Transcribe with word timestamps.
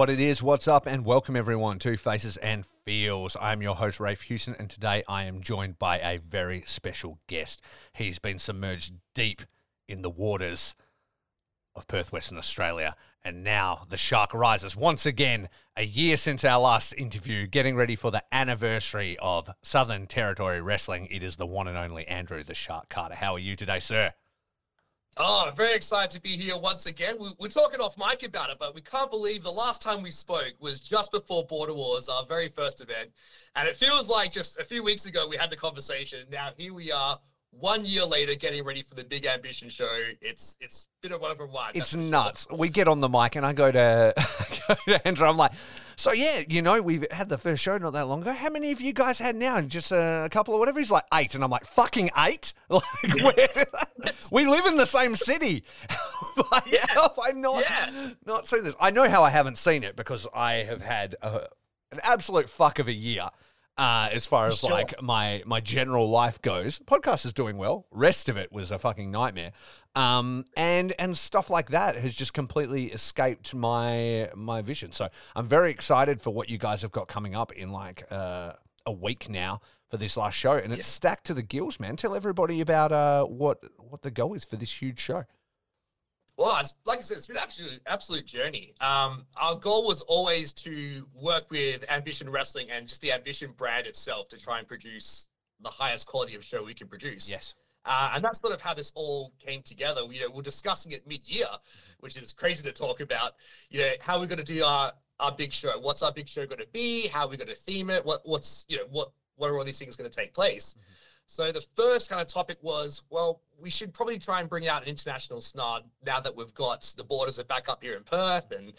what 0.00 0.08
it 0.08 0.18
is, 0.18 0.42
what's 0.42 0.66
up, 0.66 0.86
and 0.86 1.04
welcome 1.04 1.36
everyone 1.36 1.78
to 1.78 1.94
Faces 1.94 2.38
and 2.38 2.64
Feels. 2.86 3.36
I'm 3.38 3.60
your 3.60 3.74
host, 3.74 4.00
Rafe 4.00 4.22
Houston, 4.22 4.56
and 4.58 4.70
today 4.70 5.04
I 5.06 5.24
am 5.24 5.42
joined 5.42 5.78
by 5.78 5.98
a 5.98 6.16
very 6.16 6.64
special 6.64 7.18
guest. 7.26 7.60
He's 7.92 8.18
been 8.18 8.38
submerged 8.38 8.94
deep 9.14 9.42
in 9.86 10.00
the 10.00 10.08
waters 10.08 10.74
of 11.74 11.86
Perth, 11.86 12.12
Western 12.12 12.38
Australia, 12.38 12.96
and 13.22 13.44
now 13.44 13.82
the 13.90 13.98
shark 13.98 14.32
rises 14.32 14.74
once 14.74 15.04
again, 15.04 15.50
a 15.76 15.84
year 15.84 16.16
since 16.16 16.46
our 16.46 16.60
last 16.60 16.94
interview, 16.94 17.46
getting 17.46 17.76
ready 17.76 17.94
for 17.94 18.10
the 18.10 18.24
anniversary 18.32 19.18
of 19.20 19.50
Southern 19.60 20.06
Territory 20.06 20.62
Wrestling. 20.62 21.08
It 21.10 21.22
is 21.22 21.36
the 21.36 21.46
one 21.46 21.68
and 21.68 21.76
only 21.76 22.08
Andrew 22.08 22.42
the 22.42 22.54
Shark 22.54 22.88
Carter. 22.88 23.16
How 23.16 23.34
are 23.34 23.38
you 23.38 23.54
today, 23.54 23.80
sir? 23.80 24.14
Oh, 25.16 25.50
very 25.54 25.74
excited 25.74 26.10
to 26.12 26.20
be 26.20 26.36
here 26.36 26.56
once 26.56 26.86
again. 26.86 27.18
We, 27.18 27.34
we're 27.38 27.48
talking 27.48 27.80
off 27.80 27.98
mic 27.98 28.22
about 28.22 28.50
it, 28.50 28.58
but 28.58 28.74
we 28.74 28.80
can't 28.80 29.10
believe 29.10 29.42
the 29.42 29.50
last 29.50 29.82
time 29.82 30.02
we 30.02 30.10
spoke 30.10 30.54
was 30.60 30.80
just 30.80 31.10
before 31.10 31.44
Border 31.44 31.74
Wars, 31.74 32.08
our 32.08 32.24
very 32.24 32.48
first 32.48 32.80
event. 32.80 33.10
And 33.56 33.68
it 33.68 33.76
feels 33.76 34.08
like 34.08 34.30
just 34.30 34.58
a 34.58 34.64
few 34.64 34.82
weeks 34.82 35.06
ago 35.06 35.26
we 35.26 35.36
had 35.36 35.50
the 35.50 35.56
conversation. 35.56 36.26
Now 36.30 36.52
here 36.56 36.72
we 36.72 36.92
are, 36.92 37.18
one 37.50 37.84
year 37.84 38.04
later, 38.04 38.34
getting 38.34 38.64
ready 38.64 38.82
for 38.82 38.94
the 38.94 39.04
big 39.04 39.26
ambition 39.26 39.68
show. 39.68 39.88
It's 40.20 40.56
it's 40.60 40.88
been 41.02 41.12
a 41.12 41.18
wonderful 41.18 41.46
ride. 41.46 41.72
It's 41.74 41.94
nuts. 41.94 42.46
Sure. 42.48 42.58
We 42.58 42.68
get 42.68 42.88
on 42.88 43.00
the 43.00 43.08
mic 43.08 43.36
and 43.36 43.44
I 43.44 43.52
go 43.52 43.70
to, 43.70 44.14
go 44.68 44.74
to 44.86 45.06
Andrew. 45.06 45.26
I'm 45.26 45.36
like, 45.36 45.52
so 45.96 46.12
yeah, 46.12 46.42
you 46.48 46.62
know, 46.62 46.80
we've 46.80 47.04
had 47.10 47.28
the 47.28 47.38
first 47.38 47.62
show 47.62 47.76
not 47.76 47.92
that 47.92 48.06
long 48.06 48.22
ago. 48.22 48.32
How 48.32 48.50
many 48.50 48.70
of 48.72 48.80
you 48.80 48.92
guys 48.92 49.18
had 49.18 49.36
now? 49.36 49.56
And 49.56 49.68
Just 49.68 49.92
a 49.92 50.28
couple 50.30 50.54
or 50.54 50.60
whatever. 50.60 50.78
He's 50.78 50.90
like 50.90 51.04
eight, 51.12 51.34
and 51.34 51.42
I'm 51.42 51.50
like, 51.50 51.64
fucking 51.66 52.10
eight. 52.18 52.52
Like, 52.70 53.56
we 54.32 54.46
live 54.46 54.66
in 54.66 54.76
the 54.76 54.86
same 54.86 55.16
city. 55.16 55.64
like, 56.52 56.66
yeah. 56.66 56.86
How 56.88 57.12
I 57.20 57.32
not 57.32 57.64
yeah. 57.68 58.10
not 58.24 58.46
seen 58.46 58.62
this? 58.62 58.76
I 58.80 58.90
know 58.90 59.08
how 59.08 59.24
I 59.24 59.30
haven't 59.30 59.58
seen 59.58 59.82
it 59.82 59.96
because 59.96 60.28
I 60.32 60.54
have 60.54 60.80
had 60.80 61.16
a, 61.20 61.48
an 61.90 62.00
absolute 62.04 62.48
fuck 62.48 62.78
of 62.78 62.86
a 62.86 62.92
year 62.92 63.28
uh, 63.76 64.08
as 64.12 64.26
far 64.26 64.46
as 64.46 64.58
sure. 64.58 64.70
like 64.70 65.00
my 65.02 65.42
my 65.46 65.60
general 65.60 66.08
life 66.10 66.40
goes. 66.42 66.78
Podcast 66.80 67.24
is 67.24 67.32
doing 67.32 67.56
well. 67.56 67.86
Rest 67.90 68.28
of 68.28 68.36
it 68.36 68.52
was 68.52 68.70
a 68.70 68.78
fucking 68.78 69.10
nightmare. 69.10 69.52
Um, 69.94 70.44
and 70.56 70.92
and 70.98 71.16
stuff 71.16 71.50
like 71.50 71.70
that 71.70 71.96
has 71.96 72.14
just 72.14 72.32
completely 72.32 72.86
escaped 72.92 73.54
my 73.54 74.30
my 74.34 74.62
vision. 74.62 74.92
So 74.92 75.08
I'm 75.34 75.48
very 75.48 75.70
excited 75.70 76.22
for 76.22 76.30
what 76.30 76.48
you 76.48 76.58
guys 76.58 76.82
have 76.82 76.92
got 76.92 77.08
coming 77.08 77.34
up 77.34 77.52
in 77.52 77.70
like 77.70 78.04
uh, 78.10 78.52
a 78.86 78.92
week 78.92 79.28
now 79.28 79.60
for 79.90 79.96
this 79.96 80.16
last 80.16 80.34
show, 80.34 80.52
and 80.52 80.72
it's 80.72 80.86
stacked 80.86 81.26
to 81.26 81.34
the 81.34 81.42
gills, 81.42 81.80
man. 81.80 81.96
Tell 81.96 82.14
everybody 82.14 82.60
about 82.60 82.92
uh, 82.92 83.24
what 83.24 83.64
what 83.78 84.02
the 84.02 84.10
goal 84.10 84.34
is 84.34 84.44
for 84.44 84.56
this 84.56 84.80
huge 84.80 85.00
show. 85.00 85.24
Well, 86.40 86.56
it's, 86.58 86.74
like 86.86 87.00
I 87.00 87.02
said, 87.02 87.18
it's 87.18 87.26
been 87.26 87.36
an 87.36 87.42
absolute, 87.42 87.82
absolute 87.86 88.24
journey. 88.24 88.72
Um, 88.80 89.26
our 89.36 89.54
goal 89.54 89.86
was 89.86 90.00
always 90.00 90.54
to 90.54 91.06
work 91.14 91.50
with 91.50 91.84
Ambition 91.90 92.30
Wrestling 92.30 92.70
and 92.70 92.88
just 92.88 93.02
the 93.02 93.12
Ambition 93.12 93.52
brand 93.58 93.86
itself 93.86 94.30
to 94.30 94.38
try 94.38 94.58
and 94.58 94.66
produce 94.66 95.28
the 95.60 95.68
highest 95.68 96.06
quality 96.06 96.34
of 96.34 96.42
show 96.42 96.64
we 96.64 96.72
can 96.72 96.88
produce. 96.88 97.30
Yes. 97.30 97.54
Uh, 97.84 98.12
and 98.14 98.24
that's 98.24 98.40
sort 98.40 98.54
of 98.54 98.60
how 98.62 98.72
this 98.72 98.90
all 98.94 99.34
came 99.38 99.60
together. 99.60 100.06
We, 100.06 100.14
you 100.14 100.22
know, 100.22 100.30
we're 100.30 100.40
discussing 100.40 100.92
it 100.92 101.06
mid-year, 101.06 101.46
which 101.98 102.16
is 102.16 102.32
crazy 102.32 102.66
to 102.66 102.72
talk 102.72 103.00
about. 103.00 103.32
You 103.68 103.80
know, 103.80 103.90
how 104.00 104.18
we're 104.18 104.26
going 104.26 104.42
to 104.42 104.54
do 104.54 104.64
our 104.64 104.94
our 105.18 105.32
big 105.32 105.52
show. 105.52 105.78
What's 105.78 106.02
our 106.02 106.12
big 106.12 106.26
show 106.26 106.46
going 106.46 106.60
to 106.60 106.68
be? 106.72 107.08
How 107.08 107.26
are 107.26 107.28
we 107.28 107.36
going 107.36 107.48
to 107.48 107.54
theme 107.54 107.90
it? 107.90 108.02
What 108.02 108.22
what's 108.24 108.64
you 108.70 108.78
know 108.78 108.84
what 108.88 109.10
what 109.36 109.50
are 109.50 109.58
all 109.58 109.64
these 109.64 109.78
things 109.78 109.94
going 109.94 110.10
to 110.10 110.16
take 110.16 110.32
place? 110.32 110.72
Mm-hmm. 110.72 110.92
So 111.30 111.52
the 111.52 111.60
first 111.60 112.10
kind 112.10 112.20
of 112.20 112.26
topic 112.26 112.58
was, 112.60 113.04
well, 113.08 113.40
we 113.56 113.70
should 113.70 113.94
probably 113.94 114.18
try 114.18 114.40
and 114.40 114.48
bring 114.48 114.66
out 114.66 114.82
an 114.82 114.88
international 114.88 115.38
snod 115.38 115.82
now 116.04 116.18
that 116.18 116.34
we've 116.34 116.52
got 116.54 116.82
the 116.96 117.04
borders 117.04 117.38
are 117.38 117.44
back 117.44 117.68
up 117.68 117.84
here 117.84 117.94
in 117.94 118.02
Perth, 118.02 118.50
and 118.50 118.72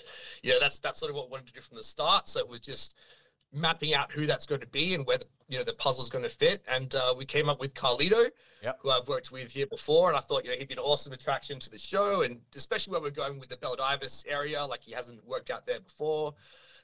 you 0.44 0.51
know 0.51 0.59
that's 0.59 0.79
that's 0.79 1.00
sort 1.00 1.09
of 1.09 1.16
what 1.16 1.28
we 1.28 1.31
wanted 1.31 1.47
to 1.47 1.53
do 1.53 1.61
from 1.61 1.78
the 1.78 1.84
start. 1.84 2.28
So 2.28 2.41
it 2.41 2.50
was 2.50 2.59
just 2.59 2.97
mapping 3.53 3.94
out 3.94 4.11
who 4.11 4.25
that's 4.25 4.45
going 4.45 4.59
to 4.59 4.67
be 4.67 4.95
and 4.95 5.06
where 5.07 5.17
the 5.17 5.25
you 5.47 5.59
know 5.59 5.63
the 5.63 5.72
puzzle 5.75 6.03
is 6.03 6.09
going 6.09 6.25
to 6.25 6.29
fit. 6.29 6.61
And 6.67 6.94
uh, 6.94 7.13
we 7.17 7.23
came 7.23 7.47
up 7.47 7.61
with 7.61 7.73
Carlito, 7.73 8.29
yep. 8.61 8.79
who 8.81 8.90
I've 8.90 9.07
worked 9.07 9.31
with 9.31 9.53
here 9.53 9.67
before, 9.67 10.09
and 10.09 10.17
I 10.17 10.19
thought 10.19 10.44
you 10.44 10.51
know 10.51 10.57
he'd 10.57 10.67
be 10.67 10.73
an 10.73 10.79
awesome 10.79 11.13
attraction 11.13 11.57
to 11.57 11.69
the 11.69 11.79
show, 11.79 12.23
and 12.23 12.41
especially 12.53 12.91
where 12.91 13.01
we're 13.01 13.11
going 13.11 13.40
with 13.40 13.47
the 13.47 13.56
Baldivis 13.56 14.25
area, 14.28 14.61
like 14.66 14.84
he 14.84 14.91
hasn't 14.91 15.25
worked 15.25 15.51
out 15.51 15.66
there 15.66 15.79
before. 15.79 16.34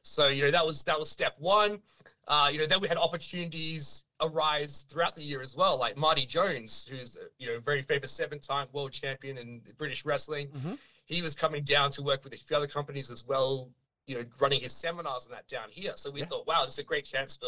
So 0.01 0.27
you 0.27 0.43
know 0.43 0.51
that 0.51 0.65
was 0.65 0.83
that 0.83 0.99
was 0.99 1.09
step 1.09 1.35
one. 1.37 1.79
Uh, 2.27 2.49
you 2.51 2.59
know 2.59 2.65
then 2.65 2.81
we 2.81 2.87
had 2.87 2.97
opportunities 2.97 4.05
arise 4.21 4.85
throughout 4.89 5.15
the 5.15 5.23
year 5.23 5.41
as 5.41 5.55
well, 5.55 5.79
like 5.79 5.95
Marty 5.97 6.25
Jones, 6.25 6.87
who's 6.89 7.17
you 7.39 7.47
know 7.47 7.59
very 7.59 7.81
famous 7.81 8.11
seven-time 8.11 8.67
world 8.73 8.91
champion 8.91 9.37
in 9.37 9.61
British 9.77 10.05
wrestling. 10.05 10.47
Mm-hmm. 10.49 10.73
He 11.05 11.21
was 11.21 11.35
coming 11.35 11.63
down 11.63 11.91
to 11.91 12.01
work 12.01 12.23
with 12.23 12.33
a 12.33 12.37
few 12.37 12.57
other 12.57 12.67
companies 12.67 13.09
as 13.11 13.25
well. 13.25 13.69
You 14.07 14.15
know, 14.15 14.23
running 14.39 14.61
his 14.61 14.71
seminars 14.71 15.25
and 15.25 15.35
that 15.35 15.49
down 15.49 15.67
here. 15.69 15.91
So 15.95 16.09
we 16.09 16.21
yeah. 16.21 16.27
thought, 16.27 16.47
wow, 16.47 16.63
this 16.63 16.75
is 16.75 16.79
a 16.79 16.83
great 16.83 17.03
chance 17.03 17.35
for 17.35 17.45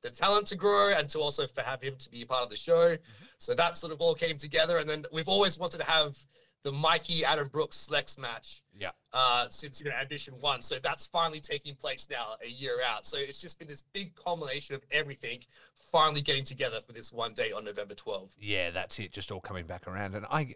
the 0.00 0.08
talent 0.08 0.46
to 0.46 0.56
grow 0.56 0.94
and 0.94 1.06
to 1.10 1.18
also 1.18 1.46
for 1.46 1.60
have 1.60 1.82
him 1.82 1.94
to 1.98 2.10
be 2.10 2.22
a 2.22 2.26
part 2.26 2.42
of 2.42 2.48
the 2.48 2.56
show. 2.56 2.92
Mm-hmm. 2.92 3.24
So 3.36 3.54
that 3.54 3.76
sort 3.76 3.92
of 3.92 4.00
all 4.00 4.14
came 4.14 4.38
together. 4.38 4.78
And 4.78 4.88
then 4.88 5.04
we've 5.12 5.28
always 5.28 5.58
wanted 5.58 5.76
to 5.76 5.84
have 5.84 6.16
the 6.62 6.72
Mikey 6.72 7.24
Adam 7.24 7.48
Brooks 7.48 7.88
Slex 7.90 8.18
match. 8.18 8.62
Yeah. 8.78 8.90
Uh, 9.12 9.46
since 9.48 9.80
you 9.80 9.90
know 9.90 9.96
Ambition 9.96 10.34
One, 10.40 10.62
so 10.62 10.76
that's 10.82 11.06
finally 11.06 11.40
taking 11.40 11.74
place 11.74 12.08
now, 12.10 12.36
a 12.44 12.48
year 12.48 12.78
out. 12.86 13.06
So 13.06 13.18
it's 13.18 13.40
just 13.40 13.58
been 13.58 13.68
this 13.68 13.84
big 13.92 14.14
culmination 14.14 14.74
of 14.74 14.82
everything 14.90 15.40
finally 15.74 16.20
getting 16.20 16.44
together 16.44 16.80
for 16.80 16.92
this 16.92 17.12
one 17.12 17.32
day 17.32 17.52
on 17.52 17.64
November 17.64 17.94
12th. 17.94 18.36
Yeah, 18.38 18.70
that's 18.70 18.98
it. 18.98 19.12
Just 19.12 19.32
all 19.32 19.40
coming 19.40 19.66
back 19.66 19.86
around, 19.86 20.14
and 20.14 20.26
I. 20.30 20.54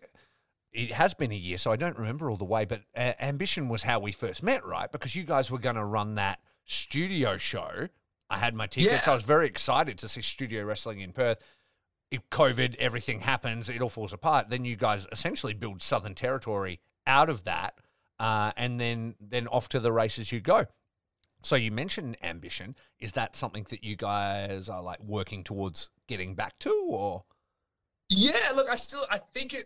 It 0.73 0.91
has 0.91 1.15
been 1.15 1.31
a 1.31 1.37
year, 1.37 1.57
so 1.57 1.71
I 1.71 1.77
don't 1.77 1.97
remember 1.97 2.29
all 2.29 2.35
the 2.35 2.45
way. 2.45 2.65
But 2.65 2.83
uh, 2.97 3.13
Ambition 3.21 3.69
was 3.69 3.85
how 3.85 4.01
we 4.01 4.11
first 4.11 4.43
met, 4.43 4.67
right? 4.67 4.91
Because 4.91 5.15
you 5.15 5.23
guys 5.23 5.49
were 5.49 5.61
going 5.61 5.77
to 5.77 5.85
run 5.85 6.17
that 6.17 6.41
studio 6.65 7.37
show. 7.37 7.87
I 8.29 8.39
had 8.39 8.57
my 8.57 8.67
tickets. 8.67 9.07
Yeah. 9.07 9.13
I 9.13 9.15
was 9.15 9.23
very 9.23 9.47
excited 9.47 9.99
to 9.99 10.09
see 10.09 10.21
studio 10.21 10.65
wrestling 10.65 11.01
in 11.01 11.13
Perth 11.13 11.39
if 12.15 12.29
COVID, 12.31 12.77
everything 12.77 13.21
happens, 13.21 13.69
it 13.69 13.83
all 13.83 13.89
falls 13.89 14.13
apart. 14.13 14.49
Then 14.49 14.65
you 14.65 14.77
guys 14.77 15.07
essentially 15.13 15.55
build 15.55 15.83
Southern 15.83 16.15
Territory 16.15 16.81
out 17.07 17.29
of 17.29 17.45
that, 17.45 17.79
uh, 18.19 18.53
and 18.57 18.81
then 18.81 19.15
then 19.21 19.47
off 19.49 19.69
to 19.71 19.81
the 19.81 19.93
races 19.93 20.33
you 20.33 20.41
go. 20.41 20.67
So 21.43 21.57
you 21.57 21.71
mentioned 21.71 22.17
ambition. 22.23 22.75
Is 22.99 23.13
that 23.13 23.37
something 23.37 23.67
that 23.71 23.85
you 23.85 23.97
guys 23.97 24.69
are 24.69 24.83
like 24.83 25.03
working 25.03 25.45
towards 25.45 25.91
getting 26.09 26.35
back 26.35 26.59
to, 26.61 26.87
or? 26.89 27.25
Yeah, 28.09 28.53
look, 28.55 28.71
I 28.71 28.77
still 28.77 29.05
I 29.11 29.19
think 29.19 29.55
it 29.55 29.65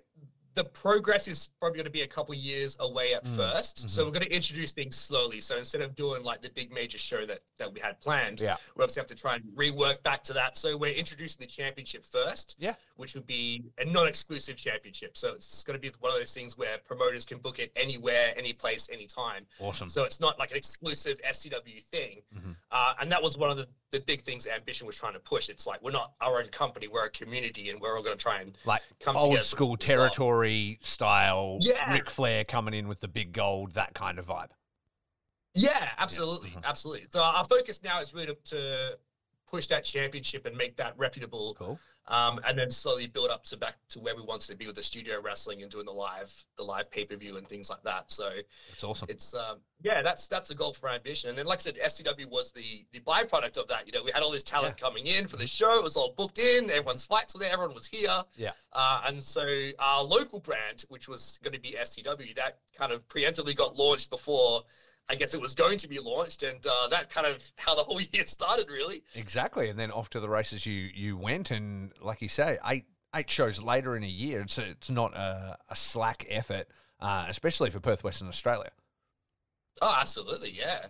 the 0.54 0.64
progress 0.64 1.28
is 1.28 1.50
probably 1.60 1.76
going 1.76 1.84
to 1.84 1.90
be 1.90 2.02
a 2.02 2.06
couple 2.06 2.34
years 2.34 2.76
away 2.80 3.14
at 3.14 3.24
mm. 3.24 3.36
1st 3.36 3.74
mm-hmm. 3.74 3.88
So 3.88 4.04
we're 4.04 4.10
going 4.10 4.26
to 4.26 4.34
introduce 4.34 4.72
things 4.72 4.96
slowly. 4.96 5.40
So 5.40 5.56
instead 5.56 5.82
of 5.82 5.94
doing 5.94 6.22
like 6.22 6.42
the 6.42 6.50
big 6.50 6.72
major 6.72 6.98
show 6.98 7.26
that 7.26 7.40
that 7.58 7.72
we 7.72 7.80
had 7.80 8.00
planned, 8.00 8.40
yeah. 8.40 8.56
we 8.76 8.82
obviously 8.82 9.00
have 9.00 9.06
to 9.08 9.14
try 9.14 9.36
and 9.36 9.44
rework 9.56 10.02
back 10.02 10.22
to 10.24 10.32
that. 10.34 10.56
So 10.56 10.76
we're 10.76 10.94
introducing 10.94 11.40
the 11.40 11.46
championship 11.46 12.04
first, 12.04 12.56
yeah, 12.58 12.74
which 12.96 13.14
would 13.14 13.26
be 13.26 13.64
a 13.78 13.84
non-exclusive 13.84 14.56
championship. 14.56 15.16
So 15.16 15.32
it's 15.34 15.64
going 15.64 15.78
to 15.78 15.80
be 15.80 15.92
one 16.00 16.12
of 16.12 16.18
those 16.18 16.34
things 16.34 16.56
where 16.58 16.78
promoters 16.78 17.24
can 17.24 17.38
book 17.38 17.58
it 17.58 17.70
anywhere, 17.76 18.32
any 18.36 18.52
place, 18.52 18.88
anytime. 18.92 19.46
Awesome. 19.60 19.88
So 19.88 20.04
it's 20.04 20.20
not 20.20 20.38
like 20.38 20.50
an 20.50 20.56
exclusive 20.56 21.20
SCW 21.28 21.82
thing. 21.82 22.22
Mm-hmm. 22.36 22.50
Uh, 22.70 22.94
and 23.00 23.10
that 23.12 23.22
was 23.22 23.38
one 23.38 23.50
of 23.50 23.56
the, 23.56 23.66
the 23.90 24.00
big 24.00 24.20
things 24.20 24.46
Ambition 24.46 24.86
was 24.86 24.96
trying 24.96 25.14
to 25.14 25.20
push. 25.20 25.48
It's 25.48 25.66
like 25.66 25.82
we're 25.82 25.90
not 25.90 26.12
our 26.20 26.40
own 26.40 26.48
company, 26.48 26.88
we're 26.88 27.06
a 27.06 27.10
community, 27.10 27.70
and 27.70 27.80
we're 27.80 27.96
all 27.96 28.02
going 28.02 28.16
to 28.16 28.22
try 28.22 28.40
and 28.40 28.56
like 28.64 28.82
come 29.00 29.16
old 29.16 29.42
school 29.44 29.76
territory 29.76 30.37
style, 30.80 31.58
yeah. 31.60 31.92
Ric 31.92 32.10
Flair 32.10 32.44
coming 32.44 32.74
in 32.74 32.88
with 32.88 33.00
the 33.00 33.08
big 33.08 33.32
gold, 33.32 33.72
that 33.72 33.94
kind 33.94 34.18
of 34.18 34.26
vibe. 34.26 34.50
Yeah, 35.54 35.88
absolutely, 35.98 36.50
yeah. 36.54 36.60
absolutely. 36.64 37.06
So 37.10 37.20
our 37.20 37.44
focus 37.44 37.82
now 37.82 38.00
is 38.00 38.14
really 38.14 38.36
to 38.46 38.98
push 39.50 39.66
that 39.66 39.84
championship 39.84 40.46
and 40.46 40.56
make 40.56 40.76
that 40.76 40.94
reputable. 40.96 41.54
Cool 41.58 41.78
um, 42.08 42.40
and 42.46 42.58
then 42.58 42.70
slowly 42.70 43.06
build 43.06 43.30
up 43.30 43.44
to 43.44 43.56
back 43.56 43.76
to 43.90 44.00
where 44.00 44.16
we 44.16 44.22
wanted 44.22 44.50
to 44.50 44.56
be 44.56 44.66
with 44.66 44.76
the 44.76 44.82
studio 44.82 45.20
wrestling 45.20 45.62
and 45.62 45.70
doing 45.70 45.84
the 45.84 45.92
live 45.92 46.32
the 46.56 46.62
live 46.62 46.90
pay 46.90 47.04
per 47.04 47.16
view 47.16 47.36
and 47.36 47.46
things 47.46 47.68
like 47.68 47.82
that. 47.82 48.10
So 48.10 48.30
it's 48.70 48.82
awesome. 48.82 49.08
It's 49.10 49.34
um, 49.34 49.58
yeah, 49.82 50.02
that's 50.02 50.26
that's 50.26 50.48
the 50.48 50.54
goal 50.54 50.72
for 50.72 50.88
ambition. 50.88 51.28
And 51.28 51.38
then, 51.38 51.46
like 51.46 51.58
I 51.58 51.62
said, 51.62 51.76
SCW 51.76 52.30
was 52.30 52.50
the 52.50 52.86
the 52.92 53.00
byproduct 53.00 53.58
of 53.58 53.68
that. 53.68 53.86
You 53.86 53.92
know, 53.92 54.02
we 54.02 54.10
had 54.12 54.22
all 54.22 54.30
this 54.30 54.42
talent 54.42 54.76
yeah. 54.78 54.86
coming 54.86 55.06
in 55.06 55.26
for 55.26 55.36
the 55.36 55.46
show. 55.46 55.72
It 55.78 55.82
was 55.82 55.96
all 55.96 56.14
booked 56.16 56.38
in. 56.38 56.70
Everyone's 56.70 57.06
flights 57.06 57.34
were 57.34 57.40
there. 57.40 57.52
Everyone 57.52 57.74
was 57.74 57.86
here. 57.86 58.22
Yeah. 58.36 58.52
Uh, 58.72 59.02
and 59.06 59.22
so 59.22 59.42
our 59.78 60.02
local 60.02 60.40
brand, 60.40 60.84
which 60.88 61.08
was 61.08 61.38
going 61.42 61.54
to 61.54 61.60
be 61.60 61.76
SCW, 61.78 62.34
that 62.36 62.58
kind 62.76 62.92
of 62.92 63.06
preemptively 63.08 63.54
got 63.54 63.76
launched 63.76 64.08
before 64.08 64.62
I 65.10 65.14
guess 65.14 65.34
it 65.34 65.40
was 65.40 65.54
going 65.54 65.78
to 65.78 65.88
be 65.88 65.98
launched, 65.98 66.42
and 66.42 66.64
uh, 66.66 66.88
that 66.88 67.08
kind 67.08 67.26
of 67.26 67.42
how 67.56 67.74
the 67.74 67.82
whole 67.82 68.00
year 68.12 68.26
started, 68.26 68.68
really. 68.68 69.02
Exactly, 69.14 69.68
and 69.68 69.78
then 69.78 69.90
off 69.90 70.10
to 70.10 70.20
the 70.20 70.28
races 70.28 70.66
you 70.66 70.90
you 70.94 71.16
went, 71.16 71.50
and 71.50 71.92
like 72.02 72.20
you 72.20 72.28
say, 72.28 72.58
eight 72.66 72.86
eight 73.14 73.30
shows 73.30 73.62
later 73.62 73.96
in 73.96 74.04
a 74.04 74.08
year, 74.08 74.40
it's 74.42 74.58
it's 74.58 74.90
not 74.90 75.14
a, 75.14 75.56
a 75.68 75.76
slack 75.76 76.26
effort, 76.28 76.68
uh, 77.00 77.26
especially 77.28 77.70
for 77.70 77.80
Perth, 77.80 78.04
Western 78.04 78.28
Australia. 78.28 78.70
Oh, 79.80 79.96
absolutely, 79.98 80.50
yeah. 80.50 80.86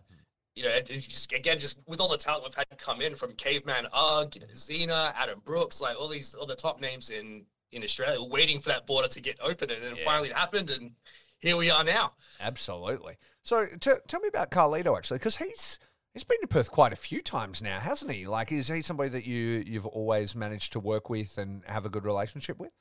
You 0.55 0.65
know, 0.65 0.81
just 0.81 1.32
again, 1.32 1.59
just 1.59 1.79
with 1.87 2.00
all 2.00 2.09
the 2.09 2.17
talent 2.17 2.44
we've 2.44 2.55
had 2.55 2.67
come 2.79 3.00
in 3.00 3.15
from 3.15 3.32
Caveman 3.35 3.87
Ugg, 3.93 4.35
you 4.35 4.41
know, 4.41 4.47
Xena, 4.55 5.12
Adam 5.15 5.41
Brooks, 5.44 5.81
like 5.81 5.97
all 5.99 6.09
these 6.09 6.35
all 6.35 6.47
the 6.47 6.56
top 6.56 6.81
names 6.81 7.11
in 7.11 7.44
in 7.70 7.82
Australia, 7.82 8.20
waiting 8.23 8.59
for 8.59 8.70
that 8.70 8.87
border 8.87 9.09
to 9.09 9.20
get 9.20 9.38
open, 9.41 9.70
and 9.70 9.82
then 9.82 9.94
yeah. 9.97 10.05
finally 10.05 10.31
it 10.31 10.35
happened, 10.35 10.70
and 10.70 10.91
here 11.41 11.56
we 11.56 11.70
are 11.70 11.85
now. 11.85 12.12
Absolutely. 12.41 13.17
So 13.48 13.64
t- 13.64 13.92
tell 14.06 14.20
me 14.20 14.28
about 14.28 14.50
Carlito 14.50 14.94
actually, 14.94 15.20
because 15.20 15.38
he's 15.38 15.78
he's 16.12 16.22
been 16.22 16.38
to 16.42 16.46
Perth 16.46 16.70
quite 16.70 16.92
a 16.92 16.96
few 16.96 17.22
times 17.22 17.62
now, 17.62 17.80
hasn't 17.80 18.12
he? 18.12 18.26
Like, 18.26 18.52
is 18.52 18.68
he 18.68 18.82
somebody 18.82 19.08
that 19.08 19.24
you 19.24 19.64
you've 19.66 19.86
always 19.86 20.36
managed 20.36 20.74
to 20.74 20.80
work 20.80 21.08
with 21.08 21.38
and 21.38 21.62
have 21.64 21.86
a 21.86 21.88
good 21.88 22.04
relationship 22.04 22.58
with? 22.58 22.72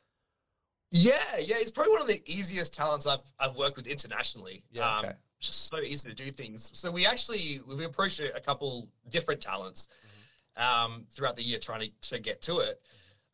Yeah, 0.92 1.14
yeah, 1.40 1.56
he's 1.60 1.72
probably 1.72 1.94
one 1.94 2.02
of 2.02 2.08
the 2.10 2.22
easiest 2.26 2.74
talents 2.74 3.08
I've 3.08 3.24
I've 3.40 3.56
worked 3.56 3.78
with 3.78 3.88
internationally. 3.88 4.66
Yeah, 4.70 4.98
okay. 4.98 5.08
Um, 5.08 5.14
just 5.40 5.68
so 5.68 5.80
easy 5.80 6.10
to 6.10 6.16
do 6.16 6.30
things. 6.32 6.70
So 6.74 6.92
we 6.92 7.06
actually 7.06 7.62
we've 7.66 7.80
approached 7.80 8.20
a 8.20 8.42
couple 8.42 8.90
different 9.08 9.40
talents 9.40 9.88
um, 10.58 11.06
throughout 11.10 11.38
the 11.38 11.44
year 11.44 11.60
trying 11.60 11.80
to, 11.80 12.10
to 12.10 12.20
get 12.20 12.42
to 12.42 12.58
it. 12.58 12.82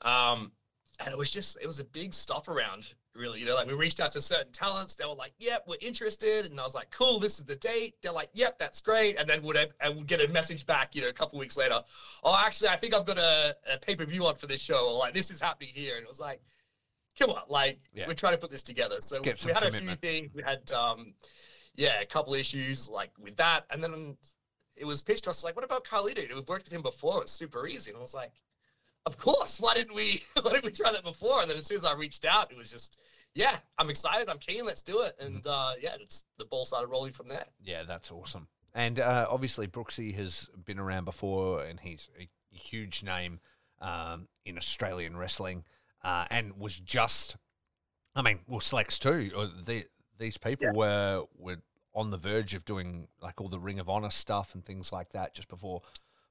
Um, 0.04 0.52
and 1.00 1.10
it 1.10 1.18
was 1.18 1.32
just 1.32 1.58
it 1.60 1.66
was 1.66 1.80
a 1.80 1.86
big 1.86 2.14
stuff 2.14 2.48
around 2.48 2.94
really 3.16 3.40
you 3.40 3.46
know 3.46 3.56
like 3.56 3.68
we 3.68 3.74
reached 3.74 4.00
out 4.00 4.12
to 4.12 4.22
certain 4.22 4.52
talents 4.52 4.96
they 4.96 5.06
were 5.06 5.14
like 5.14 5.34
yep 5.38 5.64
we're 5.68 5.78
interested 5.82 6.46
and 6.46 6.60
i 6.60 6.64
was 6.64 6.74
like 6.74 6.90
cool 6.90 7.20
this 7.20 7.38
is 7.38 7.46
the 7.46 7.56
date 7.58 7.94
they're 8.02 8.12
like 8.12 8.30
yep 8.34 8.58
that's 8.58 8.82
great 8.82 9.18
and 9.18 9.30
then 9.30 9.42
would 9.44 9.58
I 9.82 9.90
would 9.90 10.08
get 10.08 10.20
a 10.22 10.28
message 10.28 10.66
back 10.66 10.96
you 10.96 11.02
know 11.02 11.10
a 11.10 11.14
couple 11.14 11.38
weeks 11.38 11.56
later 11.56 11.80
oh 12.24 12.36
actually 12.44 12.70
i 12.70 12.76
think 12.76 12.94
i've 12.94 13.06
got 13.06 13.18
a, 13.20 13.56
a 13.72 13.78
pay-per-view 13.78 14.26
on 14.26 14.36
for 14.36 14.48
this 14.48 14.62
show 14.62 14.88
or 14.90 14.98
like 14.98 15.14
this 15.14 15.30
is 15.30 15.40
happening 15.40 15.70
here 15.74 15.96
and 15.98 16.04
it 16.04 16.10
was 16.10 16.20
like 16.20 16.42
come 17.20 17.30
on 17.30 17.44
like 17.48 17.80
Yeah. 17.94 18.08
we're 18.08 18.14
trying 18.16 18.34
to 18.34 18.40
put 18.40 18.50
this 18.50 18.64
together 18.64 18.98
so 19.00 19.18
some 19.18 19.24
we 19.24 19.30
had 19.30 19.38
commitment. 19.64 19.76
a 19.76 19.78
few 19.78 19.96
things 19.96 20.32
we 20.34 20.42
had 20.42 20.72
um 20.72 21.14
yeah 21.76 22.02
a 22.02 22.06
couple 22.06 22.34
issues 22.34 22.90
like 22.90 23.12
with 23.20 23.36
that 23.38 23.66
and 23.70 23.84
then 23.84 24.18
it 24.76 24.86
was 24.86 25.04
pitched 25.04 25.26
to 25.26 25.30
us 25.30 25.44
like 25.44 25.56
what 25.56 25.64
about 25.64 25.86
carlito 25.86 26.28
we've 26.34 26.48
worked 26.48 26.66
with 26.66 26.74
him 26.74 26.82
before 26.82 27.22
it's 27.22 27.32
super 27.32 27.68
easy 27.68 27.92
and 27.92 27.98
i 28.00 28.02
was 28.02 28.16
like 28.16 28.32
of 29.06 29.18
course. 29.18 29.60
Why 29.60 29.74
didn't 29.74 29.96
we? 29.96 30.22
Why 30.42 30.52
didn't 30.52 30.66
we 30.66 30.72
try 30.72 30.92
that 30.92 31.04
before? 31.04 31.42
And 31.42 31.50
then 31.50 31.58
as 31.58 31.68
soon 31.68 31.78
as 31.78 31.86
I 31.86 31.94
reached 31.94 32.26
out, 32.26 32.52
it 32.52 32.58
was 32.58 32.72
just, 32.72 33.00
yeah, 33.36 33.58
I'm 33.78 33.90
excited. 33.90 34.30
I'm 34.30 34.38
keen. 34.40 34.66
Let's 34.66 34.82
do 34.82 35.02
it. 35.02 35.16
And 35.20 35.46
uh, 35.48 35.72
yeah, 35.82 35.96
it's 36.00 36.26
the 36.38 36.46
ball 36.46 36.66
started 36.66 36.88
rolling 36.88 37.12
from 37.12 37.28
there. 37.28 37.46
Yeah, 37.62 37.84
that's 37.84 38.12
awesome. 38.12 38.48
And 38.74 39.00
uh, 39.00 39.28
obviously, 39.30 39.68
Brooksy 39.68 40.16
has 40.16 40.50
been 40.66 40.80
around 40.80 41.06
before, 41.06 41.64
and 41.64 41.80
he's 41.80 42.10
a 42.20 42.28
huge 42.50 43.04
name 43.04 43.40
um, 43.82 44.28
in 44.46 44.58
Australian 44.58 45.16
wrestling, 45.18 45.64
uh, 46.04 46.26
and 46.32 46.58
was 46.58 46.80
just, 46.80 47.36
I 48.16 48.22
mean, 48.24 48.40
well, 48.48 48.60
Slacks 48.60 48.98
too. 48.98 49.32
Or 49.36 49.46
the, 49.48 49.86
these 50.18 50.38
people 50.38 50.66
Yeah. 50.68 50.72
were 50.76 51.24
were 51.38 51.58
on 51.96 52.10
the 52.10 52.18
verge 52.18 52.56
of 52.56 52.66
doing 52.66 53.08
like 53.22 53.40
all 53.40 53.48
the 53.50 53.60
Ring 53.60 53.80
of 53.80 53.88
Honor 53.88 54.10
stuff 54.10 54.56
and 54.56 54.66
things 54.66 54.92
like 54.92 55.12
that 55.12 55.36
just 55.36 55.48
before, 55.48 55.82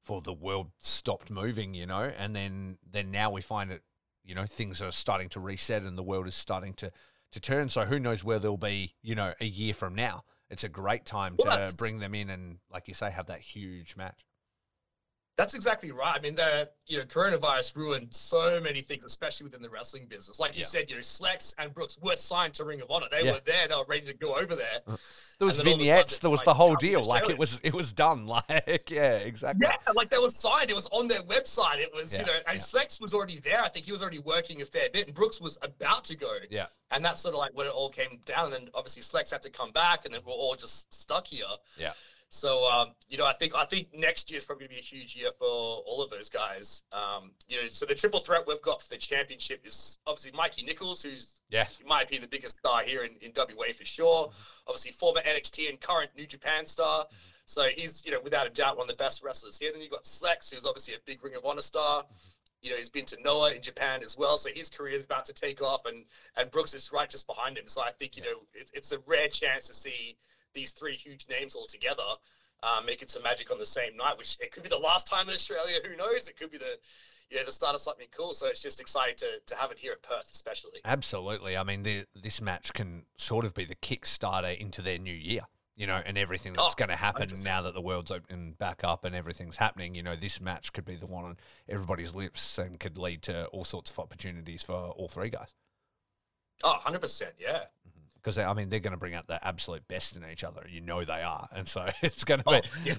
before 0.03 0.21
the 0.21 0.33
world 0.33 0.71
stopped 0.79 1.31
moving, 1.31 1.75
you 1.75 1.87
know. 1.87 2.13
And 2.17 2.35
then 2.35 2.79
then 2.91 3.11
now 3.11 3.31
we 3.31 3.41
find 3.41 3.71
it, 3.71 3.83
you 4.25 4.35
know, 4.35 4.47
things 4.47 4.83
are 4.83 4.93
starting 4.93 5.29
to 5.31 5.41
reset, 5.41 5.83
and 5.83 5.97
the 5.97 6.03
world 6.03 6.27
is 6.27 6.35
starting 6.35 6.75
to 6.75 6.91
to 7.33 7.41
turn. 7.41 7.69
So 7.69 7.85
who 7.85 7.99
knows 7.99 8.23
where 8.23 8.39
they'll 8.39 8.57
be, 8.57 8.95
you 9.03 9.15
know, 9.15 9.33
a 9.41 9.47
year 9.47 9.75
from 9.75 9.95
now. 9.95 10.25
It's 10.51 10.65
a 10.65 10.69
great 10.69 11.07
time 11.07 11.37
to 11.39 11.45
that's- 11.45 11.75
bring 11.75 11.99
them 11.99 12.15
in 12.15 12.29
and, 12.29 12.59
like 12.71 12.89
you 12.89 12.95
say, 12.95 13.11
have 13.11 13.27
that 13.27 13.41
huge 13.41 13.97
match. 13.97 14.27
That's 15.39 15.55
exactly 15.55 15.93
right. 15.93 16.15
I 16.15 16.21
mean, 16.21 16.35
the 16.35 16.69
you 16.87 16.99
know 16.99 17.05
coronavirus 17.05 17.75
ruined 17.77 18.13
so 18.13 18.61
many 18.61 18.83
things, 18.83 19.03
especially 19.05 19.45
within 19.45 19.63
the 19.63 19.71
wrestling 19.71 20.07
business. 20.07 20.39
Like 20.39 20.55
you 20.57 20.61
Yeah. 20.61 20.67
said, 20.67 20.91
you 20.91 20.97
know, 20.97 21.01
Slex 21.01 21.55
and 21.57 21.73
Brooks 21.73 21.99
were 22.03 22.17
signed 22.17 22.53
to 22.55 22.65
Ring 22.65 22.83
of 22.83 22.91
Honor. 22.91 23.07
They 23.11 23.25
Yeah. 23.25 23.33
were 23.33 23.41
there. 23.41 23.67
They 23.67 23.75
were 23.75 23.87
ready 23.87 24.05
to 24.07 24.13
go 24.13 24.37
over 24.37 24.55
there. 24.55 24.81
Uh, 24.87 24.97
there 25.39 25.47
was 25.47 25.59
And 25.59 25.67
then 25.67 25.73
all 25.75 25.81
of 25.81 25.81
a 25.81 25.85
sudden 25.87 25.97
vignettes. 25.97 26.19
There 26.19 26.31
was 26.31 26.41
like, 26.41 26.45
the 26.45 26.55
whole 26.55 26.77
deal. 26.77 27.03
Like 27.03 27.31
it 27.31 27.39
was, 27.39 27.61
it 27.63 27.73
was 27.73 27.93
done. 27.95 28.27
Like 28.49 28.91
yeah, 28.91 29.17
exactly. 29.17 29.67
Yeah, 29.67 29.93
like 29.95 30.11
they 30.11 30.19
were 30.19 30.29
signed. 30.29 30.69
It 30.71 30.77
was 30.77 30.87
on 30.93 31.09
their 31.09 31.23
website. 31.23 31.79
It 31.79 31.93
was, 31.95 32.13
Yeah, 32.13 32.21
you 32.21 32.27
know, 32.27 32.39
and. 32.47 32.59
Slex 32.59 33.01
was 33.01 33.15
already 33.15 33.39
there. 33.39 33.63
I 33.63 33.69
think 33.69 33.87
he 33.87 33.93
was 33.93 34.03
already 34.03 34.19
working 34.21 34.61
a 34.63 34.65
fair 34.67 34.89
bit, 34.93 35.07
and 35.07 35.15
Brooks 35.15 35.41
was 35.41 35.59
about 35.63 36.05
to 36.05 36.17
go. 36.17 36.37
Yeah. 36.51 36.67
And 36.91 37.03
that's 37.05 37.21
sort 37.23 37.35
of 37.35 37.39
like 37.39 37.53
when 37.55 37.67
it 37.67 37.71
all 37.71 37.89
came 37.89 38.21
down. 38.27 38.47
And 38.47 38.55
then 38.55 38.69
obviously 38.75 39.03
Slex 39.03 39.31
had 39.33 39.43
to 39.43 39.51
come 39.51 39.73
back, 39.73 40.05
and 40.05 40.15
then 40.15 40.21
we're 40.27 40.33
all 40.33 40.55
just 40.57 40.93
stuck 40.93 41.27
here. 41.27 41.45
Yeah. 41.79 41.93
So 42.33 42.65
um, 42.65 42.95
you 43.09 43.19
know, 43.19 43.27
I 43.27 43.33
think 43.33 43.55
I 43.55 43.63
think 43.63 43.89
next 43.93 44.31
year 44.31 44.39
is 44.39 44.47
probably 44.47 44.65
gonna 44.65 44.77
be 44.77 44.79
a 44.79 44.83
huge 44.83 45.15
year 45.15 45.29
for 45.39 45.47
all 45.47 46.01
of 46.01 46.09
those 46.09 46.31
guys. 46.31 46.83
Um, 46.91 47.33
you 47.47 47.61
know, 47.61 47.69
so 47.69 47.85
the 47.85 47.95
triple 47.95 48.21
threat 48.21 48.43
we've 48.47 48.61
got 48.63 48.81
for 48.81 48.89
the 48.89 48.97
championship 48.97 49.61
is 49.67 49.99
obviously 50.07 50.31
Mikey 50.31 50.63
Nicholls, 50.63 51.03
who's 51.03 51.43
Yes. 51.51 51.77
in 51.79 51.87
my 51.87 52.01
opinion, 52.01 52.23
the 52.23 52.29
biggest 52.29 52.57
star 52.57 52.83
here 52.83 53.05
in, 53.05 53.17
in 53.21 53.33
WA 53.37 53.67
for 53.77 53.85
sure. 53.85 54.31
Obviously, 54.67 54.93
former 54.93 55.21
NXT 55.21 55.69
and 55.69 55.79
current 55.79 56.11
New 56.17 56.27
Japan 56.27 56.65
star. 56.65 57.05
So 57.45 57.65
he's, 57.65 58.03
you 58.07 58.13
know, 58.13 58.21
without 58.21 58.47
a 58.47 58.51
doubt, 58.51 58.79
one 58.79 58.85
of 58.85 58.89
the 58.97 59.03
best 59.05 59.23
wrestlers 59.23 59.59
here. 59.59 59.71
Then 59.71 59.83
you've 59.83 59.91
got 59.91 60.05
Slex, 60.05 60.51
who's 60.55 60.65
obviously 60.65 60.95
a 60.95 60.99
big 61.05 61.23
Ring 61.23 61.35
of 61.35 61.45
Honor 61.45 61.61
star. 61.61 62.03
You 62.63 62.71
know, 62.71 62.77
he's 62.77 62.89
been 62.89 63.05
to 63.07 63.17
Noah 63.23 63.51
in 63.51 63.61
Japan 63.61 64.03
as 64.03 64.17
well. 64.17 64.39
So 64.39 64.49
his 64.55 64.71
career 64.71 64.95
is 64.95 65.05
about 65.05 65.27
to 65.27 65.35
take 65.35 65.61
off, 65.61 65.85
and 65.85 66.07
and 66.37 66.51
Brooks 66.51 66.73
is 66.73 66.93
right 66.95 67.11
just 67.11 67.27
behind 67.27 67.59
him. 67.59 67.67
So 67.67 67.83
I 67.83 67.91
think, 67.91 68.17
you 68.17 68.23
know, 68.23 68.47
it, 68.55 68.71
it's 68.73 68.93
a 68.93 68.99
rare 69.01 69.29
chance 69.29 69.67
to 69.67 69.75
see 69.75 70.17
these 70.55 70.73
three 70.73 70.95
huge 70.97 71.27
names 71.29 71.55
all 71.55 71.67
together. 71.67 72.03
Uh, 72.65 72.81
making 72.87 73.09
some 73.09 73.25
magic 73.25 73.51
on 73.51 73.59
the 73.59 73.67
same 73.67 73.97
night, 73.97 74.17
which 74.17 74.37
it 74.41 74.53
could 74.53 74.63
be 74.63 74.69
the 74.69 74.79
last 74.79 75.09
time 75.09 75.29
in 75.29 75.35
Australia. 75.35 75.79
Who 75.85 75.97
knows? 75.97 76.29
It 76.29 76.37
could 76.39 76.49
be 76.53 76.59
the, 76.59 76.79
you 77.29 77.37
know, 77.37 77.45
the 77.45 77.51
start 77.51 77.75
of 77.75 77.81
something 77.81 78.07
cool. 78.17 78.33
So 78.35 78.47
it's 78.47 78.63
just 78.63 78.81
exciting 78.81 79.17
to, 79.17 79.27
to 79.47 79.57
have 79.57 79.73
it 79.73 79.81
here 79.81 79.91
at 79.91 80.01
Perth, 80.03 80.31
especially. 80.33 80.79
Absolutely. 80.85 81.57
I 81.57 81.65
mean, 81.65 81.83
the, 81.83 82.05
this 82.15 82.41
match 82.41 82.73
can 82.73 83.03
sort 83.17 83.45
of 83.45 83.53
be 83.53 83.65
the 83.65 83.75
kickstarter 83.75 84.57
into 84.57 84.81
their 84.81 85.01
new 85.01 85.13
year, 85.13 85.41
you 85.75 85.89
know, 85.89 86.01
and 86.07 86.17
everything 86.17 86.53
that's 86.53 86.75
Oh, 86.75 86.75
going 86.77 86.91
to 86.91 86.95
happen 86.95 87.27
now 87.45 87.63
that 87.63 87.75
the 87.75 87.81
world's 87.81 88.13
opening 88.13 88.53
back 88.53 88.85
up 88.85 89.05
and 89.05 89.17
everything's 89.17 89.57
happening. 89.57 89.97
You 89.97 90.05
know, 90.05 90.15
this 90.15 90.41
match 90.41 90.73
could 90.73 90.85
be 90.85 90.95
the 90.95 91.07
one 91.07 91.25
on 91.25 91.39
everybody's 91.69 92.15
lips 92.15 92.59
and 92.59 92.79
could 92.79 92.97
lead 92.97 93.23
to 93.23 93.47
all 93.47 93.65
sorts 93.65 93.91
of 93.91 93.99
opportunities 93.99 94.63
for 94.63 94.73
all 94.77 95.09
three 95.09 95.31
guys. 95.31 95.53
Oh, 96.63 96.79
100%. 96.85 97.23
Yeah. 97.41 97.65
Because 98.23 98.39
I 98.39 98.53
mean, 98.55 98.69
they're 98.69 98.79
going 98.81 98.93
to 98.93 98.97
bring 98.99 99.15
out 99.15 99.27
the 99.27 99.45
absolute 99.45 99.87
best 99.89 100.15
in 100.17 100.23
each 100.31 100.45
other. 100.45 100.65
You 100.71 100.81
know 100.81 101.05
they 101.05 101.23
are, 101.23 101.49
and 101.53 101.67
so 101.69 101.89
it's 102.03 102.23
going 102.23 102.41
to 102.41 102.49
Oh, 102.49 102.61
be, 102.85 102.95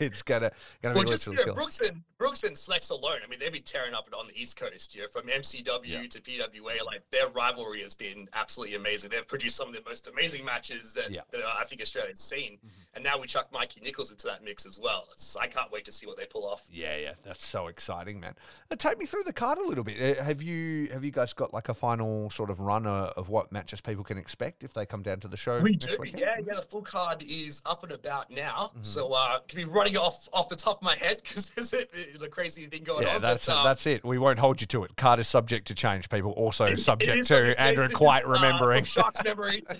it's 0.00 0.22
going 0.22 0.42
to 0.42 0.50
going 0.82 0.94
to 0.94 0.98
Well, 0.98 1.04
be 1.04 1.10
just 1.10 1.26
you 1.26 1.34
know, 1.34 1.42
killer. 1.44 1.54
Brooks 1.54 1.80
and 1.80 2.02
Brooks 2.16 2.42
and 2.44 2.56
Slex 2.56 2.90
alone. 2.90 3.18
I 3.24 3.28
mean, 3.28 3.38
they've 3.38 3.52
been 3.52 3.62
tearing 3.62 3.92
up 3.94 4.08
on 4.18 4.26
the 4.28 4.40
East 4.40 4.56
Coast. 4.58 4.94
You 4.94 5.02
know, 5.02 5.08
from 5.08 5.26
MCW 5.26 5.86
Yeah. 5.86 6.06
to 6.08 6.20
PWA, 6.20 6.84
like 6.86 7.08
their 7.10 7.28
rivalry 7.28 7.82
has 7.82 7.94
been 7.94 8.26
absolutely 8.32 8.76
amazing. 8.76 9.10
They've 9.10 9.26
produced 9.28 9.56
some 9.56 9.68
of 9.68 9.74
the 9.74 9.82
most 9.86 10.08
amazing 10.08 10.44
matches 10.44 10.94
that, 10.94 11.10
Yeah. 11.10 11.20
that 11.30 11.40
I 11.44 11.64
think 11.64 11.82
Australia's 11.82 12.20
seen. 12.20 12.54
Mhm. 12.64 12.70
And 12.94 13.04
now 13.04 13.18
we 13.18 13.26
chuck 13.26 13.52
Mikey 13.52 13.80
Nicholls 13.82 14.10
into 14.10 14.26
that 14.28 14.42
mix 14.42 14.64
as 14.66 14.80
well. 14.80 15.04
It's, 15.12 15.36
I 15.36 15.46
can't 15.46 15.70
wait 15.70 15.84
to 15.84 15.92
see 15.92 16.06
what 16.06 16.16
they 16.16 16.24
pull 16.24 16.48
off. 16.48 16.66
Yeah, 16.72 16.96
yeah, 16.96 17.12
that's 17.22 17.44
so 17.46 17.66
exciting, 17.68 18.18
man. 18.18 18.34
Uh, 18.70 18.76
take 18.76 18.98
me 18.98 19.04
through 19.06 19.24
the 19.24 19.32
card 19.32 19.58
a 19.58 19.62
little 19.62 19.84
bit. 19.84 20.18
Uh, 20.18 20.22
have 20.24 20.42
you 20.42 20.88
have 20.92 21.04
you 21.04 21.10
guys 21.10 21.32
got 21.34 21.52
like 21.52 21.68
a 21.68 21.74
final 21.74 22.30
sort 22.30 22.48
of 22.50 22.60
run 22.60 22.86
of 22.86 23.28
what 23.28 23.52
matches 23.52 23.80
people 23.82 24.02
can 24.04 24.16
expect 24.16 24.37
if 24.60 24.72
they 24.72 24.86
come 24.86 25.02
down 25.02 25.20
to 25.20 25.28
the 25.28 25.36
show 25.36 25.60
We 25.60 25.74
do, 25.76 25.96
weekend? 25.98 26.20
yeah, 26.20 26.36
yeah. 26.46 26.54
The 26.54 26.62
full 26.62 26.82
card 26.82 27.22
is 27.28 27.60
up 27.66 27.82
and 27.82 27.92
about 27.92 28.30
now, 28.30 28.70
Mhm. 28.78 28.86
so 28.86 29.12
uh, 29.12 29.40
can 29.48 29.56
be 29.56 29.64
running 29.64 29.96
off 29.96 30.28
off 30.32 30.48
the 30.48 30.56
top 30.56 30.78
of 30.78 30.82
my 30.82 30.94
head 30.96 31.20
because 31.22 31.50
there's 31.56 31.72
a, 31.74 31.84
a 32.24 32.28
crazy 32.28 32.66
thing 32.66 32.84
going 32.84 33.06
Yeah, 33.06 33.16
on. 33.16 33.22
that's 33.22 33.46
but, 33.46 33.56
um, 33.56 33.64
that's 33.64 33.86
it. 33.86 34.04
We 34.04 34.18
won't 34.18 34.38
hold 34.38 34.60
you 34.60 34.66
to 34.68 34.84
it. 34.84 34.96
Card 34.96 35.18
is 35.20 35.28
subject 35.28 35.66
to 35.68 35.74
change. 35.74 36.08
People 36.08 36.32
also 36.32 36.64
It- 36.66 36.74
it 36.74 36.80
subject 36.80 37.30
like 37.30 37.54
to 37.56 37.60
Andrew 37.60 37.88
quite 37.88 38.20
is, 38.22 38.28
uh, 38.28 38.30
remembering. 38.32 38.84
Sharks 38.84 39.22
memory. 39.24 39.64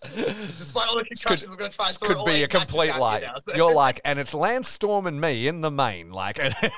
Despite 0.58 0.88
all 0.88 0.96
the 0.96 1.04
concussions, 1.04 1.50
I'm 1.50 1.56
going 1.56 1.70
to 1.70 1.76
try 1.76 1.88
and 1.88 1.96
throw 1.96 2.08
could 2.08 2.24
be 2.24 2.42
a 2.42 2.48
complete 2.48 2.88
matches 2.88 2.94
out 2.96 3.00
lie. 3.00 3.20
now, 3.20 3.34
so- 3.38 3.54
You're 3.54 3.74
like, 3.86 4.00
and 4.04 4.18
it's 4.18 4.34
Lance 4.34 4.68
Storm 4.68 5.06
and 5.06 5.20
me 5.20 5.46
in 5.48 5.60
the 5.60 5.70
main. 5.70 6.10
Like, 6.12 6.36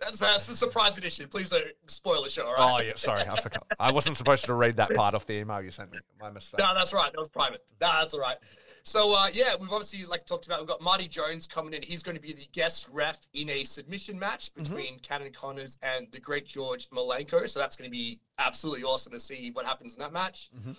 that's, 0.00 0.18
that's 0.18 0.46
the 0.46 0.54
surprise 0.54 0.98
edition. 0.98 1.28
Please 1.28 1.50
don't 1.50 1.64
spoil 1.86 2.22
the 2.22 2.30
show, 2.30 2.46
all 2.56 2.78
oh 2.78 2.82
yeah, 2.82 2.92
sorry, 2.96 3.22
I 3.22 3.40
forgot. 3.40 3.66
I 3.78 3.90
wasn't 3.92 4.16
supposed 4.16 4.44
to 4.46 4.54
read 4.54 4.76
that 4.76 4.90
part 4.94 5.14
off 5.14 5.26
the 5.26 5.34
email 5.34 5.62
you 5.62 5.70
sent 5.70 5.92
me. 5.92 5.98
My 6.20 6.30
mistake. 6.30 6.58
No, 6.58 6.74
that's 6.74 6.92
right. 6.92 7.12
That 7.12 7.18
was 7.18 7.28
private. 7.28 7.64
No, 7.80 7.88
that's 8.00 8.14
all 8.14 8.20
right. 8.20 8.36
So 8.84 9.14
uh, 9.14 9.28
yeah, 9.32 9.54
we've 9.60 9.70
obviously 9.70 10.04
like 10.06 10.26
talked 10.26 10.46
about. 10.46 10.58
We've 10.58 10.68
got 10.68 10.80
Marty 10.82 11.06
Jones 11.06 11.46
coming 11.46 11.72
in. 11.72 11.82
He's 11.82 12.02
going 12.02 12.16
to 12.16 12.20
be 12.22 12.32
the 12.32 12.46
guest 12.52 12.88
ref 12.92 13.20
in 13.34 13.48
a 13.50 13.62
submission 13.64 14.18
match 14.18 14.50
Mm-hmm. 14.52 14.62
between 14.64 14.98
Cannon 15.00 15.30
Connors 15.32 15.78
and 15.82 16.08
the 16.10 16.18
great 16.18 16.46
George 16.46 16.88
Malenko. 16.90 17.48
So 17.48 17.60
that's 17.60 17.76
going 17.76 17.88
to 17.88 17.92
be 17.92 18.18
absolutely 18.38 18.82
awesome 18.82 19.12
to 19.12 19.20
see 19.20 19.50
what 19.52 19.64
happens 19.64 19.94
in 19.94 20.00
that 20.00 20.12
match. 20.12 20.50
Mhm. 20.58 20.76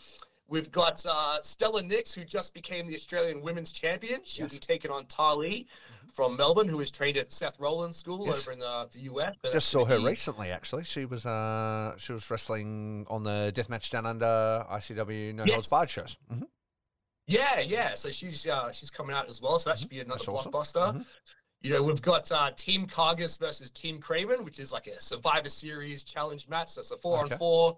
We've 0.47 0.71
got 0.71 1.03
uh, 1.09 1.41
Stella 1.41 1.81
Nyx, 1.81 2.13
who 2.13 2.25
just 2.25 2.53
became 2.53 2.85
the 2.85 2.93
Australian 2.95 3.41
Women's 3.41 3.71
Champion. 3.71 4.19
She'll 4.23 4.45
Yes. 4.45 4.53
be 4.53 4.59
taking 4.59 4.91
on 4.91 5.05
Tali 5.05 5.67
from 6.13 6.35
Melbourne, 6.35 6.67
who 6.67 6.79
is 6.81 6.91
trained 6.91 7.17
at 7.17 7.31
Seth 7.31 7.59
Rollins 7.59 7.95
School 7.97 8.25
Yes. 8.27 8.41
over 8.45 8.51
in 8.51 8.61
uh, 8.61 8.85
the 8.91 8.99
US. 9.11 9.35
So 9.43 9.51
Just 9.51 9.69
saw 9.69 9.85
her 9.85 9.97
be- 9.97 10.05
recently. 10.05 10.51
Actually, 10.51 10.83
she 10.83 11.05
was 11.05 11.25
uh 11.25 11.95
she 11.97 12.11
was 12.11 12.29
wrestling 12.29 13.05
on 13.09 13.23
the 13.23 13.51
Deathmatch 13.55 13.89
Down 13.89 14.05
Under 14.05 14.65
ICW 14.69 15.33
No 15.33 15.43
Holds 15.43 15.51
Yes. 15.53 15.69
Barred 15.69 15.89
shows. 15.89 16.17
Mhm. 16.31 16.43
Yeah, 17.25 17.61
yeah. 17.61 17.93
So 17.93 18.09
she's 18.09 18.45
uh, 18.45 18.71
she's 18.73 18.91
coming 18.91 19.15
out 19.15 19.29
as 19.29 19.41
well. 19.41 19.57
So 19.57 19.69
that 19.69 19.79
should 19.79 19.89
be 19.89 20.01
another 20.01 20.17
That's 20.19 20.27
awesome. 20.27 20.51
blockbuster. 20.51 20.93
Mhm. 20.97 21.05
You 21.61 21.69
know, 21.71 21.83
we've 21.83 22.01
got 22.01 22.29
uh, 22.33 22.51
Team 22.51 22.85
Cargus 22.85 23.37
versus 23.39 23.71
Team 23.71 23.97
Craven, 24.01 24.43
which 24.43 24.59
is 24.59 24.73
like 24.73 24.87
a 24.87 24.99
Survivor 24.99 25.47
Series 25.47 26.03
challenge 26.03 26.49
match. 26.49 26.67
So 26.67 26.81
it's 26.81 26.91
a 26.91 26.97
four 26.97 27.23
Okay. 27.23 27.33
on 27.33 27.39
four. 27.39 27.77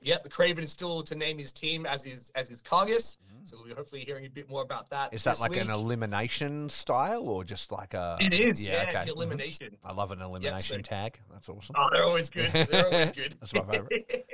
Yep, 0.00 0.22
the 0.22 0.28
Craven 0.28 0.62
is 0.62 0.70
still 0.70 1.02
to 1.02 1.14
name 1.14 1.38
his 1.38 1.52
team 1.52 1.84
as 1.86 2.04
his 2.04 2.30
as 2.34 2.48
his 2.48 2.62
Cargus. 2.62 3.18
So 3.44 3.56
we'll 3.56 3.66
be 3.68 3.74
hopefully 3.74 4.04
hearing 4.04 4.26
a 4.26 4.30
bit 4.30 4.48
more 4.48 4.62
about 4.62 4.90
that. 4.90 5.10
Mm-hmm. 5.12 5.28
That 5.28 5.40
like 5.40 5.56
an 5.56 5.70
elimination 5.70 6.68
style 6.68 7.28
or 7.28 7.44
just 7.44 7.72
like 7.72 7.94
a? 7.94 8.16
It 8.20 8.34
is, 8.38 8.66
yeah, 8.66 8.84
okay. 8.88 9.04
the 9.06 9.12
mhm. 9.12 9.16
elimination. 9.16 9.76
I 9.82 9.92
love 9.92 10.12
an 10.12 10.20
elimination 10.20 10.78
so- 10.78 10.82
tag. 10.82 11.18
That's 11.32 11.48
awesome. 11.48 11.74
Oh, 11.78 11.88
they're 11.92 12.04
always 12.04 12.30
good. 12.30 12.52
They're 12.52 12.86
always 12.86 13.12
good. 13.20 13.34
That's 13.40 13.54
my 13.54 13.64
favorite. 13.64 14.26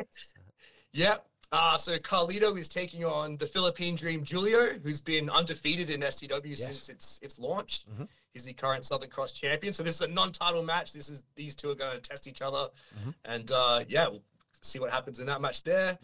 yep. 0.92 1.26
Uh, 1.52 1.76
so 1.76 1.97
Carlito 1.99 2.59
is 2.59 2.68
taking 2.68 3.04
on 3.04 3.37
the 3.37 3.47
Philippine 3.47 3.94
Dream 3.94 4.25
Julio, 4.25 4.76
who's 4.83 5.00
been 5.00 5.30
undefeated 5.30 5.90
in 5.90 6.00
SCW 6.00 6.47
Yes. 6.47 6.64
since 6.64 6.88
its 6.88 7.21
its 7.23 7.38
launch. 7.38 7.87
Mhm. 7.87 8.09
He's 8.33 8.44
the 8.44 8.52
current 8.52 8.85
Southern 8.85 9.11
Cross 9.11 9.33
champion. 9.35 9.73
So 9.73 9.85
this 9.85 9.94
is 9.97 10.00
a 10.00 10.09
non-title 10.09 10.64
match. 10.64 10.92
This 10.92 11.09
is 11.09 11.25
these 11.37 11.54
two 11.54 11.71
are 11.71 11.76
going 11.76 11.94
to 11.94 12.00
test 12.00 12.26
each 12.26 12.42
other, 12.42 12.68
Mhm. 12.99 13.14
and 13.26 13.52
uh, 13.52 13.85
yeah, 13.87 14.09
we'll 14.09 14.23
see 14.64 14.78
what 14.78 14.90
happens 14.90 15.21
in 15.21 15.26
that 15.26 15.40
match 15.40 15.62
there. 15.62 15.99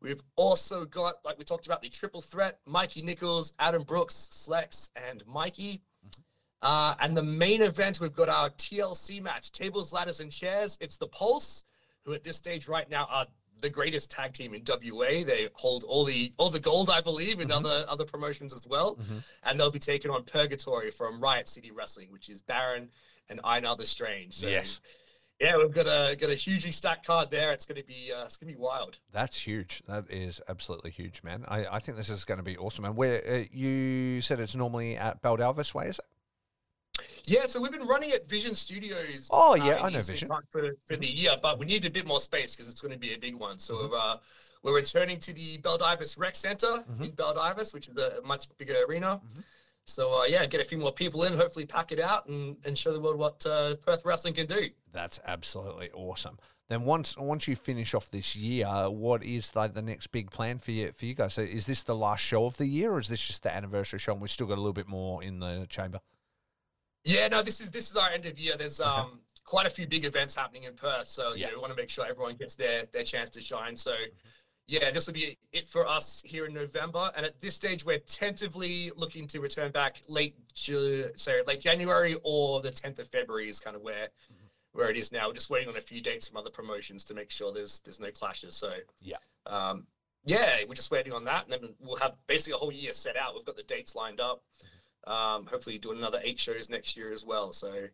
We've 0.00 0.22
also 0.36 0.84
got, 0.84 1.14
like 1.24 1.36
we 1.38 1.44
talked 1.44 1.66
about, 1.66 1.82
the 1.82 1.88
triple 1.88 2.20
threat: 2.20 2.58
Mikey 2.66 3.02
Nicholls, 3.02 3.52
Adam 3.58 3.82
Brooks, 3.82 4.30
Slex, 4.32 4.90
and 4.96 5.26
Mikey. 5.26 5.82
Uh, 6.62 6.94
and 7.00 7.16
the 7.16 7.22
main 7.22 7.62
event, 7.62 8.00
we've 8.00 8.12
got 8.14 8.28
our 8.28 8.50
TLC 8.50 9.20
match: 9.20 9.50
tables, 9.52 9.92
ladders, 9.92 10.20
and 10.20 10.30
chairs. 10.30 10.78
It's 10.80 10.96
the 10.96 11.08
Pulse, 11.08 11.64
who 12.04 12.14
at 12.14 12.22
this 12.22 12.36
stage 12.36 12.68
right 12.68 12.88
now 12.88 13.06
are 13.10 13.26
the 13.60 13.68
greatest 13.68 14.08
tag 14.08 14.32
team 14.32 14.54
in 14.54 14.62
WA. 14.64 15.24
They 15.24 15.48
hold 15.54 15.82
all 15.82 16.04
the 16.04 16.32
all 16.38 16.48
the 16.48 16.60
gold, 16.60 16.90
I 16.90 17.00
believe, 17.00 17.40
in 17.40 17.48
Mhm. 17.48 17.56
other 17.56 17.84
other 17.88 18.04
promotions 18.04 18.54
as 18.54 18.68
well. 18.68 18.94
Mhm. 18.94 19.24
And 19.42 19.58
they'll 19.58 19.68
be 19.70 19.80
taking 19.80 20.12
on 20.12 20.22
Purgatory 20.22 20.92
from 20.92 21.20
Riot 21.20 21.48
City 21.48 21.72
Wrestling, 21.72 22.12
which 22.12 22.28
is 22.28 22.40
Baron 22.40 22.88
and 23.28 23.40
Einar 23.42 23.74
the 23.74 23.84
Strange. 23.84 24.34
So, 24.34 24.46
Yes. 24.46 24.78
Yeah, 25.40 25.56
we've 25.56 25.70
got 25.72 25.86
a 25.86 26.16
got 26.16 26.30
a 26.30 26.34
hugely 26.34 26.72
stacked 26.72 27.06
card 27.06 27.30
there. 27.30 27.52
It's 27.52 27.64
gonna 27.64 27.84
be 27.84 28.12
uh, 28.16 28.24
it's 28.24 28.36
gonna 28.36 28.52
be 28.52 28.58
wild. 28.58 28.98
That's 29.12 29.38
huge. 29.38 29.82
That 29.86 30.06
is 30.10 30.40
absolutely 30.48 30.90
huge, 30.90 31.22
man. 31.22 31.44
I, 31.46 31.64
I 31.66 31.78
think 31.78 31.96
this 31.96 32.10
is 32.10 32.24
going 32.24 32.38
to 32.38 32.44
be 32.44 32.56
awesome. 32.56 32.84
And 32.84 32.96
where 32.96 33.22
uh, 33.28 33.44
you 33.52 34.20
said 34.20 34.40
it's 34.40 34.56
normally 34.56 34.96
at 34.96 35.22
Baldivis 35.22 35.74
Way, 35.74 35.86
is 35.86 36.00
it? 36.00 36.04
Yeah, 37.26 37.42
so 37.46 37.60
we've 37.60 37.70
been 37.70 37.86
running 37.86 38.10
at 38.10 38.26
Vision 38.26 38.56
Studios. 38.56 39.28
Oh, 39.32 39.52
uh, 39.52 39.54
yeah, 39.54 39.78
in 39.78 39.84
I 39.84 39.88
know 39.90 39.98
Eastern 39.98 40.14
Vision. 40.14 40.28
Park 40.28 40.46
For, 40.50 40.70
for 40.86 40.96
the 40.96 41.06
year, 41.06 41.36
but 41.40 41.56
we 41.58 41.66
need 41.66 41.84
a 41.84 41.90
bit 41.90 42.06
more 42.06 42.20
space 42.20 42.56
because 42.56 42.68
it's 42.68 42.80
going 42.80 42.92
to 42.92 42.98
be 42.98 43.14
a 43.14 43.18
big 43.18 43.36
one. 43.36 43.60
So 43.60 43.74
Mhm. 43.74 43.90
we're, 43.90 43.96
uh, 43.98 44.16
we're 44.64 44.74
returning 44.74 45.20
to 45.20 45.32
the 45.32 45.58
Baldivis 45.58 46.18
Rec 46.18 46.34
Center 46.34 46.66
Mhm. 46.90 47.00
in 47.04 47.12
Baldivis, 47.12 47.72
which 47.72 47.88
is 47.88 47.96
a 47.96 48.20
much 48.24 48.46
bigger 48.58 48.74
arena. 48.88 49.20
So 49.88 50.20
uh, 50.20 50.24
yeah, 50.24 50.44
get 50.46 50.60
a 50.60 50.64
few 50.64 50.78
more 50.78 50.92
people 50.92 51.24
in, 51.24 51.32
hopefully 51.34 51.64
pack 51.66 51.92
it 51.92 52.00
out 52.00 52.26
and, 52.28 52.56
and 52.64 52.76
show 52.76 52.92
the 52.92 53.00
world 53.00 53.16
what 53.18 53.44
uh, 53.46 53.74
Perth 53.76 54.04
wrestling 54.04 54.34
can 54.34 54.46
do. 54.46 54.68
That's 54.92 55.18
absolutely 55.26 55.90
awesome. 55.92 56.38
Then 56.68 56.82
once 56.84 57.16
once 57.16 57.48
you 57.48 57.56
finish 57.56 57.94
off 57.94 58.10
this 58.10 58.36
year, 58.36 58.66
what 58.90 59.22
is 59.24 59.56
like 59.56 59.72
the 59.72 59.80
next 59.80 60.08
big 60.08 60.30
plan 60.30 60.58
for 60.58 60.70
you 60.72 60.92
for 60.92 61.06
you 61.06 61.14
guys? 61.14 61.32
So 61.32 61.40
is 61.40 61.64
this 61.64 61.82
the 61.82 61.94
last 61.94 62.20
show 62.22 62.44
of 62.44 62.58
the 62.58 62.66
year, 62.66 62.92
or 62.92 63.00
is 63.00 63.08
this 63.08 63.26
just 63.26 63.42
the 63.42 63.54
anniversary 63.54 63.98
show, 63.98 64.12
and 64.12 64.20
we've 64.20 64.30
still 64.30 64.46
got 64.46 64.54
a 64.58 64.60
little 64.60 64.74
bit 64.74 64.86
more 64.88 65.22
in 65.22 65.38
the 65.40 65.66
chamber? 65.70 66.00
Yeah, 67.04 67.28
no, 67.28 67.42
this 67.42 67.62
is 67.62 67.70
this 67.70 67.90
is 67.90 67.96
our 67.96 68.10
end 68.10 68.26
of 68.26 68.38
year. 68.38 68.56
There's 68.58 68.80
Okay. 68.82 68.90
um 68.90 69.20
quite 69.44 69.66
a 69.66 69.70
few 69.70 69.86
big 69.86 70.04
events 70.04 70.36
happening 70.36 70.64
in 70.64 70.74
Perth, 70.74 71.06
so 71.08 71.32
Yeah. 71.32 71.46
yeah, 71.46 71.54
we 71.54 71.60
want 71.60 71.70
to 71.72 71.76
make 71.76 71.88
sure 71.88 72.04
everyone 72.04 72.36
gets 72.36 72.54
their 72.54 72.84
their 72.92 73.04
chance 73.04 73.30
to 73.30 73.40
shine. 73.40 73.74
So 73.74 73.94
yeah, 74.68 74.90
this 74.90 75.06
will 75.06 75.14
be 75.14 75.36
it 75.52 75.66
for 75.66 75.88
us 75.88 76.22
here 76.24 76.44
in 76.46 76.52
November. 76.52 77.10
And 77.16 77.24
at 77.24 77.40
this 77.40 77.56
stage, 77.56 77.84
we're 77.84 77.98
tentatively 78.00 78.90
looking 78.96 79.26
to 79.28 79.40
return 79.40 79.72
back 79.72 80.02
late 80.08 80.34
Ju- 80.54 81.10
sorry, 81.16 81.42
late 81.46 81.60
January 81.60 82.16
or 82.22 82.60
the 82.60 82.70
10th 82.70 82.98
of 82.98 83.08
February 83.08 83.48
is 83.48 83.58
kind 83.60 83.74
of 83.74 83.82
where 83.82 84.08
where 84.72 84.90
it 84.90 84.96
is 84.98 85.10
now. 85.10 85.26
We're 85.26 85.32
just 85.34 85.48
waiting 85.50 85.68
on 85.70 85.76
a 85.76 85.80
few 85.80 86.00
dates 86.02 86.28
from 86.28 86.36
other 86.36 86.50
promotions 86.50 87.02
to 87.04 87.14
make 87.14 87.30
sure 87.30 87.50
there's 87.52 87.80
there's 87.80 87.98
no 87.98 88.10
clashes. 88.10 88.54
So 88.54 88.74
Yeah. 89.00 89.16
um, 89.46 89.86
yeah, 90.24 90.58
we're 90.68 90.74
just 90.74 90.90
waiting 90.90 91.14
on 91.14 91.24
that, 91.24 91.44
and 91.44 91.52
then 91.52 91.74
we'll 91.80 91.96
have 91.96 92.16
basically 92.26 92.52
a 92.52 92.58
whole 92.58 92.72
year 92.72 92.92
set 92.92 93.16
out. 93.16 93.34
We've 93.34 93.46
got 93.46 93.56
the 93.56 93.62
dates 93.62 93.94
lined 93.94 94.20
up. 94.20 94.42
Um, 95.06 95.46
hopefully, 95.46 95.78
doing 95.78 95.96
another 95.96 96.20
eight 96.22 96.38
shows 96.38 96.68
next 96.68 96.94
year 96.98 97.10
as 97.12 97.24
well. 97.24 97.52
So 97.52 97.86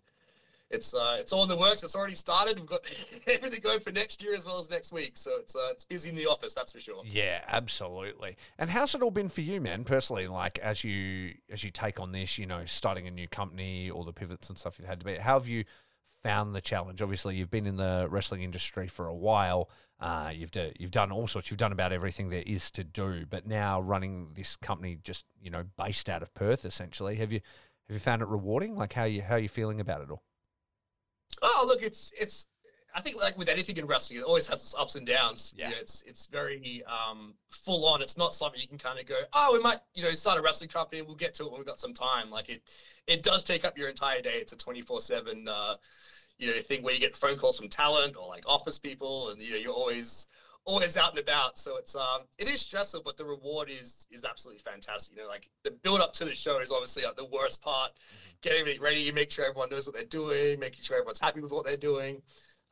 it's 0.75 0.93
uh, 0.93 1.16
it's 1.19 1.33
all 1.33 1.45
in 1.45 1.49
the 1.49 1.57
works. 1.57 1.83
It's 1.83 1.97
already 1.97 2.14
started. 2.14 2.59
We've 2.59 2.69
got 2.69 2.81
everything 3.26 3.61
going 3.62 3.81
for 3.81 3.93
next 3.93 4.23
year 4.23 4.35
as 4.35 4.45
well 4.45 4.59
as 4.59 4.69
next 4.69 4.93
week. 4.93 5.16
So 5.16 5.31
it's 5.38 5.54
uh, 5.54 5.69
it's 5.71 5.85
busy 5.85 6.11
in 6.11 6.16
the 6.16 6.26
office, 6.26 6.52
that's 6.52 6.73
for 6.73 6.81
sure. 6.81 7.02
Yeah, 7.07 7.40
absolutely. 7.47 8.37
And 8.59 8.69
how's 8.69 8.95
it 8.95 9.02
all 9.02 9.11
been 9.11 9.28
for 9.28 9.40
you, 9.40 9.61
man, 9.61 9.85
personally? 9.85 10.26
Like 10.26 10.59
as 10.59 10.85
you 10.85 11.35
as 11.50 11.64
you 11.64 11.71
take 11.71 12.00
on 12.00 12.12
this, 12.12 12.37
you 12.38 12.47
know, 12.47 12.64
starting 12.66 13.07
a 13.07 13.11
new 13.11 13.28
company, 13.28 13.90
all 13.90 14.04
the 14.04 14.12
pivots 14.12 14.49
and 14.49 14.59
stuff 14.59 14.78
you've 14.78 14.88
had 14.88 15.00
to 15.00 15.07
be. 15.07 15.14
How 15.14 15.38
have 15.38 15.49
you 15.49 15.64
found 16.23 16.54
the 16.54 16.61
challenge? 16.61 17.00
Obviously, 17.00 17.37
you've 17.37 17.50
been 17.50 17.66
in 17.66 17.76
the 17.76 18.09
wrestling 18.11 18.43
industry 18.43 18.88
for 18.88 19.07
a 19.07 19.14
while. 19.14 19.71
Uh, 20.00 20.33
you've 20.35 20.50
do, 20.50 20.73
you've 20.78 20.90
done 20.90 21.12
all 21.12 21.28
sorts. 21.28 21.50
You've 21.50 21.59
done 21.59 21.73
about 21.73 21.93
everything 21.93 22.28
there 22.28 22.43
is 22.45 22.71
to 22.73 22.83
do. 22.83 23.25
But 23.31 23.47
now 23.47 23.81
running 23.81 24.31
this 24.35 24.57
company, 24.57 24.99
just 25.02 25.25
you 25.40 25.50
know, 25.50 25.64
based 25.78 26.11
out 26.11 26.21
of 26.21 26.35
Perth, 26.35 26.64
essentially, 26.64 27.16
have 27.16 27.33
you 27.33 27.40
have 27.88 27.95
you 27.95 28.00
found 28.00 28.23
it 28.23 28.28
rewarding? 28.28 28.75
Like 28.75 28.95
how 28.95 29.04
you 29.04 29.23
how 29.23 29.37
you 29.37 29.49
feeling 29.49 29.81
about 29.81 30.02
it 30.02 30.11
all? 30.11 30.23
Oh, 31.43 31.64
look, 31.67 31.83
it's 31.83 32.12
it's. 32.19 32.47
I 32.97 33.00
think 33.00 33.17
like 33.17 33.37
with 33.37 33.49
anything 33.49 33.76
in 33.76 33.87
wrestling, 33.87 34.21
it 34.21 34.23
always 34.23 34.47
has 34.47 34.62
its 34.62 34.75
ups 34.79 34.95
and 34.95 35.05
downs. 35.05 35.53
Yeah. 35.57 35.69
You 35.69 35.75
know, 35.75 35.81
it's 35.81 36.03
it's 36.07 36.26
very 36.26 36.83
um, 36.87 37.35
full 37.49 37.87
on. 37.87 38.00
It's 38.03 38.17
not 38.17 38.33
something 38.33 38.61
you 38.61 38.69
can 38.69 38.79
kind 38.79 39.00
of 39.00 39.07
go, 39.07 39.17
oh, 39.33 39.53
we 39.53 39.59
might 39.61 39.79
you 39.95 40.03
know 40.05 40.12
start 40.12 40.38
a 40.38 40.43
wrestling 40.43 40.71
company. 40.71 41.03
We'll 41.03 41.17
get 41.17 41.35
to 41.35 41.45
it 41.45 41.50
when 41.50 41.59
we've 41.59 41.67
got 41.67 41.81
some 41.81 41.93
time. 41.93 42.31
Like 42.31 42.49
it, 42.49 42.62
it 43.09 43.23
does 43.25 43.43
take 43.45 43.64
up 43.64 43.76
your 43.76 43.88
entire 43.88 44.21
day. 44.21 44.37
It's 44.37 44.53
a 44.53 44.57
twenty 44.57 44.81
four 44.81 45.00
seven. 45.00 45.49
uh, 45.49 45.75
You 46.38 46.50
know, 46.53 46.59
thing 46.61 46.83
where 46.83 46.93
you 46.95 47.00
get 47.00 47.17
phone 47.17 47.37
calls 47.37 47.59
from 47.59 47.69
talent 47.69 48.17
or 48.17 48.26
like 48.29 48.45
office 48.49 48.79
people, 48.79 49.31
and 49.31 49.41
you 49.41 49.53
know 49.53 49.57
you're 49.57 49.73
always 49.73 50.26
always 50.64 50.97
out 50.97 51.11
and 51.11 51.18
about. 51.18 51.59
So 51.59 51.76
it's 51.76 51.94
um 51.94 52.23
it 52.38 52.49
is 52.49 52.61
stressful, 52.61 53.02
but 53.04 53.16
the 53.16 53.25
reward 53.25 53.68
is 53.68 54.06
is 54.11 54.25
absolutely 54.25 54.61
fantastic. 54.61 55.16
You 55.16 55.23
know, 55.23 55.28
like 55.28 55.49
the 55.62 55.71
build 55.71 56.00
up 56.00 56.12
to 56.14 56.25
the 56.25 56.35
show 56.35 56.59
is 56.59 56.71
obviously 56.71 57.04
like 57.04 57.16
the 57.16 57.25
worst 57.25 57.62
part. 57.62 57.92
Getting 58.42 58.61
everything 58.61 58.80
ready, 58.83 59.00
you 59.00 59.12
make 59.12 59.30
sure 59.30 59.44
everyone 59.44 59.71
knows 59.71 59.87
what 59.87 59.94
they're 59.94 60.04
doing, 60.04 60.59
making 60.59 60.83
sure 60.83 60.97
everyone's 60.97 61.21
happy 61.21 61.40
with 61.40 61.52
what 61.52 61.64
they're 61.64 61.76
doing. 61.76 62.23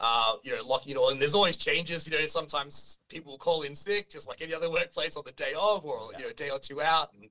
Uh, 0.00 0.34
you 0.42 0.54
know, 0.54 0.64
locking 0.64 0.92
it 0.92 0.96
all 0.96 1.10
in. 1.10 1.18
There's 1.18 1.34
always 1.34 1.56
changes. 1.56 2.08
You 2.08 2.18
know, 2.18 2.24
sometimes 2.24 2.98
people 3.08 3.38
call 3.38 3.62
in 3.62 3.74
sick, 3.74 4.08
just 4.08 4.26
like 4.26 4.40
any 4.40 4.52
other 4.52 4.68
workplace 4.68 5.16
on 5.16 5.22
the 5.24 5.32
day 5.32 5.54
of, 5.56 5.84
or 5.84 6.10
you 6.16 6.24
know, 6.24 6.30
a 6.30 6.32
day 6.32 6.50
or 6.50 6.58
two 6.58 6.82
out. 6.82 7.10
And 7.12 7.28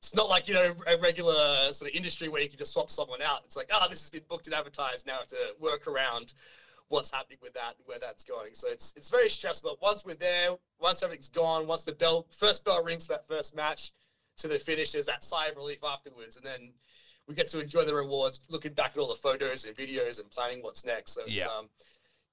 it's 0.00 0.14
not 0.14 0.28
like 0.28 0.48
you 0.48 0.54
know 0.54 0.72
a 0.86 0.96
regular 0.96 1.72
sort 1.72 1.90
of 1.90 1.94
industry 1.94 2.28
where 2.28 2.40
you 2.40 2.48
can 2.48 2.58
just 2.58 2.72
swap 2.72 2.90
someone 2.90 3.20
out. 3.20 3.42
It's 3.44 3.56
like, 3.56 3.68
ah, 3.70 3.86
this 3.86 4.00
has 4.00 4.10
been 4.10 4.22
booked 4.28 4.46
and 4.46 4.54
advertised. 4.54 5.06
Now 5.06 5.16
I 5.16 5.18
have 5.18 5.26
to 5.28 5.52
work 5.60 5.86
around 5.86 6.32
what's 6.90 7.10
happening 7.10 7.38
with 7.40 7.54
that 7.54 7.76
and 7.78 7.86
where 7.86 7.98
that's 7.98 8.22
going. 8.22 8.52
So 8.52 8.68
it's 8.68 8.92
it's 8.96 9.08
very 9.08 9.28
stressful. 9.28 9.70
But 9.80 9.82
once 9.86 10.04
we're 10.04 10.14
there, 10.14 10.50
once 10.78 11.02
everything's 11.02 11.28
gone, 11.28 11.66
once 11.66 11.84
the 11.84 11.92
bell 11.92 12.26
first 12.36 12.64
bell 12.64 12.82
rings 12.82 13.06
for 13.06 13.14
that 13.14 13.26
first 13.26 13.54
match 13.56 13.92
to 14.38 14.48
the 14.48 14.58
finish, 14.58 14.92
there's 14.92 15.06
that 15.06 15.24
sigh 15.24 15.46
of 15.46 15.56
relief 15.56 15.82
afterwards, 15.84 16.36
and 16.36 16.44
then 16.44 16.72
we 17.26 17.34
get 17.34 17.48
to 17.48 17.60
enjoy 17.60 17.84
the 17.84 17.94
rewards, 17.94 18.40
looking 18.50 18.72
back 18.72 18.90
at 18.90 18.98
all 18.98 19.06
the 19.06 19.14
photos 19.14 19.64
and 19.64 19.76
videos 19.76 20.20
and 20.20 20.28
planning 20.30 20.62
what's 20.62 20.84
next. 20.84 21.12
So 21.12 21.22
it's, 21.22 21.32
Yeah. 21.32 21.46
um, 21.46 21.68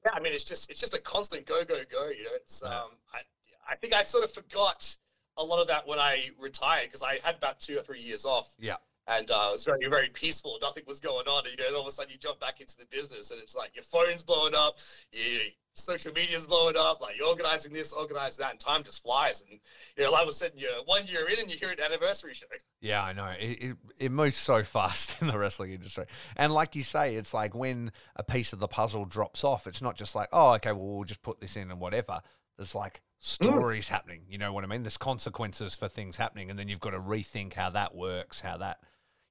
yeah, 0.05 0.11
I 0.13 0.19
mean, 0.19 0.33
it's 0.33 0.43
just 0.43 0.69
it's 0.69 0.79
just 0.79 0.93
a 0.95 0.99
constant 0.99 1.45
go 1.45 1.63
go 1.63 1.83
go. 1.89 2.09
You 2.09 2.23
know, 2.23 2.33
it's 2.33 2.61
Yeah. 2.65 2.81
um, 2.81 2.97
I 3.13 3.21
I 3.69 3.75
think 3.75 3.93
I 3.93 4.03
sort 4.03 4.23
of 4.23 4.31
forgot 4.31 4.95
a 5.37 5.43
lot 5.43 5.59
of 5.59 5.67
that 5.67 5.85
when 5.85 5.99
I 5.99 6.31
retired 6.39 6.85
because 6.87 7.03
I 7.03 7.19
had 7.23 7.35
about 7.35 7.59
two 7.59 7.77
or 7.77 7.81
three 7.83 8.01
years 8.01 8.25
off 8.25 8.55
Yeah. 8.57 8.77
And 9.07 9.29
uh, 9.31 9.47
it 9.49 9.53
was 9.53 9.65
very 9.65 9.87
very 9.89 10.09
peaceful. 10.09 10.57
Nothing 10.61 10.83
was 10.87 10.99
going 10.99 11.27
on, 11.27 11.45
and, 11.45 11.57
you 11.57 11.63
know, 11.63 11.67
and 11.67 11.75
all 11.75 11.81
of 11.81 11.87
a 11.87 11.91
sudden 11.91 12.11
you 12.11 12.17
jump 12.17 12.39
back 12.39 12.61
into 12.61 12.77
the 12.77 12.85
business, 12.85 13.31
and 13.31 13.41
it's 13.41 13.55
like 13.55 13.75
your 13.75 13.83
phone's 13.83 14.23
blowing 14.23 14.53
up, 14.55 14.77
your 15.11 15.41
social 15.73 16.11
media's 16.11 16.47
blowing 16.47 16.75
up, 16.77 17.01
like 17.01 17.17
you're 17.17 17.27
organizing 17.27 17.71
this, 17.71 17.93
organizing 17.93 18.43
that, 18.43 18.51
and 18.51 18.59
time 18.59 18.83
just 18.83 19.03
flies. 19.03 19.43
And 19.49 19.59
you 19.95 20.03
know, 20.03 20.11
like 20.11 20.23
I 20.23 20.25
was 20.25 20.37
saying, 20.37 20.53
you're 20.55 20.71
one 20.85 21.05
year 21.07 21.27
in, 21.29 21.39
and 21.39 21.51
you 21.51 21.57
hear 21.57 21.69
an 21.69 21.79
anniversary 21.79 22.33
show. 22.33 22.47
Yeah, 22.81 23.03
I 23.03 23.13
know. 23.13 23.31
It, 23.39 23.61
it 23.61 23.77
it 23.99 24.11
moves 24.11 24.35
so 24.35 24.63
fast 24.77 25.21
in 25.21 25.27
the 25.27 25.37
wrestling 25.37 25.71
industry. 25.71 26.05
And 26.35 26.53
like 26.53 26.75
you 26.75 26.83
say, 26.83 27.15
it's 27.15 27.33
like 27.33 27.55
when 27.55 27.91
a 28.15 28.23
piece 28.23 28.53
of 28.53 28.59
the 28.59 28.67
puzzle 28.67 29.05
drops 29.05 29.43
off, 29.43 29.67
it's 29.67 29.81
not 29.81 29.95
just 29.95 30.15
like, 30.15 30.29
oh, 30.33 30.53
okay, 30.55 30.71
well, 30.71 30.95
we'll 30.95 31.03
just 31.03 31.21
put 31.21 31.39
this 31.39 31.55
in 31.55 31.71
and 31.71 31.79
whatever. 31.79 32.21
There's 32.57 32.73
like 32.73 33.01
stories 33.19 33.89
happening. 33.89 34.21
You 34.27 34.37
know 34.37 34.53
what 34.53 34.63
I 34.63 34.67
mean? 34.67 34.83
There's 34.83 34.97
consequences 34.97 35.75
for 35.75 35.87
things 35.87 36.17
happening. 36.17 36.49
And 36.49 36.57
then 36.57 36.67
you've 36.67 36.79
got 36.79 36.91
to 36.91 36.99
rethink 36.99 37.53
how 37.53 37.69
that 37.71 37.95
works, 37.95 38.41
how 38.41 38.57
that, 38.57 38.79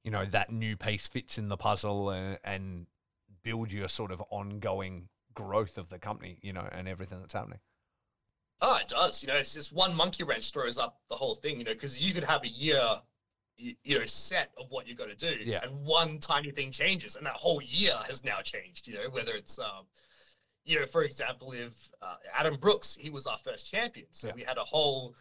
you 0.06 0.12
know, 0.12 0.25
that 0.25 0.50
new 0.52 0.76
piece 0.76 1.08
fits 1.08 1.36
in 1.36 1.48
the 1.48 1.56
puzzle 1.56 2.10
and, 2.10 2.38
and 2.44 2.86
build 3.42 3.72
your 3.72 3.88
sort 3.88 4.12
of 4.12 4.22
ongoing 4.30 5.08
growth 5.34 5.76
of 5.76 5.88
the 5.88 5.98
company, 5.98 6.38
you 6.42 6.52
know, 6.52 6.66
and 6.70 6.86
everything 6.88 7.18
that's 7.20 7.34
happening. 7.34 7.58
Oh, 8.62 8.76
it 8.80 8.86
does. 8.86 9.20
You 9.22 9.28
know, 9.28 9.34
it's 9.34 9.52
just 9.52 9.72
one 9.72 9.94
monkey 9.94 10.22
wrench 10.22 10.52
throws 10.52 10.78
up 10.78 11.00
the 11.08 11.16
whole 11.16 11.34
thing. 11.34 11.58
You 11.58 11.64
know, 11.64 11.72
because 11.72 12.02
you 12.02 12.14
could 12.14 12.22
have 12.22 12.44
a 12.44 12.48
year, 12.48 12.80
you, 13.56 13.75
you 13.82 13.98
know, 13.98 14.06
set 14.06 14.52
of 14.56 14.70
what 14.70 14.86
you're 14.86 14.96
going 14.96 15.14
to 15.14 15.16
do, 15.16 15.42
Yeah. 15.42 15.60
and 15.64 15.84
one 15.84 16.20
tiny 16.20 16.52
thing 16.52 16.70
changes, 16.70 17.16
and 17.16 17.26
that 17.26 17.34
whole 17.34 17.60
year 17.60 17.94
has 18.06 18.22
now 18.22 18.40
changed. 18.42 18.86
You 18.86 18.94
know, 18.94 19.10
whether 19.10 19.32
it's, 19.34 19.58
um, 19.58 19.86
you 20.64 20.78
know, 20.78 20.86
for 20.86 21.02
example, 21.02 21.52
if 21.52 21.90
uh, 22.00 22.14
Adam 22.32 22.54
Brooks, 22.54 22.96
he 22.98 23.10
was 23.10 23.26
our 23.26 23.38
first 23.38 23.70
champion, 23.70 24.06
so 24.12 24.28
Yeah. 24.28 24.34
we 24.36 24.44
had 24.44 24.56
a 24.56 24.64
whole 24.64 25.16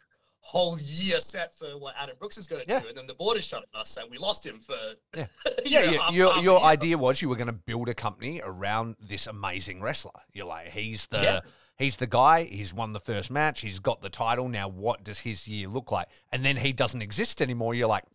whole 0.48 0.80
year 0.80 1.20
set 1.20 1.56
for 1.56 1.75
what 1.80 1.96
Adam 1.98 2.16
Brooks 2.20 2.38
is 2.38 2.48
going 2.48 2.64
to 2.64 2.72
Yeah. 2.72 2.80
do, 2.82 2.88
and 2.90 2.96
then 2.98 3.08
the 3.08 3.16
border 3.16 3.42
shut 3.42 3.66
on 3.74 3.82
us, 3.82 3.98
and 3.98 4.10
we 4.12 4.20
lost 4.20 4.46
him 4.46 4.60
for 4.60 4.78
Yeah. 5.16 5.25
Yeah, 5.66 5.86
know, 5.86 5.92
yeah. 5.92 6.02
half- 6.04 6.14
Your 6.14 6.34
half 6.34 6.44
your 6.44 6.62
idea 6.62 6.98
was 7.00 7.20
you 7.22 7.30
were 7.30 7.36
going 7.36 7.48
to 7.48 7.54
build 7.54 7.90
a 7.90 7.96
company 7.96 8.42
around 8.44 8.96
this 9.00 9.25
amazing 9.25 9.82
wrestler. 9.82 10.12
You're 10.34 10.46
like, 10.46 10.70
he's 10.70 11.08
the 11.08 11.18
Yeah. 11.22 11.40
he's 11.80 11.96
the 11.96 12.06
guy. 12.06 12.44
He's 12.44 12.75
won 12.75 12.94
the 12.94 13.00
first 13.00 13.32
match. 13.32 13.62
He's 13.62 13.80
got 13.80 14.02
the 14.04 14.10
title. 14.10 14.48
Now, 14.48 14.68
what 14.68 15.04
does 15.04 15.18
his 15.20 15.48
year 15.48 15.68
look 15.68 15.92
like? 15.92 16.10
And 16.32 16.46
then 16.46 16.58
he 16.58 16.74
doesn't 16.74 17.02
exist 17.02 17.42
anymore. 17.42 17.74
You're 17.74 17.88
like, 17.88 18.06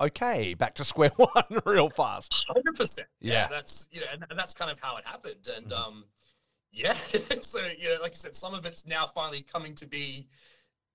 okay, 0.00 0.54
back 0.54 0.74
to 0.76 0.84
square 0.92 1.10
one, 1.16 1.60
real 1.66 1.90
fast. 1.90 2.42
Hundred 2.48 2.74
percent. 2.74 3.06
Yeah. 3.20 3.48
That's 3.48 3.86
you 3.92 4.00
know, 4.00 4.06
and, 4.14 4.24
and 4.30 4.38
that's 4.38 4.54
kind 4.54 4.70
of 4.70 4.78
how 4.78 4.96
it 4.96 5.04
happened. 5.04 5.46
And 5.54 5.66
Mhm. 5.70 5.78
um, 5.78 6.04
yeah, 6.72 6.94
so 7.40 7.60
you 7.78 7.90
know, 7.90 7.96
like 8.02 8.12
I 8.12 8.14
said, 8.14 8.34
some 8.34 8.54
of 8.54 8.64
it's 8.66 8.86
now 8.86 9.04
finally 9.06 9.42
coming 9.42 9.74
to 9.76 9.86
be 9.86 10.26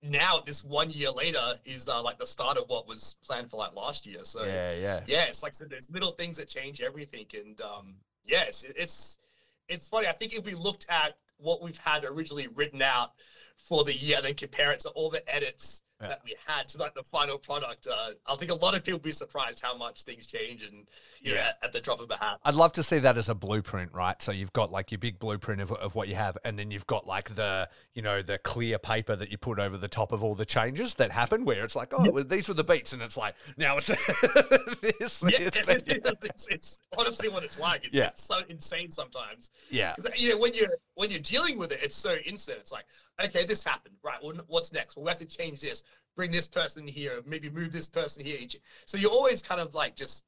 now 0.02 0.40
this 0.40 0.64
one 0.64 0.90
year 0.90 1.12
later 1.12 1.54
is 1.64 1.88
uh, 1.88 2.02
like 2.02 2.18
the 2.18 2.26
start 2.26 2.58
of 2.58 2.68
what 2.68 2.88
was 2.88 3.16
planned 3.26 3.50
for 3.50 3.58
like 3.58 3.74
last 3.74 4.06
year. 4.06 4.20
So 4.24 4.44
yeah, 4.44 4.74
yeah. 4.74 5.00
yeah, 5.06 5.24
it's 5.24 5.44
like 5.44 5.54
said, 5.54 5.70
there's 5.70 5.90
little 5.90 6.12
things 6.12 6.38
that 6.38 6.48
change 6.48 6.82
everything, 6.82 7.26
and 7.34 7.60
um, 7.62 7.96
yeah, 8.24 8.42
it's 8.42 8.64
it's 8.64 9.20
it's 9.68 9.88
funny. 9.88 10.08
I 10.08 10.12
think 10.12 10.34
if 10.34 10.46
we 10.46 10.54
looked 10.54 10.86
at 10.90 11.14
what 11.38 11.62
we've 11.62 11.78
had 11.78 12.04
originally 12.04 12.48
written 12.48 12.82
out 12.82 13.12
for 13.58 13.84
the 13.84 13.94
year, 13.94 14.22
then 14.22 14.34
compare 14.34 14.72
it 14.72 14.80
to 14.82 14.90
all 14.90 15.10
the 15.10 15.22
edits 15.34 15.84
Yeah. 16.02 16.08
that 16.10 16.22
we 16.26 16.36
had 16.46 16.68
to 16.70 16.78
like 16.78 16.94
the 16.96 17.04
final 17.04 17.38
product, 17.38 17.88
uh, 17.88 18.12
I 18.28 18.36
think 18.36 18.52
a 18.52 18.56
lot 18.56 18.76
of 18.76 18.84
people 18.84 19.00
be 19.00 19.12
surprised 19.12 19.62
how 19.62 19.78
much 19.78 20.04
things 20.04 20.28
change 20.28 20.64
and 20.64 20.86
you 21.22 21.32
know 21.34 21.38
Yeah. 21.40 21.48
at, 21.50 21.58
at 21.66 21.74
the 21.74 21.80
drop 21.82 22.00
of 22.02 22.10
a 22.12 22.18
hat. 22.18 22.40
I'd 22.44 22.56
love 22.56 22.74
to 22.74 22.84
see 22.84 23.00
that 23.00 23.18
as 23.18 23.30
a 23.30 23.36
blueprint, 23.36 23.94
right? 23.94 24.22
So 24.22 24.32
you've 24.32 24.54
got 24.54 24.72
like 24.72 24.92
your 24.92 25.00
big 25.00 25.20
blueprint 25.20 25.62
of, 25.62 25.72
of 25.74 25.96
what 25.96 26.08
you 26.08 26.16
have, 26.16 26.38
and 26.44 26.58
then 26.58 26.72
you've 26.72 26.88
got 26.88 27.06
like 27.08 27.36
the 27.36 27.70
you 27.94 28.02
know 28.02 28.22
the 28.22 28.38
clear 28.40 28.80
paper 28.80 29.16
that 29.16 29.32
you 29.32 29.38
put 29.38 29.60
over 29.60 29.78
the 29.78 29.88
top 29.88 30.12
of 30.12 30.24
all 30.24 30.36
the 30.36 30.46
changes 30.46 30.96
that 30.96 31.12
happen, 31.12 31.46
where 31.46 31.64
it's 31.64 31.76
like, 31.76 31.94
oh, 31.94 32.10
well, 32.12 32.24
these 32.24 32.48
were 32.48 32.54
the 32.54 32.64
beats, 32.64 32.94
and 32.94 33.02
it's 33.02 33.18
like 33.18 33.36
now 33.58 33.78
it's 33.78 33.88
this, 34.82 35.24
Yeah, 35.28 35.50
this, 35.50 35.68
it's, 35.68 36.48
it's 36.50 36.78
honestly 36.98 37.30
what 37.30 37.44
it's 37.44 37.60
like. 37.60 37.86
It's, 37.86 37.96
Yeah. 37.96 38.08
it's 38.08 38.24
so 38.24 38.42
insane 38.50 38.92
sometimes. 38.92 39.52
yeah, 39.70 39.94
Because 39.96 40.22
you 40.22 40.30
know 40.32 40.38
when 40.40 40.54
you're 40.54 40.70
when 40.96 41.10
you're 41.10 41.20
dealing 41.20 41.58
with 41.58 41.72
it, 41.72 41.80
it's 41.82 41.96
so 41.96 42.16
instant. 42.26 42.60
It's 42.60 42.72
like, 42.72 42.86
okay, 43.24 43.46
this 43.46 43.64
happened, 43.64 43.96
right? 44.04 44.18
Well, 44.22 44.36
what's 44.48 44.74
next? 44.74 44.96
Well, 44.96 45.06
we 45.06 45.10
have 45.10 45.18
to 45.18 45.26
change 45.26 45.62
this, 45.62 45.84
bring 46.16 46.32
this 46.32 46.48
person 46.48 46.88
here, 46.88 47.22
maybe 47.26 47.50
move 47.50 47.72
this 47.72 47.88
person 47.88 48.26
here. 48.26 48.38
So 48.86 48.98
you're 48.98 49.12
always 49.12 49.42
kind 49.42 49.62
of 49.62 49.74
like 49.74 49.96
just 49.96 50.26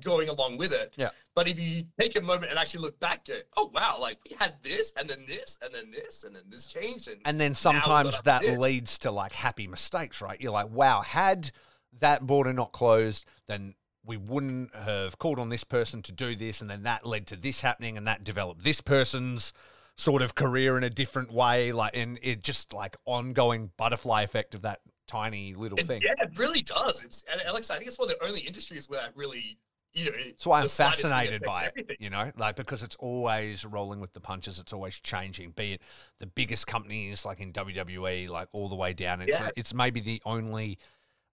going 0.00 0.28
along 0.28 0.56
with 0.56 0.72
it. 0.72 0.94
Yeah. 0.96 1.10
But 1.34 1.48
if 1.48 1.58
you 1.58 1.84
take 1.98 2.16
a 2.16 2.20
moment 2.20 2.50
and 2.50 2.58
actually 2.58 2.82
look 2.82 2.98
back, 3.00 3.26
go, 3.26 3.38
oh 3.56 3.70
wow, 3.74 3.96
like 4.00 4.18
we 4.28 4.36
had 4.38 4.54
this, 4.62 4.92
and 4.98 5.08
then 5.08 5.24
this, 5.26 5.58
and 5.62 5.74
then 5.74 5.90
this, 5.90 6.24
and 6.24 6.34
then 6.34 6.42
this 6.48 6.72
changed, 6.72 7.08
and 7.08 7.20
and 7.24 7.40
then 7.40 7.54
sometimes 7.54 8.20
that 8.22 8.44
leads 8.58 8.98
to 9.00 9.10
like 9.10 9.32
happy 9.32 9.66
mistakes, 9.66 10.20
right? 10.20 10.40
You're 10.40 10.52
like, 10.52 10.70
wow, 10.70 11.00
had 11.00 11.50
that 11.98 12.26
border 12.26 12.52
not 12.52 12.72
closed, 12.72 13.24
then 13.46 13.74
we 14.04 14.16
wouldn't 14.16 14.74
have 14.74 15.18
called 15.18 15.38
on 15.38 15.48
this 15.48 15.64
person 15.64 16.02
to 16.02 16.12
do 16.12 16.36
this, 16.36 16.60
and 16.60 16.70
then 16.70 16.84
that 16.84 17.04
led 17.04 17.26
to 17.28 17.36
this 17.36 17.60
happening, 17.60 17.96
and 17.96 18.06
that 18.06 18.22
developed 18.22 18.62
this 18.62 18.80
person's 18.80 19.52
sort 20.00 20.22
of 20.22 20.34
career 20.34 20.78
in 20.78 20.84
a 20.84 20.88
different 20.90 21.30
way, 21.30 21.72
like, 21.72 21.94
and 21.94 22.18
it 22.22 22.42
just 22.42 22.72
like 22.72 22.96
ongoing 23.04 23.70
butterfly 23.76 24.22
effect 24.22 24.54
of 24.54 24.62
that 24.62 24.80
tiny 25.06 25.52
little 25.54 25.78
it, 25.78 25.86
thing. 25.86 26.00
yeah, 26.02 26.14
it 26.18 26.38
really 26.38 26.62
does. 26.62 27.04
It's 27.04 27.24
Alex, 27.46 27.70
I 27.70 27.76
think 27.76 27.88
it's 27.88 27.98
one 27.98 28.10
of 28.10 28.18
the 28.18 28.24
only 28.24 28.40
industries 28.40 28.88
where 28.88 29.00
that 29.00 29.14
really, 29.14 29.58
you 29.92 30.06
know, 30.06 30.16
That's 30.24 30.46
why 30.46 30.58
I'm 30.58 30.62
the 30.64 30.68
slightest 30.70 31.02
thing 31.02 31.10
fascinated 31.10 31.42
by 31.42 31.64
it, 31.64 31.72
everything. 31.76 31.96
you 32.00 32.08
know, 32.08 32.32
like 32.38 32.56
because 32.56 32.82
it's 32.82 32.96
always 32.96 33.66
rolling 33.66 34.00
with 34.00 34.14
the 34.14 34.20
punches. 34.20 34.58
It's 34.58 34.72
always 34.72 34.98
changing. 35.00 35.50
Be 35.50 35.74
it 35.74 35.82
the 36.18 36.26
biggest 36.26 36.66
companies 36.66 37.26
like 37.26 37.40
in 37.40 37.52
WWE, 37.52 38.28
like 38.30 38.48
all 38.54 38.68
the 38.68 38.76
way 38.76 38.94
down. 38.94 39.20
It's 39.20 39.38
Yeah. 39.38 39.50
it's 39.54 39.74
maybe 39.74 40.00
the 40.00 40.22
only, 40.24 40.78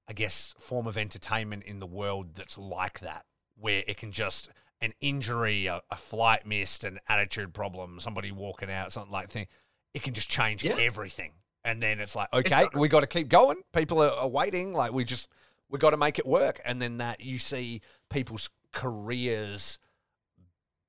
I 0.09 0.13
guess, 0.13 0.53
form 0.59 0.87
of 0.87 0.97
entertainment 0.97 1.63
in 1.63 1.79
the 1.79 1.87
world 1.87 2.35
that's 2.35 2.57
like 2.57 2.99
that, 2.99 3.25
where 3.55 3.83
it 3.87 3.95
can 3.95 4.11
just 4.11 4.49
an 4.81 4.93
injury, 5.01 5.65
a, 5.67 5.81
a 5.89 5.95
flight 5.95 6.45
missed, 6.45 6.83
an 6.83 6.99
attitude 7.09 7.53
problem, 7.53 7.99
somebody 7.99 8.31
walking 8.31 8.69
out, 8.71 8.91
something 8.91 9.11
like 9.11 9.29
thing, 9.29 9.47
it 9.93 10.03
can 10.03 10.13
just 10.13 10.29
change 10.29 10.63
Yeah. 10.63 10.77
everything. 10.79 11.31
And 11.63 11.81
then 11.81 11.99
it's 11.99 12.15
like, 12.15 12.31
okay, 12.31 12.67
we 12.75 12.87
got 12.87 13.01
to 13.01 13.07
keep 13.07 13.27
going. 13.27 13.57
People 13.73 14.01
are, 14.01 14.11
are 14.11 14.27
waiting. 14.27 14.73
Like 14.73 14.93
we 14.93 15.03
just 15.03 15.29
we 15.69 15.79
got 15.79 15.89
to 15.89 15.97
make 15.97 16.17
it 16.19 16.25
work. 16.25 16.61
And 16.63 16.81
then 16.81 16.97
that 16.99 17.19
you 17.21 17.39
see 17.39 17.81
people's 18.09 18.49
careers 18.71 19.79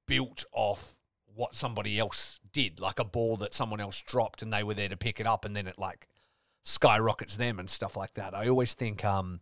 built 0.06 0.44
off 0.52 0.94
what 1.34 1.54
somebody 1.54 1.98
else 1.98 2.38
did, 2.52 2.80
like 2.80 2.98
a 2.98 3.04
ball 3.04 3.36
that 3.38 3.54
someone 3.54 3.80
else 3.80 4.02
dropped 4.02 4.42
and 4.42 4.52
they 4.52 4.62
were 4.62 4.74
there 4.74 4.88
to 4.88 4.96
pick 4.96 5.18
it 5.20 5.26
up, 5.26 5.44
and 5.44 5.56
then 5.56 5.66
it 5.66 5.78
like 5.78 6.08
skyrockets 6.64 7.36
them 7.36 7.58
and 7.58 7.70
stuff 7.70 7.96
like 7.96 8.14
that. 8.14 8.34
I 8.34 8.48
always 8.48 8.74
think 8.74 9.04
um, 9.04 9.40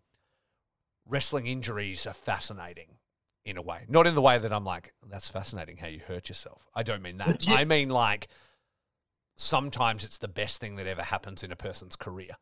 wrestling 1.06 1.46
injuries 1.46 2.06
are 2.06 2.12
fascinating 2.12 2.98
in 3.46 3.56
a 3.56 3.62
way, 3.62 3.86
not 3.88 4.06
in 4.06 4.14
the 4.14 4.20
way 4.20 4.36
that 4.36 4.52
I'm 4.52 4.64
like, 4.64 4.92
that's 5.08 5.30
fascinating 5.30 5.78
how 5.78 5.86
you 5.86 6.00
hurt 6.06 6.28
yourself. 6.28 6.68
I 6.74 6.82
don't 6.82 7.00
mean 7.00 7.16
that. 7.18 7.46
I 7.48 7.64
mean 7.64 7.88
like 7.88 8.28
sometimes 9.36 10.04
it's 10.04 10.18
the 10.18 10.28
best 10.28 10.60
thing 10.60 10.76
that 10.76 10.86
ever 10.86 11.02
happens 11.02 11.42
in 11.42 11.52
a 11.52 11.56
person's 11.56 11.96
career. 11.96 12.36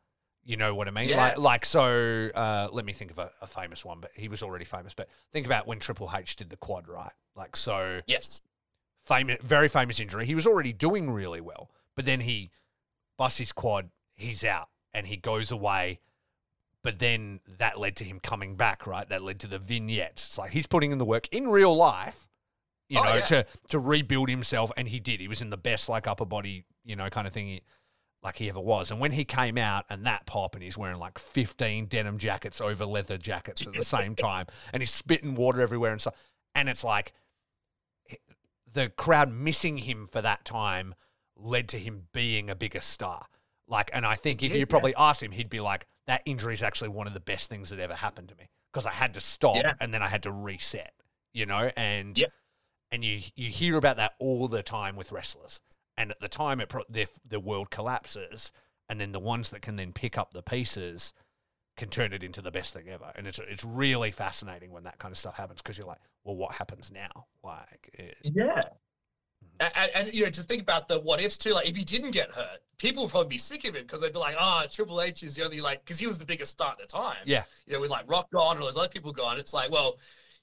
You 0.46 0.56
know 0.56 0.74
what 0.74 0.88
I 0.88 0.90
mean? 0.90 1.08
Yeah. 1.08 1.16
Like, 1.16 1.38
like 1.38 1.64
so. 1.64 2.30
Uh, 2.34 2.68
let 2.72 2.84
me 2.84 2.92
think 2.92 3.10
of 3.10 3.18
a, 3.18 3.30
a 3.40 3.46
famous 3.46 3.84
one, 3.84 4.00
but 4.00 4.10
he 4.14 4.28
was 4.28 4.42
already 4.42 4.64
famous. 4.66 4.92
But 4.94 5.08
think 5.32 5.46
about 5.46 5.66
when 5.66 5.78
Triple 5.78 6.10
H 6.14 6.36
did 6.36 6.50
the 6.50 6.56
quad, 6.56 6.86
right? 6.86 7.12
Like, 7.34 7.56
so 7.56 8.00
Yes. 8.06 8.42
famous, 9.06 9.38
very 9.42 9.68
famous 9.68 9.98
injury. 10.00 10.26
He 10.26 10.34
was 10.34 10.46
already 10.46 10.72
doing 10.72 11.10
really 11.10 11.40
well, 11.40 11.70
but 11.96 12.04
then 12.04 12.20
he 12.20 12.50
busts 13.16 13.38
his 13.38 13.52
quad. 13.52 13.88
He's 14.14 14.44
out, 14.44 14.68
and 14.92 15.06
he 15.06 15.16
goes 15.16 15.50
away. 15.50 16.00
But 16.84 17.00
then 17.00 17.40
that 17.58 17.80
led 17.80 17.96
to 17.96 18.04
him 18.04 18.20
coming 18.20 18.54
back, 18.54 18.86
right? 18.86 19.08
That 19.08 19.22
led 19.22 19.40
to 19.40 19.48
the 19.48 19.58
vignettes. 19.58 20.24
It's 20.26 20.38
like 20.38 20.52
he's 20.52 20.66
putting 20.66 20.92
in 20.92 20.98
the 20.98 21.04
work 21.04 21.26
in 21.32 21.48
real 21.48 21.74
life, 21.74 22.28
you 22.88 23.00
Oh, 23.00 23.02
know, 23.04 23.14
yeah. 23.14 23.24
to 23.24 23.46
to 23.70 23.78
rebuild 23.80 24.28
himself, 24.28 24.70
and 24.76 24.86
he 24.86 25.00
did. 25.00 25.18
He 25.18 25.26
was 25.26 25.40
in 25.42 25.50
the 25.50 25.56
best 25.56 25.88
like 25.88 26.06
upper 26.06 26.26
body, 26.26 26.66
you 26.84 26.94
know, 26.94 27.08
kind 27.10 27.26
of 27.26 27.32
thing. 27.32 27.46
He, 27.48 27.62
like 28.22 28.36
he 28.36 28.48
ever 28.48 28.60
was. 28.60 28.90
And 28.90 29.00
when 29.00 29.12
he 29.12 29.24
came 29.24 29.58
out 29.58 29.84
and 29.90 30.06
that 30.06 30.24
pop 30.24 30.54
and 30.54 30.62
he's 30.64 30.78
wearing 30.78 30.98
like 30.98 31.18
15 31.18 31.86
denim 31.86 32.16
jackets 32.16 32.58
over 32.58 32.86
leather 32.86 33.18
jackets 33.18 33.66
at 33.66 33.74
the 33.74 33.84
same 33.84 34.14
time 34.16 34.46
and 34.72 34.82
he's 34.82 34.90
spitting 34.90 35.34
water 35.34 35.60
everywhere 35.60 35.92
and 35.92 36.00
stuff. 36.00 36.14
And 36.54 36.70
it's 36.70 36.82
like 36.82 37.12
the 38.72 38.88
crowd 38.88 39.30
missing 39.30 39.76
him 39.78 40.08
for 40.10 40.22
that 40.22 40.44
time 40.46 40.94
led 41.36 41.68
to 41.68 41.78
him 41.78 42.04
being 42.12 42.48
a 42.48 42.54
bigger 42.54 42.80
star. 42.80 43.26
Like, 43.68 43.90
and 43.92 44.06
I 44.06 44.14
think 44.14 44.42
It 44.42 44.46
if 44.46 44.52
did, 44.52 44.58
you 44.58 44.60
yeah. 44.60 44.70
probably 44.70 44.94
asked 44.96 45.22
him, 45.22 45.32
he'd 45.32 45.50
be 45.50 45.60
like, 45.60 45.86
that 46.06 46.22
injury 46.26 46.54
is 46.54 46.62
actually 46.62 46.88
one 46.90 47.06
of 47.06 47.14
the 47.14 47.20
best 47.20 47.48
things 47.48 47.70
that 47.70 47.78
ever 47.78 47.94
happened 47.94 48.28
to 48.28 48.36
me 48.36 48.48
because 48.72 48.86
I 48.86 48.90
had 48.92 49.14
to 49.14 49.20
stop 49.20 49.56
Yeah. 49.56 49.74
and 49.80 49.92
then 49.94 50.02
I 50.02 50.08
had 50.08 50.22
to 50.24 50.32
reset, 50.32 50.92
you 51.32 51.46
know? 51.46 51.70
And, 51.76 52.18
Yeah. 52.18 52.26
and 52.90 53.04
you, 53.04 53.20
you 53.36 53.50
hear 53.50 53.76
about 53.76 53.96
that 53.96 54.14
all 54.18 54.48
the 54.48 54.62
time 54.62 54.96
with 54.96 55.12
wrestlers. 55.12 55.60
And 55.96 56.10
at 56.10 56.20
the 56.20 56.28
time, 56.28 56.60
it 56.60 56.68
pro- 56.68 56.82
the, 56.88 57.06
the 57.28 57.38
world 57.38 57.70
collapses, 57.70 58.50
and 58.88 59.00
then 59.00 59.12
the 59.12 59.20
ones 59.20 59.50
that 59.50 59.62
can 59.62 59.76
then 59.76 59.92
pick 59.92 60.18
up 60.18 60.32
the 60.32 60.42
pieces 60.42 61.12
can 61.76 61.88
turn 61.88 62.12
it 62.12 62.22
into 62.22 62.42
the 62.42 62.50
best 62.50 62.72
thing 62.74 62.88
ever. 62.88 63.12
And 63.14 63.26
it's 63.28 63.38
it's 63.38 63.64
really 63.64 64.10
fascinating 64.10 64.70
when 64.72 64.84
that 64.84 64.98
kind 64.98 65.10
of 65.12 65.18
stuff 65.18 65.36
happens 65.36 65.62
because 65.62 65.78
you're 65.78 65.86
like, 65.86 66.00
well, 66.24 66.36
what 66.36 66.52
happens 66.52 66.90
now? 66.92 67.26
Like, 67.42 67.90
it, 67.94 68.16
Yeah. 68.22 68.62
And, 69.60 69.90
and, 69.94 70.14
you 70.14 70.24
know, 70.24 70.30
just 70.30 70.48
think 70.48 70.62
about 70.62 70.88
the 70.88 70.98
what 71.00 71.20
ifs 71.20 71.38
too. 71.38 71.52
Like, 71.52 71.68
if 71.68 71.76
he 71.76 71.84
didn't 71.84 72.10
get 72.10 72.30
hurt, 72.32 72.58
people 72.78 73.04
would 73.04 73.10
probably 73.10 73.28
be 73.28 73.38
sick 73.38 73.64
of 73.64 73.74
him 73.74 73.82
because 73.82 74.00
they'd 74.00 74.12
be 74.12 74.18
like, 74.18 74.36
"Ah, 74.38 74.66
Triple 74.68 75.00
H 75.00 75.22
is 75.22 75.36
the 75.36 75.44
only 75.44 75.60
like," 75.60 75.84
because 75.84 75.98
he 75.98 76.06
was 76.06 76.18
the 76.18 76.24
biggest 76.24 76.52
star 76.52 76.72
at 76.72 76.78
the 76.78 76.86
time. 76.86 77.18
yeah, 77.24 77.44
You 77.66 77.74
know, 77.74 77.80
with 77.80 77.90
like 77.90 78.10
Rock 78.10 78.30
gone 78.32 78.56
and 78.56 78.60
all 78.60 78.66
those 78.66 78.76
other 78.76 78.88
people 78.88 79.12
gone, 79.12 79.38
it's 79.38 79.54
like, 79.54 79.70
well, 79.70 79.98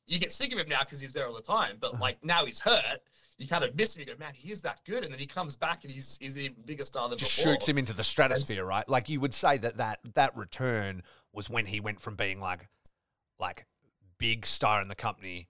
you 0.08 0.18
get 0.18 0.32
sick 0.32 0.54
of 0.54 0.60
him 0.60 0.70
now 0.70 0.80
because 0.80 1.02
he's 1.02 1.14
there 1.14 1.28
all 1.28 1.36
the 1.36 1.42
time. 1.42 1.78
But 1.80 1.94
Uh-huh. 1.94 2.04
like 2.04 2.24
now 2.24 2.46
he's 2.46 2.62
hurt, 2.62 3.02
you 3.38 3.48
kind 3.48 3.64
of 3.66 3.76
miss 3.76 3.96
him. 3.96 4.02
You 4.02 4.06
go, 4.08 4.18
man, 4.18 4.34
he 4.34 4.50
is 4.50 4.62
that 4.62 4.80
good, 4.86 5.04
and 5.04 5.12
then 5.12 5.20
he 5.20 5.26
comes 5.26 5.58
back 5.58 5.84
and 5.84 5.92
he's 5.92 6.18
he's 6.22 6.38
even 6.38 6.56
bigger 6.64 6.86
star 6.86 7.10
than 7.10 7.18
just 7.18 7.36
before. 7.36 7.54
shoots 7.54 7.68
him 7.68 7.78
into 7.78 7.94
the 7.94 8.04
stratosphere, 8.06 8.64
right? 8.64 8.88
Like 8.88 9.10
you 9.10 9.20
would 9.20 9.34
say 9.34 9.58
that 9.58 9.76
that 9.78 10.00
that 10.14 10.36
return 10.38 11.04
was 11.34 11.50
when 11.50 11.66
he 11.66 11.80
went 11.82 12.00
from 12.00 12.16
being 12.16 12.40
like 12.40 12.70
like 13.40 13.66
big 14.18 14.46
star 14.46 14.82
in 14.82 14.88
the 14.88 14.96
company 14.96 15.48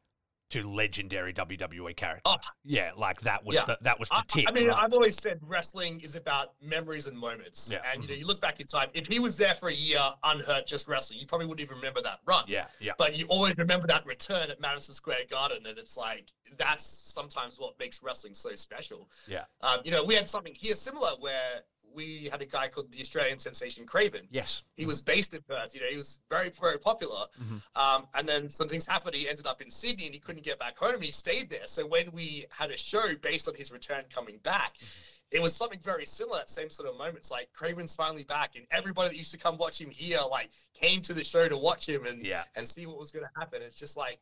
to 0.51 0.69
legendary 0.69 1.33
WWE 1.33 1.95
character. 1.95 2.21
Oh. 2.25 2.35
yeah, 2.63 2.91
like 2.97 3.19
that 3.21 3.43
was 3.45 3.55
Yeah. 3.55 3.65
the 3.65 3.77
that 3.81 3.99
was 3.99 4.09
the 4.09 4.15
I, 4.17 4.21
tip. 4.27 4.45
I 4.47 4.51
mean, 4.51 4.67
right? 4.67 4.83
I've 4.83 4.93
always 4.93 5.15
said 5.15 5.39
wrestling 5.41 5.99
is 6.01 6.15
about 6.15 6.53
memories 6.61 7.07
and 7.07 7.17
moments. 7.17 7.69
Yeah. 7.71 7.79
And 7.91 8.03
you 8.03 8.09
know, 8.09 8.15
you 8.15 8.25
look 8.27 8.41
back 8.41 8.59
in 8.59 8.67
time. 8.67 8.89
If 8.93 9.07
he 9.07 9.19
was 9.19 9.37
there 9.37 9.53
for 9.53 9.69
a 9.69 9.73
year 9.73 10.01
unhurt, 10.23 10.67
just 10.67 10.87
wrestling, 10.87 11.19
you 11.19 11.25
probably 11.25 11.47
wouldn't 11.47 11.65
even 11.65 11.77
remember 11.77 12.01
that 12.01 12.19
run. 12.25 12.43
yeah, 12.47 12.65
yeah, 12.79 12.91
But 12.97 13.15
you 13.17 13.25
always 13.27 13.57
remember 13.57 13.87
that 13.87 14.05
return 14.05 14.49
at 14.51 14.59
Madison 14.59 14.93
Square 14.93 15.25
Garden, 15.29 15.65
and 15.67 15.77
it's 15.77 15.97
like 15.97 16.29
that's 16.57 16.83
sometimes 16.85 17.59
what 17.59 17.79
makes 17.79 18.03
wrestling 18.03 18.33
so 18.33 18.53
special. 18.55 19.09
yeah. 19.27 19.45
Um, 19.61 19.79
you 19.85 19.91
know, 19.91 20.03
we 20.03 20.15
had 20.15 20.29
something 20.29 20.53
here 20.53 20.75
similar 20.75 21.11
where 21.19 21.61
we 21.93 22.29
had 22.31 22.41
a 22.41 22.45
guy 22.45 22.67
called 22.67 22.91
the 22.91 23.01
Australian 23.01 23.39
sensation 23.39 23.85
Craven. 23.85 24.27
Yes. 24.31 24.63
He 24.75 24.85
was 24.85 25.01
based 25.01 25.33
in 25.33 25.41
Perth. 25.41 25.73
You 25.75 25.81
know, 25.81 25.87
he 25.87 25.97
was 25.97 26.19
very, 26.29 26.49
very 26.49 26.77
popular. 26.79 27.25
Mhm. 27.41 27.61
Um, 27.75 28.07
and 28.13 28.27
then 28.27 28.49
some 28.49 28.67
things 28.67 28.85
happened. 28.85 29.15
He 29.15 29.27
ended 29.29 29.47
up 29.47 29.61
in 29.61 29.69
Sydney, 29.69 30.05
and 30.05 30.13
he 30.13 30.19
couldn't 30.19 30.43
get 30.43 30.57
back 30.59 30.77
home, 30.77 30.95
and 30.95 31.03
he 31.03 31.11
stayed 31.11 31.49
there. 31.49 31.67
So 31.67 31.85
when 31.85 32.11
we 32.11 32.45
had 32.51 32.71
a 32.71 32.77
show 32.77 33.15
based 33.15 33.47
on 33.47 33.55
his 33.55 33.71
return 33.71 34.03
coming 34.09 34.37
back, 34.39 34.75
it 35.31 35.41
was 35.41 35.55
something 35.55 35.79
very 35.79 36.05
similar. 36.05 36.39
That 36.39 36.49
same 36.49 36.69
sort 36.69 36.89
of 36.89 36.97
moments, 36.97 37.31
like 37.31 37.51
Craven's 37.53 37.95
finally 37.95 38.23
back, 38.23 38.55
and 38.55 38.65
everybody 38.71 39.09
that 39.09 39.17
used 39.17 39.31
to 39.31 39.37
come 39.37 39.57
watch 39.57 39.79
him 39.79 39.89
here, 39.91 40.19
like, 40.29 40.49
came 40.73 41.01
to 41.03 41.13
the 41.13 41.23
show 41.23 41.47
to 41.47 41.57
watch 41.57 41.87
him 41.87 42.05
and 42.05 42.25
Yeah. 42.25 42.43
and 42.55 42.67
see 42.67 42.85
what 42.85 42.97
was 42.97 43.11
going 43.11 43.25
to 43.25 43.39
happen. 43.39 43.61
It's 43.61 43.75
just 43.77 43.97
like. 43.97 44.19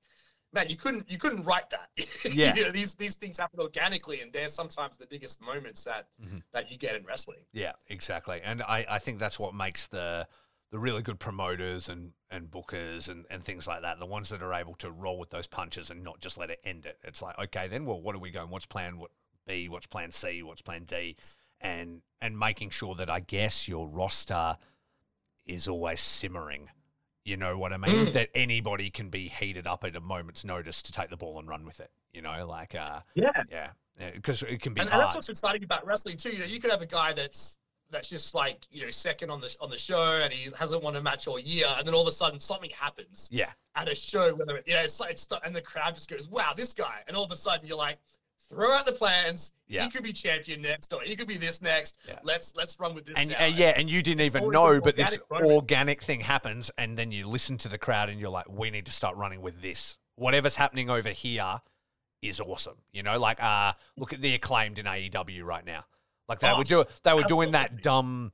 Man, 0.51 0.67
you 0.67 0.75
couldn't 0.75 1.09
you 1.11 1.17
couldn't 1.17 1.43
write 1.43 1.69
that. 1.69 1.89
Yeah. 2.33 2.55
you 2.55 2.63
know, 2.65 2.71
these 2.71 2.95
these 2.95 3.15
things 3.15 3.37
happen 3.39 3.59
organically, 3.59 4.21
and 4.21 4.33
they're 4.33 4.47
sometimes 4.49 4.97
the 4.97 5.05
biggest 5.07 5.41
moments 5.41 5.83
that 5.83 6.07
Mhm. 6.23 6.41
that 6.53 6.71
you 6.71 6.77
get 6.77 6.95
in 6.95 7.05
wrestling. 7.05 7.39
Yeah, 7.53 7.73
exactly. 7.87 8.41
And 8.43 8.63
I, 8.63 8.85
I 8.89 8.99
think 8.99 9.19
that's 9.19 9.37
what 9.39 9.53
makes 9.53 9.87
the 9.87 10.27
the 10.71 10.79
really 10.79 11.01
good 11.01 11.19
promoters 11.19 11.89
and, 11.89 12.13
and 12.29 12.51
bookers 12.51 13.09
and, 13.09 13.25
and 13.31 13.43
things 13.43 13.65
like 13.65 13.81
that, 13.81 13.97
the 13.97 14.05
ones 14.05 14.29
that 14.29 14.43
are 14.43 14.53
able 14.53 14.75
to 14.75 14.91
roll 14.91 15.17
with 15.17 15.31
those 15.31 15.47
punches 15.47 15.89
and 15.89 16.03
not 16.03 16.19
just 16.19 16.37
let 16.37 16.51
it 16.51 16.59
end 16.63 16.85
it. 16.85 16.99
It's 17.03 17.23
like, 17.23 17.35
okay, 17.39 17.67
then 17.67 17.85
well, 17.85 17.99
what 17.99 18.13
are 18.15 18.19
we 18.19 18.29
going? 18.29 18.51
What's 18.51 18.67
plan 18.67 18.99
what 18.99 19.09
B, 19.47 19.67
what's 19.69 19.87
plan 19.87 20.11
C, 20.11 20.43
what's 20.43 20.61
plan 20.61 20.83
D? 20.85 21.15
And 21.61 22.01
and 22.21 22.37
making 22.37 22.69
sure 22.71 22.95
that 22.95 23.09
I 23.09 23.19
guess 23.19 23.67
your 23.67 23.87
roster 23.87 24.57
is 25.45 25.67
always 25.67 26.01
simmering. 26.01 26.69
You 27.29 27.37
know 27.37 27.59
what 27.59 27.71
I 27.71 27.77
mean? 27.77 28.07
Mm. 28.07 28.13
That 28.13 28.29
anybody 28.33 28.89
can 28.89 29.09
be 29.09 29.27
heated 29.27 29.67
up 29.67 29.83
at 29.83 29.95
a 29.95 30.01
moment's 30.01 30.43
notice 30.43 30.81
to 30.81 30.91
take 30.91 31.11
the 31.11 31.17
ball 31.17 31.37
and 31.37 31.47
run 31.47 31.63
with 31.63 31.79
it. 31.79 31.91
You 32.11 32.23
know, 32.23 32.47
like 32.47 32.73
uh, 32.73 33.01
Yeah. 33.13 33.43
yeah, 33.51 33.69
because 34.15 34.41
it 34.41 34.61
can 34.61 34.73
be 34.73 34.81
And, 34.81 34.89
and 34.89 34.99
that's 34.99 35.13
what's 35.13 35.29
exciting 35.29 35.63
about 35.63 35.85
wrestling 35.85 36.17
too. 36.17 36.31
You 36.31 36.39
know, 36.39 36.45
you 36.45 36.59
could 36.59 36.71
have 36.71 36.81
a 36.81 36.87
guy 36.87 37.13
that's 37.13 37.59
that's 37.91 38.09
just 38.09 38.33
like 38.33 38.65
you 38.71 38.83
know 38.83 38.89
second 38.89 39.29
on 39.29 39.41
the 39.41 39.55
on 39.61 39.69
the 39.69 39.77
show 39.77 40.19
and 40.23 40.33
he 40.33 40.49
hasn't 40.57 40.83
won 40.83 40.95
a 40.95 41.01
match 41.01 41.27
all 41.27 41.37
year, 41.37 41.67
and 41.77 41.85
then 41.87 41.93
all 41.93 42.01
of 42.01 42.07
a 42.07 42.11
sudden 42.11 42.39
something 42.39 42.71
happens 42.71 43.29
yeah, 43.31 43.51
at 43.75 43.87
a 43.87 43.93
show, 43.93 44.33
whether 44.33 44.57
it, 44.57 44.67
you 44.67 44.73
know, 44.73 44.81
it's 44.81 44.99
like 44.99 45.11
it's 45.11 45.27
and 45.45 45.55
the 45.55 45.61
crowd 45.61 45.93
just 45.93 46.09
goes, 46.09 46.27
"Wow, 46.29 46.53
this 46.55 46.73
guy!" 46.73 47.03
And 47.07 47.15
all 47.15 47.23
of 47.23 47.31
a 47.31 47.35
sudden 47.35 47.67
you're 47.67 47.77
like, 47.77 47.99
throw 48.49 48.73
out 48.73 48.85
the 48.85 48.91
plans. 48.91 49.53
Yeah. 49.67 49.83
He 49.83 49.89
could 49.89 50.03
be 50.03 50.11
champion 50.11 50.61
next, 50.61 50.93
or 50.93 51.01
he 51.01 51.15
could 51.15 51.27
be 51.27 51.37
this 51.37 51.61
next. 51.61 51.99
Yeah. 52.07 52.19
Let's 52.23 52.55
let's 52.55 52.79
run 52.79 52.95
with 52.95 53.05
this. 53.05 53.15
and 53.17 53.29
now. 53.29 53.43
uh, 53.43 53.45
yeah, 53.47 53.73
and 53.77 53.89
you 53.89 54.01
didn't 54.01 54.21
it's 54.21 54.35
even 54.35 54.49
know, 54.49 54.81
but 54.81 54.95
this 54.95 55.19
organic 55.31 55.51
organic 55.51 56.01
thing 56.03 56.21
happens, 56.21 56.71
and 56.77 56.97
then 56.97 57.11
you 57.11 57.27
listen 57.27 57.57
to 57.59 57.69
the 57.69 57.77
crowd, 57.77 58.09
and 58.09 58.19
you're 58.19 58.29
like, 58.29 58.49
"We 58.49 58.69
need 58.71 58.85
to 58.87 58.91
start 58.91 59.15
running 59.15 59.41
with 59.41 59.61
this. 59.61 59.97
Whatever's 60.15 60.55
happening 60.55 60.89
over 60.89 61.09
here 61.09 61.61
is 62.21 62.39
awesome." 62.39 62.77
You 62.91 63.03
know, 63.03 63.19
like 63.19 63.41
uh, 63.41 63.73
look 63.97 64.13
at 64.13 64.21
the 64.21 64.33
acclaimed 64.35 64.79
in 64.79 64.85
AEW 64.85 65.43
right 65.43 65.65
now. 65.65 65.85
Like 66.27 66.39
they 66.39 66.49
Oh, 66.49 66.57
were 66.57 66.63
doing, 66.63 66.85
they 67.03 67.13
were 67.13 67.23
doing 67.23 67.51
that 67.51 67.81
dumb 67.81 68.31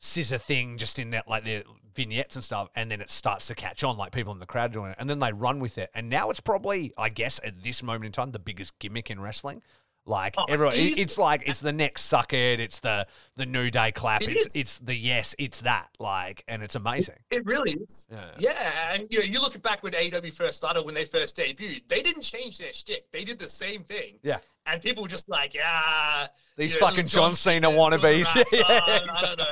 scissor 0.00 0.38
thing 0.38 0.78
just 0.78 0.98
in 0.98 1.10
that 1.10 1.28
like 1.28 1.44
the 1.44 1.64
vignettes 1.96 2.36
and 2.36 2.44
stuff, 2.44 2.68
and 2.76 2.90
then 2.90 3.00
it 3.00 3.10
starts 3.10 3.48
to 3.48 3.54
catch 3.54 3.82
on, 3.82 3.96
like 3.96 4.12
people 4.12 4.32
in 4.32 4.38
the 4.38 4.46
crowd 4.46 4.72
doing 4.72 4.92
it, 4.92 4.96
and 5.00 5.10
then 5.10 5.18
they 5.18 5.32
run 5.32 5.58
with 5.58 5.78
it, 5.78 5.90
and 5.94 6.08
now 6.08 6.30
it's 6.30 6.40
probably, 6.40 6.92
I 6.96 7.08
guess, 7.08 7.40
at 7.42 7.64
this 7.64 7.82
moment 7.82 8.04
in 8.04 8.12
time, 8.12 8.30
the 8.30 8.38
biggest 8.38 8.78
gimmick 8.78 9.10
in 9.10 9.18
wrestling. 9.18 9.62
Like 10.08 10.34
Oh, 10.38 10.44
everyone, 10.48 10.74
it- 10.74 10.78
easily. 10.80 11.02
it's 11.02 11.18
like 11.18 11.48
it's 11.48 11.60
the 11.60 11.72
next 11.72 12.02
suck 12.02 12.32
it, 12.32 12.60
it's 12.60 12.78
the 12.78 13.06
the 13.36 13.44
new 13.44 13.70
day 13.70 13.90
clap, 13.90 14.22
It 14.22 14.30
it's 14.30 14.46
is. 14.46 14.56
it's 14.56 14.78
the 14.78 14.94
yes, 14.94 15.34
it's 15.38 15.60
that, 15.62 15.88
like, 15.98 16.44
and 16.46 16.62
it's 16.62 16.76
amazing. 16.76 17.16
It 17.32 17.44
really 17.44 17.72
is. 17.72 18.06
Yeah. 18.10 18.30
Yeah, 18.38 18.94
and 18.94 19.06
you 19.10 19.18
know, 19.18 19.24
you 19.24 19.40
look 19.40 19.60
back 19.62 19.82
when 19.82 19.92
AEW 19.94 20.32
first 20.32 20.56
started, 20.58 20.82
when 20.84 20.94
they 20.94 21.04
first 21.04 21.36
debuted, 21.36 21.88
they 21.88 22.02
didn't 22.02 22.22
change 22.22 22.58
their 22.58 22.72
shtick. 22.72 23.10
They 23.10 23.24
did 23.24 23.38
the 23.38 23.48
same 23.48 23.82
thing. 23.82 24.18
Yeah. 24.22 24.38
And 24.68 24.80
people 24.82 25.02
were 25.02 25.08
just 25.08 25.28
like, 25.28 25.54
ah, 25.64 26.28
These 26.56 26.74
you 26.74 26.80
know, 26.80 26.86
fucking 26.86 27.04
little 27.04 27.22
John 27.22 27.34
Cena 27.34 27.68
wannabes. 27.70 28.34
raps, 28.34 28.52
Yeah, 28.52 28.62
uh, 28.62 29.00
I 29.12 29.20
don't 29.22 29.38
know. 29.38 29.44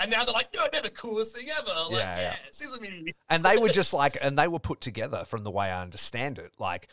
And 0.00 0.10
now 0.10 0.24
they're 0.24 0.32
like, 0.34 0.48
no, 0.54 0.66
they're 0.72 0.82
the 0.82 0.90
coolest 0.90 1.36
thing 1.36 1.46
ever. 1.58 1.70
Like, 1.90 1.92
Yeah, 1.92 2.20
yeah, 2.20 2.36
yeah. 2.82 3.10
And 3.30 3.44
they 3.44 3.56
were 3.56 3.68
just 3.68 3.92
like, 4.02 4.16
and 4.20 4.38
they 4.38 4.48
were 4.48 4.58
put 4.58 4.80
together 4.80 5.24
from 5.26 5.44
the 5.44 5.50
way 5.50 5.70
I 5.70 5.80
understand 5.82 6.38
it. 6.38 6.52
Like 6.58 6.88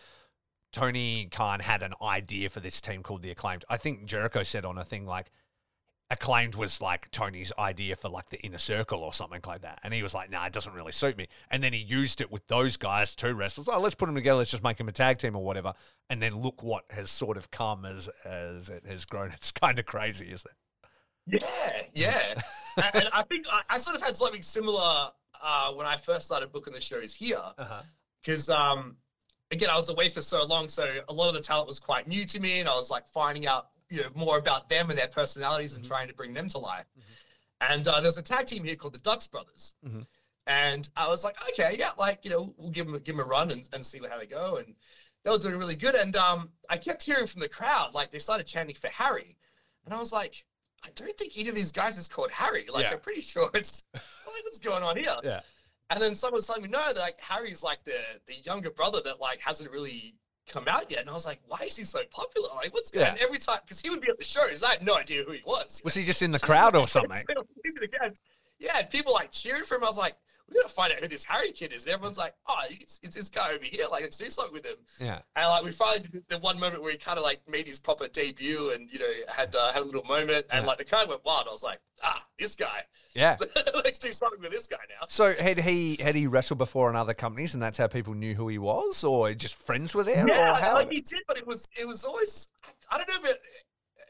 Tony 0.76 1.30
Khan 1.32 1.62
had 1.62 1.84
an 1.84 1.92
idea 2.02 2.50
for 2.50 2.60
this 2.60 2.82
team 2.82 3.02
called 3.02 3.22
the 3.22 3.32
Acclaimed. 3.32 3.64
I 3.70 3.78
think 3.78 4.04
Jericho 4.04 4.44
said 4.44 4.66
on 4.66 4.78
a 4.78 4.84
thing 4.84 5.06
like, 5.06 5.32
Acclaimed 6.12 6.56
was 6.56 6.82
like 6.82 7.10
Tony's 7.12 7.54
idea 7.58 7.96
for 7.96 8.10
like 8.10 8.28
the 8.28 8.42
inner 8.42 8.58
circle 8.58 9.00
or 9.00 9.14
something 9.14 9.40
like 9.48 9.62
that. 9.62 9.80
And 9.84 9.94
he 9.94 10.04
was 10.04 10.14
like, 10.14 10.30
nah, 10.30 10.46
it 10.46 10.52
doesn't 10.52 10.74
really 10.74 10.92
suit 10.92 11.18
me. 11.18 11.30
And 11.50 11.64
then 11.64 11.72
he 11.72 11.80
used 11.80 12.20
it 12.20 12.30
with 12.30 12.46
those 12.48 12.76
guys, 12.76 13.16
two 13.16 13.34
wrestlers. 13.34 13.70
Oh, 13.72 13.80
let's 13.80 13.96
put 13.96 14.08
them 14.08 14.16
together. 14.16 14.40
Let's 14.40 14.52
just 14.52 14.64
make 14.64 14.76
them 14.76 14.90
a 14.90 14.92
tag 14.92 15.18
team 15.18 15.38
or 15.38 15.46
whatever. 15.46 15.72
And 16.10 16.22
then 16.22 16.42
look 16.42 16.62
what 16.62 16.84
has 16.90 17.10
sort 17.10 17.38
of 17.38 17.50
come 17.52 17.86
as 17.86 18.10
as 18.26 18.68
it 18.68 18.86
has 18.86 19.06
grown. 19.06 19.32
It's 19.34 19.54
kind 19.54 19.80
of 19.80 19.86
crazy, 19.86 20.30
isn't 20.30 20.52
it? 21.32 21.42
Yeah, 21.42 21.84
yeah. 21.94 22.42
and, 22.84 23.06
and 23.06 23.10
I 23.14 23.24
think 23.24 23.46
I, 23.50 23.62
I 23.70 23.78
sort 23.78 23.96
of 23.96 24.04
had 24.04 24.18
something 24.18 24.42
similar 24.42 25.10
uh, 25.42 25.72
when 25.72 25.88
I 25.88 25.96
first 25.96 26.26
started 26.26 26.52
booking 26.52 26.74
the 26.74 26.82
shows 26.82 27.16
here. 27.16 27.42
Uh-huh. 27.58 27.82
because 28.22 28.50
um 28.50 28.98
again 29.52 29.70
i 29.70 29.76
was 29.76 29.90
away 29.90 30.10
for 30.10 30.22
so 30.22 30.44
long 30.44 30.68
so 30.68 31.00
a 31.08 31.14
lot 31.14 31.28
of 31.28 31.34
the 31.34 31.40
talent 31.40 31.68
was 31.68 31.80
quite 31.80 32.08
new 32.08 32.26
to 32.26 32.40
me 32.40 32.60
and 32.60 32.70
i 32.70 32.76
was 32.76 32.90
like 32.90 33.06
finding 33.06 33.48
out 33.48 33.68
you 33.90 34.02
know 34.02 34.10
more 34.16 34.38
about 34.38 34.68
them 34.68 34.90
and 34.90 34.98
their 34.98 35.08
personalities 35.08 35.74
and 35.76 35.84
Mhm. 35.84 35.88
trying 35.88 36.08
to 36.08 36.14
bring 36.14 36.34
them 36.34 36.48
to 36.50 36.58
life 36.58 36.86
Mhm. 36.98 37.04
and 37.62 37.88
uh, 37.88 38.00
there's 38.00 38.18
a 38.18 38.22
tag 38.22 38.48
team 38.48 38.64
here 38.64 38.76
called 38.76 38.94
the 38.94 39.00
ducks 39.00 39.28
brothers 39.28 39.74
Mhm. 39.86 40.06
and 40.48 40.90
i 40.96 41.08
was 41.08 41.24
like 41.24 41.36
okay 41.50 41.76
yeah 41.78 41.92
like 41.98 42.20
you 42.24 42.32
know 42.32 42.54
we'll 42.58 42.70
give 42.72 42.88
them 42.88 42.96
give 43.00 43.16
them 43.16 43.20
a 43.26 43.28
run 43.28 43.52
and, 43.52 43.68
and 43.74 43.86
see 43.86 44.00
how 44.10 44.18
they 44.18 44.26
go 44.26 44.58
and 44.58 44.76
they 45.24 45.32
were 45.32 45.38
doing 45.38 45.58
really 45.58 45.76
good 45.76 45.96
and 45.96 46.16
um 46.16 46.52
i 46.70 46.78
kept 46.78 47.04
hearing 47.04 47.28
from 47.28 47.42
the 47.42 47.48
crowd 47.48 47.94
like 47.94 48.10
they 48.10 48.20
started 48.20 48.46
chanting 48.48 48.76
for 48.76 48.90
harry 48.90 49.38
and 49.86 49.94
i 49.94 49.98
was 49.98 50.12
like 50.12 50.44
i 50.84 50.90
don't 50.96 51.16
think 51.18 51.38
either 51.38 51.50
of 51.50 51.56
these 51.56 51.72
guys 51.72 51.98
is 51.98 52.08
called 52.08 52.32
harry 52.32 52.66
like 52.72 52.84
Yeah. 52.84 52.92
i'm 52.94 53.00
pretty 53.00 53.22
sure 53.22 53.50
it's 53.54 53.84
like 53.94 54.44
what's 54.44 54.60
going 54.60 54.84
on 54.84 54.98
here 54.98 55.16
Yeah. 55.24 55.42
And 55.90 56.02
then 56.02 56.16
someone 56.16 56.38
was 56.38 56.48
telling 56.48 56.64
me, 56.64 56.70
no, 56.70 56.80
that 56.88 56.98
like 56.98 57.20
Harry's 57.22 57.64
like 57.64 57.84
the 57.84 57.98
the 58.28 58.36
younger 58.44 58.72
brother 58.72 59.00
that 59.06 59.20
like 59.20 59.40
hasn't 59.40 59.70
really 59.72 60.16
come 60.48 60.68
out 60.68 60.90
yet. 60.92 61.02
And 61.02 61.10
I 61.10 61.14
was 61.14 61.26
like, 61.26 61.40
why 61.48 61.60
is 61.66 61.76
he 61.76 61.84
so 61.84 62.00
popular? 62.12 62.48
Like, 62.56 62.74
what's 62.74 62.92
going 62.92 63.06
Yeah. 63.06 63.14
on 63.14 63.18
every 63.20 63.40
time? 63.40 63.60
Because 63.64 63.82
he 63.82 63.90
would 63.90 64.02
be 64.02 64.10
at 64.10 64.18
the 64.18 64.24
shows. 64.24 64.62
I 64.62 64.72
had 64.72 64.84
no 64.86 64.96
idea 64.96 65.24
who 65.24 65.32
he 65.32 65.42
was. 65.46 65.82
Was 65.84 65.96
he 65.96 66.04
just 66.04 66.22
in 66.22 66.32
the 66.32 66.40
crowd 66.48 66.76
or 66.76 66.88
something? 66.88 67.24
yeah, 68.60 68.82
people 68.84 69.14
like 69.14 69.32
cheering 69.32 69.64
for 69.64 69.76
him. 69.76 69.84
I 69.84 69.88
was 69.88 69.98
like, 69.98 70.16
we 70.50 70.56
gotta 70.62 70.74
find 70.74 70.94
out 70.94 71.00
who 71.00 71.08
this 71.08 71.26
Harry 71.26 71.52
kid 71.52 71.74
is. 71.74 71.86
And 71.86 71.94
everyone's 71.94 72.18
like, 72.18 72.34
oh, 72.48 72.56
it's, 72.70 73.00
it's 73.02 73.16
this 73.16 73.30
guy 73.30 73.52
over 73.54 73.64
here. 73.64 73.86
Like, 73.90 74.04
let's 74.04 74.18
do 74.18 74.30
something 74.30 74.54
with 74.54 74.66
him. 74.66 74.76
Yeah. 75.00 75.20
And 75.36 75.48
like, 75.50 75.64
we 75.64 75.72
finally 75.72 76.00
did 76.02 76.24
the 76.30 76.38
one 76.40 76.60
moment 76.60 76.82
where 76.84 76.92
he 76.92 76.98
kind 76.98 77.18
of 77.18 77.24
like 77.24 77.42
made 77.50 77.68
his 77.68 77.80
proper 77.80 78.08
debut, 78.08 78.72
and 78.72 78.90
you 78.92 79.00
know, 79.00 79.12
had 79.28 79.56
uh, 79.56 79.72
had 79.72 79.82
a 79.82 79.86
little 79.86 80.04
moment, 80.04 80.46
and 80.52 80.64
Yeah. 80.64 80.68
like 80.68 80.78
the 80.78 80.86
crowd 80.86 81.10
went 81.10 81.26
wild. 81.26 81.48
I 81.48 81.52
was 81.52 81.64
like, 81.64 81.80
ah, 82.04 82.24
this 82.40 82.56
guy. 82.56 82.82
Yeah. 83.16 83.38
let's 83.76 83.98
do 84.00 84.12
something 84.12 84.42
with 84.42 84.52
this 84.52 84.68
guy 84.68 84.78
now. 84.90 85.06
So 85.08 85.34
had 85.34 85.60
he 85.60 85.96
had 85.96 86.16
he 86.16 86.28
wrestled 86.28 86.58
before 86.60 86.90
in 86.90 86.96
other 86.96 87.14
companies, 87.14 87.54
and 87.54 87.64
that's 87.64 87.78
how 87.78 87.88
people 87.88 88.14
knew 88.14 88.36
who 88.36 88.48
he 88.48 88.58
was, 88.58 89.04
or 89.04 89.34
just 89.34 89.58
friends 89.58 89.96
were 89.96 90.04
there, 90.04 90.28
Yeah, 90.28 90.52
or 90.52 90.56
how? 90.56 90.74
like 90.76 90.92
he 90.92 91.02
did, 91.02 91.22
but 91.28 91.38
it 91.38 91.48
was 91.48 91.70
it 91.80 91.88
was 91.88 92.04
always 92.06 92.50
I 92.92 92.98
don't 92.98 93.08
know 93.10 93.16
if 93.30 93.36
it 93.36 93.40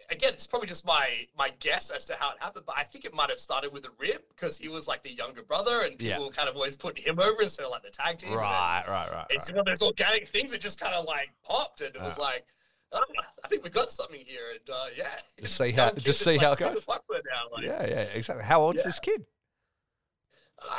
again 0.09 0.33
it's 0.33 0.47
probably 0.47 0.67
just 0.67 0.85
my 0.85 1.25
my 1.37 1.49
guess 1.59 1.89
as 1.91 2.05
to 2.05 2.15
how 2.19 2.31
it 2.31 2.37
happened, 2.39 2.65
but 2.65 2.77
I 2.77 2.83
think 2.83 3.05
it 3.05 3.13
might 3.13 3.29
have 3.29 3.39
started 3.39 3.71
with 3.73 3.85
a 3.85 3.91
rib 3.99 4.21
because 4.29 4.57
he 4.57 4.67
was 4.67 4.87
like 4.87 5.01
the 5.03 5.11
younger 5.13 5.43
brother 5.43 5.81
and 5.81 5.99
Yeah. 6.01 6.15
people 6.17 6.31
kind 6.31 6.49
of 6.49 6.55
always 6.55 6.77
put 6.77 6.97
him 6.97 7.19
over 7.19 7.41
instead 7.41 7.63
of 7.65 7.71
like 7.71 7.83
the 7.83 7.89
tag 7.89 8.17
team. 8.17 8.29
then 8.31 8.39
right, 8.39 8.83
right, 8.87 9.11
right, 9.11 9.25
It's 9.29 9.49
right. 9.51 9.57
one 9.57 9.61
of 9.61 9.65
those 9.79 9.81
organic 9.87 10.27
things 10.27 10.51
that 10.51 10.61
just 10.61 10.79
kind 10.79 10.93
of 10.95 11.05
like 11.05 11.29
popped 11.43 11.81
and 11.81 11.95
it 11.95 12.01
was 12.01 12.17
Ah. 12.19 12.21
like 12.23 12.45
"Ah, 12.93 12.99
I 13.43 13.47
think 13.47 13.63
we 13.63 13.69
got 13.69 13.91
something 13.91 14.23
here, 14.25 14.51
and 14.51 14.69
uh, 14.69 14.85
yeah, 14.95 15.19
Just 15.41 15.57
see 15.57 15.71
how- 15.71 15.91
just 15.91 16.21
see 16.23 16.37
how 16.37 16.51
like, 16.51 16.61
it 16.61 16.73
goes. 16.75 16.85
now. 16.87 17.47
Like, 17.51 17.63
Yeah, 17.63 17.85
yeah, 17.87 18.01
exactly. 18.13 18.45
How 18.45 18.61
old's 18.61 18.79
Yeah. 18.79 18.85
this 18.85 18.99
kid? 18.99 19.25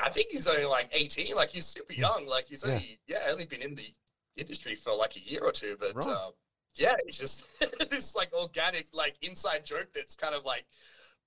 I 0.02 0.08
think 0.10 0.28
he's 0.30 0.46
only 0.46 0.64
like 0.64 0.88
18. 0.92 1.34
Like 1.36 1.50
he's 1.50 1.66
super 1.66 1.92
young. 1.92 2.26
Like 2.26 2.46
he's 2.48 2.64
Yeah. 2.64 2.72
only 2.74 3.00
yeah, 3.06 3.18
only 3.28 3.44
been 3.44 3.60
in 3.62 3.74
the 3.74 3.92
industry 4.36 4.74
for 4.74 4.94
like 4.94 5.16
a 5.16 5.20
year 5.20 5.40
or 5.42 5.52
two. 5.52 5.76
But 5.78 5.94
Right. 5.96 6.06
um, 6.06 6.32
yeah, 6.78 6.94
it's 7.06 7.18
just 7.18 7.44
this 7.90 8.14
like 8.14 8.32
organic 8.32 8.88
like 8.92 9.16
inside 9.22 9.64
joke 9.64 9.88
that's 9.94 10.16
kind 10.16 10.34
of 10.34 10.44
like 10.44 10.64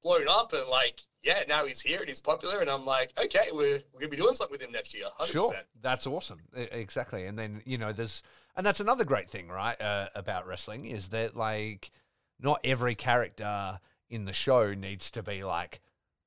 blown 0.02 0.28
up 0.30 0.54
and 0.54 0.68
like 0.70 1.02
yeah, 1.24 1.44
now 1.48 1.66
he's 1.66 1.82
here 1.82 2.00
and 2.00 2.08
he's 2.08 2.22
popular 2.22 2.60
and 2.60 2.70
I'm 2.70 2.86
like 2.86 3.12
okay, 3.24 3.50
we're 3.52 3.80
we're 3.94 4.00
gonna 4.00 4.10
be 4.10 4.18
doing 4.18 4.34
something 4.34 4.54
with 4.54 4.62
him 4.62 4.72
next 4.72 4.94
year. 4.94 5.06
100%. 5.20 5.28
Sure, 5.28 5.54
that's 5.82 6.08
awesome. 6.08 6.40
Exactly, 6.54 7.26
and 7.26 7.38
then 7.38 7.62
you 7.66 7.78
know, 7.78 7.92
there's, 7.92 8.24
and 8.56 8.66
that's 8.66 8.80
another 8.80 9.04
great 9.04 9.30
thing, 9.30 9.50
right, 9.50 9.80
uh, 9.82 10.08
about 10.16 10.48
wrestling 10.48 10.86
is 10.86 11.10
that 11.10 11.36
like, 11.36 11.92
not 12.40 12.60
every 12.64 12.96
character 12.96 13.80
in 14.10 14.26
the 14.26 14.34
show 14.34 14.74
needs 14.74 15.12
to 15.12 15.24
be 15.24 15.44
like 15.44 15.82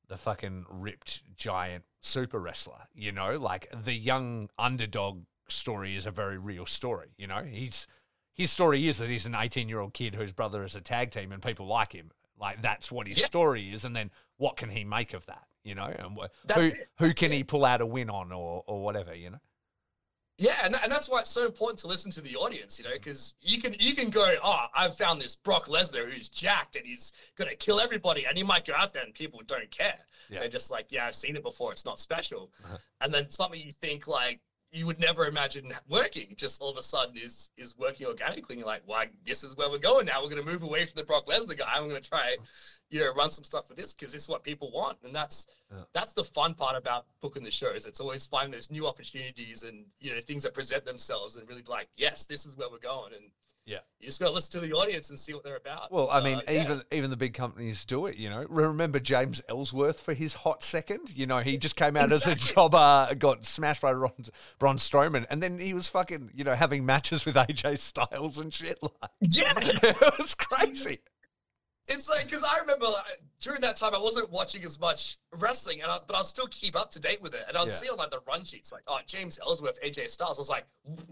the 0.08 0.16
fucking 0.16 0.66
ripped 0.68 1.22
giant 1.36 1.84
super 2.00 2.38
wrestler. 2.38 2.86
You 2.94 3.12
know, 3.12 3.38
like 3.38 3.68
the 3.84 3.94
young 3.94 4.50
underdog 4.58 5.24
story 5.48 5.96
is 5.96 6.06
a 6.06 6.10
very 6.10 6.38
real 6.38 6.66
story. 6.66 7.14
You 7.16 7.26
know, 7.26 7.42
he's 7.44 7.86
his 8.34 8.50
story 8.50 8.88
is 8.88 8.98
that 8.98 9.08
he's 9.08 9.26
an 9.26 9.34
18 9.34 9.68
year 9.68 9.80
old 9.80 9.94
kid 9.94 10.14
whose 10.14 10.32
brother 10.32 10.64
is 10.64 10.76
a 10.76 10.80
tag 10.80 11.10
team 11.10 11.32
and 11.32 11.42
people 11.42 11.66
like 11.66 11.92
him. 11.92 12.10
Like 12.38 12.60
that's 12.62 12.90
what 12.90 13.06
his 13.06 13.18
Yeah. 13.18 13.26
story 13.26 13.72
is, 13.72 13.84
and 13.84 13.94
then 13.94 14.10
what 14.36 14.56
can 14.56 14.68
he 14.70 14.84
make 14.84 15.12
of 15.14 15.24
that? 15.26 15.44
You 15.62 15.74
know, 15.76 15.84
and 15.84 16.16
wh- 16.18 16.52
who 16.60 16.70
who 16.98 17.14
can 17.14 17.30
it. 17.32 17.36
he 17.36 17.44
pull 17.44 17.64
out 17.64 17.80
a 17.80 17.86
win 17.86 18.10
on 18.10 18.32
or 18.32 18.64
or 18.66 18.82
whatever? 18.82 19.14
You 19.14 19.30
know. 19.30 19.40
Yeah, 20.38 20.56
and, 20.64 20.74
and 20.82 20.90
that's 20.90 21.08
why 21.08 21.20
it's 21.20 21.30
so 21.30 21.44
important 21.46 21.78
to 21.80 21.86
listen 21.86 22.10
to 22.12 22.20
the 22.20 22.34
audience, 22.34 22.78
you 22.78 22.84
know, 22.84 22.94
because 22.94 23.34
you 23.40 23.60
can 23.60 23.76
you 23.78 23.94
can 23.94 24.10
go, 24.10 24.34
oh, 24.42 24.64
I've 24.74 24.96
found 24.96 25.20
this 25.20 25.36
Brock 25.36 25.66
Lesnar 25.66 26.10
who's 26.10 26.28
jacked 26.28 26.74
and 26.74 26.84
he's 26.84 27.12
gonna 27.36 27.54
kill 27.54 27.78
everybody, 27.78 28.24
and 28.26 28.36
you 28.36 28.44
might 28.44 28.64
go 28.64 28.72
out 28.76 28.92
there 28.92 29.04
and 29.04 29.14
people 29.14 29.40
don't 29.46 29.70
care. 29.70 29.98
Yeah. 30.30 30.40
They're 30.40 30.48
just 30.48 30.70
like, 30.70 30.86
yeah, 30.90 31.06
I've 31.06 31.14
seen 31.14 31.36
it 31.36 31.42
before, 31.44 31.70
it's 31.70 31.84
not 31.84 32.00
special. 32.00 32.50
Uh-huh. 32.64 32.78
And 33.02 33.14
then 33.14 33.28
something 33.28 33.60
you 33.60 33.70
think 33.70 34.08
like 34.08 34.40
you 34.72 34.86
would 34.86 34.98
never 34.98 35.26
imagine 35.26 35.72
working, 35.86 36.34
just 36.36 36.60
all 36.62 36.70
of 36.70 36.76
a 36.78 36.82
sudden 36.82 37.16
is 37.16 37.50
is 37.58 37.76
working 37.76 38.06
organically. 38.06 38.54
And 38.54 38.60
you're 38.60 38.66
like, 38.66 38.82
well, 38.86 39.04
this 39.24 39.44
is 39.44 39.54
where 39.54 39.68
we're 39.68 39.76
going 39.78 40.06
now. 40.06 40.22
We're 40.22 40.30
gonna 40.30 40.42
move 40.42 40.62
away 40.62 40.84
from 40.86 40.96
the 40.96 41.04
Brock 41.04 41.26
Lesnar 41.26 41.56
guy. 41.56 41.66
I'm 41.70 41.86
gonna 41.86 42.00
try, 42.00 42.36
you 42.88 42.98
know, 42.98 43.12
run 43.12 43.30
some 43.30 43.44
stuff 43.44 43.66
for 43.68 43.74
this 43.74 43.92
because 43.92 44.12
this 44.12 44.22
is 44.22 44.28
what 44.28 44.42
people 44.42 44.70
want, 44.70 44.96
and 45.04 45.14
that's 45.14 45.46
Yeah. 45.70 45.84
that's 45.92 46.14
the 46.14 46.24
fun 46.24 46.54
part 46.54 46.74
about 46.74 47.04
booking 47.20 47.42
the 47.42 47.50
shows. 47.50 47.84
It's 47.84 48.00
always 48.00 48.26
finding 48.26 48.52
those 48.52 48.70
new 48.70 48.86
opportunities 48.86 49.62
and 49.62 49.86
you 50.00 50.14
know 50.14 50.20
things 50.20 50.42
that 50.44 50.54
present 50.54 50.84
themselves 50.84 51.36
and 51.36 51.46
really 51.48 51.62
be 51.62 51.70
like, 51.70 51.88
yes, 51.94 52.24
this 52.24 52.46
is 52.46 52.56
where 52.56 52.68
we're 52.70 52.78
going. 52.78 53.12
And 53.12 53.30
Yeah. 53.64 53.78
you 54.00 54.06
just 54.06 54.18
gotta 54.20 54.32
listen 54.32 54.60
to 54.60 54.66
the 54.66 54.72
audience 54.74 55.10
and 55.10 55.18
see 55.18 55.32
what 55.34 55.44
they're 55.44 55.56
about. 55.56 55.92
Well, 55.92 56.08
I 56.10 56.20
mean, 56.20 56.38
uh, 56.38 56.42
yeah. 56.50 56.62
even 56.64 56.82
even 56.90 57.10
the 57.10 57.16
big 57.16 57.32
companies 57.34 57.84
do 57.84 58.06
it. 58.06 58.16
You 58.16 58.28
know, 58.28 58.44
remember 58.48 58.98
James 58.98 59.40
Ellsworth 59.48 60.00
for 60.00 60.14
his 60.14 60.34
hot 60.34 60.64
second? 60.64 61.14
You 61.14 61.26
know, 61.26 61.38
he 61.38 61.56
just 61.56 61.76
came 61.76 61.96
out 61.96 62.10
as 62.12 62.26
a 62.26 62.32
Exactly. 62.32 62.54
jobber, 62.54 63.14
got 63.14 63.44
smashed 63.46 63.82
by 63.82 63.92
Ron, 63.92 64.12
Braun 64.58 64.78
Strowman, 64.78 65.26
and 65.30 65.42
then 65.42 65.58
he 65.58 65.74
was 65.74 65.88
fucking, 65.88 66.30
you 66.34 66.42
know, 66.44 66.54
having 66.54 66.84
matches 66.84 67.24
with 67.24 67.36
AJ 67.36 67.78
Styles 67.78 68.38
and 68.38 68.52
shit. 68.52 68.78
Like, 68.82 69.10
yeah, 69.20 69.52
it 69.56 70.18
was 70.18 70.34
crazy. 70.34 70.98
It's 71.88 72.08
like 72.08 72.24
because 72.24 72.44
I 72.44 72.58
remember 72.60 72.86
like, 72.86 73.04
during 73.40 73.60
that 73.62 73.76
time 73.76 73.94
I 73.94 73.98
wasn't 73.98 74.30
watching 74.30 74.62
as 74.64 74.78
much 74.80 75.18
wrestling, 75.38 75.82
and 75.82 75.90
I, 75.90 75.98
but 76.06 76.14
I'll 76.16 76.24
still 76.24 76.46
keep 76.48 76.76
up 76.76 76.90
to 76.92 77.00
date 77.00 77.20
with 77.20 77.34
it. 77.34 77.42
And 77.48 77.56
I'll 77.56 77.66
Yeah. 77.66 77.72
see 77.72 77.88
on 77.88 77.96
like 77.96 78.10
the 78.10 78.20
run 78.26 78.44
sheets, 78.44 78.72
like 78.72 78.82
oh 78.88 78.98
James 79.06 79.38
Ellsworth, 79.42 79.78
AJ 79.82 80.08
Styles. 80.10 80.38
I 80.38 80.40
was 80.40 80.50
like, 80.50 80.66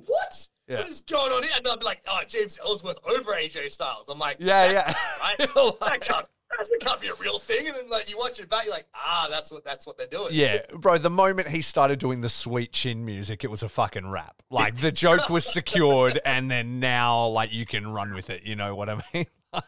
what? 0.07 0.49
Yeah. 0.69 0.79
What 0.79 0.89
is 0.89 1.03
going 1.03 1.33
on 1.33 1.43
here? 1.43 1.53
And 1.57 1.67
I'll 1.67 1.77
be 1.77 1.85
like, 1.85 2.03
oh 2.09 2.21
James 2.29 2.59
Ellsworth 2.65 2.99
over 3.05 3.33
AJ 3.33 3.71
Styles. 3.73 4.09
I'm 4.09 4.19
like, 4.19 4.37
Yeah, 4.39 4.71
yeah. 4.71 4.95
right? 5.21 5.37
That 5.81 6.01
can't 6.01 6.27
that 6.59 6.79
can't 6.81 7.01
be 7.01 7.07
a 7.09 7.15
real 7.15 7.39
thing. 7.39 7.67
And 7.69 7.77
then 7.77 7.89
like 7.91 8.11
you 8.11 8.19
watch 8.19 8.39
it 8.41 8.49
back, 8.51 8.65
you're 8.65 8.75
like, 8.75 8.87
ah, 8.95 9.29
that's 9.31 9.51
what 9.53 9.65
that's 9.65 9.87
what 9.87 9.97
they're 9.97 10.07
doing. 10.09 10.29
Yeah, 10.33 10.59
bro, 10.79 10.99
the 10.99 11.09
moment 11.11 11.49
he 11.49 11.63
started 11.63 11.99
doing 11.99 12.21
the 12.21 12.29
sweet 12.29 12.73
chin 12.73 13.05
music, 13.05 13.45
it 13.45 13.51
was 13.51 13.63
a 13.63 13.69
fucking 13.69 14.07
rap. 14.09 14.37
Like 14.51 14.77
the 14.77 14.91
joke 14.91 15.29
was 15.31 15.45
secured 15.45 16.21
and 16.25 16.51
then 16.51 16.79
now 16.81 17.27
like 17.29 17.53
you 17.53 17.67
can 17.67 17.89
run 17.93 18.13
with 18.15 18.31
it, 18.31 18.43
you 18.45 18.57
know 18.57 18.75
what 18.75 18.89
I 18.89 19.01
mean? 19.15 19.27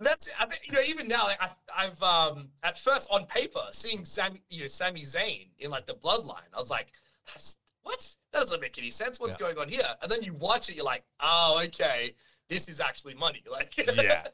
That's 0.00 0.32
I 0.38 0.46
mean, 0.46 0.58
you 0.66 0.72
know 0.72 0.80
even 0.80 1.06
now 1.06 1.24
like, 1.26 1.40
I, 1.40 1.50
I've 1.76 2.02
um 2.02 2.48
at 2.62 2.76
first 2.76 3.08
on 3.10 3.24
paper 3.26 3.62
seeing 3.70 4.04
Sami 4.04 4.42
you 4.50 4.62
know 4.62 4.66
Sami 4.66 5.02
Zayn 5.02 5.48
in 5.58 5.70
like 5.70 5.86
the 5.86 5.94
Bloodline 5.94 6.50
I 6.52 6.58
was 6.58 6.70
like 6.70 6.88
that's 7.26 7.58
what? 7.82 8.08
That 8.32 8.40
doesn't 8.40 8.60
make 8.60 8.78
any 8.78 8.90
sense. 8.90 9.20
What's 9.20 9.36
going 9.36 9.58
on 9.58 9.68
here? 9.68 9.86
And 10.02 10.10
then 10.10 10.22
you 10.22 10.34
watch 10.34 10.68
it 10.68 10.76
you're 10.76 10.84
like 10.84 11.04
oh 11.20 11.60
okay. 11.64 12.14
This 12.48 12.68
is 12.68 12.80
actually 12.80 13.14
money. 13.14 13.42
Like 13.50 13.76
Yeah. 13.76 14.24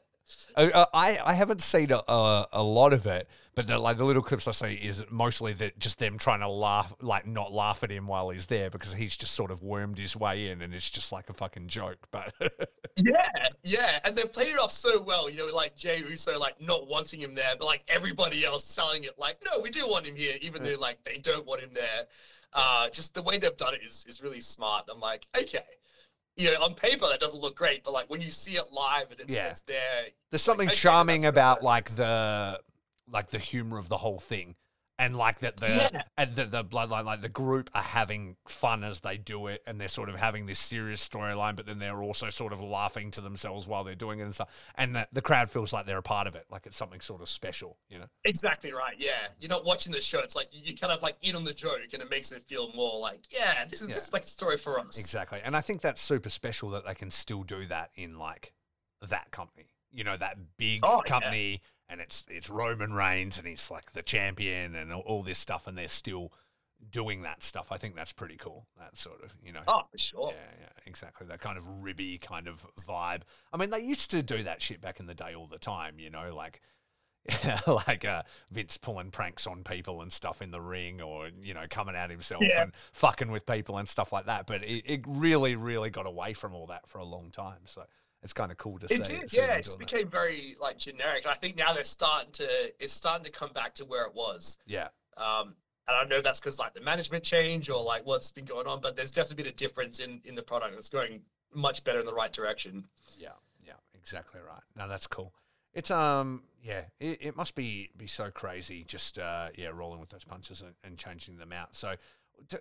Uh, 0.55 0.69
uh, 0.73 0.85
I 0.93 1.19
I 1.23 1.33
haven't 1.33 1.61
seen 1.61 1.91
a, 1.91 2.01
a, 2.07 2.47
a 2.53 2.63
lot 2.63 2.93
of 2.93 3.05
it, 3.05 3.27
but 3.55 3.67
the, 3.67 3.77
like 3.79 3.97
the 3.97 4.05
little 4.05 4.21
clips 4.21 4.47
I 4.47 4.51
see 4.51 4.73
is 4.73 5.05
mostly 5.09 5.53
that 5.53 5.79
just 5.79 5.99
them 5.99 6.17
trying 6.17 6.41
to 6.41 6.49
laugh, 6.49 6.93
like 7.01 7.27
not 7.27 7.51
laugh 7.51 7.83
at 7.83 7.91
him 7.91 8.07
while 8.07 8.29
he's 8.29 8.45
there 8.45 8.69
because 8.69 8.93
he's 8.93 9.15
just 9.15 9.33
sort 9.33 9.51
of 9.51 9.63
wormed 9.63 9.97
his 9.97 10.15
way 10.15 10.49
in, 10.49 10.61
and 10.61 10.73
it's 10.73 10.89
just 10.89 11.11
like 11.11 11.29
a 11.29 11.33
fucking 11.33 11.67
joke. 11.67 12.07
But 12.11 12.33
yeah 13.03 13.23
yeah 13.63 13.99
and 14.03 14.15
they've 14.15 14.31
played 14.31 14.53
it 14.53 14.59
off 14.59 14.71
so 14.71 15.01
well 15.01 15.29
you 15.29 15.37
know 15.37 15.55
like 15.55 15.75
Jay 15.75 15.99
Uso 15.99 16.37
like 16.37 16.59
not 16.59 16.87
wanting 16.87 17.19
him 17.19 17.35
there 17.35 17.53
but 17.57 17.65
like 17.65 17.83
everybody 17.87 18.45
else 18.45 18.65
selling 18.65 19.03
it 19.03 19.17
like 19.17 19.37
no 19.45 19.61
we 19.61 19.69
do 19.69 19.87
want 19.87 20.05
him 20.05 20.15
here 20.15 20.35
even 20.41 20.63
though 20.63 20.75
like 20.79 21.03
they 21.03 21.17
don't 21.17 21.45
want 21.45 21.61
him 21.61 21.69
there 21.71 22.05
uh 22.53 22.89
just 22.89 23.13
the 23.13 23.21
way 23.21 23.37
they've 23.37 23.55
done 23.57 23.73
it 23.73 23.81
is 23.85 24.05
is 24.07 24.21
really 24.21 24.41
smart 24.41 24.85
I'm 24.91 24.99
like 24.99 25.27
okay 25.37 25.63
you 26.39 26.51
know 26.51 26.63
on 26.63 26.73
paper 26.73 27.05
that 27.09 27.19
doesn't 27.19 27.41
look 27.41 27.55
great 27.55 27.83
but 27.83 27.93
like 27.93 28.09
when 28.09 28.21
you 28.21 28.29
see 28.29 28.53
it 28.53 28.63
live 28.71 29.11
and 29.11 29.19
it's, 29.19 29.35
Yeah. 29.35 29.47
it's 29.49 29.61
there 29.61 30.05
there's 30.31 30.41
something 30.41 30.69
okay, 30.69 30.75
charming 30.75 31.25
about 31.25 31.61
like 31.61 31.89
the 31.91 32.59
like 33.07 33.27
the 33.29 33.37
humor 33.37 33.77
of 33.77 33.89
the 33.89 33.97
whole 33.97 34.19
thing 34.19 34.55
and 34.99 35.15
like 35.15 35.39
that 35.39 35.57
the 35.57 35.89
Yeah. 35.93 36.01
and 36.17 36.35
the, 36.35 36.45
the 36.45 36.63
bloodline 36.63 37.05
like 37.05 37.21
the 37.21 37.29
group 37.29 37.69
are 37.73 37.81
having 37.81 38.35
fun 38.47 38.83
as 38.83 38.99
they 38.99 39.17
do 39.17 39.47
it 39.47 39.63
and 39.65 39.79
they're 39.81 39.87
sort 39.87 40.09
of 40.09 40.15
having 40.15 40.45
this 40.45 40.59
serious 40.59 41.07
storyline 41.07 41.55
but 41.55 41.65
then 41.65 41.79
they're 41.79 42.03
also 42.03 42.29
sort 42.29 42.53
of 42.53 42.61
laughing 42.61 43.09
to 43.11 43.21
themselves 43.21 43.65
while 43.67 43.83
they're 43.83 43.95
doing 43.95 44.19
it 44.19 44.23
and 44.23 44.35
stuff 44.35 44.49
and 44.75 44.95
the, 44.95 45.07
the 45.13 45.21
crowd 45.21 45.49
feels 45.49 45.73
like 45.73 45.85
they're 45.87 45.97
a 45.97 46.03
part 46.03 46.27
of 46.27 46.35
it 46.35 46.45
like 46.51 46.65
it's 46.67 46.77
something 46.77 47.01
sort 47.01 47.21
of 47.21 47.29
special 47.29 47.77
you 47.89 47.97
know 47.97 48.05
Exactly 48.25 48.71
right. 48.73 48.95
Yeah, 48.99 49.27
you're 49.39 49.49
not 49.49 49.63
watching 49.65 49.93
the 49.93 50.01
show. 50.01 50.19
It's 50.19 50.35
like 50.35 50.49
you, 50.53 50.59
you 50.65 50.75
kind 50.75 50.91
of 50.93 51.01
like 51.01 51.15
in 51.21 51.35
on 51.35 51.45
the 51.45 51.53
joke, 51.53 51.79
and 51.93 52.01
it 52.03 52.09
makes 52.09 52.31
it 52.33 52.43
feel 52.43 52.69
more 52.75 52.99
like, 52.99 53.21
yeah, 53.31 53.63
this 53.65 53.81
is 53.81 53.87
Yeah. 53.87 53.95
this 53.95 54.07
is 54.07 54.13
like 54.13 54.23
a 54.23 54.27
story 54.27 54.57
for 54.57 54.79
us. 54.79 54.99
exactly 54.99 55.39
and 55.43 55.55
i 55.55 55.61
think 55.61 55.81
that's 55.81 56.01
super 56.01 56.29
special 56.29 56.69
that 56.71 56.85
they 56.85 56.93
can 56.93 57.09
still 57.09 57.43
do 57.43 57.65
that 57.67 57.89
in 57.95 58.19
like 58.19 58.53
that 59.07 59.31
company 59.31 59.67
you 59.91 60.03
know 60.03 60.17
that 60.17 60.37
big 60.57 60.81
Oh, 60.83 61.01
yeah. 61.05 61.11
And 61.89 61.99
it's 62.01 62.25
it's 62.29 62.49
roman 62.49 62.93
reigns 62.93 63.37
and 63.37 63.47
he's 63.47 63.69
like 63.71 63.91
the 63.93 64.01
champion 64.03 64.75
and 64.75 64.93
all, 64.93 65.01
all 65.01 65.23
this 65.23 65.39
stuff 65.39 65.67
and 65.67 65.77
they're 65.77 65.87
still 65.87 66.31
doing 66.91 67.23
that 67.23 67.43
stuff 67.43 67.71
i 67.71 67.77
think 67.77 67.95
that's 67.95 68.13
pretty 68.13 68.37
cool 68.37 68.65
that 68.77 68.97
sort 68.97 69.21
of 69.23 69.33
you 69.43 69.51
know 69.51 69.61
Oh, 69.67 69.81
for 69.91 69.97
sure. 69.97 70.31
yeah 70.33 70.61
yeah 70.61 70.67
exactly 70.85 71.27
that 71.27 71.41
kind 71.41 71.57
of 71.57 71.65
ribby 71.81 72.17
kind 72.17 72.47
of 72.47 72.65
vibe 72.87 73.21
i 73.51 73.57
mean 73.57 73.69
they 73.69 73.81
used 73.81 74.11
to 74.11 74.23
do 74.23 74.43
that 74.43 74.61
shit 74.61 74.79
back 74.79 74.99
in 74.99 75.05
the 75.05 75.13
day 75.15 75.33
all 75.35 75.47
the 75.47 75.57
time 75.59 75.99
you 75.99 76.09
know 76.09 76.33
like 76.35 76.61
like 77.67 78.05
uh, 78.05 78.23
Vince 78.49 78.77
pulling 78.77 79.11
pranks 79.11 79.45
on 79.45 79.63
people 79.63 80.01
and 80.01 80.11
stuff 80.11 80.41
in 80.41 80.51
the 80.51 80.61
ring, 80.61 81.01
or 81.01 81.29
you 81.43 81.53
know, 81.53 81.61
coming 81.69 81.93
out 81.95 82.09
himself 82.09 82.41
Yeah. 82.41 82.63
and 82.63 82.71
fucking 82.93 83.29
with 83.29 83.45
people 83.45 83.77
and 83.77 83.87
stuff 83.87 84.13
like 84.13 84.25
that. 84.27 84.47
But 84.47 84.63
it, 84.63 84.83
it 84.85 85.01
really, 85.05 85.55
really 85.57 85.89
got 85.89 86.07
away 86.07 86.33
from 86.33 86.55
all 86.55 86.67
that 86.67 86.87
for 86.87 86.97
a 86.99 87.03
long 87.03 87.29
time. 87.29 87.59
So 87.65 87.83
it's 88.23 88.33
kind 88.33 88.51
of 88.51 88.57
cool 88.57 88.77
to 88.79 88.85
It 88.93 89.05
see. 89.05 89.17
did, 89.19 89.33
yeah. 89.33 89.53
It 89.53 89.63
just 89.63 89.77
doing 89.77 89.87
that. 89.87 89.93
became 89.93 90.07
very 90.09 90.55
like 90.61 90.77
generic. 90.77 91.23
And 91.23 91.31
I 91.31 91.35
think 91.35 91.55
now 91.57 91.73
they're 91.73 91.83
starting 91.83 92.31
to 92.33 92.47
it's 92.79 92.93
starting 92.93 93.23
to 93.25 93.31
come 93.31 93.51
back 93.53 93.73
to 93.75 93.85
where 93.85 94.05
it 94.05 94.13
was. 94.13 94.59
yeah, 94.65 94.89
Um, 95.17 95.55
and 95.87 95.95
I 95.95 95.99
don't 96.01 96.09
know 96.09 96.17
if 96.17 96.23
that's 96.23 96.39
because 96.39 96.59
like 96.59 96.73
the 96.73 96.81
management 96.81 97.23
change 97.23 97.69
or 97.69 97.81
like 97.83 98.05
what's 98.05 98.31
been 98.31 98.45
going 98.45 98.67
on, 98.67 98.81
but 98.81 98.95
there's 98.95 99.11
definitely 99.11 99.43
been 99.43 99.51
a 99.53 99.55
difference 99.55 99.99
in 99.99 100.21
in 100.25 100.35
the 100.35 100.43
product. 100.43 100.75
It's 100.77 100.89
going 100.89 101.21
much 101.53 101.83
better 101.83 101.99
in 101.99 102.05
the 102.05 102.13
right 102.13 102.31
direction. 102.31 102.85
yeah, 103.17 103.29
yeah, 103.65 103.73
exactly 103.95 104.39
right. 104.41 104.61
No, 104.75 104.87
that's 104.87 105.07
cool. 105.07 105.33
It's 105.73 105.91
um, 105.91 106.43
yeah, 106.63 106.81
it, 106.99 107.19
it 107.21 107.35
must 107.37 107.55
be 107.55 107.89
be 107.97 108.07
so 108.07 108.29
crazy 108.31 108.83
just 108.83 109.17
uh, 109.17 109.47
yeah, 109.55 109.67
rolling 109.69 109.99
with 109.99 110.09
those 110.09 110.23
punches 110.25 110.61
and, 110.61 110.73
and 110.83 110.97
changing 110.97 111.37
them 111.37 111.53
out. 111.53 111.75
So, 111.75 111.93
t- 112.49 112.57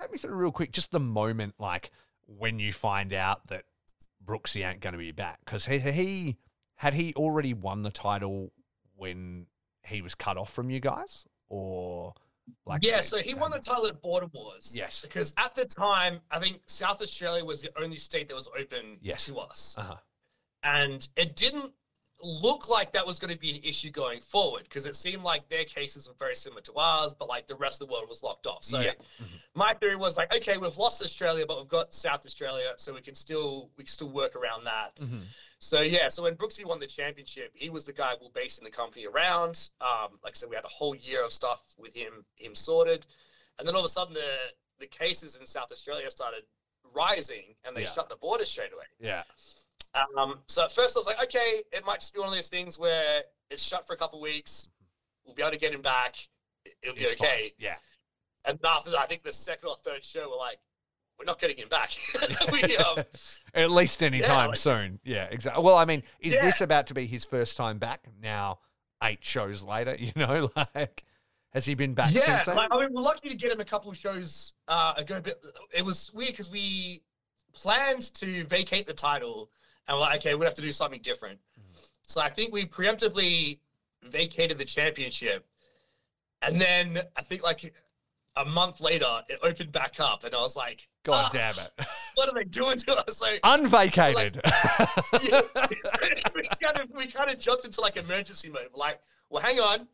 take 0.00 0.10
me 0.10 0.18
through 0.18 0.34
real 0.34 0.50
quick, 0.52 0.72
just 0.72 0.90
the 0.90 1.00
moment 1.00 1.54
like 1.58 1.90
when 2.26 2.58
you 2.58 2.72
find 2.72 3.12
out 3.12 3.46
that 3.48 3.64
Brooksy 4.24 4.66
ain't 4.68 4.80
going 4.80 4.92
to 4.92 4.98
be 4.98 5.12
back 5.12 5.38
because 5.44 5.66
he, 5.66 5.78
he 5.78 6.36
had 6.76 6.94
he 6.94 7.14
already 7.14 7.54
won 7.54 7.82
the 7.82 7.90
title 7.90 8.52
when 8.96 9.46
he 9.86 10.02
was 10.02 10.14
cut 10.14 10.36
off 10.36 10.52
from 10.52 10.68
you 10.70 10.80
guys, 10.80 11.24
or 11.48 12.12
like 12.66 12.82
yeah, 12.84 12.96
did- 12.96 13.04
so 13.04 13.18
he 13.18 13.34
won 13.34 13.50
the 13.50 13.58
title 13.58 13.86
at 13.86 14.00
Border 14.02 14.26
Wars. 14.32 14.74
Yes. 14.76 15.02
Because 15.02 15.32
at 15.36 15.54
the 15.54 15.64
time, 15.64 16.20
I 16.30 16.38
think 16.38 16.60
South 16.66 17.00
Australia 17.02 17.44
was 17.44 17.62
the 17.62 17.70
only 17.80 17.96
state 17.96 18.28
that 18.28 18.34
was 18.34 18.48
open 18.58 18.98
Yes. 19.00 19.26
to 19.26 19.38
us. 19.38 19.76
Uh-huh. 19.78 19.96
and 20.62 21.08
it 21.16 21.36
didn't 21.36 21.72
look 22.22 22.68
like 22.68 22.92
that 22.92 23.04
was 23.06 23.18
going 23.18 23.32
to 23.32 23.38
be 23.38 23.50
an 23.50 23.60
issue 23.62 23.90
going 23.90 24.20
forward 24.20 24.62
because 24.64 24.86
it 24.86 24.96
seemed 24.96 25.22
like 25.22 25.46
their 25.48 25.64
cases 25.64 26.08
were 26.08 26.14
very 26.18 26.34
similar 26.34 26.62
to 26.62 26.72
ours, 26.76 27.14
but 27.14 27.28
like 27.28 27.46
the 27.46 27.54
rest 27.54 27.82
of 27.82 27.88
the 27.88 27.92
world 27.92 28.08
was 28.08 28.22
locked 28.22 28.46
off. 28.46 28.64
So 28.64 28.80
Yeah. 28.80 28.92
my 29.54 29.72
theory 29.74 29.96
was 29.96 30.16
like, 30.16 30.34
okay, 30.34 30.56
we've 30.56 30.76
lost 30.78 31.02
Australia, 31.02 31.44
but 31.46 31.58
we've 31.58 31.68
got 31.68 31.92
South 31.92 32.24
Australia, 32.24 32.72
so 32.78 32.94
we 32.94 33.02
can 33.02 33.14
still 33.14 33.70
we 33.76 33.84
can 33.84 33.92
still 33.92 34.08
work 34.08 34.34
around 34.34 34.64
that. 34.64 34.96
Mhm. 34.96 35.24
So 35.58 35.82
yeah, 35.82 36.08
so 36.08 36.22
when 36.22 36.36
Brooksy 36.36 36.64
won 36.64 36.78
the 36.78 36.86
championship, 36.86 37.50
he 37.54 37.68
was 37.68 37.84
the 37.84 37.92
guy 37.92 38.14
we 38.18 38.26
were 38.26 38.32
basing 38.32 38.64
the 38.64 38.70
company 38.70 39.06
around. 39.06 39.70
Um, 39.82 40.18
like 40.22 40.34
I 40.34 40.38
said, 40.38 40.48
we 40.48 40.56
had 40.56 40.64
a 40.64 40.68
whole 40.68 40.94
year 40.94 41.22
of 41.22 41.32
stuff 41.32 41.74
with 41.76 41.94
him 41.94 42.24
him 42.36 42.54
sorted, 42.54 43.06
and 43.58 43.68
then 43.68 43.74
all 43.74 43.82
of 43.82 43.86
a 43.86 43.90
sudden 43.90 44.14
the 44.14 44.52
the 44.78 44.86
cases 44.86 45.36
in 45.36 45.46
South 45.46 45.70
Australia 45.70 46.10
started 46.10 46.44
rising, 46.82 47.54
and 47.64 47.76
they 47.76 47.82
Yeah. 47.82 47.92
shut 47.92 48.08
the 48.08 48.16
border 48.16 48.44
straight 48.44 48.72
away. 48.72 48.84
Yeah. 48.98 49.24
Um, 50.18 50.40
so 50.48 50.64
at 50.64 50.72
first 50.72 50.96
I 50.96 51.00
was 51.00 51.06
like, 51.06 51.22
okay, 51.22 51.62
it 51.72 51.84
might 51.86 52.00
just 52.00 52.12
be 52.14 52.20
one 52.20 52.28
of 52.28 52.34
those 52.34 52.48
things 52.48 52.78
where 52.78 53.22
it's 53.50 53.62
shut 53.66 53.86
for 53.86 53.94
a 53.94 53.96
couple 53.96 54.18
of 54.18 54.22
weeks. 54.22 54.68
We'll 55.24 55.34
be 55.34 55.42
able 55.42 55.52
to 55.52 55.58
get 55.58 55.72
him 55.72 55.82
back. 55.82 56.16
It- 56.64 56.74
It'll 56.82 56.94
be 56.96 57.02
It's 57.04 57.14
fine. 57.14 57.28
okay. 57.28 57.52
Yeah. 57.58 57.76
And 58.44 58.58
after 58.64 58.90
that, 58.90 59.00
I 59.00 59.06
think 59.06 59.22
the 59.22 59.32
second 59.32 59.68
or 59.68 59.76
third 59.76 60.04
show, 60.04 60.28
we're 60.30 60.36
like, 60.36 60.58
we're 61.18 61.24
not 61.24 61.40
getting 61.40 61.56
him 61.56 61.68
back. 61.68 61.90
we, 62.52 62.76
um, 62.76 62.98
At 63.54 63.70
least 63.70 64.02
anytime 64.02 64.48
like 64.48 64.50
this- 64.52 64.60
soon. 64.60 65.00
Yeah, 65.04 65.24
exactly. 65.30 65.62
Well, 65.64 65.76
I 65.76 65.84
mean, 65.84 66.02
is 66.20 66.34
Yeah. 66.34 66.42
this 66.42 66.60
about 66.60 66.86
to 66.88 66.94
be 66.94 67.06
his 67.06 67.24
first 67.24 67.56
time 67.56 67.78
back 67.78 68.06
now, 68.20 68.58
eight 69.02 69.24
shows 69.24 69.62
later? 69.62 69.96
You 69.98 70.12
know, 70.16 70.50
like, 70.74 71.04
has 71.52 71.64
he 71.64 71.74
been 71.74 71.94
back 71.94 72.12
yeah, 72.12 72.20
since 72.20 72.44
then? 72.44 72.56
like, 72.56 72.68
I 72.70 72.80
mean, 72.80 72.92
we're 72.92 73.00
lucky 73.00 73.30
to 73.30 73.34
get 73.34 73.50
him 73.50 73.60
a 73.60 73.64
couple 73.64 73.90
of 73.90 73.96
shows 73.96 74.52
uh, 74.68 74.92
ago, 74.96 75.20
but 75.24 75.34
it 75.72 75.82
was 75.84 76.12
weird 76.12 76.32
because 76.32 76.50
we 76.50 77.02
planned 77.54 78.12
to 78.14 78.44
vacate 78.44 78.86
the 78.86 78.92
title, 78.92 79.50
and 79.88 79.96
we're 79.96 80.02
like, 80.02 80.20
okay, 80.20 80.34
we 80.34 80.44
have 80.44 80.54
to 80.54 80.62
do 80.62 80.72
something 80.72 81.00
different. 81.00 81.38
Mm. 81.58 81.78
So 82.06 82.20
I 82.20 82.28
think 82.28 82.52
we 82.52 82.64
preemptively 82.64 83.58
vacated 84.04 84.58
the 84.58 84.64
championship, 84.64 85.46
and 86.42 86.60
then 86.60 87.00
I 87.16 87.22
think 87.22 87.42
like 87.42 87.72
a 88.36 88.44
month 88.44 88.80
later, 88.80 89.22
it 89.28 89.38
opened 89.42 89.72
back 89.72 89.98
up, 89.98 90.24
and 90.24 90.34
I 90.34 90.40
was 90.40 90.56
like, 90.56 90.88
God 91.04 91.26
"Ah, 91.26 91.30
damn 91.32 91.54
it. 91.54 91.86
what 92.14 92.28
are 92.28 92.34
they 92.34 92.44
doing 92.44 92.76
to 92.78 92.96
us? 92.96 93.18
So 93.18 93.26
Unvacated. 93.44 94.40
yeah, 95.30 95.40
we 96.34 96.42
kind 96.60 96.78
of 96.78 96.90
we 96.94 97.06
kind 97.06 97.30
of 97.30 97.38
jumped 97.38 97.64
into 97.64 97.80
like 97.80 97.96
emergency 97.96 98.50
mode. 98.50 98.68
We're 98.72 98.80
like, 98.80 99.00
well, 99.30 99.42
hang 99.42 99.58
on, 99.60 99.88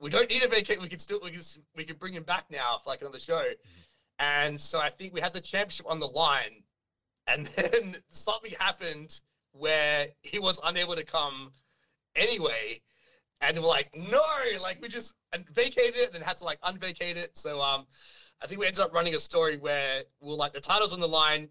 we 0.00 0.10
don't 0.10 0.28
need 0.30 0.42
to 0.42 0.48
vacate. 0.48 0.80
We 0.80 0.88
can 0.88 0.98
still 0.98 1.20
we 1.22 1.30
can 1.30 1.42
we 1.76 1.84
can 1.84 1.96
bring 1.96 2.14
him 2.14 2.22
back 2.22 2.44
now 2.50 2.78
for 2.82 2.90
like 2.90 3.02
another 3.02 3.18
show. 3.18 3.44
And 4.18 4.58
so 4.58 4.80
I 4.80 4.88
think 4.88 5.12
we 5.12 5.20
had 5.20 5.32
the 5.32 5.40
championship 5.40 5.86
on 5.88 6.00
the 6.00 6.06
line, 6.06 6.62
and 7.26 7.46
then 7.56 7.96
something 8.10 8.52
happened 8.58 9.20
where 9.52 10.08
he 10.22 10.38
was 10.38 10.60
unable 10.64 10.94
to 10.96 11.04
come 11.04 11.50
anyway. 12.14 12.80
And 13.42 13.58
we're 13.58 13.68
like, 13.68 13.90
no, 13.94 14.20
like 14.62 14.80
we 14.80 14.88
just 14.88 15.14
and 15.32 15.46
vacated 15.50 15.96
it 15.96 16.06
and 16.06 16.14
then 16.14 16.22
had 16.22 16.38
to 16.38 16.44
like 16.44 16.60
unvacate 16.62 17.16
it. 17.16 17.36
So 17.36 17.60
um, 17.60 17.84
I 18.42 18.46
think 18.46 18.60
we 18.60 18.66
ended 18.66 18.80
up 18.80 18.94
running 18.94 19.14
a 19.14 19.18
story 19.18 19.58
where 19.58 20.02
we're 20.20 20.34
like 20.34 20.52
the 20.52 20.60
title's 20.60 20.92
on 20.94 21.00
the 21.00 21.08
line, 21.08 21.48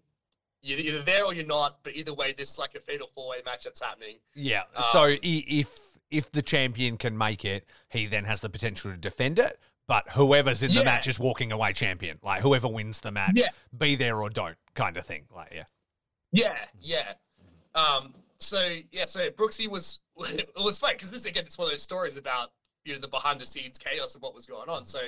you're 0.62 0.78
either 0.80 1.02
there 1.02 1.24
or 1.24 1.32
you're 1.32 1.46
not. 1.46 1.78
But 1.84 1.94
either 1.94 2.12
way, 2.12 2.32
this 2.32 2.52
is 2.52 2.58
like 2.58 2.74
a 2.74 2.80
fatal 2.80 3.06
four 3.06 3.28
way 3.30 3.36
match 3.44 3.64
that's 3.64 3.80
happening. 3.82 4.16
yeah. 4.34 4.64
So 4.92 5.02
Um, 5.04 5.10
i- 5.12 5.18
if 5.22 5.78
if 6.10 6.30
the 6.30 6.42
champion 6.42 6.96
can 6.98 7.16
make 7.18 7.44
it, 7.44 7.64
he 7.90 8.06
then 8.06 8.24
has 8.24 8.40
the 8.40 8.48
potential 8.48 8.90
to 8.90 8.96
defend 8.96 9.38
it. 9.38 9.60
But 9.88 10.08
whoever's 10.10 10.62
in 10.62 10.72
the 10.72 10.84
match 10.84 11.06
is 11.06 11.20
walking 11.20 11.52
away 11.52 11.72
champion. 11.72 12.18
Like 12.22 12.42
whoever 12.42 12.66
wins 12.68 13.00
the 13.00 13.12
match, 13.12 13.32
Yeah. 13.36 13.48
be 13.78 13.94
there 13.94 14.20
or 14.20 14.28
don't, 14.28 14.56
kind 14.74 14.96
of 14.96 15.06
thing. 15.06 15.26
Like 15.34 15.52
yeah. 15.54 15.64
Yeah, 16.32 16.58
yeah. 16.80 17.12
Um, 17.74 18.14
so 18.40 18.76
yeah, 18.90 19.04
so 19.06 19.30
Brooksy 19.30 19.68
was 19.68 20.00
it 20.18 20.50
was 20.56 20.78
funny 20.78 20.94
because 20.94 21.10
this 21.10 21.24
again, 21.24 21.44
it's 21.44 21.56
one 21.56 21.66
of 21.66 21.72
those 21.72 21.82
stories 21.82 22.16
about 22.16 22.50
you 22.84 22.94
know 22.94 22.98
the 22.98 23.08
behind 23.08 23.38
the 23.38 23.46
scenes 23.46 23.78
chaos 23.78 24.14
of 24.16 24.22
what 24.22 24.34
was 24.34 24.46
going 24.46 24.68
on. 24.68 24.84
So 24.84 24.98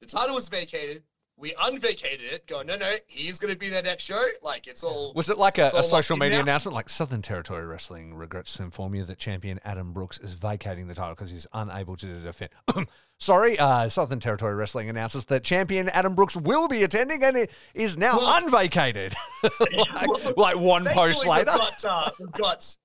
the 0.00 0.06
title 0.06 0.34
was 0.34 0.48
vacated. 0.48 1.02
We 1.36 1.52
unvacated 1.54 2.32
it, 2.32 2.46
going, 2.46 2.68
no, 2.68 2.76
no, 2.76 2.94
he's 3.08 3.40
going 3.40 3.52
to 3.52 3.58
be 3.58 3.68
there 3.68 3.82
next 3.82 4.04
show. 4.04 4.24
Like 4.42 4.68
it's 4.68 4.84
all. 4.84 5.12
Was 5.14 5.28
it 5.28 5.36
like 5.36 5.58
a, 5.58 5.66
a 5.74 5.82
social 5.82 6.16
media 6.16 6.38
now. 6.38 6.42
announcement? 6.42 6.76
Like 6.76 6.88
Southern 6.88 7.22
Territory 7.22 7.66
Wrestling 7.66 8.14
regrets 8.14 8.54
to 8.54 8.62
inform 8.62 8.94
you 8.94 9.02
that 9.04 9.18
champion 9.18 9.58
Adam 9.64 9.92
Brooks 9.92 10.18
is 10.20 10.34
vacating 10.34 10.86
the 10.86 10.94
title 10.94 11.14
because 11.14 11.30
he's 11.30 11.48
unable 11.52 11.96
to 11.96 12.20
defend. 12.20 12.50
Sorry, 13.18 13.58
uh, 13.58 13.88
Southern 13.88 14.20
Territory 14.20 14.54
Wrestling 14.54 14.88
announces 14.88 15.24
that 15.26 15.42
champion 15.42 15.88
Adam 15.88 16.14
Brooks 16.14 16.36
will 16.36 16.68
be 16.68 16.84
attending 16.84 17.24
and 17.24 17.36
it 17.36 17.50
is 17.74 17.98
now 17.98 18.18
Well- 18.18 18.40
unvacated. 18.40 19.14
like, 19.42 20.36
like 20.36 20.56
one 20.56 20.84
post 20.84 21.26
later. 21.26 21.50
We've 21.50 21.58
got, 21.58 21.84
uh, 21.84 22.10
we've 22.20 22.32
got, 22.32 22.76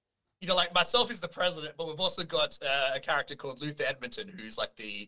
you 0.42 0.48
know, 0.48 0.56
like 0.56 0.74
myself 0.74 1.12
is 1.12 1.22
the 1.22 1.28
president, 1.28 1.76
but 1.78 1.88
we've 1.88 2.00
also 2.00 2.24
got 2.24 2.58
uh, 2.68 2.92
a 2.96 3.00
character 3.00 3.36
called 3.36 3.62
Luther 3.62 3.84
Edmonton, 3.84 4.28
who's 4.28 4.58
like 4.58 4.76
the, 4.76 5.08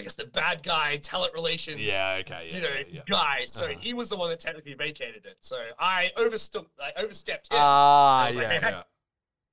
I 0.00 0.02
guess, 0.04 0.14
the 0.14 0.24
bad 0.26 0.62
guy, 0.62 0.96
talent 0.98 1.32
relations. 1.34 1.80
Yeah, 1.80 2.18
okay. 2.20 2.48
yeah, 2.50 2.56
You 2.56 2.62
know, 2.96 3.02
guy. 3.08 3.44
So 3.44 3.66
Uh-huh. 3.66 3.78
he 3.80 3.92
was 3.94 4.08
the 4.08 4.16
one 4.16 4.30
that 4.30 4.40
technically 4.40 4.74
vacated 4.74 5.26
it. 5.26 5.36
So 5.40 5.56
I 5.78 6.10
overstepped. 6.16 6.70
I 6.82 6.92
overstepped 6.96 7.48
him 7.52 7.58
Ah, 7.60 8.24
was 8.26 8.36
like, 8.36 8.44
yeah, 8.44 8.60
hey, 8.60 8.70
yeah, 8.70 8.82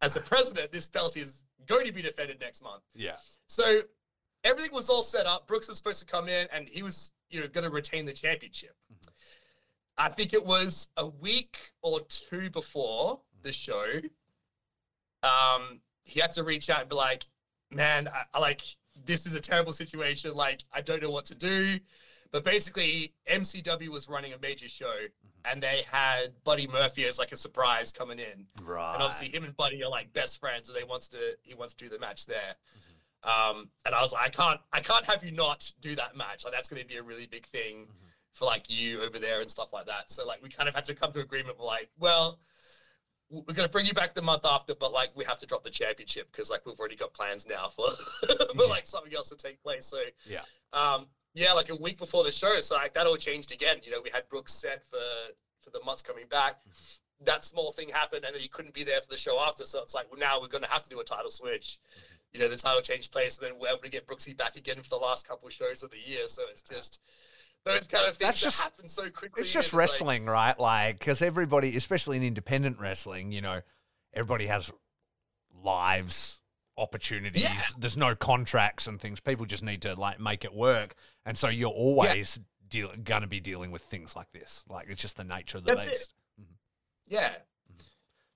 as 0.02 0.14
the 0.14 0.22
president. 0.22 0.72
This 0.72 0.88
penalty 0.88 1.22
is 1.22 1.44
going 1.66 1.86
to 1.86 1.92
be 1.92 2.02
defended 2.02 2.40
next 2.40 2.62
month. 2.64 2.84
yeah. 2.96 3.16
So 3.48 3.82
everything 4.44 4.74
was 4.74 4.90
all 4.90 5.04
set 5.04 5.26
up. 5.26 5.48
Brooks 5.48 5.68
was 5.68 5.78
supposed 5.78 6.00
to 6.00 6.06
come 6.06 6.28
in, 6.30 6.48
and 6.54 6.68
he 6.70 6.82
was, 6.84 7.12
you 7.30 7.42
know, 7.42 7.48
going 7.48 7.64
to 7.66 7.70
retain 7.70 8.06
the 8.06 8.14
championship. 8.14 8.76
Mhm. 8.94 9.08
I 9.98 10.10
think 10.10 10.34
it 10.34 10.46
was 10.46 10.90
a 10.98 11.06
week 11.08 11.58
or 11.82 12.02
two 12.02 12.50
before 12.52 13.20
the 13.42 13.52
show. 13.52 14.00
Um, 15.24 15.82
he 16.04 16.20
had 16.20 16.32
to 16.34 16.44
reach 16.44 16.70
out 16.70 16.82
and 16.82 16.90
be 16.90 16.96
like, 16.96 17.26
"Man, 17.72 18.08
I, 18.08 18.24
I 18.34 18.40
like 18.40 18.62
this 19.06 19.26
is 19.26 19.36
a 19.36 19.42
terrible 19.42 19.72
situation. 19.72 20.34
Like, 20.34 20.64
I 20.74 20.82
don't 20.82 21.02
know 21.02 21.12
what 21.12 21.26
to 21.26 21.36
do." 21.36 21.80
But 22.32 22.44
basically, 22.44 23.14
MCW 23.30 23.88
was 23.90 24.10
running 24.10 24.34
a 24.34 24.40
major 24.40 24.68
show, 24.68 24.86
mm-hmm. 24.86 25.52
and 25.52 25.64
they 25.64 25.84
had 25.90 26.34
Buddy 26.44 26.68
Murphy 26.68 27.06
as 27.06 27.20
like 27.20 27.32
a 27.32 27.38
surprise 27.38 27.92
coming 27.92 28.20
in. 28.20 28.46
Right. 28.62 28.94
And 28.94 29.04
obviously, 29.04 29.30
him 29.30 29.44
and 29.44 29.56
Buddy 29.56 29.84
are 29.84 29.90
like 29.90 30.12
best 30.14 30.40
friends, 30.40 30.70
and 30.70 30.78
they 30.78 30.84
wants 30.84 31.08
to 31.10 31.38
he 31.44 31.54
wants 31.54 31.74
to 31.76 31.86
do 31.86 31.90
the 31.90 32.00
match 32.00 32.26
there. 32.26 32.56
Mm-hmm. 32.78 32.98
Um, 33.24 33.70
and 33.86 33.96
I 33.96 34.02
was 34.02 34.14
like, 34.14 34.26
I 34.26 34.30
can't 34.30 34.60
I 34.74 34.80
can't 34.80 35.06
have 35.06 35.24
you 35.24 35.32
not 35.32 35.72
do 35.82 35.96
that 35.96 36.16
match. 36.16 36.44
Like 36.44 36.54
that's 36.54 36.70
going 36.70 36.82
to 36.82 36.88
be 36.88 36.98
a 36.98 37.04
really 37.04 37.28
big 37.28 37.46
thing 37.46 37.84
mm-hmm. 37.84 38.08
for 38.34 38.46
like 38.46 38.70
you 38.70 39.02
over 39.04 39.20
there 39.20 39.42
and 39.42 39.50
stuff 39.50 39.74
like 39.74 39.86
that. 39.86 40.12
So 40.12 40.26
like 40.26 40.42
we 40.44 40.50
kind 40.50 40.68
of 40.68 40.76
had 40.76 40.86
to 40.86 40.94
come 40.96 41.12
to 41.14 41.20
agreement. 41.20 41.58
We're 41.60 41.66
like, 41.66 41.90
well, 41.98 42.40
we're 43.30 43.54
going 43.54 43.68
to 43.68 43.72
bring 43.72 43.86
you 43.86 43.94
back 43.94 44.14
the 44.14 44.22
month 44.22 44.46
after, 44.46 44.74
but 44.74 44.92
like 44.92 45.10
we 45.14 45.26
have 45.26 45.38
to 45.40 45.46
drop 45.46 45.64
the 45.64 45.70
championship 45.70 46.28
because 46.32 46.50
like 46.50 46.66
we've 46.66 46.80
already 46.80 46.96
got 46.96 47.14
plans 47.14 47.46
now 47.46 47.68
for 47.68 47.90
for 48.56 48.68
like 48.68 48.86
something 48.86 49.14
else 49.14 49.30
to 49.30 49.36
take 49.36 49.62
place. 49.62 49.86
So 49.86 50.00
Yeah. 50.26 50.42
um, 50.74 51.08
yeah, 51.34 51.52
like 51.52 51.70
a 51.70 51.76
week 51.76 51.98
before 51.98 52.24
the 52.24 52.32
show, 52.32 52.60
so 52.62 52.76
like 52.76 52.94
that 52.94 53.06
all 53.06 53.18
changed 53.18 53.52
again. 53.52 53.80
You 53.84 53.92
know, 53.92 54.02
we 54.02 54.10
had 54.10 54.28
Brooks 54.30 54.54
set 54.54 54.84
for 54.86 55.02
for 55.62 55.70
the 55.72 55.80
months 55.82 56.02
coming 56.02 56.26
back. 56.28 56.56
That 57.22 57.44
small 57.44 57.72
thing 57.72 57.90
happened, 57.90 58.26
and 58.26 58.34
then 58.34 58.42
he 58.42 58.48
couldn't 58.48 58.74
be 58.74 58.84
there 58.84 59.02
for 59.02 59.10
the 59.10 59.18
show 59.18 59.40
after. 59.40 59.66
So 59.66 59.82
it's 59.82 59.94
like, 59.94 60.10
well, 60.10 60.20
now 60.20 60.40
we're 60.40 60.48
going 60.48 60.64
to 60.64 60.70
have 60.70 60.84
to 60.84 60.90
do 60.90 61.00
a 61.00 61.04
title 61.04 61.32
switch. 61.32 61.80
You 62.32 62.40
know, 62.40 62.48
the 62.48 62.56
title 62.58 62.82
changed 62.82 63.12
place, 63.12 63.38
and 63.38 63.46
then 63.46 63.58
we're 63.60 63.70
able 63.70 63.82
to 63.82 63.90
get 63.90 64.06
Brooksy 64.06 64.38
back 64.38 64.56
again 64.56 64.82
for 64.82 64.90
the 64.90 64.98
last 64.98 65.28
couple 65.28 65.48
of 65.48 65.54
shows 65.54 65.84
of 65.84 65.90
the 65.90 65.98
year. 66.00 66.28
So 66.28 66.44
it's 66.50 66.62
just 66.62 67.00
those 67.68 67.88
kind 67.88 68.06
of 68.08 68.16
things 68.16 68.20
That's 68.20 68.40
that 68.42 68.46
just- 68.46 68.62
happen 68.64 68.88
so 68.88 69.10
quickly. 69.10 69.42
It's 69.42 69.52
just 69.52 69.72
and 69.72 69.78
like- 69.78 69.80
wrestling, 69.90 70.26
right? 70.26 70.60
Like, 70.60 71.00
because 71.00 71.22
everybody, 71.22 71.76
especially 71.76 72.18
in 72.18 72.24
independent 72.24 72.80
wrestling, 72.80 73.32
you 73.32 73.42
know, 73.42 73.62
everybody 74.14 74.48
has 74.48 74.72
lives, 75.64 76.42
opportunities. 76.78 77.44
Yeah. 77.44 77.60
There's 77.78 77.98
no 77.98 78.14
contracts 78.16 78.88
and 78.88 79.00
things. 79.02 79.20
People 79.20 79.46
just 79.46 79.64
need 79.64 79.82
to 79.84 79.96
like 79.96 80.20
make 80.20 80.46
it 80.46 80.54
work, 80.54 80.96
and 81.26 81.38
so 81.38 81.48
you're 81.50 81.70
always 81.70 82.40
deal- 82.68 82.92
going 83.04 83.22
to 83.22 83.28
be 83.28 83.40
dealing 83.40 83.72
with 83.72 83.82
things 83.84 84.16
like 84.16 84.32
this. 84.32 84.64
Like, 84.70 84.88
it's 84.90 85.02
just 85.02 85.18
the 85.18 85.24
nature 85.24 85.58
of 85.58 85.64
the 85.64 85.70
That's 85.72 85.86
beast. 85.86 86.14
Mm-hmm. 86.40 86.54
yeah. 87.14 87.32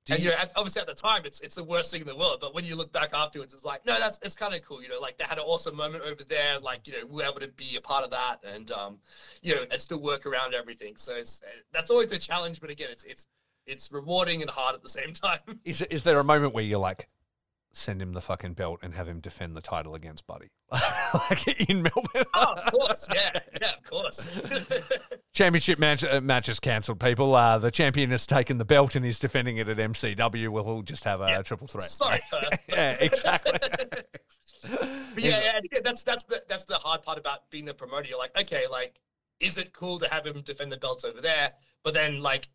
Do 0.06 0.16
and 0.16 0.24
you- 0.24 0.32
you 0.32 0.36
know, 0.36 0.44
obviously 0.56 0.82
at 0.82 0.88
the 0.88 0.96
time, 0.96 1.22
it's 1.26 1.42
it's 1.42 1.56
the 1.56 1.64
worst 1.64 1.92
thing 1.92 2.02
in 2.02 2.08
the 2.08 2.16
world. 2.16 2.40
But 2.42 2.54
when 2.56 2.66
you 2.66 2.76
look 2.76 2.92
back 2.92 3.14
afterwards, 3.14 3.54
it's 3.54 3.64
like, 3.66 3.86
no, 3.86 3.98
that's 4.00 4.20
it's 4.24 4.36
kind 4.36 4.54
of 4.56 4.62
cool. 4.64 4.82
You 4.82 4.90
know, 4.90 5.00
like 5.00 5.18
they 5.18 5.26
had 5.26 5.38
an 5.38 5.44
awesome 5.46 5.76
moment 5.76 6.04
over 6.04 6.24
there. 6.24 6.60
Like 6.60 6.88
you 6.88 6.94
know, 6.94 7.06
we 7.06 7.16
were 7.18 7.24
able 7.24 7.40
to 7.40 7.50
be 7.50 7.76
a 7.76 7.82
part 7.82 8.04
of 8.04 8.10
that, 8.12 8.44
and 8.44 8.72
um, 8.72 9.00
you 9.44 9.56
know, 9.56 9.66
and 9.70 9.80
still 9.80 10.02
work 10.02 10.26
around 10.26 10.56
everything. 10.56 10.96
So 10.96 11.16
it's 11.16 11.42
that's 11.72 11.92
always 11.92 12.08
the 12.08 12.18
challenge. 12.18 12.60
But 12.62 12.72
again, 12.72 12.90
it's 12.92 13.04
it's 13.04 13.28
it's 13.68 13.92
rewarding 13.92 14.42
and 14.42 14.50
hard 14.50 14.74
at 14.74 14.82
the 14.82 14.90
same 14.90 15.14
time. 15.28 15.40
Is 15.66 15.82
is 15.84 16.02
there 16.04 16.20
a 16.20 16.24
moment 16.24 16.54
where 16.56 16.64
you're 16.64 16.80
like, 16.80 17.08
send 17.74 18.02
him 18.02 18.14
the 18.14 18.22
fucking 18.22 18.54
belt 18.54 18.80
and 18.84 18.94
have 18.96 19.08
him 19.08 19.20
defend 19.20 19.56
the 19.56 19.62
title 19.62 19.96
against 19.96 20.28
Buddy, 20.28 20.50
like 21.14 21.70
in 21.70 21.84
Melbourne? 21.84 22.26
oh, 22.34 22.54
of 22.58 22.72
course, 22.74 23.08
yeah, 23.14 23.40
yeah, 23.62 23.72
of 23.78 23.84
course. 23.90 24.28
Championship 25.34 25.80
match 25.80 26.04
uh, 26.04 26.20
match 26.22 26.50
is 26.50 26.60
cancelled. 26.60 27.00
People, 27.00 27.34
uh, 27.36 27.58
the 27.58 27.72
champion 27.72 28.12
has 28.12 28.26
taken 28.26 28.58
the 28.58 28.66
belt 28.66 28.96
and 28.96 29.06
is 29.06 29.18
defending 29.20 29.58
it 29.58 29.68
at 29.68 29.78
MCW. 29.78 30.50
We'll 30.50 30.66
all 30.68 30.82
just 30.82 31.04
have 31.06 31.22
a 31.22 31.28
Yeah. 31.28 31.42
triple 31.42 31.68
threat. 31.68 31.84
Sorry, 31.84 32.20
yeah, 32.70 32.98
exactly. 33.00 33.54
Yeah, 35.18 35.40
yeah, 35.72 35.80
that's 35.84 36.04
that's 36.04 36.26
the 36.26 36.44
that's 36.48 36.66
the 36.66 36.76
hard 36.76 37.02
part 37.04 37.18
about 37.18 37.50
being 37.50 37.66
the 37.66 37.74
promoter. 37.74 38.08
You're 38.10 38.20
like, 38.20 38.38
okay, 38.40 38.66
like, 38.70 39.00
is 39.40 39.58
it 39.58 39.74
cool 39.74 39.98
to 40.00 40.08
have 40.10 40.26
him 40.26 40.42
defend 40.42 40.72
the 40.72 40.78
belts 40.78 41.04
over 41.06 41.22
there? 41.22 41.52
But 41.84 41.94
then, 41.94 42.22
like, 42.22 42.48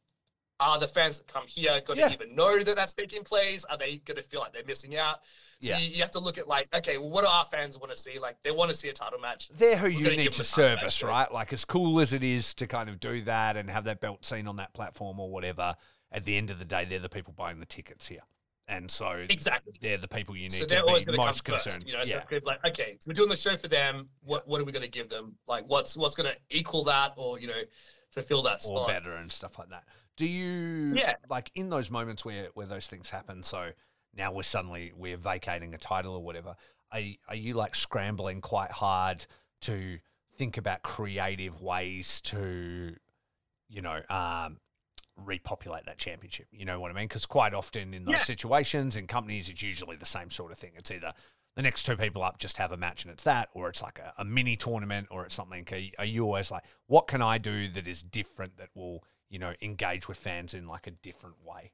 are 0.60 0.78
the 0.78 0.86
fans 0.88 1.18
that 1.18 1.26
come 1.26 1.44
here 1.46 1.80
going 1.84 1.98
to 1.98 2.06
Yeah. 2.06 2.12
even 2.12 2.34
know 2.34 2.62
that 2.62 2.76
that's 2.76 2.94
taking 2.94 3.22
place? 3.22 3.64
Are 3.66 3.76
they 3.76 3.98
going 3.98 4.16
to 4.16 4.22
feel 4.22 4.40
like 4.40 4.52
they're 4.52 4.64
missing 4.64 4.96
out? 4.96 5.20
So 5.60 5.70
Yeah. 5.70 5.78
you, 5.78 5.90
you 5.90 6.00
have 6.02 6.10
to 6.12 6.18
look 6.18 6.38
at 6.38 6.48
like, 6.48 6.74
okay, 6.74 6.96
well, 6.98 7.10
what 7.10 7.22
do 7.22 7.28
our 7.28 7.44
fans 7.44 7.78
want 7.78 7.90
to 7.92 7.96
see? 7.98 8.18
Like, 8.18 8.36
they 8.42 8.50
want 8.50 8.70
to 8.70 8.76
see 8.76 8.88
a 8.88 8.92
title 8.92 9.18
match. 9.18 9.48
They're 9.50 9.76
who 9.76 9.84
We're 9.84 9.90
you 9.90 10.16
need 10.16 10.32
to 10.32 10.42
title 10.44 10.74
match, 10.74 10.94
service, 10.94 11.02
right? 11.02 11.30
Like 11.32 11.52
as 11.52 11.64
cool 11.64 12.00
as 12.00 12.12
it 12.12 12.22
is 12.24 12.54
to 12.54 12.66
kind 12.66 12.88
of 12.88 13.00
do 13.00 13.22
that 13.22 13.56
and 13.56 13.68
have 13.70 13.84
that 13.84 14.00
belt 14.00 14.24
seen 14.24 14.46
on 14.46 14.56
that 14.56 14.72
platform 14.74 15.20
or 15.20 15.30
whatever. 15.30 15.74
At 16.12 16.24
the 16.24 16.36
end 16.36 16.50
of 16.50 16.58
the 16.58 16.64
day, 16.64 16.84
they're 16.84 17.00
the 17.00 17.08
people 17.08 17.34
buying 17.36 17.58
the 17.58 17.66
tickets 17.66 18.06
here, 18.06 18.20
and 18.68 18.88
so 18.88 19.08
Exactly. 19.28 19.72
they're 19.82 19.98
the 19.98 20.06
people 20.08 20.36
you 20.36 20.42
need 20.44 20.52
So 20.52 20.60
to 20.60 20.66
they're 20.66 20.82
always 20.84 21.04
be 21.04 21.12
going 21.12 21.20
to 21.20 21.26
most 21.26 21.44
come 21.44 21.56
concerned. 21.56 21.74
first. 21.82 21.86
You 21.88 21.94
know, 21.94 22.04
so 22.04 22.14
yeah. 22.16 22.22
it's 22.30 22.46
like, 22.46 22.64
okay, 22.64 22.96
we're 23.06 23.12
doing 23.12 23.28
the 23.28 23.36
show 23.36 23.56
for 23.56 23.66
them. 23.68 24.08
What 24.22 24.46
what 24.46 24.60
are 24.60 24.64
we 24.64 24.70
going 24.72 24.84
to 24.84 24.88
give 24.88 25.08
them? 25.08 25.34
Like, 25.48 25.64
what's 25.66 25.96
what's 25.96 26.14
going 26.14 26.32
to 26.32 26.38
equal 26.48 26.84
that, 26.84 27.12
or 27.16 27.40
you 27.40 27.48
know, 27.48 27.60
fulfill 28.16 28.42
that 28.42 28.62
or 28.68 28.86
better 28.86 29.12
and 29.12 29.30
stuff 29.30 29.58
like 29.58 29.68
that. 29.68 29.84
Do 30.16 30.26
you 30.26 30.94
Yeah. 30.96 31.14
like 31.28 31.50
in 31.54 31.68
those 31.68 31.90
moments 31.90 32.24
where 32.24 32.48
where 32.54 32.66
those 32.66 32.86
things 32.86 33.10
happen? 33.10 33.42
So 33.42 33.72
now 34.14 34.32
we're 34.32 34.42
suddenly 34.42 34.92
we're 34.96 35.18
vacating 35.18 35.74
a 35.74 35.78
title 35.78 36.14
or 36.14 36.22
whatever. 36.22 36.56
Are 36.90 37.00
are 37.28 37.34
you 37.36 37.54
like 37.54 37.74
scrambling 37.74 38.40
quite 38.40 38.70
hard 38.72 39.26
to 39.62 39.98
think 40.36 40.56
about 40.56 40.82
creative 40.82 41.60
ways 41.60 42.20
to, 42.22 42.96
you 43.68 43.82
know, 43.82 44.00
um, 44.08 44.58
repopulate 45.16 45.84
that 45.84 45.98
championship? 45.98 46.46
You 46.50 46.64
know 46.64 46.80
what 46.80 46.90
I 46.90 46.94
mean? 46.94 47.04
Because 47.08 47.26
quite 47.26 47.52
often 47.52 47.92
in 47.92 48.04
those 48.04 48.16
Yeah. 48.16 48.22
situations 48.24 48.96
in 48.96 49.06
companies, 49.06 49.50
it's 49.50 49.62
usually 49.62 49.96
the 49.96 50.06
same 50.06 50.30
sort 50.30 50.52
of 50.52 50.58
thing. 50.58 50.72
It's 50.76 50.90
either 50.90 51.12
the 51.56 51.62
next 51.62 51.84
two 51.84 51.96
people 51.96 52.22
up 52.22 52.38
just 52.38 52.58
have 52.58 52.70
a 52.70 52.76
match 52.76 53.04
and 53.04 53.12
it's 53.12 53.24
that, 53.24 53.48
or 53.54 53.68
it's 53.68 53.82
like 53.82 53.98
a, 53.98 54.12
a 54.18 54.24
mini 54.24 54.56
tournament, 54.56 55.08
or 55.10 55.24
it's 55.24 55.34
something. 55.34 55.66
Are 55.72 55.76
you, 55.76 55.90
are 55.98 56.04
you 56.04 56.24
always 56.24 56.50
like, 56.50 56.62
what 56.86 57.08
can 57.08 57.22
I 57.22 57.38
do 57.38 57.68
that 57.70 57.88
is 57.88 58.02
different 58.02 58.58
that 58.58 58.68
will, 58.74 59.02
you 59.30 59.38
know, 59.38 59.54
engage 59.62 60.06
with 60.06 60.18
fans 60.18 60.54
in 60.54 60.66
like 60.68 60.86
a 60.86 60.90
different 60.90 61.36
way? 61.44 61.72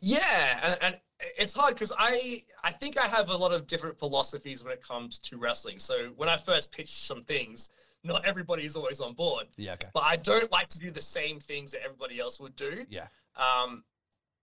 Yeah, 0.00 0.60
and, 0.62 0.78
and 0.82 0.98
it's 1.38 1.52
hard 1.52 1.74
because 1.74 1.92
I 1.98 2.42
I 2.64 2.72
think 2.72 2.98
I 2.98 3.06
have 3.06 3.30
a 3.30 3.36
lot 3.36 3.52
of 3.52 3.66
different 3.66 3.98
philosophies 3.98 4.64
when 4.64 4.72
it 4.72 4.82
comes 4.82 5.18
to 5.20 5.36
wrestling. 5.36 5.78
So 5.78 6.10
when 6.16 6.28
I 6.28 6.36
first 6.36 6.72
pitched 6.72 6.96
some 6.96 7.22
things, 7.24 7.70
not 8.02 8.24
everybody 8.24 8.64
is 8.64 8.76
always 8.76 9.00
on 9.00 9.12
board, 9.14 9.46
Yeah. 9.56 9.74
Okay. 9.74 9.88
but 9.92 10.04
I 10.04 10.16
don't 10.16 10.50
like 10.50 10.68
to 10.68 10.78
do 10.78 10.90
the 10.90 11.00
same 11.00 11.38
things 11.38 11.72
that 11.72 11.82
everybody 11.84 12.18
else 12.18 12.40
would 12.40 12.56
do. 12.56 12.84
Yeah. 12.88 13.08
Um, 13.36 13.84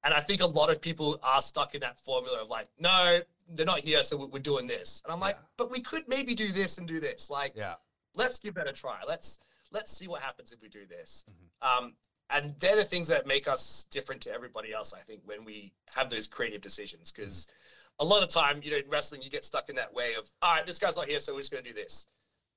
and 0.05 0.13
I 0.13 0.19
think 0.21 0.41
a 0.41 0.45
lot 0.45 0.69
of 0.69 0.79
people 0.79 1.19
are 1.23 1.41
stuck 1.41 1.73
in 1.73 1.81
that 1.81 1.97
formula 1.97 2.41
of 2.43 2.47
like, 2.47 2.67
no, 2.77 3.21
they're 3.49 3.65
not 3.65 3.79
here, 3.79 4.03
so 4.03 4.15
we- 4.15 4.27
we're 4.27 4.39
doing 4.39 4.67
this. 4.67 5.01
And 5.03 5.11
I'm 5.11 5.19
like, 5.19 5.35
Yeah. 5.35 5.47
but 5.57 5.69
we 5.71 5.81
could 5.81 6.07
maybe 6.07 6.33
do 6.35 6.51
this 6.51 6.77
and 6.77 6.87
do 6.87 6.99
this. 6.99 7.29
Like, 7.29 7.53
Yeah. 7.55 7.75
let's 8.13 8.39
give 8.39 8.53
that 8.53 8.67
a 8.67 8.73
try. 8.73 9.03
Let's 9.03 9.39
let's 9.71 9.91
see 9.91 10.07
what 10.07 10.21
happens 10.21 10.51
if 10.53 10.61
we 10.61 10.69
do 10.69 10.85
this. 10.85 11.25
Mhm. 11.27 11.67
Um, 11.67 11.97
and 12.29 12.57
they're 12.59 12.75
the 12.75 12.85
things 12.85 13.07
that 13.07 13.25
make 13.25 13.47
us 13.47 13.85
different 13.85 14.21
to 14.21 14.31
everybody 14.31 14.71
else. 14.71 14.93
I 14.93 14.99
think 15.01 15.21
when 15.25 15.43
we 15.43 15.73
have 15.95 16.09
those 16.09 16.27
creative 16.27 16.61
decisions, 16.61 17.11
because 17.11 17.47
a 17.99 18.05
lot 18.05 18.23
of 18.23 18.29
time, 18.29 18.61
you 18.63 18.71
know, 18.71 18.77
in 18.77 18.87
wrestling, 18.87 19.21
you 19.21 19.29
get 19.29 19.43
stuck 19.43 19.67
in 19.69 19.75
that 19.75 19.91
way 19.91 20.13
of, 20.13 20.29
all 20.41 20.53
right, 20.53 20.65
this 20.65 20.79
guy's 20.79 20.95
not 20.95 21.07
here, 21.07 21.19
so 21.19 21.33
we're 21.33 21.41
just 21.41 21.51
going 21.51 21.63
to 21.63 21.69
do 21.69 21.73
this. 21.73 22.07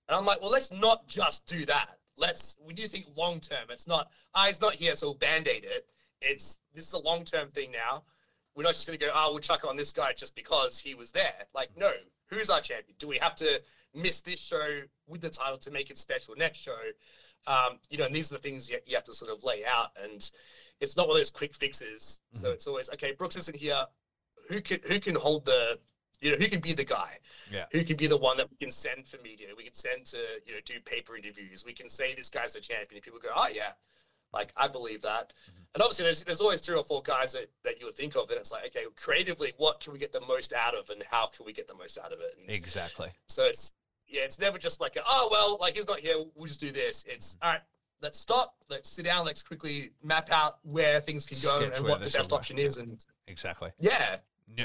And 0.06 0.16
I'm 0.16 0.26
like, 0.26 0.40
well, 0.40 0.50
let's 0.50 0.70
not 0.70 1.06
just 1.06 1.44
do 1.46 1.64
that. 1.66 1.98
Let's 2.16 2.56
we 2.60 2.74
to 2.74 2.88
think 2.88 3.06
long 3.16 3.40
term. 3.40 3.70
It's 3.70 3.86
not, 3.86 4.10
ah, 4.34 4.46
he's 4.46 4.60
not 4.60 4.74
here, 4.74 4.94
so 4.94 5.08
we'll 5.08 5.14
band 5.14 5.48
aid 5.48 5.64
it. 5.64 5.88
It's 6.20 6.60
this 6.74 6.86
is 6.86 6.92
a 6.94 6.98
long 6.98 7.24
term 7.24 7.48
thing 7.48 7.70
now. 7.70 8.02
We're 8.54 8.64
not 8.64 8.72
just 8.72 8.88
going 8.88 8.98
to 8.98 9.04
go, 9.06 9.12
oh, 9.14 9.30
we'll 9.30 9.38
chuck 9.38 9.64
on 9.64 9.76
this 9.76 9.92
guy 9.92 10.12
just 10.12 10.34
because 10.34 10.80
he 10.80 10.94
was 10.94 11.12
there. 11.12 11.34
Like, 11.54 11.68
no, 11.76 11.92
who's 12.28 12.50
our 12.50 12.60
champion? 12.60 12.96
Do 12.98 13.06
we 13.06 13.16
have 13.18 13.36
to 13.36 13.62
miss 13.94 14.20
this 14.20 14.40
show 14.40 14.80
with 15.06 15.20
the 15.20 15.30
title 15.30 15.58
to 15.58 15.70
make 15.70 15.90
it 15.90 15.98
special 15.98 16.34
next 16.36 16.58
show? 16.58 16.76
Um, 17.46 17.78
you 17.88 17.98
know, 17.98 18.04
and 18.06 18.14
these 18.14 18.32
are 18.32 18.34
the 18.34 18.40
things 18.40 18.68
you, 18.68 18.78
you 18.84 18.96
have 18.96 19.04
to 19.04 19.14
sort 19.14 19.30
of 19.30 19.44
lay 19.44 19.64
out. 19.64 19.90
And 20.02 20.28
it's 20.80 20.96
not 20.96 21.06
one 21.06 21.16
of 21.16 21.20
those 21.20 21.30
quick 21.30 21.54
fixes. 21.54 22.20
So 22.32 22.48
Mhm. 22.48 22.54
it's 22.54 22.66
always 22.66 22.90
okay. 22.90 23.12
Brooks 23.12 23.36
isn't 23.36 23.56
here. 23.56 23.86
Who 24.48 24.60
can 24.60 24.80
who 24.88 24.98
can 24.98 25.14
hold 25.14 25.44
the 25.44 25.78
you 26.20 26.32
know 26.32 26.38
who 26.38 26.48
can 26.48 26.60
be 26.60 26.72
the 26.72 26.84
guy? 26.84 27.16
Yeah. 27.48 27.66
Who 27.70 27.84
can 27.84 27.96
be 27.96 28.08
the 28.08 28.16
one 28.16 28.36
that 28.38 28.50
we 28.50 28.56
can 28.56 28.72
send 28.72 29.06
for 29.06 29.18
media? 29.18 29.54
We 29.56 29.64
can 29.64 29.74
send 29.74 30.04
to 30.06 30.18
you 30.44 30.54
know 30.54 30.60
do 30.64 30.80
paper 30.80 31.16
interviews. 31.16 31.64
We 31.64 31.74
can 31.74 31.88
say 31.88 32.12
this 32.14 32.28
guy's 32.28 32.56
a 32.56 32.60
champion. 32.60 32.96
And 32.96 33.02
people 33.02 33.20
go, 33.20 33.28
oh 33.36 33.46
yeah, 33.46 33.72
like 34.32 34.52
I 34.56 34.68
believe 34.68 35.02
that. 35.02 35.32
Mhm. 35.50 35.54
And 35.74 35.82
obviously 35.82 36.04
there's 36.04 36.24
there's 36.24 36.40
always 36.40 36.60
three 36.60 36.76
or 36.76 36.84
four 36.84 37.02
guys 37.02 37.32
that 37.34 37.50
that 37.64 37.78
you 37.80 37.86
would 37.86 37.94
think 37.94 38.16
of. 38.16 38.28
And 38.30 38.38
it's 38.38 38.52
like 38.52 38.66
okay, 38.66 38.84
creatively, 38.96 39.52
what 39.56 39.80
can 39.80 39.92
we 39.92 39.98
get 39.98 40.12
the 40.12 40.20
most 40.20 40.52
out 40.52 40.74
of, 40.74 40.90
and 40.90 41.02
how 41.10 41.26
can 41.26 41.46
we 41.46 41.52
get 41.52 41.68
the 41.68 41.74
most 41.74 41.98
out 41.98 42.12
of 42.12 42.20
it? 42.20 42.36
And 42.40 42.48
Exactly. 42.54 43.08
so 43.28 43.44
it's 43.44 43.72
yeah, 44.06 44.22
it's 44.22 44.38
never 44.38 44.56
just 44.58 44.80
like 44.80 44.96
a, 44.96 45.02
oh 45.06 45.28
well, 45.30 45.58
like 45.60 45.74
he's 45.74 45.86
not 45.86 46.00
here, 46.00 46.16
we'll 46.34 46.46
just 46.46 46.60
do 46.60 46.72
this. 46.72 47.04
It's 47.06 47.36
all 47.42 47.52
right. 47.52 47.60
Let's 48.00 48.18
stop. 48.20 48.54
Let's 48.70 48.88
sit 48.90 49.04
down. 49.04 49.26
Let's 49.26 49.42
quickly 49.42 49.90
map 50.04 50.30
out 50.30 50.60
where 50.62 51.00
things 51.00 51.26
can 51.26 51.36
go 51.42 51.60
Sketch 51.60 51.78
and 51.78 51.86
what 51.88 52.00
the 52.02 52.08
best 52.10 52.32
option 52.32 52.56
is. 52.56 52.78
And 52.78 53.04
Exactly. 53.26 53.70
yeah, 53.80 54.18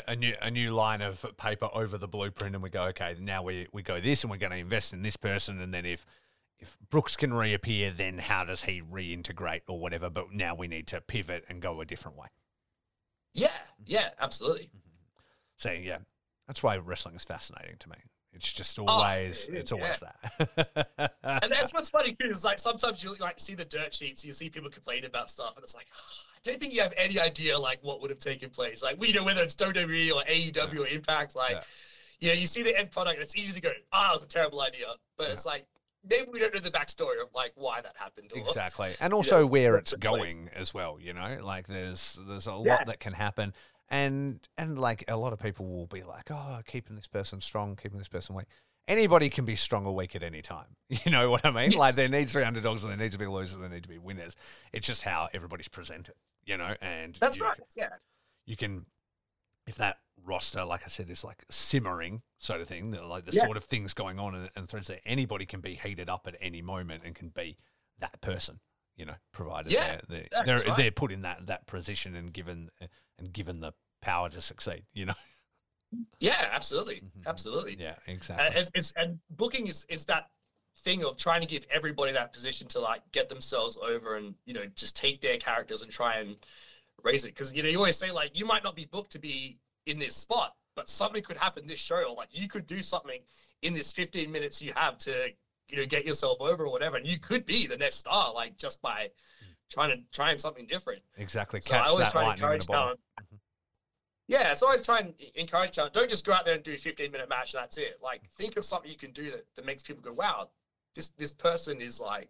A 0.07 0.15
new 0.15 0.35
a 0.39 0.51
new 0.51 0.71
line 0.71 1.01
of 1.01 1.25
paper 1.37 1.67
over 1.73 1.97
the 1.97 2.07
blueprint, 2.07 2.53
and 2.55 2.61
we 2.63 2.69
go, 2.69 2.83
okay, 2.85 3.15
now 3.19 3.41
we 3.41 3.67
we 3.73 3.81
go 3.81 3.99
this, 3.99 4.23
and 4.23 4.29
we're 4.29 4.37
going 4.37 4.51
to 4.51 4.57
invest 4.57 4.93
in 4.93 5.01
this 5.01 5.17
person, 5.17 5.59
and 5.61 5.73
then 5.73 5.83
if 5.85 6.05
if 6.59 6.77
Brooks 6.89 7.15
can 7.15 7.33
reappear, 7.33 7.91
then 7.91 8.17
how 8.19 8.43
does 8.45 8.63
he 8.63 8.81
reintegrate 8.81 9.61
or 9.67 9.79
whatever? 9.79 10.09
But 10.09 10.31
now 10.31 10.55
we 10.55 10.67
need 10.67 10.87
to 10.87 11.01
pivot 11.01 11.45
and 11.49 11.61
go 11.61 11.81
a 11.81 11.85
different 11.85 12.17
way. 12.17 12.27
yeah, 13.33 13.49
yeah, 13.85 14.09
absolutely. 14.19 14.69
So 15.57 15.71
yeah, 15.71 15.97
that's 16.47 16.63
why 16.63 16.77
wrestling 16.77 17.15
is 17.15 17.23
fascinating 17.23 17.75
to 17.79 17.89
me. 17.89 17.95
It's 18.35 18.51
just 18.51 18.79
Oh, 18.79 18.85
always 18.87 19.47
it 19.47 19.55
it's 19.55 19.71
is, 19.71 19.73
always 19.73 19.99
that. 19.99 21.11
And 21.23 21.51
that's 21.51 21.71
what's 21.73 21.91
funny 21.91 22.13
too. 22.19 22.29
Is 22.31 22.43
like 22.43 22.57
sometimes 22.57 23.03
you 23.03 23.15
like 23.19 23.39
see 23.39 23.53
the 23.53 23.65
dirt 23.65 23.93
sheets, 23.93 24.25
you 24.25 24.33
see 24.33 24.49
people 24.49 24.69
complain 24.71 25.05
about 25.05 25.29
stuff, 25.29 25.55
and 25.55 25.63
it's 25.63 25.75
like. 25.75 25.87
I 26.45 26.49
don't 26.49 26.59
think 26.59 26.73
you 26.73 26.81
have 26.81 26.93
any 26.97 27.17
idea 27.21 27.57
like 27.57 27.79
what 27.83 28.01
would 28.01 28.09
have 28.09 28.19
taken 28.19 28.49
place. 28.49 28.83
Like 28.83 28.99
we 28.99 29.13
know 29.13 29.23
whether 29.23 29.41
it's 29.41 29.55
WWE 29.55 30.13
or 30.13 30.23
AEW 30.23 30.79
or 30.79 30.87
Impact. 30.87 31.37
Like, 31.37 31.51
Yeah. 31.53 31.61
you 32.19 32.27
know, 32.29 32.33
you 32.33 32.47
see 32.47 32.63
the 32.63 32.77
end 32.77 32.91
product, 32.91 33.15
and 33.15 33.23
it's 33.23 33.37
easy 33.37 33.53
to 33.53 33.61
go, 33.61 33.71
"Ah, 33.93 34.11
it 34.11 34.15
was 34.15 34.23
a 34.23 34.27
terrible 34.27 34.59
idea," 34.61 34.87
but 35.17 35.27
Yeah. 35.27 35.33
it's 35.33 35.45
like 35.45 35.65
maybe 36.07 36.27
we 36.31 36.39
don't 36.39 36.53
know 36.53 36.59
the 36.59 36.71
backstory 36.71 37.21
of 37.21 37.29
like 37.33 37.51
why 37.55 37.81
that 37.81 37.95
happened. 37.97 38.31
Or, 38.33 38.39
exactly, 38.39 38.91
and 38.99 39.13
also 39.13 39.45
where 39.45 39.75
it's 39.75 39.91
the 39.91 39.97
place? 39.97 40.35
going 40.37 40.49
as 40.55 40.73
well. 40.73 40.97
You 40.99 41.13
know, 41.13 41.39
like 41.41 41.67
there's 41.67 42.19
there's 42.27 42.47
a 42.47 42.53
lot 42.53 42.87
that 42.87 42.99
can 42.99 43.13
happen, 43.13 43.53
and 43.89 44.39
and 44.57 44.79
like 44.79 45.03
a 45.07 45.17
lot 45.17 45.33
of 45.33 45.39
people 45.39 45.67
will 45.67 45.87
be 45.87 46.03
like, 46.03 46.29
oh, 46.31 46.59
keeping 46.65 46.95
this 46.95 47.07
person 47.07 47.41
strong, 47.41 47.75
keeping 47.75 47.97
this 47.97 48.09
person 48.09 48.35
weak. 48.35 48.45
Anybody 48.85 49.29
can 49.29 49.45
be 49.45 49.55
strong 49.55 49.85
or 49.85 49.95
weak 49.95 50.13
at 50.15 50.23
any 50.23 50.41
time. 50.41 50.75
You 51.05 51.11
know 51.11 51.31
what 51.31 51.45
I 51.45 51.51
mean? 51.51 51.71
Like 51.71 51.95
there 51.95 52.09
needs 52.09 52.33
to 52.33 52.39
be 52.39 52.43
underdogs 52.43 52.83
and 52.83 52.91
there 52.91 52.97
needs 52.97 53.15
to 53.15 53.19
be 53.19 53.25
losers, 53.27 53.55
and 53.55 53.63
there 53.63 53.71
need 53.71 53.83
to 53.83 53.89
be 53.89 53.97
winners. 53.97 54.35
It's 54.71 54.85
just 54.85 55.03
how 55.03 55.29
everybody's 55.33 55.69
presented. 55.69 56.15
You 56.45 56.57
know, 56.57 56.75
and 56.81 57.15
That's 57.15 57.39
you 57.39 57.45
right. 57.45 57.57
Yeah. 57.75 57.89
you 58.45 58.55
can 58.57 58.85
if 59.65 59.75
that 59.75 59.97
roster 60.25 60.63
like 60.63 60.81
i 60.85 60.87
said 60.87 61.09
is 61.09 61.23
like 61.23 61.43
simmering 61.49 62.21
sort 62.39 62.61
of 62.61 62.67
thing 62.67 62.85
like 63.07 63.25
the 63.25 63.31
Yeah. 63.35 63.43
sort 63.43 63.57
of 63.57 63.63
things 63.63 63.93
going 63.93 64.19
on 64.19 64.35
and, 64.35 64.49
and 64.55 64.69
threads 64.69 64.87
that 64.87 65.01
anybody 65.05 65.45
can 65.45 65.59
be 65.61 65.75
heated 65.75 66.09
up 66.09 66.27
at 66.27 66.35
any 66.39 66.61
moment 66.61 67.03
and 67.05 67.13
can 67.15 67.29
be 67.29 67.57
that 67.99 68.19
person 68.21 68.59
you 68.95 69.05
know 69.05 69.15
provided 69.31 69.71
Yeah, 69.71 69.99
they're, 70.07 70.27
they're, 70.31 70.43
they're, 70.45 70.55
right. 70.67 70.77
they're 70.77 70.91
put 70.91 71.11
in 71.11 71.21
that 71.23 71.47
that 71.47 71.67
position 71.67 72.15
and 72.15 72.31
given 72.33 72.69
and 73.19 73.33
given 73.33 73.59
the 73.59 73.73
power 74.01 74.29
to 74.29 74.39
succeed 74.41 74.83
you 74.93 75.05
know 75.05 75.13
Yeah, 76.19 76.49
absolutely, 76.51 77.01
Mhm. 77.01 77.27
absolutely. 77.27 77.75
yeah 77.79 77.95
And 78.07 78.15
exactly 78.15 78.59
it's, 78.59 78.71
it's 78.73 78.91
and 78.95 79.19
booking 79.31 79.67
is 79.67 79.85
is 79.89 80.05
that 80.05 80.29
thing 80.79 81.03
of 81.05 81.17
trying 81.17 81.39
to 81.41 81.45
give 81.47 81.67
everybody 81.69 82.11
that 82.13 82.33
position 82.33 82.67
to 82.67 82.79
like 82.79 83.01
get 83.11 83.29
themselves 83.29 83.77
over 83.77 84.15
and 84.17 84.33
you 84.45 84.53
know 84.55 84.65
just 84.75 84.95
take 84.95 85.21
their 85.21 85.37
characters 85.37 85.83
and 85.83 85.91
try 85.91 86.15
and 86.17 86.35
raise 87.03 87.25
it 87.25 87.29
because 87.29 87.53
you 87.53 87.61
know 87.61 87.69
you 87.69 87.77
always 87.77 87.95
say 87.97 88.09
like 88.11 88.31
you 88.33 88.45
might 88.45 88.63
not 88.63 88.75
be 88.75 88.85
booked 88.85 89.11
to 89.11 89.19
be 89.19 89.59
in 89.85 89.99
this 89.99 90.15
spot 90.15 90.55
but 90.75 90.89
something 90.89 91.21
could 91.21 91.37
happen 91.37 91.67
this 91.67 91.79
show 91.79 92.03
or 92.03 92.15
like 92.15 92.29
you 92.31 92.47
could 92.47 92.65
do 92.67 92.81
something 92.81 93.21
in 93.61 93.73
this 93.73 93.91
15 93.91 94.31
minutes 94.31 94.61
you 94.61 94.73
have 94.75 94.97
to 94.97 95.27
you 95.67 95.77
know 95.77 95.85
get 95.85 96.05
yourself 96.05 96.37
over 96.39 96.65
or 96.65 96.71
whatever 96.71 96.97
and 96.97 97.07
you 97.07 97.19
could 97.19 97.45
be 97.45 97.67
the 97.67 97.77
next 97.77 97.95
star 97.95 98.33
like 98.33 98.57
just 98.57 98.81
by 98.81 99.09
trying 99.71 99.89
to 99.89 99.97
trying 100.11 100.37
something 100.37 100.65
different 100.65 101.01
exactly 101.17 101.61
so 101.61 101.75
I 101.75 101.85
always 101.85 102.07
that 102.07 102.11
try 102.11 102.25
to 102.25 102.31
encourage 102.31 102.67
talent. 102.67 102.99
Yeah, 104.27 104.53
so 104.53 104.67
I 104.67 104.69
always 104.69 104.83
try 104.83 104.99
and 104.99 105.13
encourage 105.35 105.71
talent. 105.71 105.93
Don't 105.93 106.09
just 106.09 106.25
go 106.25 106.31
out 106.31 106.45
there 106.45 106.55
and 106.55 106.63
do 106.63 106.73
a 106.73 106.77
15 106.77 107.11
minute 107.11 107.27
match 107.27 107.53
and 107.53 107.61
that's 107.61 107.77
it. 107.77 107.97
Like, 108.01 108.25
think 108.25 108.55
of 108.55 108.63
something 108.63 108.89
you 108.89 108.97
can 108.97 109.11
do 109.11 109.29
that, 109.31 109.45
that 109.55 109.65
makes 109.65 109.83
people 109.83 110.01
go, 110.01 110.13
wow, 110.13 110.49
this 110.95 111.09
this 111.09 111.31
person 111.31 111.81
is 111.81 111.99
like 111.99 112.29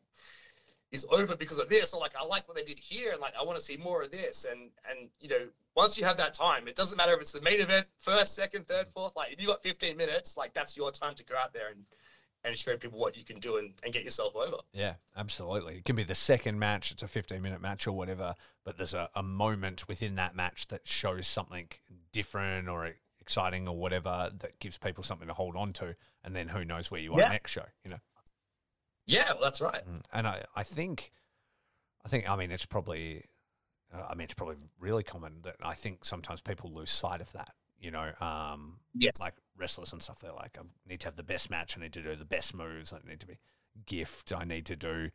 is 0.94 1.06
over 1.10 1.36
because 1.36 1.58
of 1.58 1.68
this, 1.68 1.94
or 1.94 2.00
like 2.00 2.16
I 2.16 2.24
like 2.26 2.48
what 2.48 2.56
they 2.56 2.64
did 2.64 2.80
here, 2.80 3.12
and 3.12 3.20
like 3.20 3.34
I 3.38 3.44
want 3.44 3.58
to 3.58 3.64
see 3.64 3.76
more 3.76 4.02
of 4.04 4.12
this. 4.12 4.46
And 4.50 4.70
and 4.90 5.10
you 5.20 5.28
know, 5.28 5.48
once 5.76 5.98
you 5.98 6.06
have 6.06 6.16
that 6.18 6.34
time, 6.34 6.68
it 6.68 6.76
doesn't 6.76 6.98
matter 6.98 7.14
if 7.14 7.20
it's 7.20 7.34
the 7.34 7.42
main 7.42 7.60
event, 7.60 7.88
first, 7.98 8.36
second, 8.36 8.68
third, 8.68 8.88
fourth. 8.88 9.16
Like 9.16 9.34
if 9.34 9.42
you 9.42 9.48
got 9.48 9.62
15 9.62 9.98
minutes, 9.98 10.38
like 10.38 10.54
that's 10.54 10.78
your 10.78 10.92
time 10.92 11.16
to 11.16 11.24
go 11.26 11.36
out 11.36 11.52
there 11.52 11.70
and 11.70 11.84
and 12.46 12.58
show 12.58 12.76
people 12.76 13.00
what 13.00 13.16
you 13.16 13.24
can 13.24 13.40
do 13.40 13.56
and, 13.56 13.72
and 13.86 13.94
get 13.94 14.04
yourself 14.04 14.36
over. 14.36 14.58
Yeah, 14.74 14.96
absolutely. 15.16 15.76
It 15.78 15.86
can 15.86 15.96
be 15.96 16.04
the 16.04 16.14
second 16.14 16.60
match, 16.60 16.92
it's 16.92 17.02
a 17.02 17.08
15 17.08 17.42
minute 17.42 17.62
match 17.62 17.88
or 17.88 17.94
whatever, 17.94 18.36
but 18.66 18.76
there's 18.76 18.94
a, 18.94 19.10
a 19.16 19.24
moment 19.24 19.88
within 19.88 20.16
that 20.16 20.36
match 20.36 20.68
that 20.68 20.86
shows 20.86 21.26
something 21.26 21.70
different 22.12 22.68
or 22.68 22.90
exciting 23.22 23.66
or 23.70 23.78
whatever 23.78 24.30
that 24.40 24.60
gives 24.60 24.78
people 24.78 25.06
something 25.06 25.30
to 25.30 25.34
hold 25.34 25.56
on 25.56 25.72
to. 25.72 25.96
And 26.22 26.36
then 26.36 26.50
who 26.50 26.66
knows 26.66 26.92
where 26.92 27.00
you 27.00 27.14
are 27.14 27.20
Yeah. 27.22 27.30
next 27.30 27.52
show, 27.52 27.64
you 27.86 27.92
know? 27.92 28.00
Yeah, 29.06 29.34
well, 29.34 29.42
that's 29.42 29.62
right. 29.62 29.84
Mm. 29.88 30.02
And 30.14 30.28
I, 30.28 30.44
I 30.56 30.64
think, 30.64 31.12
I 32.06 32.10
think, 32.10 32.30
I 32.30 32.36
mean, 32.36 32.52
it's 32.52 32.66
probably, 32.66 33.24
uh, 33.94 34.08
I 34.10 34.16
mean, 34.16 34.26
it's 34.26 34.34
probably 34.34 34.56
really 34.80 35.04
common 35.04 35.42
that 35.44 35.56
I 35.62 35.74
think 35.74 36.06
sometimes 36.06 36.42
people 36.42 36.72
lose 36.74 36.92
sight 36.92 37.22
of 37.22 37.32
that, 37.34 37.54
you 37.80 37.92
know, 37.92 38.12
um, 38.22 38.78
Yes. 38.94 39.20
like 39.20 39.34
wrestlers 39.58 39.92
and 39.94 40.02
stuff. 40.02 40.20
They're 40.20 40.34
like, 40.34 40.58
I 40.60 40.64
need 40.88 41.02
to 41.02 41.08
have 41.08 41.16
the 41.16 41.24
best 41.24 41.50
match. 41.50 41.78
I 41.78 41.82
need 41.82 41.94
to 41.94 42.02
do 42.02 42.16
the 42.16 42.26
best 42.26 42.56
moves. 42.56 42.94
I 42.94 43.00
need 43.08 43.20
to 43.20 43.28
be 43.28 43.38
gift. 43.86 44.32
I 44.32 44.46
need 44.46 44.66
to 44.68 44.76
do, 44.76 45.10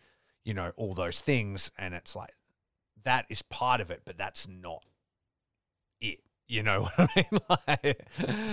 you 0.45 0.55
know, 0.55 0.72
all 0.76 0.93
those 0.93 1.20
things. 1.20 1.70
And 1.78 1.95
it's 1.95 2.14
like, 2.14 2.30
that 3.05 3.26
is 3.28 3.43
part 3.43 3.80
of 3.80 3.91
it, 3.91 4.03
but 4.05 4.18
that's 4.18 4.47
not 4.49 4.84
it. 6.01 6.20
You 6.49 6.62
know 6.62 6.82
what 6.82 6.92
I 6.99 7.09
mean? 7.14 7.40
Like, 7.68 8.09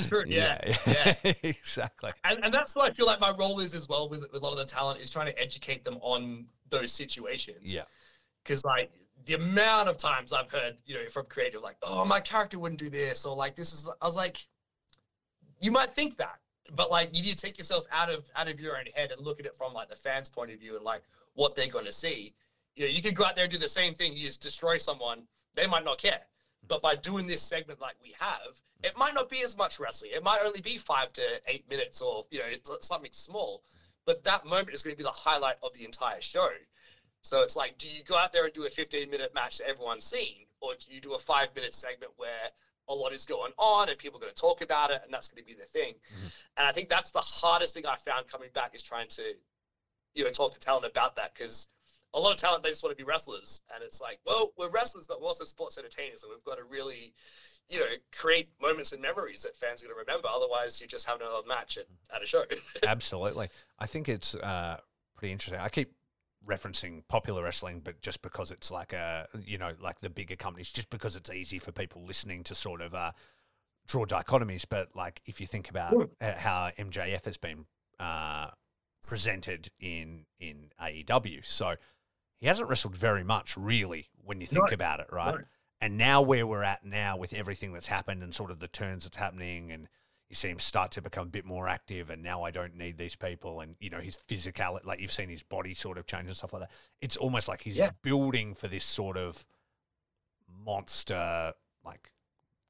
True, 0.07 0.25
yeah, 0.27 0.59
exactly. 1.43 2.11
and, 2.25 2.43
and 2.43 2.53
that's 2.53 2.75
what 2.75 2.85
I 2.85 2.89
feel 2.93 3.05
like 3.05 3.21
my 3.21 3.31
role 3.31 3.61
is 3.61 3.73
as 3.73 3.87
well 3.87 4.09
with, 4.09 4.21
with 4.33 4.41
a 4.41 4.45
lot 4.45 4.51
of 4.51 4.57
the 4.57 4.65
talent 4.65 4.99
is 4.99 5.09
trying 5.09 5.27
to 5.27 5.41
educate 5.41 5.85
them 5.85 5.97
on 6.01 6.45
those 6.69 6.91
situations. 6.91 7.73
Yeah. 7.73 7.83
Because 8.43 8.65
like 8.65 8.91
the 9.25 9.35
amount 9.35 9.87
of 9.87 9.95
times 9.95 10.33
I've 10.33 10.51
heard, 10.51 10.75
you 10.85 10.95
know, 10.95 11.07
from 11.09 11.25
creative, 11.27 11.61
like, 11.61 11.77
oh, 11.83 12.03
my 12.03 12.19
character 12.19 12.59
wouldn't 12.59 12.79
do 12.79 12.89
this, 12.89 13.25
or 13.25 13.33
like 13.33 13.55
this 13.55 13.71
is 13.71 13.89
I 14.01 14.05
was 14.05 14.17
like, 14.17 14.45
you 15.61 15.71
might 15.71 15.89
think 15.89 16.17
that, 16.17 16.39
but 16.75 16.91
like 16.91 17.15
you 17.15 17.23
need 17.23 17.37
to 17.37 17.43
take 17.43 17.57
yourself 17.57 17.85
out 17.93 18.09
of 18.09 18.29
out 18.35 18.49
of 18.49 18.59
your 18.59 18.77
own 18.77 18.85
head 18.93 19.11
and 19.11 19.25
look 19.25 19.39
at 19.39 19.45
it 19.45 19.55
from 19.55 19.73
like 19.73 19.87
the 19.87 19.95
fans' 19.95 20.29
point 20.29 20.51
of 20.51 20.59
view 20.59 20.75
and 20.75 20.83
like 20.83 21.03
what 21.33 21.55
they're 21.55 21.69
gonna 21.69 21.93
see. 21.93 22.35
You 22.75 22.85
know, 22.85 22.91
you 22.91 23.01
could 23.01 23.15
go 23.15 23.23
out 23.23 23.35
there 23.35 23.45
and 23.45 23.51
do 23.51 23.57
the 23.57 23.69
same 23.69 23.93
thing, 23.93 24.17
you 24.17 24.25
just 24.25 24.41
destroy 24.41 24.75
someone, 24.75 25.23
they 25.55 25.65
might 25.65 25.85
not 25.85 25.97
care. 25.97 26.19
But 26.67 26.81
by 26.81 26.95
doing 26.95 27.27
this 27.27 27.41
segment 27.41 27.79
like 27.79 27.95
we 28.01 28.15
have, 28.19 28.61
it 28.83 28.97
might 28.97 29.13
not 29.13 29.29
be 29.29 29.41
as 29.41 29.55
much 29.55 29.79
wrestling. 29.79 30.11
It 30.13 30.23
might 30.23 30.41
only 30.43 30.61
be 30.61 30.77
five 30.77 31.13
to 31.13 31.39
eight 31.47 31.67
minutes 31.69 32.01
or, 32.01 32.23
you 32.31 32.39
know, 32.39 32.45
it's 32.47 32.87
something 32.87 33.11
small. 33.13 33.61
But 34.05 34.23
that 34.23 34.45
moment 34.45 34.73
is 34.73 34.83
going 34.83 34.95
to 34.95 34.97
be 34.97 35.03
the 35.03 35.09
highlight 35.09 35.55
of 35.63 35.73
the 35.73 35.83
entire 35.83 36.21
show. 36.21 36.49
So 37.21 37.41
it's 37.41 37.55
like, 37.55 37.77
do 37.77 37.89
you 37.89 38.03
go 38.03 38.15
out 38.15 38.31
there 38.31 38.45
and 38.45 38.53
do 38.53 38.65
a 38.65 38.69
15 38.69 39.09
minute 39.09 39.33
match 39.33 39.57
that 39.57 39.67
everyone's 39.67 40.05
seen? 40.05 40.45
Or 40.61 40.73
do 40.75 40.93
you 40.93 41.01
do 41.01 41.13
a 41.13 41.17
five 41.19 41.53
minute 41.55 41.73
segment 41.73 42.11
where 42.17 42.49
a 42.87 42.93
lot 42.93 43.13
is 43.13 43.25
going 43.25 43.51
on 43.57 43.89
and 43.89 43.97
people 43.97 44.19
are 44.19 44.21
going 44.21 44.33
to 44.33 44.39
talk 44.39 44.61
about 44.61 44.91
it 44.91 45.01
and 45.03 45.11
that's 45.11 45.27
going 45.27 45.43
to 45.43 45.47
be 45.47 45.55
the 45.55 45.65
thing? 45.65 45.95
Mhm. 46.13 46.31
And 46.57 46.67
I 46.67 46.71
think 46.71 46.87
that's 46.89 47.09
the 47.11 47.21
hardest 47.21 47.73
thing 47.73 47.85
I 47.87 47.95
found 47.95 48.27
coming 48.27 48.51
back 48.51 48.75
is 48.75 48.83
trying 48.83 49.07
to, 49.09 49.33
you 50.13 50.23
know, 50.23 50.29
talk 50.29 50.51
to 50.53 50.59
talent 50.59 50.85
about 50.85 51.15
that 51.15 51.33
because 51.33 51.67
a 52.15 52.19
lot 52.19 52.31
of 52.31 52.37
talent 52.37 52.63
they 52.63 52.69
just 52.69 52.83
want 52.83 52.97
to 52.97 53.01
be 53.03 53.07
wrestlers 53.07 53.61
and 53.73 53.83
it's 53.83 54.01
like 54.01 54.19
well 54.25 54.51
we're 54.57 54.69
wrestlers 54.71 55.05
but 55.07 55.21
we're 55.21 55.27
also 55.27 55.45
sports 55.45 55.77
entertainers 55.77 56.23
and 56.23 56.31
we've 56.33 56.43
got 56.45 56.57
to 56.57 56.63
really 56.63 57.13
you 57.69 57.79
know 57.79 57.85
create 58.15 58.49
moments 58.61 58.91
and 58.93 59.01
memories 59.01 59.43
that 59.43 59.55
fans 59.55 59.83
are 59.83 59.87
going 59.87 59.95
to 59.95 59.99
remember 60.07 60.27
otherwise 60.27 60.79
you 60.81 60.87
just 60.87 61.05
have 61.07 61.19
another 61.21 61.45
match 61.47 61.77
at, 61.77 61.85
at 62.15 62.23
a 62.23 62.25
show 62.25 62.43
Absolutely. 62.87 63.47
I 63.79 63.85
think 63.85 64.07
it's 64.09 64.33
uh, 64.35 64.77
pretty 65.17 65.31
interesting. 65.31 65.59
I 65.59 65.69
keep 65.69 65.91
referencing 66.47 67.01
popular 67.07 67.41
wrestling, 67.43 67.81
but 67.83 68.01
just 68.01 68.21
because 68.21 68.51
it's 68.51 68.69
like 68.69 68.93
a, 68.93 69.27
you 69.43 69.57
know, 69.57 69.71
like 69.81 69.99
the 69.99 70.09
bigger 70.11 70.35
companies, 70.35 70.69
just 70.69 70.89
because 70.91 71.15
it's 71.15 71.31
easy 71.31 71.57
for 71.57 71.71
people 71.71 72.05
listening 72.05 72.43
to 72.43 72.53
sort 72.53 72.81
of 72.81 72.93
uh, 72.93 73.11
draw 73.87 74.05
dichotomies. 74.05 74.63
But 74.69 74.89
like 74.95 75.21
if 75.25 75.41
you 75.41 75.47
think 75.47 75.69
about 75.71 75.93
Mm. 75.93 76.09
uh, 76.21 76.33
how 76.37 76.69
MJF 76.77 77.25
has 77.25 77.37
been 77.37 77.65
uh, 77.99 78.49
presented 79.07 79.69
in 79.79 80.25
in 80.39 80.69
AEW, 80.81 81.43
so 81.45 81.75
he 82.37 82.47
hasn't 82.47 82.69
wrestled 82.69 82.95
very 82.95 83.23
much, 83.23 83.55
really, 83.57 84.09
when 84.23 84.41
you 84.41 84.47
think 84.47 84.71
about 84.71 84.99
it, 84.99 85.07
right? 85.11 85.39
And 85.81 85.97
now 85.97 86.21
where 86.21 86.47
we're 86.47 86.63
at 86.63 86.85
now 86.85 87.17
with 87.17 87.33
everything 87.33 87.73
that's 87.73 87.87
happened 87.87 88.23
and 88.23 88.33
sort 88.33 88.51
of 88.51 88.59
the 88.59 88.67
turns 88.67 89.03
that's 89.03 89.17
happening 89.17 89.71
and 89.71 89.87
you 90.29 90.35
see 90.35 90.49
him 90.49 90.57
start 90.59 90.91
to 90.91 91.01
become 91.01 91.27
a 91.27 91.29
bit 91.29 91.45
more 91.45 91.67
active 91.67 92.09
and 92.09 92.23
now 92.23 92.41
I 92.43 92.49
don't 92.49 92.75
need 92.75 92.97
these 92.97 93.15
people 93.15 93.59
and 93.59 93.75
you 93.79 93.91
know 93.91 93.99
his 93.99 94.17
physicality 94.27 94.83
like 94.85 94.99
you've 94.99 95.11
seen 95.11 95.29
his 95.29 95.43
body 95.43 95.75
sort 95.75 95.99
of 95.99 96.07
change 96.07 96.27
and 96.27 96.35
stuff 96.35 96.53
like 96.53 96.63
that. 96.63 96.71
It's 97.01 97.15
almost 97.17 97.47
like 97.47 97.61
he's 97.61 97.77
Yeah. 97.77 97.91
building 98.01 98.55
for 98.55 98.67
this 98.67 98.85
sort 98.85 99.17
of 99.17 99.45
monster 100.47 101.53
like 101.83 102.11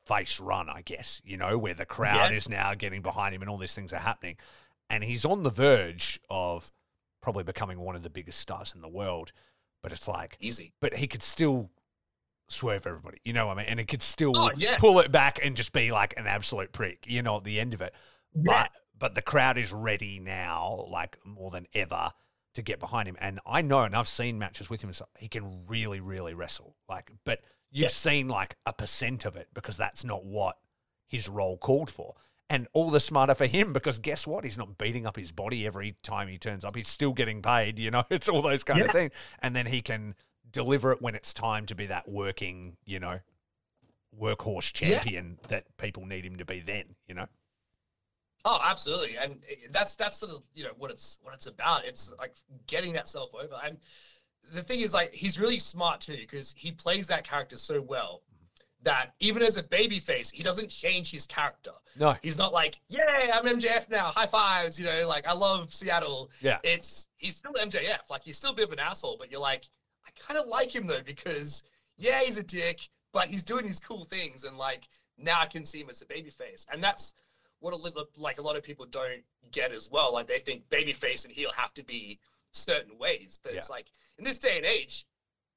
face 0.05 0.39
run, 0.39 0.69
I 0.69 0.81
guess, 0.81 1.21
you 1.23 1.37
know, 1.37 1.57
where 1.57 1.73
the 1.73 1.85
crowd 1.85 2.31
Yeah. 2.31 2.37
is 2.37 2.49
now 2.49 2.73
getting 2.75 3.01
behind 3.01 3.33
him 3.33 3.41
and 3.41 3.49
all 3.49 3.57
these 3.57 3.73
things 3.75 3.93
are 3.93 3.99
happening. 3.99 4.37
And 4.89 5.03
he's 5.03 5.25
on 5.25 5.43
the 5.43 5.49
verge 5.49 6.19
of 6.29 6.71
probably 7.21 7.43
becoming 7.43 7.79
one 7.79 7.95
of 7.95 8.03
the 8.03 8.09
biggest 8.09 8.39
stars 8.39 8.73
in 8.75 8.81
the 8.81 8.87
world. 8.89 9.31
But 9.85 9.91
it's 9.91 10.07
like, 10.07 10.35
Easy. 10.41 10.73
but 10.81 10.95
he 10.95 11.05
could 11.05 11.21
still 11.21 11.69
swerve 12.47 12.87
everybody, 12.87 13.19
you 13.23 13.33
know 13.33 13.45
what 13.45 13.59
I 13.59 13.61
mean? 13.61 13.65
And 13.69 13.79
it 13.79 13.87
could 13.87 14.01
still 14.01 14.33
Oh, 14.35 14.49
yeah. 14.57 14.77
pull 14.79 14.97
it 14.97 15.11
back 15.11 15.37
and 15.45 15.55
just 15.55 15.73
be 15.73 15.91
like 15.91 16.15
an 16.17 16.25
absolute 16.25 16.71
prick, 16.71 17.05
you 17.05 17.21
know, 17.21 17.37
at 17.37 17.43
the 17.43 17.59
end 17.59 17.75
of 17.75 17.83
it. 17.83 17.93
But 18.33 18.71
but 18.97 19.13
the 19.13 19.21
crowd 19.21 19.59
is 19.59 19.71
ready 19.71 20.17
now, 20.19 20.87
like 20.89 21.19
more 21.23 21.51
than 21.51 21.67
ever, 21.75 22.09
to 22.55 22.63
get 22.63 22.79
behind 22.79 23.07
him. 23.07 23.15
And 23.21 23.39
I 23.45 23.61
know, 23.61 23.81
and 23.81 23.95
I've 23.95 24.07
seen 24.07 24.39
matches 24.39 24.71
with 24.71 24.81
him, 24.81 24.89
and 24.89 24.95
stuff, 24.95 25.09
he 25.19 25.27
can 25.27 25.67
really, 25.67 25.99
really 25.99 26.33
wrestle. 26.33 26.75
Like, 26.89 27.11
but 27.23 27.41
you've 27.69 27.83
Yeah. 27.83 27.87
seen 27.89 28.27
like 28.27 28.57
a 28.65 28.73
percent 28.73 29.23
of 29.25 29.35
it 29.35 29.49
because 29.53 29.77
that's 29.77 30.03
not 30.03 30.25
what 30.25 30.57
his 31.05 31.29
role 31.29 31.59
called 31.59 31.91
for. 31.91 32.15
And 32.49 32.67
all 32.73 32.91
the 32.91 32.99
smarter 32.99 33.33
for 33.33 33.47
him 33.47 33.73
because 33.73 33.97
guess 33.97 34.27
what? 34.27 34.43
He's 34.43 34.57
not 34.57 34.77
beating 34.77 35.05
up 35.07 35.15
his 35.17 35.31
body 35.31 35.65
every 35.65 35.95
time 36.03 36.27
he 36.27 36.37
turns 36.37 36.63
up. 36.63 36.75
He's 36.75 36.87
still 36.87 37.11
getting 37.13 37.41
paid, 37.41 37.79
you 37.79 37.89
know, 37.89 38.03
it's 38.11 38.29
all 38.29 38.41
those 38.43 38.63
kind 38.63 38.83
of 38.83 38.91
things. 38.91 39.13
And 39.39 39.55
then 39.55 39.65
he 39.65 39.81
can 39.81 40.13
deliver 40.51 40.91
it 40.91 41.01
when 41.01 41.15
it's 41.15 41.33
time 41.33 41.65
to 41.65 41.75
be 41.75 41.87
that 41.87 42.07
working, 42.07 42.77
you 42.85 42.99
know, 42.99 43.19
workhorse 44.17 44.79
Yeah. 44.79 44.99
champion 44.99 45.39
that 45.47 45.75
people 45.77 46.05
need 46.05 46.23
him 46.25 46.35
to 46.37 46.45
be 46.45 46.59
then, 46.59 46.95
you 47.07 47.15
know? 47.15 47.25
Oh, 48.47 48.59
absolutely, 48.63 49.17
and 49.17 49.41
that's 49.71 49.95
that's 49.95 50.17
sort 50.17 50.31
of 50.31 50.45
you 50.53 50.63
know 50.63 50.73
what 50.77 50.91
it's 50.91 51.17
what 51.23 51.33
it's 51.33 51.47
about. 51.47 51.83
It's 51.83 52.11
like 52.19 52.35
getting 52.67 52.93
that 52.93 53.07
self 53.07 53.33
over, 53.33 53.55
and 53.63 53.79
the 54.53 54.61
thing 54.61 54.81
is 54.81 54.93
like 54.93 55.11
he's 55.13 55.39
really 55.39 55.57
smart 55.57 55.99
too 55.99 56.17
because 56.17 56.53
he 56.55 56.71
plays 56.71 57.07
that 57.07 57.23
character 57.23 57.57
so 57.57 57.81
well 57.81 58.21
that 58.85 59.13
even 59.19 59.41
as 59.41 59.57
a 59.57 59.63
baby 59.63 59.99
face, 59.99 60.31
he 60.31 60.43
doesn't 60.43 60.69
change 60.69 61.11
his 61.11 61.25
character. 61.25 61.71
No. 61.97 62.15
He's 62.21 62.37
not 62.37 62.53
like, 62.53 62.75
"Yay, 62.87 63.29
I'm 63.33 63.45
MJF 63.45 63.89
now, 63.89 64.11
high 64.11 64.27
fives," 64.27 64.79
you 64.79 64.85
know, 64.85 65.07
like 65.07 65.27
I 65.27 65.33
love 65.33 65.73
Seattle. 65.73 66.31
Yeah. 66.39 66.59
It's 66.63 67.09
he's 67.17 67.35
still 67.35 67.53
MJF, 67.53 68.09
like 68.09 68.23
he's 68.23 68.37
still 68.37 68.51
a 68.51 68.55
bit 68.55 68.67
of 68.67 68.73
an 68.73 68.79
asshole, 68.79 69.17
but 69.17 69.29
you're 69.29 69.41
like, 69.41 69.65
I 70.05 70.11
kind 70.11 70.39
of 70.39 70.47
like 70.47 70.73
him 70.73 70.87
though 70.87 71.01
because 71.01 71.63
yeah, 71.97 72.21
he's 72.21 72.37
a 72.37 72.43
dick, 72.43 72.87
but 73.11 73.27
he's 73.27 73.43
doing 73.43 73.65
these 73.65 73.79
cool 73.79 74.05
things, 74.05 74.43
and 74.43 74.57
like 74.57 74.87
now 75.17 75.39
I 75.39 75.45
can 75.47 75.65
see 75.65 75.81
him 75.81 75.89
as 75.89 76.01
a 76.01 76.05
baby 76.05 76.29
face, 76.29 76.65
and 76.71 76.83
that's 76.83 77.15
what 77.59 77.73
a 77.73 77.77
little 77.77 78.07
like 78.17 78.37
a 78.39 78.41
lot 78.41 78.55
of 78.55 78.63
people 78.63 78.85
don't 78.85 79.23
get 79.51 79.71
as 79.71 79.89
well. 79.91 80.13
Like 80.13 80.27
they 80.27 80.39
think 80.39 80.69
babyface 80.69 81.25
and 81.25 81.33
heel 81.33 81.51
have 81.57 81.73
to 81.73 81.83
be 81.83 82.19
certain 82.51 82.97
ways, 82.97 83.39
but 83.43 83.53
it's 83.53 83.69
like 83.69 83.87
in 84.17 84.23
this 84.23 84.39
day 84.39 84.57
and 84.57 84.65
age, 84.65 85.05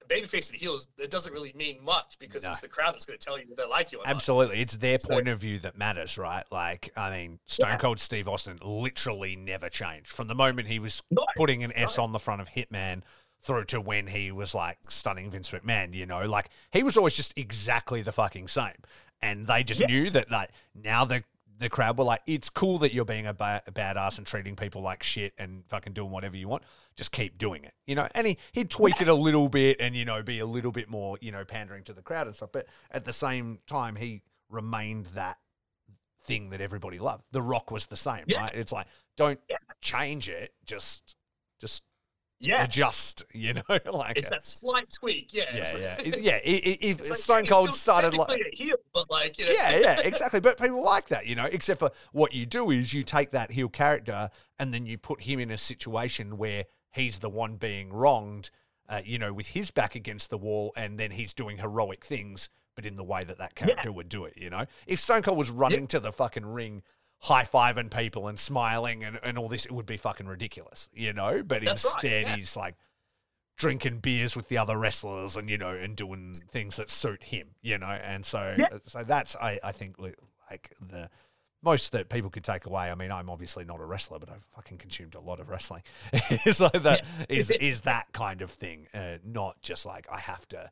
babyface 0.09 0.50
and 0.50 0.59
heels 0.59 0.88
it 0.98 1.11
doesn't 1.11 1.32
really 1.32 1.52
mean 1.54 1.82
much 1.84 2.18
because 2.18 2.42
No. 2.44 2.50
it's 2.50 2.61
the 2.61 2.68
crowd 2.68 2.94
that's 2.94 3.06
going 3.06 3.18
to 3.18 3.24
tell 3.24 3.38
you 3.38 3.44
if 3.50 3.56
they 3.56 3.66
like 3.66 3.92
you 3.92 3.98
or 3.98 4.04
not. 4.04 4.11
Absolutely. 4.14 4.61
It's 4.61 4.76
their 4.76 4.98
So- 5.00 5.09
point 5.09 5.28
of 5.28 5.38
view 5.38 5.59
that 5.61 5.76
matters, 5.76 6.16
right? 6.18 6.44
Like, 6.50 6.90
I 6.96 7.11
mean, 7.11 7.38
Stone 7.46 7.70
Yeah. 7.70 7.76
Cold 7.78 8.00
Steve 8.00 8.28
Austin 8.28 8.59
literally 8.62 9.36
never 9.36 9.68
changed 9.68 10.09
from 10.12 10.26
the 10.26 10.34
moment 10.34 10.68
he 10.68 10.78
was 10.78 11.02
No, 11.11 11.24
putting 11.36 11.62
an 11.62 11.72
S 11.74 11.98
on 11.98 12.12
the 12.12 12.18
front 12.18 12.40
of 12.40 12.48
Hitman 12.50 13.02
through 13.40 13.64
to 13.66 13.80
when 13.80 14.09
he 14.09 14.32
was 14.32 14.54
like 14.54 14.78
stunning 14.82 15.30
Vince 15.30 15.50
McMahon, 15.50 15.94
you 15.94 16.06
know? 16.06 16.26
Like, 16.26 16.48
he 16.72 16.82
was 16.82 16.96
always 16.96 17.14
just 17.14 17.32
exactly 17.36 18.02
the 18.02 18.12
fucking 18.12 18.48
same. 18.48 18.72
And 19.20 19.46
they 19.46 19.62
just 19.64 19.80
knew 19.80 20.11
that, 20.11 20.30
like, 20.30 20.50
now 20.74 21.04
the 21.04 21.24
the 21.59 21.68
crowd 21.68 21.98
were 21.98 22.04
like, 22.04 22.22
it's 22.26 22.48
cool 22.48 22.78
that 22.78 22.92
you're 22.94 23.04
being 23.04 23.26
a, 23.26 23.34
ba- 23.34 23.62
a 23.66 23.72
badass 23.72 24.18
and 24.18 24.26
treating 24.26 24.54
people 24.54 24.80
like 24.80 25.02
shit 25.02 25.32
and 25.38 25.64
fucking 25.68 25.92
doing 25.92 26.11
whatever 26.11 26.36
you 26.36 26.46
want. 26.48 26.62
Just 26.96 27.11
keep 27.12 27.36
doing 27.36 27.64
it, 27.64 27.74
you 27.86 27.94
know. 27.94 28.06
And 28.14 28.26
he 28.26 28.38
he'd 28.52 28.70
tweak 28.70 29.00
it 29.00 29.09
a 29.09 29.14
little 29.14 29.48
bit 29.48 29.76
and 29.80 29.94
you 29.96 30.04
know 30.04 30.22
be 30.22 30.38
a 30.38 30.46
little 30.46 30.72
bit 30.72 30.88
more 30.88 31.18
you 31.20 31.32
know 31.32 31.44
pandering 31.44 31.84
to 31.84 31.92
the 31.92 32.02
crowd 32.02 32.26
and 32.26 32.36
stuff. 32.36 32.50
But 32.52 32.66
at 32.90 33.04
the 33.04 33.12
same 33.12 33.59
time, 33.66 33.96
he 33.96 34.22
remained 34.48 35.06
that 35.06 35.38
thing 36.24 36.50
that 36.50 36.61
everybody 36.61 36.98
loved. 36.98 37.24
The 37.32 37.42
Rock 37.42 37.70
was 37.70 37.86
the 37.86 37.96
same, 37.96 38.24
Yeah. 38.26 38.40
right? 38.42 38.54
It's 38.54 38.72
like 38.72 38.86
don't 39.16 39.40
Yeah. 39.48 39.56
change 39.80 40.28
it, 40.28 40.52
just 40.64 41.14
just 41.61 41.82
yeah, 42.41 42.64
adjust, 42.64 43.24
you 43.32 43.55
know, 43.55 43.62
like 43.93 44.16
it's 44.18 44.28
uh, 44.28 44.36
that 44.36 44.47
slight 44.47 44.89
tweak. 44.91 45.32
Yeah, 45.34 45.45
yeah, 45.55 45.64
yeah, 45.76 45.95
it's- 46.01 46.16
It- 46.16 46.20
yeah. 46.22 46.39
If 46.45 46.99
like, 47.11 47.18
Stone 47.18 47.47
Cold 47.47 47.72
started 47.72 48.14
like 48.14 48.41
a 48.41 48.57
heel, 48.57 48.76
but 48.95 49.11
like 49.11 49.39
you 49.39 49.47
know, 49.47 49.53
yeah, 49.53 49.76
yeah, 49.78 50.01
exactly. 50.05 50.41
But 50.41 50.61
people 50.61 50.82
like 50.82 51.09
that, 51.09 51.26
you 51.26 51.34
know. 51.34 51.47
Except 51.47 51.80
for 51.80 51.91
what 52.12 52.32
you 52.32 52.47
do 52.47 52.70
is 52.70 52.93
you 52.95 53.03
take 53.03 53.30
that 53.32 53.51
heel 53.53 53.68
character 53.68 54.30
and 54.59 54.72
then 54.72 54.86
you 54.86 54.99
put 54.99 55.22
him 55.22 55.41
in 55.41 55.51
a 55.51 55.59
situation 55.59 56.39
where 56.39 56.64
he's 56.91 57.18
the 57.18 57.28
one 57.28 57.57
being 57.57 57.93
wronged, 57.93 58.51
uh, 58.89 59.01
you 59.05 59.18
know, 59.18 59.32
with 59.32 59.49
his 59.49 59.70
back 59.70 59.95
against 59.95 60.30
the 60.30 60.39
wall, 60.39 60.72
and 60.76 60.99
then 60.99 61.11
he's 61.12 61.32
doing 61.32 61.59
heroic 61.59 62.05
things, 62.05 62.49
but 62.74 62.86
in 62.86 62.97
the 62.97 63.05
way 63.05 63.20
that 63.26 63.39
that 63.39 63.55
character 63.55 63.91
would 63.93 64.09
do 64.09 64.24
it, 64.24 64.34
you 64.36 64.49
know. 64.51 64.64
If 64.86 65.01
Stone 65.01 65.22
Cold 65.22 65.36
was 65.36 65.51
running 65.51 65.86
to 65.89 66.01
the 66.01 66.12
fucking 66.12 66.47
ring, 66.47 66.82
high 67.20 67.44
fiving 67.44 67.90
people 67.94 68.28
and 68.28 68.38
smiling 68.38 69.02
and, 69.04 69.18
and 69.22 69.36
all 69.38 69.48
this, 69.48 69.64
it 69.66 69.72
would 69.72 69.86
be 69.86 69.96
fucking 69.96 70.26
ridiculous, 70.26 70.88
you 70.92 71.12
know. 71.12 71.42
But 71.42 71.64
That's 71.64 71.84
right, 71.84 71.94
instead, 71.94 72.26
yeah. 72.26 72.36
he's 72.36 72.56
like 72.56 72.74
drinking 73.56 73.98
beers 73.98 74.36
with 74.36 74.48
the 74.48 74.56
other 74.56 74.78
wrestlers 74.78 75.36
and 75.36 75.50
you 75.50 75.58
know 75.58 75.70
and 75.70 75.96
doing 75.96 76.32
things 76.50 76.76
that 76.76 76.88
suit 76.88 77.20
him 77.24 77.48
you 77.60 77.76
know 77.76 77.86
and 77.88 78.24
so 78.24 78.54
Yeah. 78.56 78.78
so 78.86 79.02
that's 79.02 79.34
i 79.34 79.58
i 79.64 79.72
think 79.72 79.96
like 80.48 80.70
the 80.80 81.10
most 81.60 81.90
that 81.90 82.08
people 82.08 82.30
could 82.30 82.44
take 82.44 82.66
away 82.66 82.88
i 82.88 82.94
mean 82.94 83.10
i'm 83.10 83.28
obviously 83.28 83.64
not 83.64 83.80
a 83.80 83.84
wrestler 83.84 84.20
but 84.20 84.30
i've 84.30 84.44
fucking 84.54 84.78
consumed 84.78 85.16
a 85.16 85.20
lot 85.20 85.40
of 85.40 85.48
wrestling 85.48 85.82
like 86.12 86.82
that 86.84 87.00
is 87.28 87.50
is 87.60 87.80
that 87.80 88.06
kind 88.12 88.42
of 88.42 88.50
thing 88.52 88.86
uh, 88.94 89.16
not 89.24 89.60
just 89.60 89.84
like 89.84 90.06
i 90.08 90.20
have 90.20 90.46
to 90.50 90.70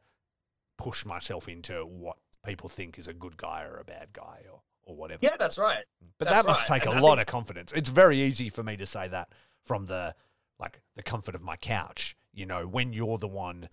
push 0.79 1.05
myself 1.05 1.49
into 1.49 1.85
what 1.85 2.19
people 2.47 2.69
think 2.69 2.99
is 2.99 3.09
a 3.09 3.13
good 3.13 3.37
guy 3.37 3.65
or 3.65 3.77
a 3.79 3.85
bad 3.85 4.09
guy 4.13 4.41
or 4.51 4.61
or 4.85 4.95
whatever 4.95 5.19
yeah, 5.23 5.37
that's 5.37 5.59
right. 5.59 5.79
Mm. 6.03 6.09
but 6.19 6.27
That's 6.27 6.37
that 6.43 6.47
must 6.47 6.71
right, 6.71 6.81
take 6.81 6.87
and 6.89 6.95
a 6.95 6.99
I 6.99 7.01
lot 7.01 7.17
think- 7.19 7.29
of 7.29 7.33
confidence. 7.33 7.73
It's 7.75 7.91
very 7.91 8.21
easy 8.21 8.49
for 8.51 8.63
me 8.63 8.77
to 8.77 8.87
say 8.87 9.09
that 9.09 9.31
from 9.65 9.87
the 9.87 10.15
like 10.61 10.81
the 10.95 11.03
comfort 11.03 11.35
of 11.35 11.43
my 11.43 11.57
couch. 11.57 12.17
You 12.33 12.47
know, 12.47 12.67
when 12.69 12.93
you're 12.93 13.19
the 13.19 13.27
one 13.29 13.69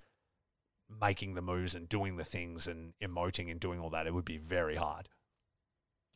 making 1.01 1.36
the 1.36 1.41
moves 1.41 1.76
and 1.76 1.88
doing 1.88 2.17
the 2.17 2.24
things 2.26 2.65
and 2.67 2.93
emoting 3.01 3.51
and 3.51 3.59
doing 3.59 3.80
all 3.80 3.89
that, 3.91 4.07
it 4.07 4.13
would 4.13 4.26
be 4.26 4.38
very 4.38 4.76
hard. 4.76 5.07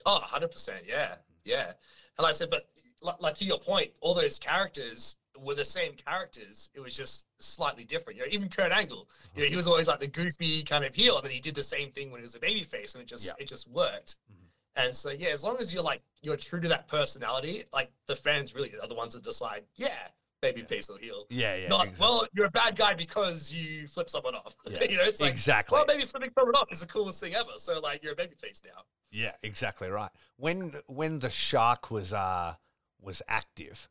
Oh, 0.06 0.20
100%. 0.24 0.88
Yeah. 0.88 1.16
Yeah. 1.44 1.68
And 1.68 2.24
like 2.24 2.30
I 2.30 2.34
said, 2.34 2.50
but 2.50 2.68
like, 3.02 3.22
like 3.22 3.36
to 3.36 3.46
your 3.46 3.60
point, 3.60 3.92
all 4.02 4.14
those 4.14 4.40
characters 4.40 5.18
were 5.40 5.56
the 5.56 5.66
same 5.66 5.94
characters. 5.94 6.70
It 6.74 6.80
was 6.80 6.96
just 6.96 7.26
slightly 7.40 7.84
different. 7.84 8.18
You 8.18 8.26
know, 8.26 8.30
even 8.32 8.50
Kurt 8.50 8.72
Angle, 8.72 9.10
you 9.36 9.44
know, 9.44 9.50
he 9.50 9.56
was 9.56 9.68
always 9.68 9.88
like 9.88 10.00
the 10.00 10.08
goofy 10.08 10.64
kind 10.64 10.84
of 10.86 10.94
heel, 10.96 11.16
and 11.18 11.26
then 11.26 11.32
he 11.32 11.40
did 11.40 11.56
the 11.56 11.64
same 11.64 11.92
thing 11.92 12.12
when 12.12 12.20
he 12.20 12.24
was 12.24 12.36
a 12.36 12.40
babyface, 12.40 12.96
and 12.96 13.02
it 13.02 13.08
just 13.08 13.26
Yeah. 13.26 13.34
it 13.40 13.48
just 13.48 13.68
worked. 13.68 14.18
Mhm. 14.32 14.48
And 14.76 14.96
so 14.96 15.10
yeah, 15.10 15.30
as 15.30 15.44
long 15.44 15.58
as 15.58 15.74
you're 15.74 15.84
like 15.84 16.02
you're 16.22 16.38
true 16.38 16.60
to 16.62 16.68
that 16.68 16.88
personality, 16.88 17.64
like 17.74 17.92
the 18.06 18.16
fans 18.16 18.54
really 18.54 18.78
are 18.80 18.88
the 18.88 18.96
ones 18.96 19.14
that 19.14 19.24
decide, 19.24 19.66
yeah, 19.76 20.08
babyface 20.44 20.90
or 20.90 21.00
heel. 21.00 21.26
Yeah, 21.30 21.56
yeah. 21.56 21.68
Not 21.68 21.86
exactly. 21.88 22.04
well, 22.06 22.28
you're 22.34 22.46
a 22.46 22.52
bad 22.52 22.76
guy 22.76 22.94
because 22.94 23.52
you 23.52 23.88
flip 23.88 24.10
someone 24.10 24.36
off. 24.36 24.56
Yeah, 24.70 24.84
you 24.84 24.98
know, 24.98 25.04
it's 25.04 25.20
like 25.22 25.32
exactly. 25.32 25.76
well, 25.76 25.86
maybe 25.88 26.06
flipping 26.06 26.32
someone 26.38 26.56
off 26.56 26.72
is 26.72 26.82
the 26.82 26.88
coolest 26.88 27.20
thing 27.22 27.34
ever. 27.36 27.52
So 27.58 27.80
like 27.80 28.04
you're 28.04 28.14
a 28.14 28.16
babyface 28.16 28.64
now. 28.64 28.84
Yeah, 29.12 29.34
exactly 29.42 29.90
right. 29.90 30.12
When 30.36 30.80
when 30.88 31.20
the 31.20 31.30
shark 31.30 31.90
was 31.90 32.14
uh 32.14 32.56
was 33.00 33.22
active, 33.28 33.88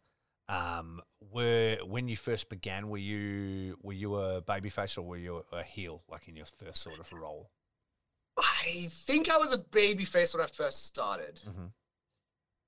um, 0.49 1.01
were 1.21 1.79
when 1.85 2.09
you 2.09 2.17
first 2.17 2.49
began, 2.49 2.87
were 2.87 2.99
you 2.99 3.77
were 3.83 3.93
you 3.93 4.17
a 4.17 4.43
babyface 4.43 4.97
or 4.97 5.03
were 5.03 5.17
you 5.17 5.45
a 5.53 5.63
heel, 5.63 6.03
like 6.09 6.29
in 6.29 6.37
your 6.37 6.47
first 6.47 6.83
sort 6.83 6.99
of 7.01 7.13
role? 7.13 7.51
I 8.39 8.87
think 8.91 9.31
I 9.31 9.39
was 9.39 9.53
a 9.53 9.59
baby 9.59 10.05
face 10.05 10.35
when 10.35 10.43
I 10.43 10.47
first 10.47 10.85
started. 10.87 11.41
Mhm. 11.47 11.73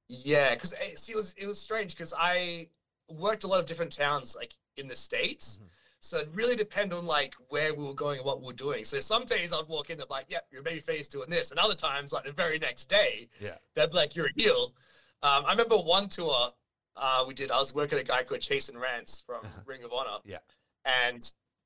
Yeah, 0.09 0.55
because 0.55 0.73
it 0.73 1.15
was 1.15 1.35
it 1.37 1.47
was 1.47 1.61
strange 1.61 1.95
because 1.95 2.15
I 2.17 2.69
worked 3.09 3.45
a 3.45 3.47
lot 3.47 3.61
of 3.61 3.67
different 3.67 3.93
towns 3.93 4.35
like 4.37 4.55
in 4.77 4.89
the 4.89 4.97
states, 4.97 5.59
Mhm. 5.63 5.69
so 6.01 6.19
it 6.19 6.29
really 6.33 6.57
depended 6.57 6.97
on 6.99 7.07
like 7.07 7.35
where 7.49 7.75
we 7.75 7.85
were 7.85 7.95
going 7.95 8.19
and 8.19 8.27
what 8.27 8.41
we 8.41 8.47
were 8.47 8.53
doing. 8.55 8.85
So 8.85 8.99
some 9.01 9.25
days 9.27 9.53
I'd 9.53 9.67
walk 9.69 9.91
in 9.91 10.01
and 10.01 10.09
be 10.09 10.15
like, 10.15 10.27
"Yep, 10.29 10.47
you're 10.51 10.61
a 10.61 10.65
baby 10.65 10.81
face 10.81 11.09
doing 11.09 11.29
this," 11.29 11.51
and 11.51 11.61
other 11.61 11.75
times 11.75 12.13
like 12.13 12.25
the 12.25 12.33
very 12.33 12.59
next 12.59 12.87
day, 12.87 13.29
Yeah. 13.39 13.59
they'd 13.75 13.91
be 13.91 13.97
like, 13.97 14.17
"You're 14.17 14.27
a 14.29 14.33
heel." 14.33 14.75
Um, 15.23 15.45
I 15.45 15.51
remember 15.51 15.77
one 15.77 16.09
tour 16.09 16.55
uh, 16.99 17.25
we 17.27 17.35
did. 17.35 17.51
I 17.51 17.59
was 17.59 17.75
working 17.75 17.97
with 17.99 18.07
a 18.09 18.11
guy 18.11 18.23
called 18.25 18.41
Chasyn 18.41 18.77
Rance 18.81 19.23
from 19.25 19.45
Uh-huh. 19.45 19.61
Ring 19.67 19.85
of 19.85 19.93
Honor. 19.93 20.19
Yeah. 20.25 20.39
And 20.85 21.23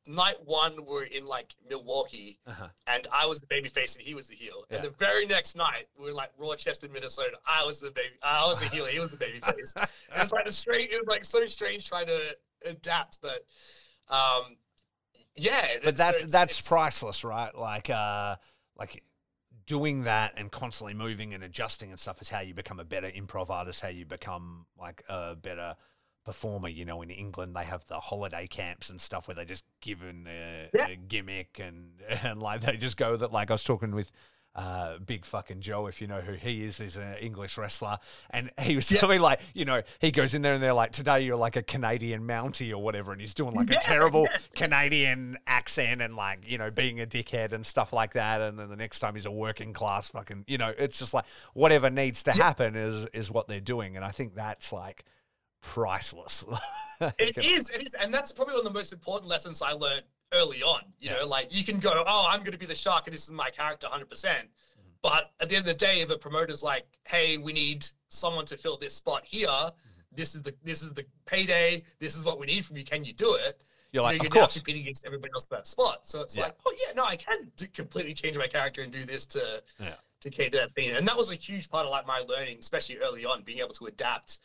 night 0.09 0.35
one 0.45 0.85
we're 0.85 1.05
in 1.05 1.25
like 1.27 1.55
Milwaukee 1.69 2.39
Uh-huh. 2.47 2.67
and 2.89 3.07
I 3.13 3.25
was 3.27 3.39
the 3.41 3.47
baby 3.47 3.69
face 3.69 3.95
and 3.97 4.05
he 4.05 4.15
was 4.15 4.27
the 4.29 4.35
heel. 4.35 4.65
Yeah. 4.69 4.77
And 4.77 4.85
the 4.85 4.91
very 4.91 5.27
next 5.27 5.55
night, 5.57 5.87
we 5.97 6.05
were 6.05 6.11
in 6.11 6.17
like 6.17 6.31
Rochester, 6.39 6.89
Minnesota. 6.89 7.37
I 7.47 7.65
was 7.65 7.79
the 7.81 7.91
baby. 7.93 8.15
I 8.23 8.45
was 8.45 8.59
the 8.61 8.67
heel. 8.69 8.87
He 8.87 8.99
was 8.99 9.11
the 9.13 9.17
baby 9.17 9.39
face. 9.57 9.75
It's 10.17 10.33
like 10.33 10.45
the 10.45 10.53
strange. 10.53 10.91
It 10.91 10.99
was 10.99 11.07
like 11.09 11.25
so 11.25 11.47
strange 11.47 11.89
trying 11.89 12.07
to 12.07 12.37
adapt, 12.67 13.19
but 13.23 13.45
um, 14.09 14.57
yeah. 15.37 15.67
but 15.85 15.97
so 15.97 16.05
that's 16.05 16.17
it's- 16.17 16.33
that's 16.33 16.53
it's- 16.59 16.69
priceless, 16.69 17.23
right? 17.25 17.57
Like 17.57 17.89
uh 17.91 18.37
like 18.77 19.03
doing 19.73 20.03
that 20.05 20.35
and 20.37 20.53
constantly 20.53 20.93
moving 20.93 21.33
and 21.33 21.43
adjusting 21.43 21.89
and 21.91 21.99
stuff 21.99 22.21
is 22.21 22.29
how 22.29 22.41
you 22.41 22.53
become 22.53 22.79
a 22.79 22.85
better 22.85 23.11
improv 23.11 23.49
artist, 23.49 23.81
how 23.81 23.89
you 23.89 24.05
become 24.05 24.67
like 24.79 25.03
a 25.09 25.35
better 25.35 25.77
performer. 26.27 26.69
You 26.69 26.85
know, 26.85 27.01
in 27.01 27.09
England 27.11 27.57
they 27.57 27.65
have 27.65 27.87
the 27.87 27.99
holiday 27.99 28.47
camps 28.47 28.91
and 28.91 29.01
stuff 29.01 29.27
where 29.29 29.35
they 29.35 29.47
just 29.47 29.65
given 29.81 30.27
a, 30.29 30.65
uh, 30.65 30.69
Yeah. 30.75 30.89
a 30.89 30.97
gimmick 30.97 31.59
and 31.59 32.03
and 32.23 32.43
like 32.43 32.61
they 32.61 32.77
just 32.77 32.99
go 32.99 33.13
with 33.13 33.23
it. 33.23 33.33
Like 33.33 33.51
I 33.51 33.55
was 33.55 33.65
talking 33.65 33.93
with. 33.95 34.13
Uh, 34.55 34.99
big 34.99 35.25
fucking 35.25 35.63
Joe, 35.63 35.87
if 35.87 36.03
you 36.03 36.07
know 36.07 36.21
who 36.21 36.35
he 36.35 36.63
is, 36.63 36.79
is 36.79 36.99
an 36.99 37.15
English 37.15 37.57
wrestler, 37.57 37.97
and 38.29 38.51
he 38.61 38.77
was 38.77 38.87
telling 38.87 39.17
me 39.17 39.19
like, 39.19 39.41
you 39.55 39.65
know, 39.65 39.81
he 39.99 40.11
goes 40.11 40.35
in 40.35 40.43
there 40.43 40.53
and 40.53 40.63
they're 40.63 40.75
like, 40.75 40.93
today 40.93 41.23
you're 41.23 41.37
like 41.37 41.57
a 41.57 41.63
Canadian 41.63 42.27
Mountie 42.27 42.71
or 42.71 42.77
whatever, 42.77 43.13
and 43.13 43.21
he's 43.21 43.33
doing 43.33 43.55
like 43.55 43.71
a 43.71 43.81
terrible. 43.81 44.29
Canadian 44.55 45.39
accent 45.47 46.03
and 46.03 46.17
like, 46.17 46.41
you 46.47 46.59
know, 46.59 46.67
being 46.77 47.01
a 47.01 47.07
dickhead 47.07 47.53
and 47.55 47.65
stuff 47.65 47.95
like 47.95 48.13
that, 48.13 48.43
and 48.43 48.59
then 48.59 48.69
the 48.69 48.77
next 48.77 48.99
time 48.99 49.15
he's 49.15 49.25
a 49.25 49.31
working 49.31 49.73
class 49.73 50.11
fucking, 50.11 50.45
you 50.47 50.59
know, 50.59 50.75
it's 50.77 50.99
just 50.99 51.15
like 51.15 51.25
whatever 51.55 51.89
needs 51.89 52.23
to 52.25 52.33
happen 52.33 52.77
is 52.77 53.07
is 53.15 53.31
what 53.31 53.49
they're 53.49 53.61
doing, 53.61 53.97
and 53.97 54.05
I 54.05 54.11
think 54.11 54.35
that's 54.35 54.71
like 54.73 55.05
priceless. 55.63 56.45
It 57.19 57.37
is, 57.45 57.69
it 57.71 57.83
is, 57.85 57.97
and 58.01 58.15
that's 58.15 58.31
probably 58.31 58.55
one 58.55 58.61
of 58.61 58.73
the 58.73 58.79
most 58.79 58.93
important 58.93 59.29
lessons 59.29 59.61
I 59.61 59.73
learned 59.73 60.05
early 60.33 60.63
on. 60.63 60.83
You 60.99 61.11
Yeah. 61.11 61.19
know, 61.21 61.27
like 61.27 61.55
you 61.55 61.65
can 61.65 61.79
go, 61.79 62.03
oh, 62.07 62.27
I'm 62.29 62.41
going 62.41 62.53
to 62.53 62.59
be 62.59 62.67
the 62.67 62.75
shark, 62.75 63.07
and 63.07 63.15
this 63.15 63.25
is 63.25 63.33
my 63.33 63.51
character, 63.51 63.87
100. 63.87 64.09
percent 64.09 64.49
mm-hmm. 64.49 64.89
But 65.03 65.33
at 65.41 65.49
the 65.49 65.57
end 65.57 65.67
of 65.67 65.73
the 65.73 65.79
day, 65.87 66.01
if 66.01 66.11
a 66.11 66.17
promoter's 66.17 66.63
like, 66.63 66.87
hey, 67.09 67.37
we 67.39 67.53
need 67.53 67.87
someone 68.09 68.45
to 68.47 68.57
fill 68.57 68.77
this 68.77 68.95
spot 68.95 69.25
here, 69.25 69.49
mm-hmm. 69.49 70.01
this 70.13 70.35
is 70.35 70.43
the 70.43 70.55
this 70.63 70.83
is 70.83 70.95
the 70.95 71.05
payday, 71.27 71.83
this 71.99 72.17
is 72.17 72.25
what 72.25 72.39
we 72.39 72.47
need 72.47 72.65
from 72.65 72.77
you. 72.77 72.85
Can 72.85 73.05
you 73.05 73.13
do 73.13 73.35
it? 73.35 73.63
You're 73.93 74.03
like, 74.05 74.15
you 74.15 74.19
know, 74.21 74.27
of 74.29 74.35
you're 74.35 74.43
course. 74.45 74.55
competing 74.55 74.83
against 74.83 75.05
everybody 75.05 75.31
else 75.35 75.45
in 75.51 75.57
that 75.57 75.67
spot. 75.67 76.07
So 76.07 76.23
it's 76.23 76.37
Yeah. 76.37 76.45
like, 76.45 76.55
oh 76.65 76.73
yeah, 76.87 76.93
no, 76.95 77.05
I 77.05 77.17
can 77.17 77.51
completely 77.75 78.15
change 78.15 78.39
my 78.39 78.47
character 78.47 78.81
and 78.83 78.91
do 78.91 79.05
this 79.05 79.27
to 79.27 79.63
Yeah. 79.79 79.97
to 80.21 80.31
cater 80.31 80.59
that 80.59 80.75
thing. 80.75 80.91
And 80.93 81.07
that 81.09 81.17
was 81.17 81.31
a 81.31 81.35
huge 81.35 81.69
part 81.69 81.85
of 81.85 81.91
like 81.91 82.07
my 82.07 82.21
learning, 82.21 82.59
especially 82.59 82.97
early 82.99 83.25
on, 83.27 83.43
being 83.43 83.59
able 83.59 83.75
to 83.75 83.87
adapt 83.87 84.39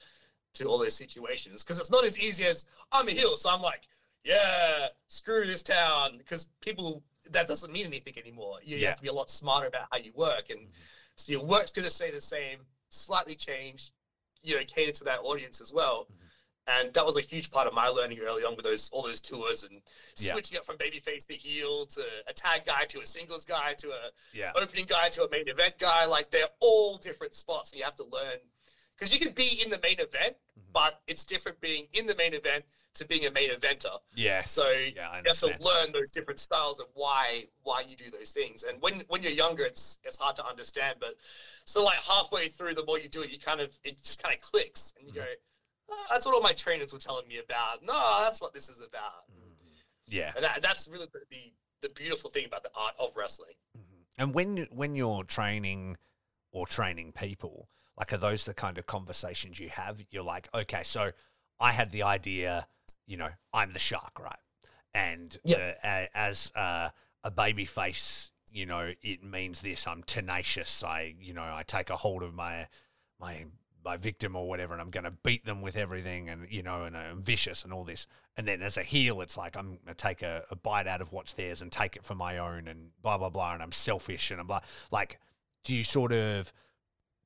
to 0.55 0.65
all 0.65 0.77
those 0.79 0.95
situations. 0.95 1.63
Because 1.63 1.79
it's 1.79 1.91
not 1.91 2.03
as 2.03 2.17
easy 2.17 2.45
as 2.45 2.65
I'm 2.91 3.07
a 3.07 3.11
heel, 3.11 3.38
so 3.38 3.49
I'm 3.51 3.61
like, 3.61 3.88
yeah, 4.28 4.88
screw 5.07 5.47
this 5.47 5.61
town. 5.61 6.17
Because 6.17 6.47
people 6.61 7.01
that 7.32 7.47
doesn't 7.47 7.71
mean 7.71 7.86
anything 7.86 8.13
anymore. 8.17 8.59
You, 8.61 8.78
you 8.78 8.86
have 8.88 8.95
to 8.97 9.01
be 9.01 9.09
a 9.09 9.13
lot 9.13 9.30
smarter 9.30 9.67
about 9.67 9.88
how 9.91 9.97
you 9.97 10.11
work, 10.15 10.49
and 10.49 10.67
so 11.15 11.32
your 11.32 11.41
work's 11.41 11.71
going 11.71 11.86
to 11.86 11.91
stay 11.91 12.11
the 12.11 12.21
same, 12.21 12.59
slightly 12.89 13.36
change, 13.36 13.91
you 14.43 14.55
know, 14.55 14.63
cater 14.65 14.91
to 14.91 15.03
that 15.05 15.19
audience 15.19 15.61
as 15.61 15.71
well. 15.73 16.07
And 16.67 16.93
that 16.95 17.05
was 17.05 17.15
a 17.15 17.21
huge 17.21 17.49
part 17.49 17.65
of 17.65 17.71
my 17.71 17.88
learning 17.88 18.19
early 18.19 18.43
on 18.43 18.55
with 18.57 18.65
those 18.65 18.89
all 18.91 19.01
those 19.03 19.21
tours 19.21 19.63
and 19.63 19.82
Yeah. 20.17 20.34
switching 20.34 20.57
up 20.57 20.65
from 20.65 20.78
babyface 20.78 21.25
to 21.28 21.34
heel 21.36 21.86
to 21.88 22.03
a 22.28 22.34
tag 22.34 22.65
guy 22.65 22.84
to 22.86 22.99
a 22.99 23.05
singles 23.05 23.45
guy 23.45 23.73
to 23.75 23.91
a 23.93 24.11
Yeah. 24.34 24.51
opening 24.53 24.86
guy 24.86 25.07
to 25.09 25.23
a 25.23 25.30
main 25.30 25.47
event 25.47 25.78
guy. 25.78 26.03
Like 26.05 26.30
they're 26.30 26.49
all 26.59 26.97
different 26.97 27.34
spots, 27.34 27.71
and 27.71 27.78
you 27.80 27.86
have 27.86 27.95
to 27.95 28.03
learn 28.03 28.39
because 28.95 29.13
you 29.13 29.19
can 29.19 29.32
be 29.32 29.61
in 29.61 29.69
the 29.69 29.80
main 29.80 29.99
event, 29.99 30.36
Mhm. 30.59 30.73
but 30.73 30.99
it's 31.07 31.23
different 31.23 31.59
being 31.61 31.88
in 31.93 32.05
the 32.05 32.15
main 32.15 32.34
event 32.34 32.65
to 32.98 33.06
being 33.06 33.26
a 33.26 33.32
main 33.32 33.50
eventer. 33.52 33.98
Yeah. 34.16 34.43
So 34.43 34.70
yeah, 34.70 35.18
you 35.18 35.24
have 35.28 35.38
to 35.39 35.64
learn 35.64 35.91
those 35.93 36.12
different 36.12 36.39
styles 36.39 36.80
of 36.80 36.88
why 36.93 37.45
why 37.64 37.84
you 37.88 37.95
do 37.95 38.10
those 38.12 38.32
things. 38.32 38.64
And 38.64 38.82
when 38.82 39.04
when 39.08 39.24
you're 39.24 39.32
younger, 39.32 39.64
it's 39.66 40.00
it's 40.04 40.18
hard 40.18 40.36
to 40.38 40.45
understand. 40.45 40.98
But 41.00 41.16
so 41.66 41.84
like 41.84 42.00
halfway 42.04 42.48
through, 42.48 42.76
the 42.76 42.86
more 42.86 43.00
you 43.00 43.10
do 43.10 43.22
it, 43.22 43.30
you 43.32 43.39
kind 43.39 43.62
of 43.62 43.78
it 43.84 43.98
just 43.98 44.22
kind 44.22 44.36
of 44.36 44.41
clicks, 44.41 44.93
and 44.98 45.08
you 45.08 45.14
Mm-hmm. 45.14 45.22
go, 45.22 45.95
"Ah, 45.95 46.06
"That's 46.12 46.26
what 46.26 46.36
all 46.36 46.41
my 46.41 46.54
trainers 46.54 46.91
were 46.93 47.00
telling 47.00 47.28
me 47.28 47.38
about." 47.38 47.84
No, 47.84 48.22
that's 48.24 48.41
what 48.41 48.54
this 48.54 48.70
is 48.70 48.80
about. 48.80 49.24
Yeah. 50.08 50.32
And 50.36 50.43
that, 50.45 50.62
that's 50.62 50.88
really 50.88 51.08
the, 51.12 51.20
the 51.30 51.54
the 51.82 51.89
beautiful 51.89 52.30
thing 52.30 52.45
about 52.45 52.64
the 52.64 52.72
art 52.76 52.93
of 53.00 53.16
wrestling. 53.16 53.54
Mhm. 53.78 54.04
And 54.18 54.34
when 54.34 54.68
when 54.72 54.95
you're 54.95 55.24
training 55.24 55.98
or 56.52 56.66
training 56.66 57.12
people, 57.12 57.70
like 57.98 58.14
are 58.14 58.18
those 58.18 58.45
the 58.45 58.54
kind 58.54 58.78
of 58.78 58.86
conversations 58.86 59.60
you 59.60 59.70
have? 59.70 60.04
You're 60.10 60.24
like, 60.24 60.48
okay, 60.54 60.82
so 60.84 61.12
I 61.60 61.72
had 61.72 61.91
the 61.91 62.04
idea, 62.04 62.68
you 63.08 63.18
know, 63.18 63.30
I'm 63.53 63.74
the 63.74 63.80
shark, 63.80 64.20
right? 64.20 64.39
And 64.93 65.36
Yeah. 65.43 65.58
uh, 65.58 65.88
a- 65.88 66.18
as 66.18 66.51
uh, 66.55 66.89
a 67.24 67.32
baby 67.32 67.66
face, 67.66 68.32
you 68.51 68.66
know, 68.66 68.93
it 69.01 69.24
means 69.24 69.62
this. 69.62 69.88
I'm 69.88 70.03
tenacious. 70.03 70.84
I, 70.84 71.16
you 71.20 71.34
know, 71.34 71.41
I 71.43 71.64
take 71.64 71.89
a 71.89 71.97
hold 71.97 72.24
of 72.24 72.34
my 72.34 72.68
my 73.20 73.45
my 73.84 73.95
victim 73.95 74.36
or 74.36 74.47
whatever, 74.49 74.74
and 74.74 74.82
I'm 74.82 74.89
going 74.89 75.05
to 75.05 75.12
beat 75.12 75.45
them 75.45 75.62
with 75.62 75.78
everything, 75.78 76.30
and 76.30 76.47
you 76.51 76.62
know, 76.62 76.84
and 76.84 76.97
I'm 76.97 77.22
vicious 77.24 77.64
and 77.64 77.72
all 77.72 77.84
this. 77.86 78.05
And 78.36 78.47
then 78.47 78.62
as 78.62 78.76
a 78.78 78.84
heel, 78.84 79.22
it's 79.22 79.38
like 79.38 79.55
I'm 79.58 79.76
going 79.76 79.80
to 79.88 79.93
take 79.93 80.22
a, 80.22 80.43
a 80.51 80.55
bite 80.55 80.88
out 80.88 80.99
of 81.01 81.12
what's 81.14 81.34
theirs 81.34 81.62
and 81.62 81.72
take 81.72 81.95
it 81.95 82.03
for 82.03 82.16
my 82.16 82.38
own, 82.38 82.68
and 82.68 82.89
blah 83.01 83.18
blah 83.18 83.30
blah. 83.30 83.53
And 83.53 83.64
I'm 83.64 83.72
selfish, 83.72 84.32
and 84.32 84.39
I'm 84.41 84.47
blah. 84.47 84.62
Like, 84.91 85.20
do 85.64 85.76
you 85.76 85.84
sort 85.84 86.12
of 86.12 86.51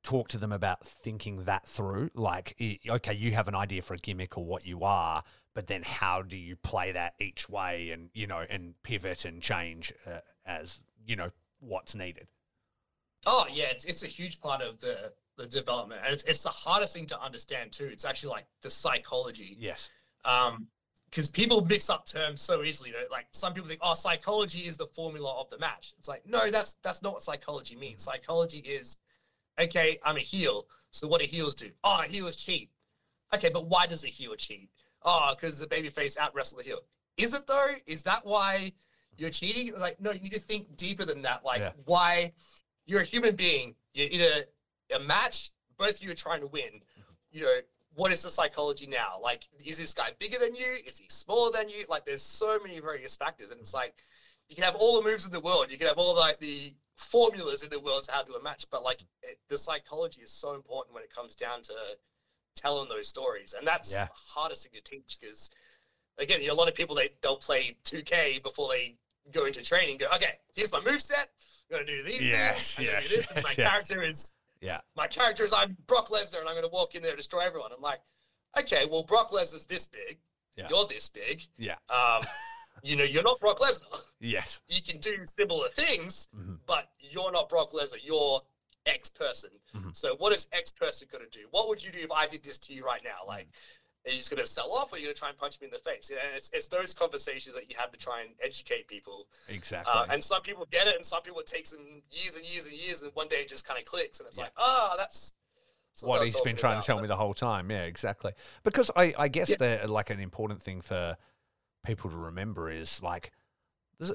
talk 0.03 0.27
to 0.29 0.37
them 0.37 0.51
about 0.51 0.85
thinking 0.85 1.43
that 1.43 1.65
through? 1.65 2.11
Like, 2.13 2.55
okay, 2.89 3.13
you 3.13 3.31
have 3.33 3.47
an 3.47 3.55
idea 3.55 3.81
for 3.81 3.93
a 3.93 3.97
gimmick 3.97 4.37
or 4.37 4.45
what 4.45 4.65
you 4.65 4.83
are, 4.83 5.23
but 5.53 5.67
then 5.67 5.83
how 5.83 6.21
do 6.21 6.37
you 6.37 6.55
play 6.55 6.91
that 6.93 7.13
each 7.19 7.49
way, 7.49 7.91
and 7.91 8.09
you 8.13 8.27
know, 8.27 8.43
and 8.49 8.73
pivot 8.83 9.25
and 9.25 9.41
change 9.41 9.93
uh, 10.07 10.19
as 10.45 10.79
you 11.05 11.15
know 11.15 11.29
what's 11.59 11.95
needed? 11.95 12.27
Oh 13.25 13.45
yeah, 13.51 13.65
it's 13.65 13.85
it's 13.85 14.03
a 14.03 14.07
huge 14.07 14.39
part 14.39 14.61
of 14.61 14.79
the 14.79 15.11
the 15.37 15.45
development, 15.47 16.01
and 16.03 16.13
it's 16.13 16.23
it's 16.23 16.43
the 16.43 16.49
hardest 16.49 16.93
thing 16.93 17.05
to 17.07 17.21
understand 17.21 17.71
too. 17.71 17.85
It's 17.85 18.05
actually 18.05 18.31
like 18.31 18.45
the 18.61 18.69
psychology, 18.71 19.55
Yes. 19.59 19.89
um, 20.25 20.67
because 21.09 21.27
people 21.27 21.63
mix 21.65 21.89
up 21.89 22.05
terms 22.05 22.41
so 22.41 22.63
easily. 22.63 22.89
You 22.91 22.95
know, 22.95 23.03
like 23.11 23.27
some 23.31 23.53
people 23.53 23.67
think, 23.67 23.81
oh, 23.83 23.93
psychology 23.93 24.61
is 24.61 24.77
the 24.77 24.87
formula 24.87 25.39
of 25.39 25.49
the 25.49 25.57
match. 25.59 25.93
It's 25.99 26.07
like 26.07 26.23
no, 26.25 26.49
that's 26.49 26.75
that's 26.81 27.01
not 27.01 27.13
what 27.13 27.21
psychology 27.23 27.75
means. 27.75 28.01
Psychology 28.03 28.59
is, 28.59 28.97
okay, 29.61 29.97
I'm 30.03 30.17
a 30.17 30.21
heel. 30.21 30.65
So 30.91 31.07
what 31.07 31.21
do 31.21 31.25
heels 31.25 31.55
do? 31.55 31.71
Oh, 31.83 32.01
heels 32.01 32.35
cheat. 32.35 32.69
Okay, 33.33 33.49
but 33.49 33.67
why 33.67 33.85
does 33.85 34.03
a 34.03 34.09
heel 34.09 34.35
cheat? 34.35 34.69
Oh, 35.03 35.33
because 35.35 35.59
the 35.59 35.67
babyface 35.67 36.17
out 36.17 36.33
wrestle 36.35 36.57
the 36.57 36.63
heel. 36.63 36.79
Is 37.17 37.33
it 37.33 37.47
though? 37.47 37.75
Is 37.87 38.03
that 38.03 38.25
why 38.25 38.71
you're 39.17 39.29
cheating? 39.29 39.73
Like, 39.77 39.99
no, 39.99 40.11
you 40.11 40.19
need 40.19 40.31
to 40.31 40.39
think 40.39 40.75
deeper 40.77 41.05
than 41.05 41.21
that. 41.23 41.43
Like, 41.43 41.61
Yeah. 41.61 41.71
why 41.85 42.31
you're 42.85 43.01
a 43.01 43.05
human 43.05 43.35
being. 43.35 43.73
You're 43.93 44.07
in 44.09 44.21
a, 44.21 44.95
a 44.95 44.99
match, 44.99 45.49
both 45.77 45.95
of 45.95 46.01
you 46.01 46.11
are 46.11 46.15
trying 46.15 46.41
to 46.41 46.47
win. 46.47 46.81
You 47.31 47.41
know, 47.41 47.59
what 47.93 48.11
is 48.11 48.21
the 48.23 48.29
psychology 48.29 48.85
now? 48.87 49.17
Like, 49.21 49.47
is 49.63 49.77
this 49.77 49.93
guy 49.93 50.11
bigger 50.19 50.37
than 50.37 50.55
you? 50.55 50.77
Is 50.85 50.97
he 50.97 51.07
smaller 51.09 51.51
than 51.51 51.69
you? 51.69 51.85
Like, 51.89 52.05
there's 52.05 52.21
so 52.21 52.59
many 52.59 52.79
various 52.79 53.15
factors, 53.15 53.51
and 53.51 53.59
it's 53.59 53.73
like 53.73 53.93
you 54.49 54.55
can 54.55 54.63
have 54.63 54.75
all 54.75 54.99
the 54.99 55.01
moves 55.07 55.25
in 55.25 55.31
the 55.31 55.39
world, 55.39 55.71
you 55.71 55.77
can 55.77 55.87
have 55.87 55.97
all 55.97 56.15
like 56.15 56.37
the 56.39 56.73
formulas 57.01 57.63
in 57.63 57.69
the 57.69 57.79
world 57.79 58.03
to 58.03 58.11
how 58.11 58.21
to 58.21 58.27
do 58.27 58.35
a 58.35 58.41
match, 58.41 58.65
but 58.71 58.83
like 58.83 59.01
it, 59.23 59.39
the 59.49 59.57
psychology 59.57 60.21
is 60.21 60.31
so 60.31 60.53
important 60.53 60.93
when 60.93 61.03
it 61.03 61.13
comes 61.13 61.35
down 61.35 61.61
to 61.63 61.73
telling 62.55 62.89
those 62.89 63.07
stories, 63.07 63.53
and 63.57 63.67
that's 63.67 63.91
Yeah. 63.91 64.05
the 64.05 64.11
hardest 64.13 64.63
thing 64.69 64.81
to 64.81 64.89
teach 64.89 65.17
because 65.19 65.49
again, 66.17 66.41
you 66.41 66.47
know, 66.47 66.53
a 66.53 66.55
lot 66.61 66.67
of 66.67 66.75
people 66.75 66.95
they 66.95 67.09
they'll 67.21 67.37
play 67.37 67.75
2K 67.85 68.41
before 68.43 68.69
they 68.69 68.95
go 69.31 69.45
into 69.45 69.63
training. 69.63 69.97
Go, 69.97 70.07
okay, 70.15 70.39
here's 70.53 70.71
my 70.71 70.81
move 70.81 71.01
set. 71.01 71.29
I'm 71.69 71.77
gonna 71.77 71.85
do 71.85 72.03
these 72.03 72.29
Yes, 72.29 72.75
things. 72.75 72.87
Gonna 72.87 72.99
yes, 73.01 73.15
yes, 73.15 73.43
my 73.43 73.49
yes. 73.49 73.55
character 73.55 74.03
is 74.03 74.31
Yeah. 74.61 74.79
my 74.95 75.07
character 75.07 75.43
is 75.43 75.53
I'm 75.53 75.75
Brock 75.87 76.09
Lesnar 76.09 76.39
and 76.39 76.47
I'm 76.49 76.55
going 76.55 76.63
to 76.63 76.67
walk 76.69 76.93
in 76.95 77.01
there 77.01 77.11
and 77.11 77.17
destroy 77.17 77.39
everyone. 77.39 77.71
I'm 77.71 77.81
like, 77.81 78.01
okay, 78.59 78.85
well, 78.85 79.03
Brock 79.03 79.31
Lesnar's 79.31 79.65
this 79.65 79.87
big. 79.87 80.19
Yeah. 80.55 80.67
You're 80.69 80.85
this 80.85 81.09
big. 81.09 81.41
Yeah. 81.57 81.77
Um, 81.89 82.25
you 82.83 82.95
know, 82.95 83.03
you're 83.03 83.23
not 83.23 83.39
Brock 83.39 83.59
Lesnar. 83.59 83.99
Yes. 84.19 84.61
You 84.67 84.81
can 84.81 84.99
do 84.99 85.17
similar 85.37 85.67
things, 85.69 86.29
Mhm. 86.35 86.59
but 86.65 86.89
you're 86.99 87.31
not 87.31 87.49
Brock 87.49 87.71
Lesnar. 87.71 87.99
You're 88.03 88.41
X 88.85 89.09
person. 89.09 89.51
Mhm. 89.75 89.95
So 89.95 90.15
what 90.15 90.33
is 90.33 90.47
X 90.51 90.71
person 90.71 91.07
going 91.11 91.23
to 91.23 91.29
do? 91.29 91.47
What 91.51 91.67
would 91.67 91.83
you 91.83 91.91
do 91.91 91.99
if 91.99 92.11
I 92.11 92.25
did 92.27 92.43
this 92.43 92.57
to 92.59 92.73
you 92.73 92.83
right 92.83 93.03
now? 93.03 93.19
Like, 93.27 93.47
are 94.07 94.09
you 94.11 94.17
just 94.17 94.31
going 94.31 94.43
to 94.43 94.49
sell 94.49 94.71
off 94.71 94.91
or 94.91 94.95
are 94.95 94.99
you 94.99 95.05
going 95.05 95.13
to 95.15 95.19
try 95.19 95.29
and 95.29 95.37
punch 95.37 95.59
me 95.61 95.65
in 95.65 95.71
the 95.71 95.77
face? 95.77 96.09
And 96.09 96.17
it's, 96.35 96.49
it's 96.53 96.67
those 96.67 96.91
conversations 96.91 97.53
that 97.53 97.69
you 97.69 97.75
have 97.77 97.91
to 97.91 97.99
try 97.99 98.21
and 98.21 98.31
educate 98.41 98.87
people. 98.87 99.27
Exactly. 99.47 99.93
Uh, 99.93 100.05
and 100.09 100.23
some 100.23 100.41
people 100.41 100.65
get 100.71 100.87
it, 100.87 100.95
and 100.95 101.05
some 101.05 101.21
people 101.21 101.39
it 101.39 101.45
takes 101.47 101.69
them 101.69 102.01
years 102.09 102.35
and 102.35 102.43
years 102.45 102.65
and 102.65 102.75
years, 102.75 103.03
and 103.03 103.13
one 103.13 103.27
day 103.27 103.37
it 103.41 103.47
just 103.47 103.67
kind 103.67 103.77
of 103.79 103.85
clicks, 103.85 104.19
and 104.19 104.27
it's 104.27 104.39
Yeah. 104.39 104.45
like, 104.45 104.53
oh, 104.57 104.95
that's, 104.97 105.33
that's 105.93 106.03
what 106.03 106.23
he's 106.23 106.41
been 106.41 106.55
trying 106.55 106.73
about." 106.73 106.81
to 106.83 106.87
tell 106.87 106.99
me 107.01 107.07
the 107.07 107.15
whole 107.15 107.35
time. 107.35 107.69
Yeah, 107.69 107.83
exactly. 107.83 108.33
Because 108.63 108.89
I, 108.95 109.13
I 109.19 109.27
guess 109.27 109.49
Yeah. 109.51 109.57
the 109.81 109.87
like 109.87 110.09
an 110.09 110.19
important 110.19 110.63
thing 110.63 110.81
for 110.81 111.15
people 111.83 112.09
to 112.09 112.17
remember 112.17 112.69
is 112.69 113.01
like 113.01 113.31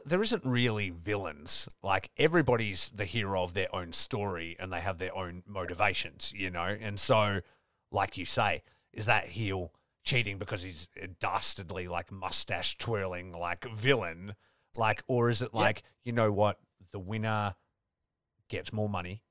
there 0.04 0.22
isn't 0.22 0.44
really 0.44 0.90
villains. 0.90 1.68
Like 1.82 2.10
everybody's 2.16 2.88
the 2.88 3.04
hero 3.04 3.42
of 3.42 3.54
their 3.54 3.74
own 3.74 3.92
story 3.92 4.56
and 4.58 4.72
they 4.72 4.80
have 4.80 4.98
their 4.98 5.16
own 5.16 5.42
motivations, 5.46 6.32
you 6.36 6.50
know. 6.50 6.76
And 6.80 6.98
so, 6.98 7.38
like 7.92 8.16
you 8.16 8.24
say, 8.24 8.62
is 8.92 9.06
that 9.06 9.26
heel 9.28 9.72
cheating 10.04 10.38
because 10.38 10.62
he's 10.62 10.88
a 11.00 11.06
dastardly 11.06 11.88
like 11.88 12.10
mustache 12.10 12.78
twirling 12.78 13.32
like 13.32 13.64
villain, 13.76 14.34
like, 14.78 15.02
or 15.06 15.28
is 15.28 15.42
it 15.42 15.54
like 15.54 15.82
you 16.04 16.12
know 16.12 16.32
what 16.32 16.58
the 16.90 16.98
winner 16.98 17.54
gets 18.48 18.72
more 18.72 18.88
money 18.88 19.22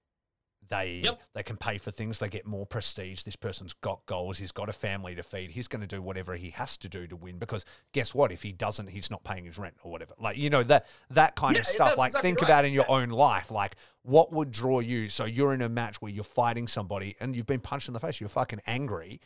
they 0.70 1.02
Yep. 1.04 1.22
they 1.34 1.44
can 1.44 1.58
pay 1.58 1.78
for 1.78 1.92
things 1.92 2.20
they 2.20 2.28
get 2.30 2.46
more 2.46 2.66
prestige 2.66 3.24
this 3.24 3.36
person's 3.36 3.74
got 3.74 4.06
goals 4.06 4.38
he's 4.40 4.52
got 4.52 4.68
a 4.70 4.74
family 4.74 5.14
to 5.16 5.24
feed 5.24 5.52
he's 5.52 5.68
going 5.68 5.82
to 5.82 5.88
do 5.88 6.02
whatever 6.02 6.36
he 6.36 6.50
has 6.52 6.78
to 6.78 6.90
do 6.90 7.06
to 7.08 7.16
win 7.16 7.38
because 7.38 7.66
guess 7.94 8.16
what 8.16 8.32
if 8.32 8.42
he 8.42 8.52
doesn't 8.52 8.88
he's 8.88 9.12
not 9.12 9.24
paying 9.24 9.46
his 9.46 9.58
rent 9.58 9.76
or 9.84 9.92
whatever 9.92 10.14
like 10.20 10.38
you 10.38 10.50
know 10.50 10.64
that 10.64 10.86
that 11.10 11.36
kind 11.36 11.58
of 11.58 11.66
stuff 11.66 11.98
like 11.98 12.08
exactly 12.10 12.30
think 12.30 12.42
right. 12.42 12.48
about 12.50 12.66
in 12.66 12.74
your 12.74 12.86
Yeah. 12.90 12.96
own 12.96 13.10
life 13.10 13.52
like 13.52 13.76
what 14.04 14.32
would 14.34 14.52
draw 14.52 14.80
you 14.80 15.10
so 15.10 15.26
you're 15.26 15.54
in 15.54 15.62
a 15.62 15.70
match 15.70 16.02
where 16.02 16.12
you're 16.12 16.24
fighting 16.24 16.68
somebody 16.68 17.16
and 17.20 17.36
you've 17.36 17.46
been 17.46 17.60
punched 17.62 17.88
in 17.88 17.94
the 17.94 18.00
face 18.00 18.20
you're 18.20 18.30
fucking 18.30 18.62
angry 18.66 19.20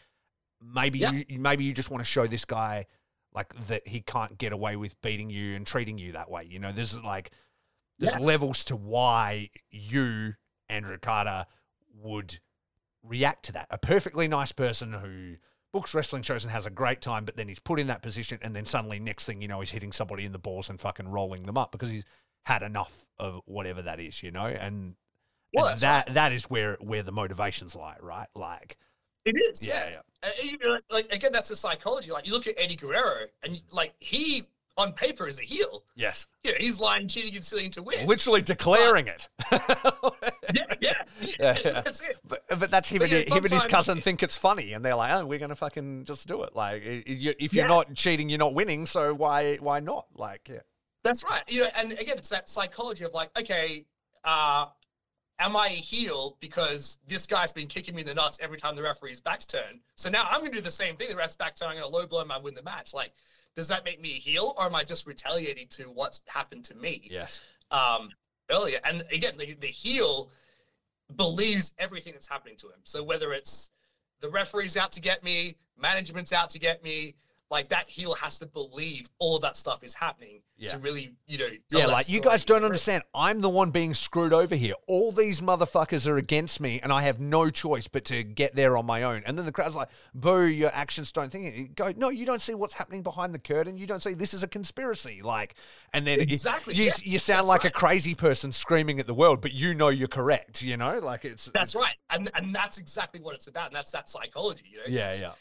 maybe 0.61 0.99
Yeah. 0.99 1.11
you 1.27 1.39
maybe 1.39 1.63
you 1.63 1.73
just 1.73 1.89
want 1.89 2.01
to 2.01 2.05
show 2.05 2.27
this 2.27 2.43
guy 2.45 2.85
like 3.33 3.53
that 3.67 3.87
he 3.87 4.01
can't 4.01 4.37
get 4.37 4.51
away 4.51 4.75
with 4.75 4.99
beating 5.01 5.29
you 5.29 5.55
and 5.55 5.65
treating 5.65 5.99
you 5.99 6.13
that 6.13 6.31
way. 6.31 6.43
You 6.49 6.57
know, 6.59 6.71
there's 6.71 6.97
like 6.97 7.29
there's 7.99 8.13
Yeah. 8.13 8.19
levels 8.19 8.63
to 8.65 8.75
why 8.75 9.51
you, 9.69 10.33
Andrew 10.70 10.97
Carter, 10.97 11.45
would 12.01 12.39
react 13.03 13.45
to 13.45 13.51
that. 13.53 13.67
A 13.70 13.78
perfectly 13.78 14.28
nice 14.28 14.51
person 14.51 14.93
who 14.93 15.36
books 15.72 15.93
wrestling 15.93 16.24
shows 16.24 16.43
and 16.43 16.51
has 16.51 16.65
a 16.65 16.70
great 16.70 17.01
time, 17.01 17.26
but 17.26 17.38
then 17.38 17.47
he's 17.47 17.59
put 17.59 17.80
in 17.80 17.88
that 17.88 18.01
position, 18.01 18.39
and 18.41 18.55
then 18.55 18.65
suddenly, 18.65 18.99
next 18.99 19.26
thing 19.26 19.41
you 19.41 19.47
know, 19.47 19.59
he's 19.59 19.72
hitting 19.72 19.91
somebody 19.91 20.26
in 20.26 20.32
the 20.32 20.39
balls 20.39 20.70
and 20.70 20.80
fucking 20.80 21.07
rolling 21.07 21.43
them 21.43 21.57
up 21.57 21.72
because 21.72 21.89
he's 21.89 22.05
had 22.43 22.63
enough 22.63 23.05
of 23.17 23.41
whatever 23.45 23.82
that 23.82 23.99
is, 23.99 24.24
you 24.24 24.32
know. 24.32 24.45
And, 24.45 24.95
Well, 25.53 25.67
and 25.67 25.80
that 25.80 26.13
that 26.13 26.32
is 26.32 26.45
where 26.45 26.78
where 26.82 27.03
the 27.03 27.11
motivations 27.11 27.76
lie, 27.76 27.97
right? 28.01 28.28
Like, 28.36 28.78
It 29.26 29.36
is, 29.36 29.67
yeah, 29.67 30.01
yeah. 30.24 30.30
yeah. 30.61 30.78
Like 30.89 31.11
again, 31.11 31.32
that's 31.32 31.49
the 31.49 31.55
psychology. 31.55 32.11
Like 32.11 32.26
you 32.26 32.34
look 32.34 32.47
at 32.47 32.55
Eddie 32.57 32.76
Guerrero, 32.76 33.26
and 33.43 33.61
like 33.72 33.93
he 33.99 34.43
on 34.78 34.93
paper 34.93 35.28
is 35.28 35.39
a 35.39 35.43
heel. 35.43 35.84
yes, 35.95 36.26
know, 36.45 36.51
he's 36.57 36.80
lying, 36.80 37.07
cheating, 37.07 37.36
and 37.36 37.43
stealing 37.43 37.72
to 37.72 37.84
win. 37.84 38.07
literally 38.07 38.41
declaring 38.41 39.07
it. 39.07 39.28
yeah, 40.56 40.64
yeah, 40.82 40.93
Yeah, 41.22 41.58
yeah. 41.66 41.82
that's 41.82 42.02
it. 42.02 42.18
But, 42.28 42.43
but 42.47 42.72
that's 42.72 42.89
him, 42.89 43.00
But 43.00 43.12
and, 43.12 43.30
yeah, 43.30 43.36
him 43.36 43.43
and 43.43 43.54
his 43.54 43.66
cousin 43.68 44.02
think 44.02 44.24
it's 44.24 44.38
funny, 44.38 44.74
and 44.74 44.84
they're 44.84 44.95
like, 44.95 45.12
"Oh, 45.14 45.26
we're 45.26 45.39
gonna 45.39 45.56
fucking 45.56 46.06
just 46.06 46.28
do 46.28 46.43
it." 46.43 46.56
Like, 46.56 46.84
i- 46.84 47.04
i- 47.08 47.12
you- 47.12 47.36
if 47.39 47.54
you're 47.54 47.66
Yeah. 47.66 47.74
not 47.76 47.93
cheating, 47.95 48.30
you're 48.30 48.39
not 48.39 48.54
winning. 48.54 48.86
So 48.86 49.14
why 49.14 49.58
why 49.58 49.80
not? 49.80 50.08
Like, 50.16 50.47
yeah, 50.50 50.60
That's 51.04 51.24
right. 51.24 51.43
You 51.47 51.62
know, 51.64 51.70
and 51.78 51.91
again, 51.93 52.18
it's 52.18 52.30
that 52.30 52.50
psychology 52.50 53.06
of 53.06 53.14
like, 53.14 53.30
okay, 53.39 53.86
uh, 54.26 54.66
am 55.39 55.56
I 55.56 55.68
a 55.68 55.70
heel 55.70 56.36
because 56.41 56.97
this 57.08 57.26
guy's 57.26 57.52
been 57.54 57.68
kicking 57.68 57.95
me 57.95 58.02
in 58.02 58.08
the 58.08 58.14
nuts 58.14 58.38
every 58.41 58.58
time 58.58 58.76
the 58.76 58.82
referee's 58.84 59.22
back's 59.22 59.45
turned? 59.45 59.80
So 59.95 60.10
now 60.10 60.24
I'm 60.30 60.39
going 60.41 60.52
to 60.52 60.58
do 60.58 60.62
the 60.64 60.70
same 60.72 60.97
thing. 60.97 61.08
The 61.10 61.16
ref's 61.16 61.38
back 61.38 61.56
turn, 61.56 61.70
I'm 61.70 61.76
going 61.78 61.89
to 61.89 61.95
low 61.95 62.06
blow 62.06 62.22
him, 62.22 62.32
I 62.32 62.38
win 62.38 62.54
the 62.54 62.64
match. 62.64 62.93
Like, 62.93 63.14
does 63.56 63.68
that 63.70 63.86
make 63.86 64.02
me 64.02 64.12
a 64.12 64.20
heel, 64.20 64.54
or 64.58 64.66
am 64.66 64.76
I 64.76 64.84
just 64.84 65.08
retaliating 65.08 65.68
to 65.70 65.84
what's 65.86 66.22
happened 66.28 66.66
to 66.66 66.76
me 66.76 67.08
yes, 67.10 67.41
um, 67.72 68.10
Oh, 68.50 68.62
earlier? 68.62 68.80
And 68.84 69.04
again, 69.12 69.38
the, 69.38 69.54
the 69.54 69.68
heel 69.68 70.30
believes 71.16 71.74
everything 71.78 72.14
that's 72.14 72.28
happening 72.28 72.56
to 72.58 72.68
him. 72.68 72.80
So 72.84 73.02
whether 73.02 73.34
it's 73.34 73.72
the 74.20 74.30
referee's 74.30 74.76
out 74.78 74.91
to 74.93 75.00
get 75.00 75.24
me, 75.24 75.56
management's 75.78 76.34
out 76.34 76.50
to 76.52 76.60
get 76.60 76.84
me. 76.84 77.16
Like 77.52 77.70
that 77.70 77.89
heel 77.89 78.14
has 78.14 78.38
to 78.39 78.45
believe 78.45 79.10
all 79.18 79.36
of 79.36 79.41
that 79.41 79.56
stuff 79.56 79.84
is 79.84 79.95
happening 79.95 80.41
Yeah. 80.58 80.70
to 80.70 80.78
really, 80.78 81.16
you 81.26 81.39
know. 81.39 81.47
yeah. 81.72 81.88
Like, 81.88 82.08
you 82.08 82.22
guys 82.22 82.45
don't 82.45 82.64
understand. 82.64 83.02
I'm 83.16 83.41
the 83.41 83.50
one 83.50 83.72
being 83.72 83.95
screwed 83.95 84.34
over 84.34 84.56
here. 84.56 84.76
All 84.88 85.12
these 85.12 85.41
motherfuckers 85.41 86.06
are 86.06 86.18
against 86.18 86.60
me, 86.62 86.80
and 86.84 86.93
I 86.93 87.02
have 87.02 87.20
no 87.20 87.50
choice 87.50 87.88
but 87.88 88.06
to 88.06 88.24
get 88.24 88.56
there 88.56 88.78
on 88.78 88.86
my 88.86 89.02
own. 89.02 89.24
And 89.26 89.36
then 89.36 89.45
the 89.47 89.52
crowd's 89.52 89.76
like, 89.76 89.89
"Boo! 90.14 90.43
Your 90.45 90.70
actions 90.76 91.12
don't 91.12 91.32
think 91.32 91.45
it." 91.47 91.56
You 91.56 91.68
go, 91.70 91.91
no, 91.97 92.10
you 92.10 92.24
don't 92.24 92.41
see 92.41 92.54
what's 92.54 92.76
happening 92.76 93.02
behind 93.02 93.34
the 93.34 93.39
curtain. 93.39 93.80
You 93.80 93.88
don't 93.88 94.04
see 94.04 94.14
this 94.14 94.36
is 94.36 94.43
a 94.43 94.47
conspiracy. 94.47 95.22
Like, 95.24 95.56
and 95.93 96.06
then 96.06 96.20
it- 96.20 96.32
Exactly, 96.32 96.76
you 96.76 96.84
yeah, 96.86 96.91
you 97.02 97.18
sound 97.18 97.39
that's 97.39 97.50
like 97.50 97.66
a 97.66 97.72
crazy 97.72 98.14
person 98.14 98.52
screaming 98.52 99.00
at 99.00 99.08
the 99.08 99.14
world, 99.16 99.41
but 99.41 99.54
you 99.54 99.74
know 99.74 99.88
you're 99.89 100.08
correct. 100.08 100.62
You 100.62 100.78
know, 100.78 101.00
like 101.00 101.26
it's 101.26 101.45
That's 101.47 101.74
it's- 101.74 101.84
right, 101.84 101.95
and 102.12 102.30
and 102.36 102.54
that's 102.54 102.78
exactly 102.78 103.20
what 103.22 103.34
it's 103.34 103.47
about, 103.47 103.68
and 103.68 103.76
that's 103.76 103.89
that 103.91 104.08
psychology. 104.08 104.66
You 104.72 104.78
know, 104.78 104.84
Yeah, 104.88 105.16
yeah. 105.20 105.32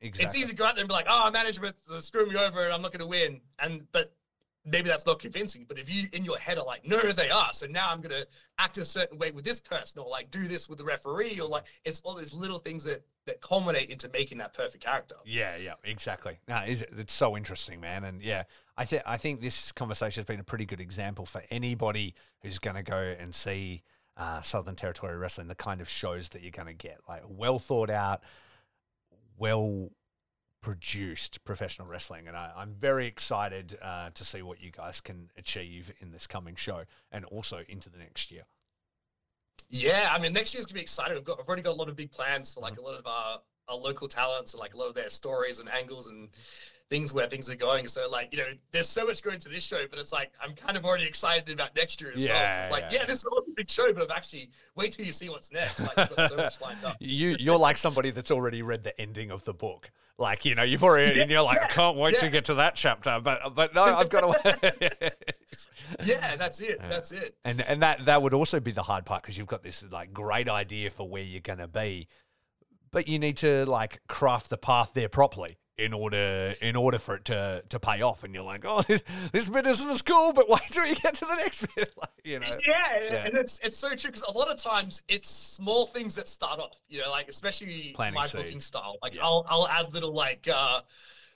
Exactly. 0.00 0.24
It's 0.24 0.34
easy 0.36 0.50
to 0.52 0.56
go 0.56 0.64
out 0.64 0.76
there 0.76 0.82
and 0.82 0.88
be 0.88 0.94
like, 0.94 1.06
"Oh, 1.08 1.30
management 1.30 1.76
screw 2.00 2.26
me 2.26 2.36
over, 2.36 2.64
and 2.64 2.72
I'm 2.72 2.82
not 2.82 2.92
going 2.92 3.00
to 3.00 3.06
win," 3.06 3.40
and 3.58 3.90
but 3.92 4.14
maybe 4.64 4.88
that's 4.88 5.06
not 5.06 5.18
convincing. 5.18 5.64
But 5.66 5.78
if 5.78 5.90
you 5.90 6.08
in 6.12 6.24
your 6.24 6.38
head 6.38 6.58
are 6.58 6.64
like, 6.64 6.86
"No, 6.86 7.12
they 7.12 7.30
are," 7.30 7.52
so 7.52 7.66
now 7.66 7.90
I'm 7.90 8.00
going 8.00 8.14
to 8.14 8.26
act 8.58 8.78
a 8.78 8.84
certain 8.84 9.18
way 9.18 9.32
with 9.32 9.44
this 9.44 9.60
person, 9.60 10.00
or 10.00 10.08
like 10.08 10.30
do 10.30 10.46
this 10.46 10.68
with 10.68 10.78
the 10.78 10.84
referee, 10.84 11.40
or 11.40 11.48
like 11.48 11.66
it's 11.84 12.00
all 12.02 12.14
these 12.14 12.32
little 12.32 12.58
things 12.58 12.84
that 12.84 13.02
that 13.26 13.40
culminate 13.40 13.90
into 13.90 14.08
making 14.10 14.38
that 14.38 14.54
perfect 14.54 14.84
character. 14.84 15.16
Yeah, 15.24 15.56
yeah, 15.56 15.74
exactly. 15.84 16.38
No, 16.46 16.58
it's, 16.64 16.82
it's 16.96 17.12
so 17.12 17.36
interesting, 17.36 17.80
man. 17.80 18.04
And 18.04 18.22
yeah, 18.22 18.44
I 18.76 18.84
think 18.84 19.02
I 19.04 19.16
think 19.16 19.40
this 19.40 19.72
conversation 19.72 20.20
has 20.20 20.26
been 20.26 20.40
a 20.40 20.44
pretty 20.44 20.64
good 20.64 20.80
example 20.80 21.26
for 21.26 21.42
anybody 21.50 22.14
who's 22.42 22.58
going 22.58 22.76
to 22.76 22.82
go 22.82 22.96
and 22.96 23.34
see 23.34 23.82
uh, 24.16 24.42
Southern 24.42 24.76
Territory 24.76 25.16
Wrestling, 25.16 25.48
the 25.48 25.54
kind 25.54 25.80
of 25.80 25.88
shows 25.88 26.28
that 26.30 26.42
you're 26.42 26.50
going 26.50 26.66
to 26.68 26.74
get, 26.74 27.00
like 27.08 27.22
well 27.28 27.58
thought 27.58 27.90
out, 27.90 28.22
well 29.38 29.90
produced 30.60 31.44
professional 31.44 31.86
wrestling. 31.86 32.26
And 32.26 32.36
I, 32.36 32.52
I'm 32.56 32.74
very 32.74 33.06
excited 33.06 33.78
uh, 33.80 34.10
to 34.14 34.24
see 34.24 34.42
what 34.42 34.60
you 34.60 34.70
guys 34.70 35.00
can 35.00 35.30
achieve 35.36 35.92
in 36.00 36.10
this 36.10 36.26
coming 36.26 36.56
show 36.56 36.84
and 37.12 37.24
also 37.26 37.62
into 37.68 37.88
the 37.88 37.98
next 37.98 38.30
year. 38.30 38.42
Yeah, 39.70 40.08
I 40.10 40.18
mean, 40.18 40.32
next 40.32 40.54
year's 40.54 40.66
gonna 40.66 40.74
be 40.74 40.80
exciting. 40.80 41.14
We've 41.14 41.24
got, 41.24 41.38
I've 41.40 41.46
already 41.46 41.62
got 41.62 41.72
a 41.72 41.80
lot 41.80 41.88
of 41.88 41.96
big 41.96 42.10
plans 42.10 42.54
for 42.54 42.60
like 42.60 42.78
a 42.78 42.82
lot 42.82 42.98
of 42.98 43.06
our, 43.06 43.40
our 43.68 43.76
local 43.76 44.08
talents 44.08 44.54
and 44.54 44.60
like 44.60 44.74
a 44.74 44.76
lot 44.76 44.88
of 44.88 44.94
their 44.94 45.08
stories 45.08 45.60
and 45.60 45.68
angles 45.68 46.06
and 46.08 46.28
things 46.90 47.12
where 47.12 47.26
things 47.26 47.50
are 47.50 47.54
going. 47.54 47.86
So 47.86 48.08
like, 48.10 48.28
you 48.32 48.38
know, 48.38 48.46
there's 48.72 48.88
so 48.88 49.04
much 49.06 49.22
going 49.22 49.38
to 49.40 49.48
this 49.48 49.64
show, 49.66 49.84
but 49.90 49.98
it's 49.98 50.12
like 50.12 50.32
I'm 50.42 50.54
kind 50.54 50.76
of 50.76 50.84
already 50.84 51.04
excited 51.04 51.50
about 51.50 51.74
next 51.76 52.00
year 52.00 52.12
as 52.14 52.24
well. 52.24 52.46
'cause 52.46 52.58
it's 52.58 52.70
like, 52.70 52.84
yeah. 52.90 53.00
yeah, 53.00 53.04
this 53.06 53.18
is 53.18 53.24
a 53.24 53.50
big 53.54 53.68
show, 53.70 53.92
but 53.92 54.02
I've 54.02 54.16
actually 54.16 54.50
wait 54.74 54.92
till 54.92 55.04
you 55.04 55.12
see 55.12 55.28
what's 55.28 55.52
next. 55.52 55.80
Like, 55.80 55.96
we've 55.96 56.16
got 56.16 56.30
so 56.30 56.36
much 56.36 56.60
lined 56.60 56.84
up. 56.84 56.96
You 57.00 57.36
you're 57.38 57.58
like 57.58 57.76
somebody 57.76 58.10
that's 58.10 58.30
already 58.30 58.62
read 58.62 58.84
the 58.84 58.98
ending 59.00 59.30
of 59.30 59.44
the 59.44 59.52
book. 59.52 59.90
Like 60.18 60.44
you 60.44 60.54
know, 60.54 60.62
you've 60.64 60.82
already 60.82 61.20
and 61.20 61.30
you're 61.30 61.42
like, 61.42 61.62
I 61.62 61.68
can't 61.68 61.96
wait 61.96 62.18
to 62.18 62.28
get 62.30 62.46
to 62.46 62.54
that 62.54 62.74
chapter. 62.74 63.20
But 63.22 63.54
but 63.54 63.74
no, 63.74 63.84
I've 63.84 64.08
got 64.08 64.20
to. 64.22 65.12
Yeah, 66.04 66.36
that's 66.36 66.60
it. 66.60 66.78
That's 66.80 67.12
it. 67.12 67.34
and 67.44 67.62
and 67.62 67.82
that 67.82 68.04
that 68.04 68.20
would 68.22 68.34
also 68.34 68.60
be 68.60 68.72
the 68.72 68.82
hard 68.82 69.06
part 69.06 69.22
because 69.22 69.38
you've 69.38 69.46
got 69.46 69.62
this 69.62 69.82
like 69.90 70.12
great 70.12 70.48
idea 70.48 70.90
for 70.90 71.08
where 71.08 71.22
you're 71.22 71.40
gonna 71.40 71.68
be, 71.68 72.08
but 72.90 73.08
you 73.08 73.18
need 73.18 73.36
to 73.38 73.64
like 73.66 74.00
craft 74.06 74.50
the 74.50 74.58
path 74.58 74.90
there 74.92 75.08
properly 75.08 75.56
in 75.78 75.92
order 75.94 76.54
in 76.60 76.74
order 76.76 76.98
for 76.98 77.14
it 77.16 77.24
to 77.26 77.62
to 77.68 77.78
pay 77.80 78.02
off. 78.02 78.24
And 78.24 78.34
you're 78.34 78.42
like, 78.44 78.64
oh, 78.66 78.82
this, 78.82 79.02
this 79.32 79.48
bit 79.48 79.66
isn't 79.66 79.88
as 79.88 80.02
cool, 80.02 80.32
but 80.32 80.48
wait 80.48 80.62
till 80.70 80.84
you 80.86 80.96
get 80.96 81.14
to 81.14 81.24
the 81.24 81.36
next 81.36 81.66
bit. 81.74 81.94
Like, 81.98 82.10
you 82.24 82.40
know. 82.40 82.46
Yeah, 82.66 82.98
Yeah. 83.10 83.24
and 83.24 83.34
it's 83.36 83.60
it's 83.60 83.76
so 83.78 83.88
true 83.94 84.10
because 84.10 84.22
a 84.24 84.36
lot 84.36 84.48
of 84.50 84.60
times 84.62 85.02
it's 85.08 85.28
small 85.30 85.86
things 85.86 86.14
that 86.16 86.28
start 86.28 86.58
off. 86.60 86.80
You 86.88 87.00
know, 87.02 87.10
like 87.10 87.28
especially 87.28 87.92
Planting 87.94 88.20
my 88.20 88.26
booking 88.26 88.52
seeds. 88.52 88.66
style. 88.66 88.96
Like 89.02 89.14
Yeah. 89.14 89.24
I'll 89.24 89.46
I'll 89.48 89.68
add 89.68 89.94
little 89.94 90.12
like 90.12 90.46
uh, 90.52 90.80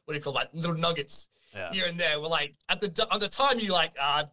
what 0.05 0.14
do 0.14 0.18
you 0.18 0.22
call 0.22 0.34
that? 0.34 0.55
Little 0.55 0.76
nuggets 0.76 1.30
Yeah. 1.55 1.72
here 1.72 1.86
and 1.86 1.99
there. 1.99 2.20
We're 2.20 2.26
like 2.28 2.55
at 2.68 2.80
the 2.80 3.07
on 3.11 3.20
the 3.20 3.28
time 3.28 3.59
you 3.61 3.72
like 3.72 3.93
uh, 4.01 4.24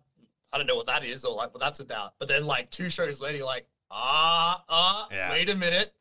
I 0.52 0.58
don't 0.58 0.66
know 0.68 0.76
what 0.76 0.88
that 0.88 1.06
is 1.06 1.24
or 1.24 1.36
like 1.36 1.54
what 1.54 1.60
that's 1.62 1.80
about. 1.80 2.14
But 2.20 2.28
then 2.28 2.46
like 2.46 2.70
two 2.72 2.90
shows 2.90 3.22
later, 3.22 3.38
you're 3.38 3.46
like 3.46 3.68
ah 3.92 4.64
ah 4.70 5.08
Yeah. 5.12 5.30
wait 5.32 5.50
a 5.50 5.56
minute, 5.56 5.94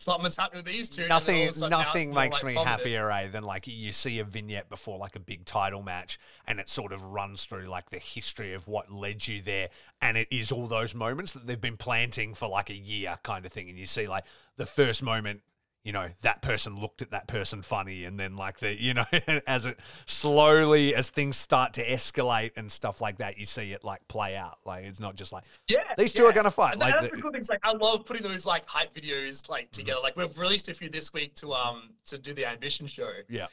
something's 0.00 0.36
happening 0.36 0.64
with 0.64 0.72
these 0.72 0.88
two. 0.88 1.02
and 1.02 1.10
then 1.10 1.12
all 1.12 1.18
of 1.18 1.26
Nothing, 1.26 1.48
a 1.48 1.52
sudden 1.52 1.70
now 1.70 1.80
it's 1.80 1.88
nothing 1.88 2.14
makes 2.14 2.44
me 2.44 2.54
happier, 2.54 3.10
eh, 3.10 3.28
than 3.28 3.44
like 3.44 3.66
you 3.66 3.92
see 3.92 4.18
a 4.18 4.24
vignette 4.24 4.68
before 4.68 4.98
like 4.98 5.16
a 5.16 5.20
big 5.20 5.44
title 5.44 5.82
match, 5.82 6.18
and 6.46 6.58
it 6.58 6.68
sort 6.68 6.92
of 6.92 7.04
runs 7.04 7.44
through 7.44 7.66
like 7.66 7.90
the 7.90 7.98
history 7.98 8.54
of 8.54 8.66
what 8.66 8.90
led 8.90 9.26
you 9.28 9.42
there, 9.42 9.68
and 10.00 10.16
it 10.16 10.28
is 10.30 10.50
all 10.50 10.66
those 10.66 10.94
moments 10.94 11.32
that 11.32 11.46
they've 11.46 11.60
been 11.60 11.76
planting 11.76 12.34
for 12.34 12.48
like 12.48 12.70
a 12.70 12.76
year, 12.76 13.16
kind 13.22 13.44
of 13.44 13.52
thing, 13.52 13.68
and 13.68 13.78
you 13.78 13.86
see 13.86 14.08
like 14.08 14.24
the 14.56 14.66
first 14.66 15.02
moment. 15.02 15.42
You 15.82 15.92
know 15.92 16.08
that 16.20 16.42
person 16.42 16.78
looked 16.78 17.00
at 17.00 17.10
that 17.12 17.26
person 17.26 17.62
funny, 17.62 18.04
and 18.04 18.20
then 18.20 18.36
like 18.36 18.58
the 18.60 18.78
you 18.78 18.92
know 18.92 19.04
as 19.46 19.64
it 19.64 19.78
slowly 20.06 20.94
as 20.94 21.08
things 21.08 21.38
start 21.38 21.72
to 21.74 21.86
escalate 21.86 22.50
and 22.56 22.70
stuff 22.70 23.00
like 23.00 23.16
that, 23.18 23.38
you 23.38 23.46
see 23.46 23.72
it 23.72 23.82
like 23.82 24.06
play 24.06 24.36
out. 24.36 24.58
Like 24.66 24.84
it's 24.84 25.00
not 25.00 25.14
just 25.16 25.32
like 25.32 25.44
Yeah, 25.68 25.78
these 25.96 26.12
two 26.12 26.26
are 26.26 26.32
gonna 26.32 26.50
fight. 26.50 26.72
And 26.72 26.80
Like 26.80 26.94
that's 26.94 27.10
the- 27.10 27.16
the 27.16 27.22
cool 27.22 27.32
thing. 27.32 27.42
Like 27.48 27.60
I 27.62 27.72
love 27.72 28.04
putting 28.04 28.22
those 28.22 28.44
like 28.44 28.66
hype 28.66 28.92
videos 28.92 29.42
Mm-hmm. 29.42 29.52
like 29.52 29.70
together. 29.70 30.00
Like 30.02 30.16
we've 30.16 30.36
released 30.38 30.68
a 30.68 30.74
few 30.74 30.90
this 30.90 31.12
week 31.14 31.34
to 31.36 31.52
um 31.54 31.90
to 32.08 32.18
do 32.18 32.34
the 32.34 32.46
ambition 32.46 32.86
show, 32.86 33.10
yeah, 33.30 33.46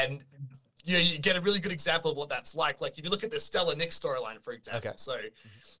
and 0.00 0.24
you 0.86 0.94
know, 0.94 1.00
you 1.00 1.18
get 1.18 1.36
a 1.36 1.40
really 1.40 1.60
good 1.60 1.72
example 1.72 2.10
of 2.10 2.16
what 2.16 2.28
that's 2.28 2.54
like. 2.54 2.80
Like 2.80 2.96
if 2.98 3.04
you 3.04 3.10
look 3.10 3.24
at 3.24 3.30
the 3.30 3.40
Stella 3.40 3.74
Nyx 3.74 3.88
storyline, 4.00 4.42
for 4.42 4.52
example. 4.52 4.88
Okay. 4.88 4.94
So, 4.96 5.16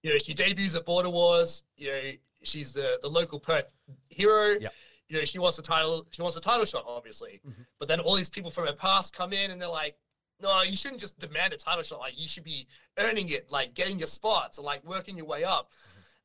you 0.02 0.10
know, 0.10 0.18
she 0.18 0.32
debuts 0.34 0.74
at 0.76 0.84
Border 0.86 1.10
Wars. 1.10 1.62
You 1.76 1.88
know, 1.88 2.00
she's 2.42 2.72
the 2.74 2.98
the 3.02 3.08
local 3.08 3.38
Perth 3.40 3.74
hero. 4.08 4.56
Yep. 4.60 4.72
You 5.08 5.18
know, 5.18 5.24
she 5.24 5.38
wants 5.38 5.58
a 5.58 5.62
title. 5.62 6.06
She 6.10 6.22
wants 6.22 6.36
a 6.36 6.40
title 6.40 6.64
shot, 6.64 6.84
obviously. 6.86 7.40
Mhm. 7.46 7.66
But 7.78 7.88
then 7.88 8.00
all 8.00 8.14
these 8.14 8.30
people 8.30 8.50
from 8.50 8.66
her 8.66 8.72
past 8.72 9.12
come 9.14 9.32
in 9.32 9.50
and 9.50 9.60
they're 9.60 9.68
like, 9.68 9.96
no, 10.40 10.62
you 10.62 10.76
shouldn't 10.76 11.00
just 11.00 11.18
demand 11.18 11.52
a 11.52 11.56
title 11.56 11.82
shot. 11.82 12.00
Like 12.00 12.18
you 12.18 12.26
should 12.28 12.44
be 12.44 12.66
earning 12.98 13.28
it, 13.28 13.50
like 13.50 13.74
getting 13.74 13.98
your 13.98 14.08
spots, 14.08 14.58
and 14.58 14.64
like 14.64 14.82
working 14.84 15.16
your 15.16 15.26
way 15.26 15.44
up. 15.44 15.70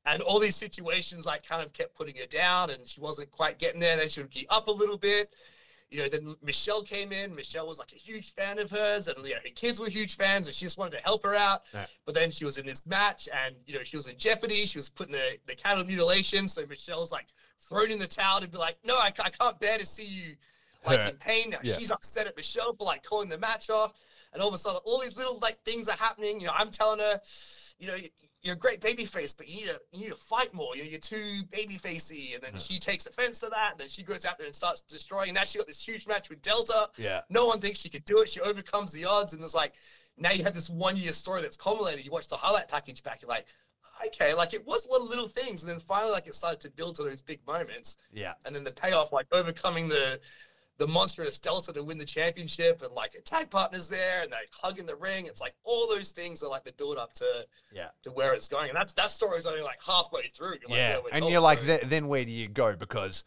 And 0.06 0.22
all 0.22 0.40
these 0.40 0.56
situations 0.56 1.26
like 1.26 1.44
kind 1.44 1.62
of 1.62 1.74
kept 1.74 1.94
putting 1.96 2.16
her 2.16 2.26
down, 2.26 2.70
and 2.70 2.88
she 2.88 3.00
wasn't 3.00 3.30
quite 3.32 3.60
getting 3.60 3.80
there. 3.80 3.98
Then 3.98 4.10
she 4.10 4.22
would 4.22 4.32
get 4.32 4.46
up 4.50 4.68
a 4.68 4.72
little 4.72 4.98
bit. 4.98 5.34
You 5.92 6.04
know, 6.04 6.08
then 6.08 6.36
Michelle 6.44 6.84
came 6.84 7.12
in. 7.12 7.34
Michelle 7.34 7.66
was 7.66 7.80
like 7.80 7.92
a 7.94 7.96
huge 7.96 8.34
fan 8.36 8.60
of 8.60 8.70
hers, 8.70 9.08
and 9.08 9.26
you 9.26 9.34
know, 9.34 9.40
her 9.44 9.50
kids 9.50 9.80
were 9.80 9.90
huge 9.90 10.16
fans, 10.18 10.48
and 10.48 10.56
she 10.56 10.66
just 10.66 10.78
wanted 10.78 10.98
to 10.98 11.04
help 11.04 11.24
her 11.24 11.34
out. 11.36 11.62
But 12.06 12.14
then 12.14 12.30
she 12.32 12.46
was 12.46 12.58
in 12.58 12.66
this 12.66 12.86
match, 12.86 13.28
and 13.34 13.56
you 13.66 13.76
know, 13.76 13.84
she 13.84 13.98
was 13.98 14.08
in 14.08 14.18
jeopardy. 14.18 14.66
She 14.66 14.78
was 14.78 14.90
putting 14.90 15.14
the 15.14 15.38
the 15.48 15.56
cattle 15.56 15.84
mutilation. 15.84 16.48
So 16.48 16.66
Michelle's 16.66 17.12
like 17.12 17.28
thrown 17.60 17.92
in 17.92 18.00
the 18.00 18.08
towel 18.08 18.40
to 18.40 18.48
be 18.48 18.58
like, 18.58 18.78
"No, 18.84 18.98
I, 18.98 19.12
I 19.20 19.30
can't 19.30 19.60
bear 19.60 19.78
to 19.80 19.86
see 19.86 20.06
you 20.06 20.36
like 20.86 21.00
Hurt. 21.00 21.10
in 21.14 21.18
pain." 21.18 21.50
Now 21.50 21.60
Yeah. 21.64 21.78
she's 21.78 21.92
upset 21.92 22.28
at 22.28 22.36
Michelle 22.36 22.74
for 22.74 22.86
like 22.86 23.04
calling 23.04 23.30
the 23.30 23.38
match 23.40 23.70
off, 23.72 23.94
and 24.34 24.42
all 24.42 24.48
of 24.48 24.54
a 24.54 24.58
sudden, 24.58 24.80
all 24.86 25.00
these 25.00 25.18
little 25.18 25.40
like 25.40 25.58
things 25.66 25.88
are 25.90 25.98
happening. 25.98 26.40
You 26.40 26.48
know, 26.48 26.54
I'm 26.56 26.70
telling 26.70 27.00
her, 27.00 27.20
you 27.80 27.88
know, 27.88 27.96
you're 28.42 28.56
a 28.56 28.58
great 28.58 28.80
baby 28.80 29.04
face, 29.04 29.34
but 29.34 29.48
you 29.50 29.58
need 29.58 29.66
to 29.68 29.80
you 29.92 30.00
need 30.00 30.10
to 30.10 30.16
fight 30.16 30.54
more. 30.54 30.76
You're, 30.76 30.86
you're 30.86 31.00
too 31.00 31.44
baby 31.52 31.76
facey. 31.76 32.34
And 32.34 32.42
then 32.44 32.52
Yeah. 32.54 32.60
she 32.60 32.80
takes 32.80 33.06
offense 33.06 33.40
to 33.42 33.48
that. 33.48 33.72
And 33.72 33.80
then 33.80 33.90
she 33.90 34.04
goes 34.04 34.26
out 34.26 34.38
there 34.38 34.48
and 34.48 34.56
starts 34.56 34.82
destroying. 34.82 35.34
Now 35.34 35.44
she 35.44 35.58
got 35.58 35.68
this 35.68 35.86
huge 35.86 36.08
match 36.08 36.30
with 36.30 36.42
Delta. 36.42 36.90
Yeah. 36.98 37.22
No 37.30 37.46
one 37.48 37.60
thinks 37.60 37.80
she 37.80 37.90
could 37.90 38.06
do 38.06 38.20
it. 38.20 38.30
She 38.30 38.40
overcomes 38.42 38.92
the 38.94 39.06
odds. 39.06 39.34
And 39.34 39.44
it's 39.44 39.56
like 39.56 39.76
now 40.18 40.32
you 40.32 40.44
have 40.44 40.54
this 40.54 40.70
one 40.70 40.96
year 40.96 41.12
story 41.14 41.42
that's 41.42 41.58
culminated. 41.58 42.06
You 42.06 42.12
watch 42.12 42.28
the 42.28 42.38
highlight 42.38 42.70
package 42.70 43.04
back, 43.04 43.22
you're 43.22 43.30
like, 43.30 43.48
okay, 44.08 44.34
like 44.34 44.54
it 44.54 44.66
was 44.66 44.86
a 44.86 44.92
lot 44.92 45.02
of 45.02 45.10
little 45.10 45.28
things. 45.28 45.64
And 45.64 45.70
then 45.70 45.80
finally 45.80 46.12
like 46.12 46.28
it 46.28 46.34
started 46.36 46.62
to 46.62 46.70
build 46.70 46.96
to 46.96 47.04
those 47.04 47.22
big 47.22 47.46
moments. 47.46 47.98
Yeah. 48.14 48.34
And 48.46 48.56
then 48.56 48.64
the 48.64 48.72
payoff, 48.72 49.12
like 49.12 49.28
overcoming 49.34 49.90
the 49.90 50.20
the 50.80 50.88
monstrous 50.88 51.38
Delta 51.40 51.72
to 51.74 51.84
win 51.84 51.98
the 51.98 52.06
championship 52.06 52.82
and 52.82 52.92
like 52.94 53.14
a 53.14 53.22
tag 53.22 53.50
partners 53.52 53.88
there 53.90 54.22
and 54.24 54.32
they 54.32 54.38
hug 54.52 54.80
in 54.80 54.86
the 54.86 54.96
ring. 54.96 55.26
It's 55.28 55.42
like 55.42 55.54
all 55.64 55.88
those 55.88 56.12
things 56.12 56.42
are 56.42 56.50
like 56.50 56.64
the 56.64 56.72
build 56.72 56.98
up 56.98 57.14
to 57.16 57.46
Yeah. 57.72 57.90
to 58.04 58.12
where 58.12 58.34
it's 58.34 58.48
going. 58.50 58.70
And 58.70 58.76
that's 58.78 58.94
that 58.94 59.12
story's 59.12 59.46
only 59.46 59.62
like 59.62 59.80
halfway 59.86 60.28
through. 60.28 60.56
You're 60.62 60.70
like, 60.70 60.78
yeah, 60.78 61.00
and 61.12 61.30
you're 61.30 61.42
like, 61.42 61.60
so- 61.60 61.66
"Th- 61.66 61.82
then 61.84 62.08
where 62.08 62.24
do 62.26 62.32
you 62.32 62.48
go? 62.48 62.76
Because 62.76 63.24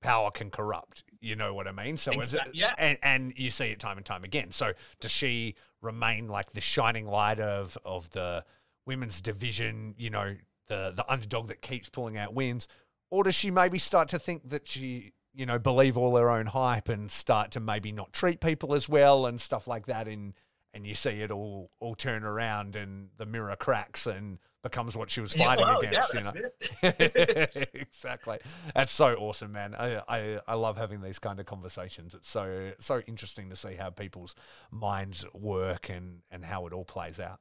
power 0.00 0.30
can 0.30 0.50
corrupt. 0.50 1.04
You 1.20 1.36
know 1.36 1.54
what 1.54 1.66
I 1.66 1.72
mean? 1.72 1.96
So 1.96 2.12
is 2.12 2.34
it, 2.34 2.40
yeah. 2.52 2.74
and 2.78 2.98
and 3.02 3.32
you 3.36 3.50
see 3.50 3.66
it 3.66 3.78
time 3.80 3.96
and 3.96 4.06
time 4.06 4.24
again. 4.24 4.50
So 4.52 4.72
does 5.00 5.10
she 5.10 5.54
remain 5.80 6.28
like 6.28 6.52
the 6.52 6.60
shining 6.60 7.06
light 7.06 7.40
of 7.40 7.76
of 7.84 8.10
the 8.10 8.44
women's 8.86 9.20
division? 9.20 9.94
You 9.98 10.10
know, 10.10 10.36
the 10.68 10.92
the 10.94 11.04
underdog 11.10 11.48
that 11.48 11.62
keeps 11.62 11.88
pulling 11.88 12.16
out 12.16 12.34
wins, 12.34 12.68
or 13.10 13.24
does 13.24 13.34
she 13.34 13.50
maybe 13.50 13.78
start 13.78 14.08
to 14.08 14.18
think 14.18 14.48
that 14.50 14.68
she 14.68 15.12
you 15.38 15.46
know 15.46 15.58
believe 15.58 15.96
all 15.96 16.12
their 16.12 16.30
own 16.30 16.46
hype 16.46 16.90
and 16.90 17.10
start 17.10 17.52
to 17.52 17.60
maybe 17.60 17.92
not 17.92 18.12
treat 18.12 18.40
people 18.42 18.74
as 18.74 18.90
well 18.90 19.26
and 19.26 19.40
stuff 19.40 19.66
like 19.66 19.86
that? 19.86 20.08
And 20.08 20.34
and 20.74 20.86
you 20.86 20.94
see 20.94 21.22
it 21.22 21.30
all 21.30 21.70
all 21.80 21.94
turn 21.94 22.24
around 22.24 22.76
and 22.76 23.10
the 23.18 23.26
mirror 23.26 23.56
cracks 23.56 24.06
and 24.06 24.38
becomes 24.62 24.96
what 24.96 25.10
she 25.10 25.22
was 25.22 25.34
Yeah, 25.34 25.46
fighting 25.46 25.68
well, 25.68 25.82
yeah, 25.90 26.06
against. 26.06 26.14
you 26.14 26.20
that's 26.20 26.34
know. 26.34 26.34
it. 26.34 26.52
exactly. 27.74 28.38
That's 28.74 28.92
so 28.92 29.14
awesome, 29.16 29.52
man. 29.52 29.74
I, 29.74 30.02
I 30.08 30.40
I 30.48 30.54
love 30.54 30.76
having 30.76 31.00
these 31.00 31.18
kind 31.18 31.40
of 31.40 31.46
conversations. 31.46 32.14
It's 32.14 32.30
so 32.30 32.72
so 32.80 33.00
interesting 33.06 33.50
to 33.50 33.56
see 33.56 33.74
how 33.74 33.90
people's 33.90 34.34
minds 34.70 35.24
work 35.34 35.88
and 35.90 36.22
and 36.30 36.44
how 36.44 36.66
it 36.66 36.72
all 36.72 36.84
plays 36.84 37.20
out. 37.20 37.40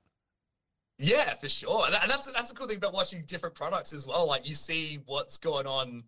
Yeah, 1.00 1.34
for 1.36 1.48
sure. 1.50 1.86
And, 1.86 1.95
and 1.95 2.10
that's 2.10 2.32
that's 2.32 2.52
a 2.52 2.56
cool 2.56 2.68
thing 2.68 2.78
about 2.78 2.93
watching 2.93 3.24
different 3.26 3.56
products 3.56 3.93
as 3.93 4.08
well. 4.08 4.28
Like 4.28 4.48
you 4.48 4.56
see 4.56 5.00
what's 5.06 5.38
going 5.38 5.68
on, 5.68 6.04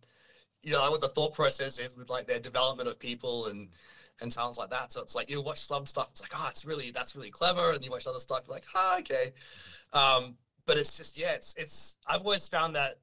you 0.63 0.73
know, 0.73 0.89
what 0.91 1.01
the 1.01 1.07
thought 1.07 1.33
process 1.33 1.79
is 1.79 1.95
with 1.95 2.09
like 2.09 2.27
their 2.27 2.39
development 2.39 2.89
of 2.89 2.99
people 2.99 3.47
and 3.47 3.69
and 4.21 4.31
sounds 4.31 4.57
like 4.57 4.69
that. 4.69 4.91
So 4.91 5.01
it's 5.01 5.15
like 5.15 5.29
you 5.29 5.41
watch 5.41 5.59
some 5.59 5.85
stuff, 5.85 6.09
it's 6.11 6.21
like, 6.21 6.33
oh, 6.35 6.47
it's 6.49 6.65
really 6.65 6.91
that's 6.91 7.15
really 7.15 7.29
clever, 7.29 7.71
and 7.71 7.83
you 7.83 7.91
watch 7.91 8.07
other 8.07 8.19
stuff, 8.19 8.43
you're 8.47 8.55
like, 8.55 8.65
oh, 8.75 8.97
okay. 8.99 9.31
Um, 9.93 10.35
but 10.65 10.77
it's 10.77 10.97
just 10.97 11.17
yeah, 11.17 11.31
it's 11.31 11.53
it's 11.57 11.97
I've 12.07 12.21
always 12.21 12.47
found 12.47 12.75
that 12.75 12.99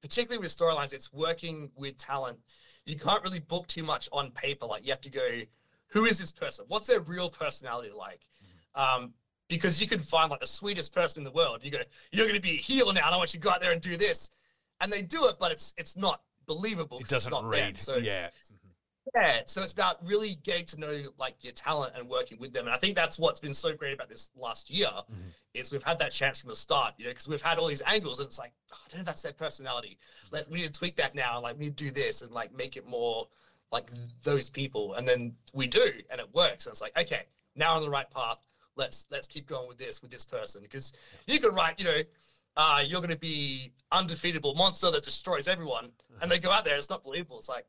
particularly 0.00 0.38
with 0.40 0.56
storylines, 0.56 0.92
it's 0.92 1.12
working 1.12 1.70
with 1.74 1.96
talent. 1.98 2.38
You 2.84 2.96
can't 2.96 3.22
really 3.22 3.38
book 3.38 3.66
too 3.66 3.82
much 3.82 4.08
on 4.12 4.30
paper. 4.30 4.66
Like 4.66 4.84
you 4.84 4.90
have 4.90 5.00
to 5.00 5.10
go, 5.10 5.40
who 5.88 6.04
is 6.04 6.18
this 6.18 6.30
person? 6.30 6.66
What's 6.68 6.86
their 6.86 7.00
real 7.00 7.30
personality 7.30 7.90
like? 7.90 8.20
Um, 8.74 9.12
because 9.48 9.80
you 9.80 9.86
could 9.86 10.00
find 10.00 10.30
like 10.30 10.40
the 10.40 10.46
sweetest 10.46 10.92
person 10.92 11.20
in 11.20 11.24
the 11.24 11.30
world. 11.30 11.60
You 11.62 11.70
go, 11.70 11.78
you're 12.12 12.26
going 12.26 12.34
to 12.34 12.40
be 12.40 12.52
a 12.52 12.60
heel 12.60 12.92
now, 12.92 13.06
and 13.06 13.14
I 13.14 13.16
want 13.16 13.32
you 13.32 13.40
to 13.40 13.44
go 13.44 13.50
out 13.50 13.60
there 13.60 13.72
and 13.72 13.80
do 13.80 13.96
this, 13.96 14.30
and 14.80 14.92
they 14.92 15.02
do 15.02 15.26
it, 15.26 15.36
but 15.38 15.50
it's 15.50 15.74
it's 15.76 15.96
not 15.96 16.20
believable. 16.46 16.98
It 16.98 17.08
doesn't 17.08 17.34
read. 17.44 17.76
So 17.76 17.96
yeah. 17.96 18.28
yeah, 19.14 19.42
so 19.46 19.62
it's 19.62 19.72
about 19.72 19.96
really 20.04 20.36
getting 20.36 20.64
to 20.66 20.80
know 20.80 21.04
like 21.18 21.34
your 21.40 21.52
talent 21.52 21.92
and 21.94 22.08
working 22.08 22.38
with 22.38 22.52
them. 22.52 22.66
And 22.66 22.74
I 22.74 22.78
think 22.78 22.96
that's 22.96 23.18
what's 23.18 23.40
been 23.40 23.52
so 23.52 23.74
great 23.74 23.92
about 23.92 24.08
this 24.08 24.30
last 24.34 24.70
year 24.70 24.88
Mhm. 24.88 25.32
is 25.52 25.70
we've 25.70 25.82
had 25.82 25.98
that 25.98 26.10
chance 26.10 26.40
from 26.40 26.48
the 26.48 26.56
start, 26.56 26.94
you 26.96 27.04
know, 27.04 27.10
because 27.10 27.28
we've 27.28 27.42
had 27.42 27.58
all 27.58 27.66
these 27.66 27.82
angles 27.86 28.18
and 28.20 28.26
it's 28.26 28.38
like, 28.38 28.52
oh, 28.72 28.78
I 28.84 28.88
don't 28.88 28.98
know 28.98 29.00
if 29.00 29.06
that's 29.06 29.22
their 29.22 29.32
personality. 29.32 29.98
Let 30.30 30.48
we 30.48 30.60
need 30.60 30.72
to 30.72 30.78
tweak 30.78 30.96
that 30.96 31.14
now, 31.14 31.40
like 31.40 31.56
we 31.56 31.66
need 31.66 31.76
to 31.76 31.84
do 31.84 31.90
this 31.90 32.22
and 32.22 32.32
like 32.32 32.50
make 32.52 32.76
it 32.76 32.86
more 32.86 33.28
like 33.72 33.90
those 34.22 34.48
people. 34.48 34.94
And 34.94 35.06
then 35.06 35.34
we 35.52 35.66
do, 35.66 36.00
and 36.10 36.20
it 36.20 36.32
works. 36.32 36.66
And 36.66 36.72
it's 36.72 36.80
like, 36.80 36.96
okay, 36.96 37.24
now 37.54 37.74
on 37.76 37.82
the 37.82 37.90
right 37.90 38.08
path. 38.10 38.38
Let's 38.76 39.06
let's 39.10 39.28
keep 39.28 39.46
going 39.46 39.68
with 39.68 39.78
this 39.78 40.02
with 40.02 40.10
this 40.10 40.24
person 40.24 40.60
because 40.60 40.92
you 41.28 41.38
could 41.38 41.54
write, 41.54 41.78
you 41.78 41.84
know, 41.84 42.02
uh, 42.56 42.82
you're 42.84 43.00
going 43.00 43.10
to 43.10 43.16
be 43.16 43.72
undefeatable 43.90 44.54
monster 44.54 44.90
that 44.90 45.02
destroys 45.02 45.48
everyone, 45.48 45.90
and 46.20 46.30
they 46.30 46.38
go 46.38 46.50
out 46.50 46.64
there, 46.64 46.76
it's 46.76 46.90
not 46.90 47.02
believable. 47.02 47.38
It's 47.38 47.48
like, 47.48 47.64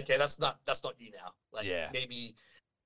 okay, 0.00 0.16
that's 0.16 0.38
not 0.38 0.58
that's 0.66 0.82
not 0.82 0.94
you 0.98 1.10
now. 1.10 1.32
Like 1.52 1.66
Yeah. 1.66 1.90
maybe 1.92 2.34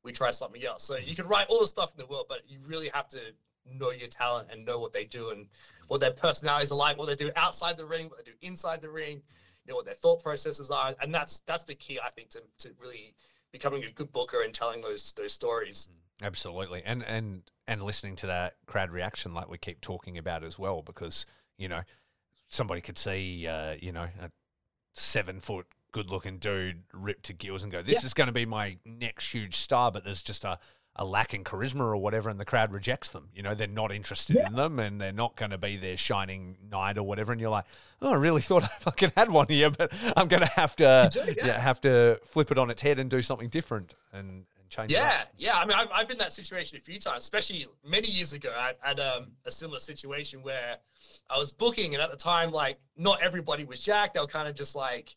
we 0.02 0.12
try 0.12 0.30
something 0.30 0.64
else. 0.64 0.82
So 0.84 0.96
you 0.96 1.14
can 1.14 1.26
write 1.28 1.46
all 1.48 1.60
the 1.60 1.66
stuff 1.66 1.92
in 1.92 1.98
the 1.98 2.06
world, 2.06 2.26
but 2.28 2.40
you 2.48 2.58
really 2.66 2.88
have 2.88 3.08
to 3.10 3.32
know 3.64 3.90
your 3.90 4.08
talent 4.08 4.48
and 4.50 4.64
know 4.64 4.78
what 4.78 4.92
they 4.92 5.04
do 5.04 5.30
and 5.30 5.46
what 5.86 6.00
their 6.00 6.10
personalities 6.10 6.72
are 6.72 6.76
like, 6.76 6.98
what 6.98 7.06
they 7.06 7.14
do 7.14 7.30
outside 7.36 7.76
the 7.76 7.86
ring, 7.86 8.08
what 8.08 8.24
they 8.24 8.30
do 8.32 8.36
inside 8.40 8.80
the 8.80 8.90
ring, 8.90 9.22
you 9.64 9.70
know 9.70 9.76
what 9.76 9.84
their 9.84 9.94
thought 9.94 10.20
processes 10.20 10.70
are, 10.70 10.94
and 11.00 11.14
that's 11.14 11.40
that's 11.46 11.64
the 11.64 11.74
key 11.74 12.00
I 12.00 12.10
think 12.10 12.30
to 12.30 12.42
to 12.58 12.74
really 12.80 13.14
becoming 13.52 13.84
a 13.84 13.90
good 13.90 14.10
booker 14.10 14.42
and 14.42 14.52
telling 14.52 14.80
those 14.80 15.12
those 15.12 15.32
stories. 15.32 15.88
Absolutely, 16.22 16.82
and 16.84 17.02
and 17.04 17.42
and 17.66 17.82
listening 17.82 18.16
to 18.16 18.26
that 18.28 18.54
crowd 18.66 18.90
reaction, 18.90 19.34
like 19.34 19.48
we 19.48 19.58
keep 19.58 19.80
talking 19.80 20.16
about 20.16 20.44
as 20.44 20.58
well, 20.58 20.82
because 20.82 21.26
you 21.58 21.68
know 21.68 21.82
somebody 22.48 22.80
could 22.80 22.98
see, 22.98 23.46
uh, 23.46 23.74
you 23.80 23.92
know, 23.92 24.08
a 24.20 24.30
seven 24.94 25.40
foot 25.40 25.66
good 25.90 26.10
looking 26.10 26.38
dude 26.38 26.84
ripped 26.92 27.24
to 27.24 27.32
gills 27.32 27.62
and 27.62 27.72
go, 27.72 27.82
"This 27.82 28.04
is 28.04 28.14
going 28.14 28.28
to 28.28 28.32
be 28.32 28.46
my 28.46 28.78
next 28.84 29.32
huge 29.32 29.56
star," 29.56 29.90
but 29.90 30.04
there's 30.04 30.22
just 30.22 30.44
a 30.44 30.58
a 30.96 31.04
lack 31.04 31.32
in 31.32 31.42
charisma 31.42 31.80
or 31.80 31.96
whatever, 31.96 32.28
and 32.28 32.38
the 32.38 32.44
crowd 32.44 32.70
rejects 32.70 33.08
them. 33.08 33.30
You 33.34 33.42
know, 33.42 33.54
they're 33.54 33.66
not 33.66 33.92
interested 33.92 34.36
in 34.36 34.54
them, 34.54 34.78
and 34.78 35.00
they're 35.00 35.10
not 35.10 35.36
going 35.36 35.50
to 35.50 35.58
be 35.58 35.78
their 35.78 35.96
shining 35.96 36.58
knight 36.70 36.98
or 36.98 37.02
whatever. 37.02 37.32
And 37.32 37.40
you're 37.40 37.50
like, 37.50 37.64
"Oh, 38.00 38.12
I 38.12 38.16
really 38.16 38.42
thought 38.42 38.62
I 38.62 38.68
fucking 38.80 39.12
had 39.16 39.30
one 39.30 39.48
here, 39.48 39.70
but 39.70 39.90
I'm 40.16 40.28
going 40.28 40.42
to 40.42 40.48
have 40.48 40.76
to, 40.76 41.08
do, 41.12 41.34
yeah. 41.38 41.46
yeah, 41.46 41.58
have 41.58 41.80
to 41.82 42.20
flip 42.26 42.50
it 42.50 42.58
on 42.58 42.70
its 42.70 42.82
head 42.82 42.98
and 42.98 43.10
do 43.10 43.22
something 43.22 43.48
different 43.48 43.94
and." 44.12 44.44
Change. 44.72 44.90
Yeah, 44.90 45.24
yeah. 45.36 45.58
I 45.58 45.66
mean, 45.66 45.76
I've, 45.76 45.88
I've 45.92 46.08
been 46.08 46.14
in 46.14 46.20
that 46.20 46.32
situation 46.32 46.78
a 46.78 46.80
few 46.80 46.98
times, 46.98 47.24
especially 47.24 47.66
many 47.86 48.08
years 48.08 48.32
ago. 48.32 48.54
I 48.56 48.72
had 48.80 49.00
um, 49.00 49.32
a 49.44 49.50
similar 49.50 49.78
situation 49.78 50.42
where 50.42 50.76
I 51.28 51.36
was 51.38 51.52
booking, 51.52 51.92
and 51.92 52.02
at 52.02 52.10
the 52.10 52.16
time, 52.16 52.50
like, 52.50 52.78
not 52.96 53.20
everybody 53.20 53.64
was 53.64 53.80
jacked. 53.80 54.14
They 54.14 54.20
were 54.20 54.26
kind 54.26 54.48
of 54.48 54.54
just 54.54 54.74
like, 54.74 55.14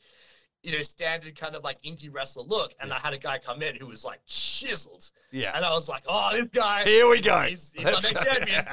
you 0.62 0.74
know, 0.76 0.82
standard 0.82 1.40
kind 1.40 1.56
of 1.56 1.64
like 1.64 1.82
indie 1.84 2.14
wrestler 2.14 2.44
look. 2.44 2.74
And 2.82 2.92
I 2.92 3.00
had 3.00 3.14
a 3.14 3.18
guy 3.18 3.38
come 3.38 3.62
in 3.62 3.78
who 3.78 3.88
was 3.88 4.04
like 4.04 4.20
chiseled, 4.26 5.10
Yeah. 5.32 5.54
and 5.56 5.64
I 5.64 5.70
was 5.72 5.88
like, 5.88 6.04
oh, 6.10 6.32
this 6.36 6.50
guy. 6.52 6.84
Here 6.84 7.08
we 7.08 7.22
go. 7.22 7.40
He's, 7.44 7.72
he's 7.74 7.86
Let's 7.86 8.04
next 8.04 8.26
go. 8.26 8.32
champion. 8.34 8.66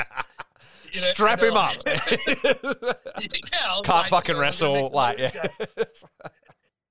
You 0.93 1.01
know, 1.01 1.07
Strap 1.15 1.41
him 1.41 1.55
they're 1.55 1.59
up. 1.59 1.75
yeah, 1.87 3.79
Can't 3.85 3.89
like, 3.89 4.09
fucking 4.11 4.31
you 4.31 4.35
know, 4.35 4.41
wrestle. 4.41 4.91
Like, 4.93 5.21
yeah. 5.21 5.31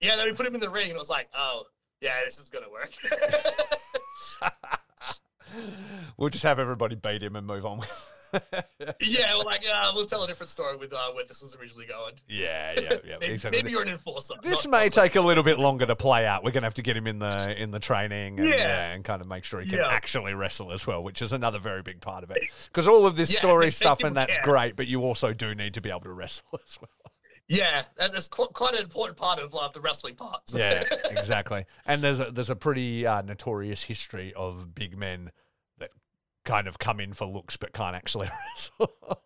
Yeah, 0.02 0.16
then 0.16 0.26
we 0.26 0.32
put 0.34 0.48
him 0.48 0.56
in 0.56 0.62
the 0.62 0.70
ring, 0.70 0.86
and 0.86 0.96
it 0.96 0.98
was 0.98 1.12
like, 1.12 1.28
oh, 1.36 1.66
yeah, 2.02 2.14
this 2.26 2.40
is 2.40 2.50
gonna 2.50 2.70
work. 2.70 2.92
we'll 6.18 6.30
just 6.30 6.44
have 6.44 6.60
everybody 6.60 6.96
beat 6.96 7.24
him 7.24 7.36
and 7.36 7.46
move 7.48 7.66
on. 7.66 7.82
Yeah, 9.02 9.34
well, 9.34 9.44
like, 9.46 9.66
uh, 9.70 9.92
we'll 9.94 10.06
tell 10.06 10.24
a 10.24 10.28
different 10.28 10.50
story 10.50 10.78
with 10.78 10.94
uh, 10.94 11.12
where 11.14 11.26
this 11.26 11.42
was 11.42 11.54
originally 11.58 11.86
going. 11.86 12.14
yeah, 12.30 12.72
yeah, 12.80 12.90
yeah. 13.06 13.16
Maybe, 13.20 13.34
exactly. 13.34 13.60
maybe 13.62 13.72
you're 13.72 13.82
an 13.82 13.90
enforcer. 13.90 14.36
this 14.42 14.64
not- 14.66 14.72
may 14.72 14.86
not 14.86 14.94
take 14.94 15.18
a 15.18 15.22
little 15.22 15.44
bit 15.44 15.60
longer 15.60 15.86
to 15.86 15.96
play 15.96 16.26
out. 16.26 16.42
We're 16.42 16.52
gonna 16.52 16.66
have 16.66 16.76
to 16.76 16.82
get 16.82 16.96
him 16.96 17.08
in 17.08 17.20
the 17.20 17.56
in 17.62 17.72
the 17.72 17.80
training 17.80 18.40
and, 18.40 18.48
Yeah. 18.48 18.56
yeah, 18.56 18.92
and 18.94 19.04
kind 19.04 19.20
of 19.22 19.28
make 19.28 19.44
sure 19.44 19.60
he 19.60 19.68
can 19.70 19.80
Yeah. 19.80 19.90
actually 19.90 20.34
wrestle 20.34 20.72
as 20.72 20.88
well, 20.88 21.04
which 21.04 21.22
is 21.22 21.34
another 21.34 21.60
very 21.60 21.82
big 21.82 22.00
part 22.00 22.24
of 22.24 22.32
it. 22.32 22.42
Because 22.68 22.88
all 22.88 23.06
of 23.06 23.18
this 23.18 23.36
story 23.36 23.70
stuff 23.70 24.00
and 24.02 24.16
that's 24.16 24.38
care. 24.38 24.46
great, 24.46 24.78
but 24.78 24.88
you 24.88 25.02
also 25.04 25.34
do 25.34 25.54
need 25.54 25.74
to 25.74 25.82
be 25.82 25.90
able 25.90 26.00
to 26.00 26.14
wrestle 26.14 26.46
as 26.54 26.80
well. 26.80 27.12
Yeah, 27.48 27.84
that- 27.98 28.14
that's 28.14 28.28
qu- 28.28 28.48
quite 28.48 28.76
an 28.76 28.82
important 28.84 29.18
part 29.18 29.40
of 29.40 29.54
uh, 29.56 29.68
the 29.74 29.82
wrestling 29.82 30.16
part. 30.16 30.42
Yeah, 30.54 30.84
exactly. 31.12 31.66
And 31.86 32.02
there's 32.02 32.20
a, 32.20 32.32
there's 32.32 32.50
a 32.50 32.56
pretty 32.56 33.06
uh, 33.06 33.22
notorious 33.24 33.84
history 33.84 34.34
of 34.36 34.74
big 34.74 34.98
men 34.98 35.32
that 35.80 35.90
kind 36.46 36.68
of 36.68 36.80
come 36.80 37.00
in 37.00 37.14
for 37.14 37.26
looks 37.28 37.58
but 37.58 37.74
can't 37.74 37.96
actually 37.96 38.30
wrestle. 38.56 39.22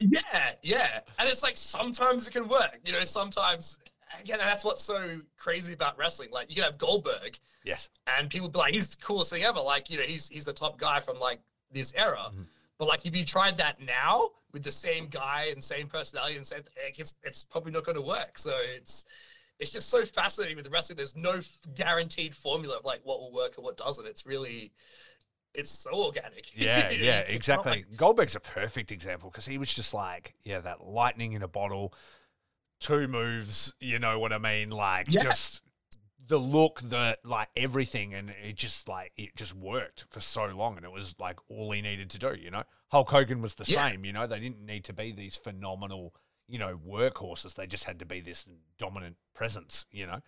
yeah, 0.00 0.52
yeah. 0.62 1.00
And 1.18 1.28
it's 1.28 1.42
like 1.42 1.56
sometimes 1.56 2.26
it 2.26 2.32
can 2.32 2.48
work. 2.48 2.78
You 2.84 2.92
know, 2.92 3.04
sometimes, 3.04 3.78
again, 4.20 4.40
and 4.40 4.48
that's 4.48 4.64
what's 4.64 4.82
so 4.82 5.18
crazy 5.36 5.72
about 5.72 5.96
wrestling. 5.96 6.30
Like, 6.32 6.48
you 6.50 6.56
can 6.56 6.64
have 6.64 6.78
Goldberg, 6.78 7.38
yes. 7.64 7.88
and 8.18 8.28
people 8.28 8.48
be 8.48 8.58
like, 8.58 8.74
he's 8.74 8.96
the 8.96 9.02
coolest 9.04 9.30
thing 9.30 9.44
ever. 9.44 9.60
Like, 9.60 9.88
you 9.90 9.98
know, 9.98 10.02
he's 10.04 10.28
he's 10.28 10.44
the 10.46 10.52
top 10.52 10.78
guy 10.78 10.98
from 11.00 11.18
like 11.20 11.40
this 11.70 11.94
era. 11.96 12.30
Mhm. 12.34 12.46
But 12.82 12.88
like, 12.88 13.06
if 13.06 13.14
you 13.14 13.24
tried 13.24 13.56
that 13.58 13.80
now 13.80 14.30
with 14.52 14.64
the 14.64 14.72
same 14.72 15.06
guy 15.06 15.50
and 15.52 15.62
same 15.62 15.86
personality 15.86 16.34
and 16.34 16.44
same, 16.44 16.62
like, 16.84 16.98
it's 16.98 17.14
it's 17.22 17.44
probably 17.44 17.70
not 17.70 17.84
going 17.84 17.94
to 17.94 18.02
work. 18.02 18.36
So 18.36 18.56
it's 18.74 19.04
it's 19.60 19.70
just 19.70 19.88
so 19.88 20.04
fascinating 20.04 20.56
with 20.56 20.64
the 20.64 20.70
wrestling. 20.72 20.96
There's 20.96 21.14
no 21.14 21.34
f- 21.34 21.58
guaranteed 21.76 22.34
formula 22.34 22.78
of 22.78 22.84
like 22.84 22.98
what 23.04 23.20
will 23.20 23.32
work 23.32 23.52
and 23.56 23.62
what 23.64 23.76
doesn't. 23.76 24.04
It's 24.04 24.26
really 24.26 24.72
it's 25.54 25.70
so 25.70 25.92
organic. 25.92 26.58
Yeah, 26.58 26.90
yeah, 26.90 27.20
exactly. 27.28 27.70
like- 27.70 27.96
Goldberg's 27.96 28.34
a 28.34 28.40
perfect 28.40 28.90
example 28.90 29.30
because 29.30 29.46
he 29.46 29.58
was 29.58 29.72
just 29.72 29.94
like, 29.94 30.34
yeah, 30.42 30.58
that 30.58 30.84
lightning 30.84 31.34
in 31.34 31.44
a 31.44 31.48
bottle, 31.48 31.94
two 32.80 33.06
moves, 33.06 33.72
you 33.78 34.00
know 34.00 34.18
what 34.18 34.32
I 34.32 34.38
mean? 34.38 34.70
Like 34.70 35.06
Yeah. 35.08 35.22
just 35.22 35.62
the 36.32 36.38
look, 36.38 36.80
the 36.80 37.18
like 37.24 37.48
everything, 37.56 38.14
and 38.14 38.30
it 38.30 38.56
just 38.56 38.88
like 38.88 39.12
it 39.18 39.36
just 39.36 39.54
worked 39.54 40.06
for 40.08 40.18
so 40.20 40.46
long, 40.46 40.78
and 40.78 40.84
it 40.86 40.90
was 40.90 41.14
like 41.18 41.38
all 41.50 41.70
he 41.72 41.82
needed 41.82 42.08
to 42.08 42.18
do. 42.18 42.34
You 42.34 42.50
know, 42.50 42.62
Hulk 42.90 43.10
Hogan 43.10 43.42
was 43.42 43.56
the 43.56 43.64
Yeah. 43.66 43.90
same. 43.90 44.06
You 44.06 44.14
know, 44.14 44.26
they 44.26 44.40
didn't 44.40 44.64
need 44.64 44.82
to 44.84 44.94
be 44.94 45.12
these 45.12 45.36
phenomenal, 45.36 46.14
you 46.48 46.58
know, 46.58 46.78
workhorses. 46.88 47.54
They 47.54 47.66
just 47.66 47.84
had 47.84 47.98
to 47.98 48.06
be 48.06 48.22
this 48.22 48.46
dominant 48.78 49.16
presence. 49.34 49.84
You 49.92 50.06
know, 50.06 50.20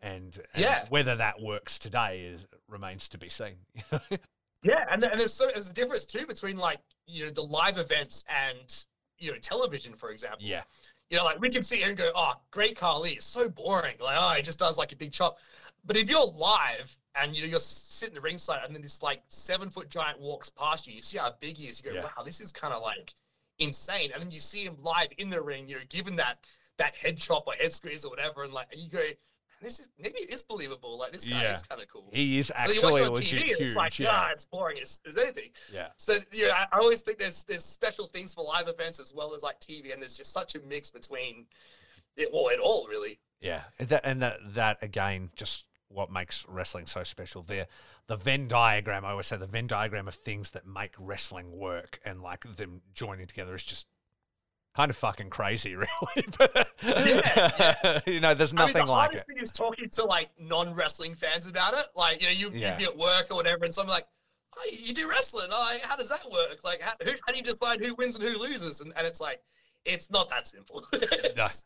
and, 0.00 0.38
and 0.54 0.62
Yeah. 0.62 0.84
whether 0.90 1.16
that 1.16 1.40
works 1.42 1.76
today 1.76 2.20
is 2.20 2.46
remains 2.68 3.08
to 3.08 3.18
be 3.18 3.28
seen. 3.28 3.56
Yeah, 4.62 4.84
and, 4.90 5.04
and 5.04 5.20
there's 5.20 5.32
so 5.34 5.48
there's 5.54 5.70
a 5.70 5.72
difference 5.72 6.04
too 6.04 6.26
between 6.26 6.56
like 6.56 6.80
you 7.06 7.24
know 7.24 7.30
the 7.30 7.42
live 7.42 7.78
events 7.78 8.24
and 8.28 8.84
you 9.18 9.30
know 9.32 9.38
television, 9.38 9.94
for 9.94 10.10
example. 10.10 10.40
yeah, 10.42 10.62
You 11.10 11.16
know, 11.18 11.24
like 11.24 11.40
we 11.40 11.48
can 11.48 11.62
sit 11.62 11.78
here 11.78 11.88
and 11.88 11.96
go, 11.96 12.10
"Oh, 12.14 12.34
Great 12.50 12.76
Khali 12.76 13.12
is 13.12 13.24
so 13.24 13.48
boring." 13.48 13.96
Like, 13.98 14.18
oh, 14.20 14.34
he 14.34 14.42
just 14.42 14.58
does 14.58 14.76
like 14.76 14.92
a 14.92 14.96
big 14.96 15.12
chop. 15.12 15.38
But 15.84 15.96
if 15.96 16.10
you're 16.10 16.26
live 16.26 16.96
and 17.14 17.34
you 17.34 17.42
know 17.42 17.48
you're 17.48 17.60
sitting 17.60 18.16
at 18.16 18.22
ringside 18.22 18.64
and 18.64 18.74
then 18.74 18.82
this 18.82 19.02
like 19.02 19.22
seven 19.28 19.70
foot 19.70 19.88
giant 19.88 20.20
walks 20.20 20.50
past 20.50 20.86
you, 20.86 20.94
you 20.94 21.02
see 21.02 21.16
how 21.18 21.32
big 21.40 21.56
he 21.56 21.68
is. 21.68 21.82
You 21.82 21.90
go, 21.90 21.96
Yeah. 21.96 22.04
"Wow, 22.04 22.24
this 22.24 22.40
is 22.40 22.52
kind 22.52 22.74
of 22.74 22.82
like 22.82 23.14
insane." 23.58 24.10
And 24.12 24.22
then 24.22 24.30
you 24.30 24.38
see 24.38 24.64
him 24.64 24.76
live 24.82 25.08
in 25.16 25.30
the 25.30 25.40
ring, 25.40 25.66
you 25.68 25.76
know, 25.76 25.84
given 25.88 26.16
that 26.16 26.38
that 26.76 26.94
head 26.94 27.16
chop 27.18 27.44
or 27.46 27.54
head 27.54 27.72
squeeze 27.72 28.04
or 28.04 28.10
whatever, 28.10 28.44
and 28.44 28.52
like 28.52 28.66
and 28.70 28.80
you 28.80 28.90
go, 28.90 29.02
"This 29.60 29.80
is 29.80 29.88
maybe 29.98 30.18
it 30.20 30.32
is 30.32 30.42
believable. 30.42 30.98
Like 30.98 31.12
this 31.12 31.26
guy 31.26 31.42
Yeah. 31.42 31.54
is 31.54 31.62
kind 31.62 31.80
of 31.82 31.88
cool." 31.88 32.08
he 32.12 32.38
is 32.38 32.50
But 32.54 32.74
you 32.74 32.80
watch 32.82 32.94
actually 32.94 33.02
it 33.02 33.06
on 33.06 33.12
TV, 33.22 33.44
huge. 33.46 33.60
it's 33.60 33.76
like, 33.76 33.98
yeah. 33.98 34.08
ah, 34.10 34.28
it's 34.32 34.44
boring 34.46 34.78
as, 34.80 35.00
as 35.06 35.16
anything. 35.16 35.50
yeah. 35.72 35.88
So 35.96 36.16
you 36.32 36.48
know, 36.48 36.52
I, 36.54 36.66
I 36.72 36.78
always 36.78 37.02
think 37.02 37.18
there's 37.18 37.44
there's 37.44 37.64
special 37.64 38.06
things 38.06 38.34
for 38.34 38.44
live 38.44 38.68
events 38.68 39.00
as 39.00 39.12
well 39.14 39.34
as 39.34 39.42
like 39.42 39.60
TV, 39.60 39.92
and 39.92 40.00
there's 40.02 40.16
just 40.16 40.32
such 40.32 40.54
a 40.54 40.60
mix 40.60 40.90
between 40.90 41.46
it, 42.16 42.30
well, 42.32 42.48
it 42.48 42.58
all 42.58 42.86
really. 42.88 43.18
Yeah, 43.40 43.62
and 43.78 43.88
that, 43.90 44.00
and 44.04 44.22
that 44.22 44.38
that 44.54 44.78
again, 44.82 45.30
just 45.36 45.64
what 45.88 46.10
makes 46.10 46.44
wrestling 46.48 46.86
so 46.86 47.02
special. 47.04 47.42
The 47.42 47.66
the 48.08 48.16
Venn 48.16 48.48
diagram, 48.48 49.04
I 49.04 49.10
always 49.10 49.26
say, 49.26 49.36
the 49.36 49.46
Venn 49.46 49.66
diagram 49.66 50.08
of 50.08 50.14
things 50.14 50.50
that 50.50 50.66
make 50.66 50.92
wrestling 50.98 51.56
work, 51.56 52.00
and 52.04 52.20
like 52.22 52.44
them 52.56 52.80
joining 52.94 53.26
together 53.26 53.54
is 53.54 53.64
just 53.64 53.86
kind 54.78 54.90
of 54.90 54.96
fucking 54.96 55.28
crazy, 55.28 55.74
really. 55.76 56.24
but 56.38 56.68
Yeah, 56.84 58.00
you 58.06 58.20
know, 58.20 58.32
there's 58.32 58.54
I 58.54 58.58
mean, 58.58 58.66
nothing 58.68 58.84
the 58.84 58.92
like 58.92 58.96
it. 58.98 59.00
hardest 59.00 59.26
thing 59.26 59.38
is 59.38 59.50
talking 59.50 59.88
to 59.90 60.04
like 60.04 60.30
non-wrestling 60.38 61.16
fans 61.16 61.48
about 61.48 61.74
it. 61.74 61.86
Like, 61.96 62.20
you 62.22 62.28
know, 62.28 62.32
you 62.32 62.50
Yeah. 62.54 62.70
you'd 62.70 62.78
be 62.78 62.84
at 62.84 62.96
work 62.96 63.26
or 63.32 63.34
whatever, 63.34 63.64
and 63.64 63.74
someone 63.74 63.94
like, 63.94 64.06
oh, 64.56 64.70
you 64.70 64.94
do 64.94 65.08
wrestling. 65.08 65.48
Oh, 65.50 65.78
how 65.82 65.96
does 65.96 66.10
that 66.10 66.20
work? 66.30 66.62
Like, 66.62 66.80
how, 66.80 66.92
who, 67.04 67.10
how 67.26 67.32
do 67.32 67.38
you 67.38 67.42
decide 67.42 67.84
who 67.84 67.94
wins 67.96 68.14
and 68.14 68.22
who 68.24 68.38
loses? 68.38 68.80
And, 68.80 68.92
and 68.96 69.04
it's 69.04 69.20
like, 69.20 69.40
it's 69.84 70.12
not 70.12 70.28
that 70.30 70.46
simple. 70.46 70.84
it's, 70.92 71.38
Ex- 71.40 71.64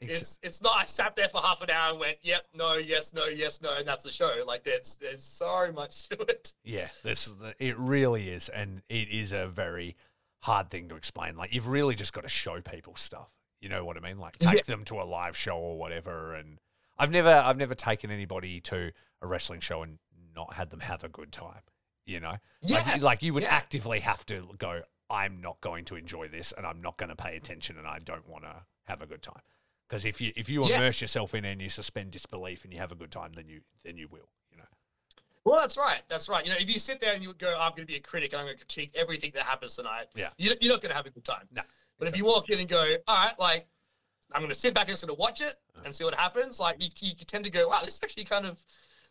it's 0.00 0.38
it's 0.42 0.62
not. 0.62 0.76
I 0.78 0.86
sat 0.86 1.14
there 1.16 1.28
for 1.28 1.42
half 1.42 1.60
an 1.60 1.68
hour 1.68 1.90
and 1.90 2.00
went, 2.00 2.16
yep, 2.22 2.46
no, 2.54 2.76
yes, 2.76 3.12
no, 3.12 3.26
yes, 3.26 3.60
no, 3.60 3.76
and 3.76 3.86
that's 3.86 4.04
the 4.04 4.10
show. 4.10 4.42
Like, 4.46 4.64
there's 4.64 4.96
there's 4.96 5.22
so 5.22 5.70
much 5.72 6.08
to 6.08 6.20
it. 6.22 6.52
Yeah, 6.64 6.88
this 7.02 7.34
it 7.58 7.78
really 7.78 8.30
is, 8.30 8.48
and 8.48 8.80
it 8.88 9.08
is 9.10 9.32
a 9.32 9.46
very 9.46 9.96
hard 10.44 10.70
thing 10.70 10.88
to 10.90 10.96
explain. 10.96 11.36
Like 11.36 11.54
you've 11.54 11.68
really 11.68 11.94
just 11.94 12.12
got 12.12 12.22
to 12.22 12.28
show 12.28 12.60
people 12.60 12.94
stuff. 12.96 13.30
You 13.60 13.68
know 13.70 13.84
what 13.84 13.96
I 13.96 14.00
mean? 14.00 14.18
Like 14.18 14.38
take 14.38 14.66
them 14.66 14.84
to 14.84 14.96
a 15.00 15.04
live 15.04 15.36
show 15.36 15.56
or 15.56 15.78
whatever. 15.78 16.34
And 16.34 16.58
I've 16.98 17.10
never, 17.10 17.30
I've 17.30 17.56
never 17.56 17.74
taken 17.74 18.10
anybody 18.10 18.60
to 18.62 18.92
a 19.22 19.26
wrestling 19.26 19.60
show 19.60 19.82
and 19.82 19.98
not 20.36 20.54
had 20.54 20.68
them 20.70 20.80
have 20.80 21.02
a 21.02 21.08
good 21.08 21.32
time. 21.32 21.62
You 22.06 22.20
know, 22.20 22.34
Yeah, 22.60 22.82
like, 22.86 23.02
like 23.02 23.22
you 23.22 23.32
would 23.32 23.44
yeah. 23.44 23.54
actively 23.54 24.00
have 24.00 24.26
to 24.26 24.42
go. 24.58 24.82
I'm 25.08 25.40
not 25.40 25.60
going 25.62 25.86
to 25.86 25.96
enjoy 25.96 26.28
this, 26.28 26.52
and 26.52 26.66
I'm 26.66 26.82
not 26.82 26.98
going 26.98 27.08
to 27.08 27.16
pay 27.16 27.36
attention, 27.36 27.78
and 27.78 27.86
I 27.86 27.98
don't 27.98 28.28
want 28.28 28.44
to 28.44 28.64
have 28.84 29.00
a 29.00 29.06
good 29.06 29.22
time. 29.22 29.40
Because 29.88 30.04
if 30.04 30.20
you 30.20 30.30
if 30.36 30.50
you 30.50 30.66
Yeah. 30.66 30.76
immerse 30.76 31.00
yourself 31.00 31.34
in 31.34 31.46
it 31.46 31.52
and 31.52 31.62
you 31.62 31.70
suspend 31.70 32.10
disbelief 32.10 32.64
and 32.64 32.72
you 32.74 32.78
have 32.78 32.92
a 32.92 32.94
good 32.94 33.10
time, 33.10 33.32
then 33.34 33.48
you 33.48 33.62
then 33.84 33.96
you 33.96 34.08
will. 34.08 34.28
Well, 35.44 35.58
that's 35.58 35.76
right. 35.76 36.00
That's 36.08 36.28
right. 36.28 36.44
You 36.44 36.50
know, 36.52 36.56
if 36.58 36.70
you 36.70 36.78
sit 36.78 37.00
there 37.00 37.12
and 37.14 37.22
you 37.22 37.34
go, 37.34 37.50
I'm 37.58 37.70
going 37.72 37.82
to 37.82 37.86
be 37.86 37.96
a 37.96 38.00
critic 38.00 38.32
and 38.32 38.40
I'm 38.40 38.46
going 38.46 38.56
to 38.56 38.64
critique 38.64 38.92
everything 38.94 39.30
that 39.34 39.44
happens 39.44 39.76
tonight, 39.76 40.06
Yeah. 40.14 40.30
you- 40.38 40.54
you're 40.60 40.72
not 40.72 40.80
going 40.80 40.90
to 40.90 40.96
have 40.96 41.06
a 41.06 41.10
good 41.10 41.24
time. 41.24 41.46
No, 41.52 41.62
But 41.98 42.08
if 42.08 42.16
you 42.16 42.24
walk 42.24 42.48
in 42.50 42.60
and 42.60 42.68
go, 42.68 42.96
all 43.06 43.16
right, 43.16 43.38
like, 43.38 43.66
I'm 44.32 44.40
going 44.40 44.50
to 44.52 44.58
sit 44.58 44.72
back 44.74 44.84
and 44.88 44.92
just 44.92 45.06
going 45.06 45.14
to 45.14 45.20
watch 45.20 45.42
it 45.42 45.54
and 45.84 45.94
see 45.94 46.02
what 46.04 46.14
happens, 46.14 46.58
like, 46.58 46.82
you, 46.82 46.88
you 47.00 47.14
tend 47.26 47.44
to 47.44 47.50
go, 47.50 47.68
wow, 47.68 47.80
this 47.84 47.96
is 47.96 48.02
actually 48.02 48.24
kind 48.24 48.46
of, 48.46 48.58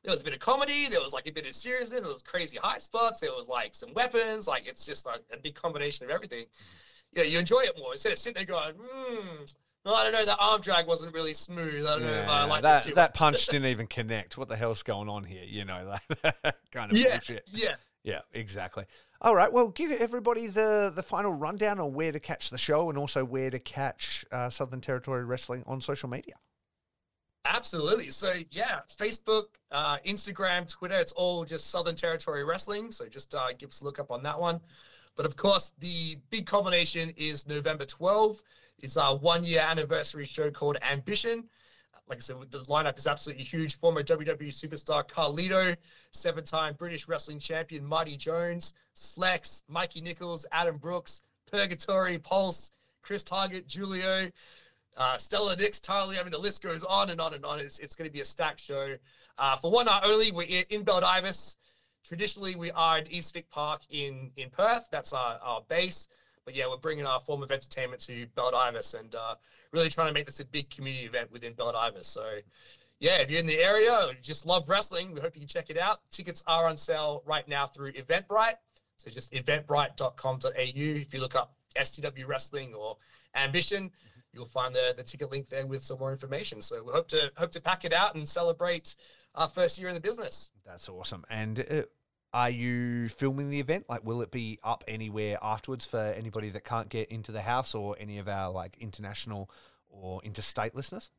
there 0.03 0.11
was 0.11 0.21
a 0.21 0.23
bit 0.23 0.33
of 0.33 0.39
comedy, 0.39 0.87
there 0.89 0.99
was 0.99 1.13
like 1.13 1.27
a 1.27 1.31
bit 1.31 1.45
of 1.45 1.53
seriousness, 1.53 2.01
there 2.01 2.11
was 2.11 2.23
crazy 2.23 2.57
high 2.57 2.79
spots, 2.79 3.19
there 3.19 3.31
was 3.31 3.47
like 3.47 3.75
some 3.75 3.93
weapons, 3.93 4.47
like, 4.47 4.65
it's 4.67 4.85
just 4.85 5.05
like 5.05 5.21
a 5.31 5.37
big 5.37 5.53
combination 5.55 6.03
of 6.05 6.09
everything. 6.09 6.45
Mm-hmm. 6.45 7.19
You 7.19 7.23
know, 7.23 7.29
you 7.29 7.39
enjoy 7.39 7.59
it 7.59 7.77
more 7.77 7.91
instead 7.93 8.11
of 8.11 8.17
sitting 8.17 8.43
there 8.45 8.57
going, 8.57 8.73
hmm, 8.75 9.43
I 9.85 10.03
don't 10.03 10.13
know, 10.13 10.25
that 10.25 10.37
arm 10.39 10.61
drag 10.61 10.87
wasn't 10.87 11.13
really 11.13 11.33
smooth. 11.33 11.85
I 11.85 11.93
don't 11.93 12.03
know 12.03 12.07
if 12.07 12.29
I 12.29 12.45
like 12.45 12.61
that 12.61 12.77
this 12.77 12.85
too 12.85 12.95
that 12.95 13.09
much." 13.11 13.19
punch 13.19 13.45
didn't 13.47 13.67
even 13.67 13.87
connect. 13.87 14.37
What 14.37 14.47
the 14.47 14.55
hell's 14.55 14.83
going 14.83 15.09
on 15.09 15.23
here? 15.23 15.43
You 15.45 15.65
know, 15.65 15.97
that 16.23 16.55
kind 16.71 16.91
of 16.91 16.97
yeah, 16.97 17.11
bullshit. 17.11 17.47
yeah. 17.51 17.75
Yeah, 18.03 18.19
exactly. 18.33 18.85
All 19.21 19.35
right, 19.35 19.51
well, 19.51 19.69
give 19.69 19.91
everybody 19.91 20.47
the 20.47 20.91
the 20.93 21.03
final 21.03 21.31
rundown 21.31 21.79
on 21.79 21.93
where 21.93 22.11
to 22.11 22.19
catch 22.19 22.49
the 22.49 22.57
show 22.57 22.89
and 22.89 22.97
also 22.97 23.23
where 23.23 23.49
to 23.49 23.59
catch 23.59 24.25
uh, 24.31 24.49
Southern 24.49 24.81
Territory 24.81 25.23
Wrestling 25.23 25.63
on 25.65 25.79
social 25.79 26.09
media. 26.09 26.35
Absolutely. 27.45 28.09
So 28.09 28.33
yeah, 28.51 28.81
Facebook, 28.89 29.45
uh, 29.71 29.97
Instagram, 30.05 30.69
Twitter, 30.69 30.95
it's 30.95 31.11
all 31.13 31.45
just 31.45 31.69
Southern 31.71 31.95
Territory 31.95 32.43
Wrestling. 32.43 32.91
So 32.91 33.07
just 33.07 33.35
uh, 33.35 33.47
give 33.57 33.69
us 33.69 33.81
a 33.81 33.83
look 33.85 33.99
up 33.99 34.11
on 34.11 34.23
that 34.23 34.39
one. 34.39 34.59
But 35.15 35.25
of 35.25 35.35
course, 35.35 35.73
the 35.79 36.17
big 36.29 36.45
combination 36.45 37.13
is 37.17 37.47
November 37.47 37.85
12. 37.85 38.41
It's 38.79 38.97
our 38.97 39.15
one 39.15 39.43
year 39.43 39.61
anniversary 39.61 40.25
show 40.25 40.49
called 40.49 40.77
Ambition. 40.81 41.47
Like 42.07 42.17
I 42.17 42.21
said, 42.21 42.35
the 42.49 42.59
lineup 42.63 42.97
is 42.97 43.07
absolutely 43.07 43.45
huge. 43.45 43.77
Former 43.77 44.03
WWE 44.03 44.49
superstar 44.49 45.07
Carlito, 45.07 45.75
seven 46.11 46.43
time 46.43 46.75
British 46.77 47.07
wrestling 47.07 47.39
champion 47.39 47.85
Marty 47.85 48.17
Jones, 48.17 48.73
Slex, 48.93 49.63
Mikey 49.69 50.01
Nicholls, 50.01 50.45
Adam 50.51 50.77
Brooks, 50.77 51.21
Purgatory, 51.49 52.17
Pulse, 52.19 52.71
Chris 53.01 53.23
Target, 53.23 53.67
Julio, 53.67 54.29
uh, 54.97 55.17
Stella 55.17 55.55
Nyx, 55.55 55.81
Tyler. 55.81 56.15
I 56.19 56.23
mean, 56.23 56.31
the 56.31 56.37
list 56.37 56.61
goes 56.61 56.83
on 56.83 57.09
and 57.09 57.21
on 57.21 57.33
and 57.33 57.45
on. 57.45 57.59
It's, 57.59 57.79
it's 57.79 57.95
going 57.95 58.09
to 58.09 58.13
be 58.13 58.21
a 58.21 58.25
stacked 58.25 58.59
show. 58.59 58.95
Uh, 59.37 59.55
for 59.55 59.71
one 59.71 59.85
night 59.85 60.03
only, 60.05 60.31
we're 60.31 60.65
in, 60.69 60.83
Baldivis. 60.83 61.57
Traditionally, 62.05 62.55
we 62.55 62.71
are 62.71 62.97
in 62.97 63.07
East 63.07 63.33
Vic 63.33 63.49
Park 63.49 63.81
in, 63.89 64.31
in 64.35 64.49
Perth. 64.49 64.89
That's 64.91 65.13
our, 65.13 65.39
our 65.41 65.61
base. 65.69 66.09
But 66.45 66.53
yeah, 66.53 66.67
we're 66.67 66.77
bringing 66.77 67.05
our 67.05 67.19
form 67.21 67.41
of 67.41 67.51
entertainment 67.51 68.01
to 68.03 68.27
Baldivis 68.35 68.99
and 68.99 69.15
uh, 69.15 69.35
really 69.71 69.89
trying 69.89 70.07
to 70.07 70.13
make 70.13 70.25
this 70.25 70.41
a 70.41 70.45
big 70.45 70.69
community 70.69 71.05
event 71.05 71.31
within 71.31 71.53
Baldivis. 71.53 72.05
So 72.05 72.39
yeah, 72.99 73.17
if 73.17 73.31
you're 73.31 73.39
in 73.39 73.45
the 73.45 73.59
area 73.59 73.93
or 73.93 74.11
you 74.11 74.21
just 74.21 74.45
love 74.45 74.67
wrestling, 74.67 75.13
we 75.13 75.21
hope 75.21 75.35
you 75.35 75.41
can 75.41 75.47
check 75.47 75.69
it 75.69 75.77
out. 75.77 75.99
Tickets 76.11 76.43
are 76.47 76.67
on 76.67 76.75
sale 76.75 77.23
right 77.25 77.47
now 77.47 77.65
through 77.65 77.93
Eventbrite. 77.93 78.55
So 78.97 79.09
just 79.09 79.31
eventbrite.com.au. 79.33 80.51
If 80.55 81.13
you 81.13 81.19
look 81.19 81.35
up 81.35 81.53
STW 81.77 82.27
Wrestling 82.27 82.73
or 82.73 82.97
Ambition, 83.35 83.91
you'll 84.33 84.45
find 84.45 84.75
the, 84.75 84.93
the 84.95 85.03
ticket 85.03 85.31
link 85.31 85.49
there 85.49 85.65
with 85.65 85.83
some 85.83 85.99
more 85.99 86.11
information. 86.11 86.61
So 86.61 86.83
we 86.83 86.91
hope 86.91 87.07
to 87.09 87.31
hope 87.37 87.51
to 87.51 87.61
pack 87.61 87.85
it 87.85 87.93
out 87.93 88.15
and 88.15 88.27
celebrate 88.27 88.95
our 89.35 89.47
first 89.47 89.79
year 89.79 89.87
in 89.89 89.93
the 89.95 89.99
business. 90.01 90.51
That's 90.65 90.89
awesome. 90.89 91.25
And 91.29 91.59
uh, 91.69 91.83
are 92.33 92.49
you 92.49 93.09
filming 93.09 93.49
the 93.49 93.59
event? 93.59 93.85
Like, 93.89 94.03
will 94.03 94.21
it 94.21 94.31
be 94.31 94.59
up 94.63 94.83
anywhere 94.87 95.37
afterwards 95.41 95.85
for 95.85 95.99
anybody 95.99 96.49
that 96.49 96.63
can't 96.65 96.89
get 96.89 97.09
into 97.09 97.31
the 97.31 97.41
house 97.41 97.75
or 97.75 97.95
any 97.99 98.17
of 98.17 98.27
our 98.27 98.51
like 98.51 98.77
international 98.79 99.49
or 99.89 100.21
interstate 100.23 100.75
listeners? 100.75 101.09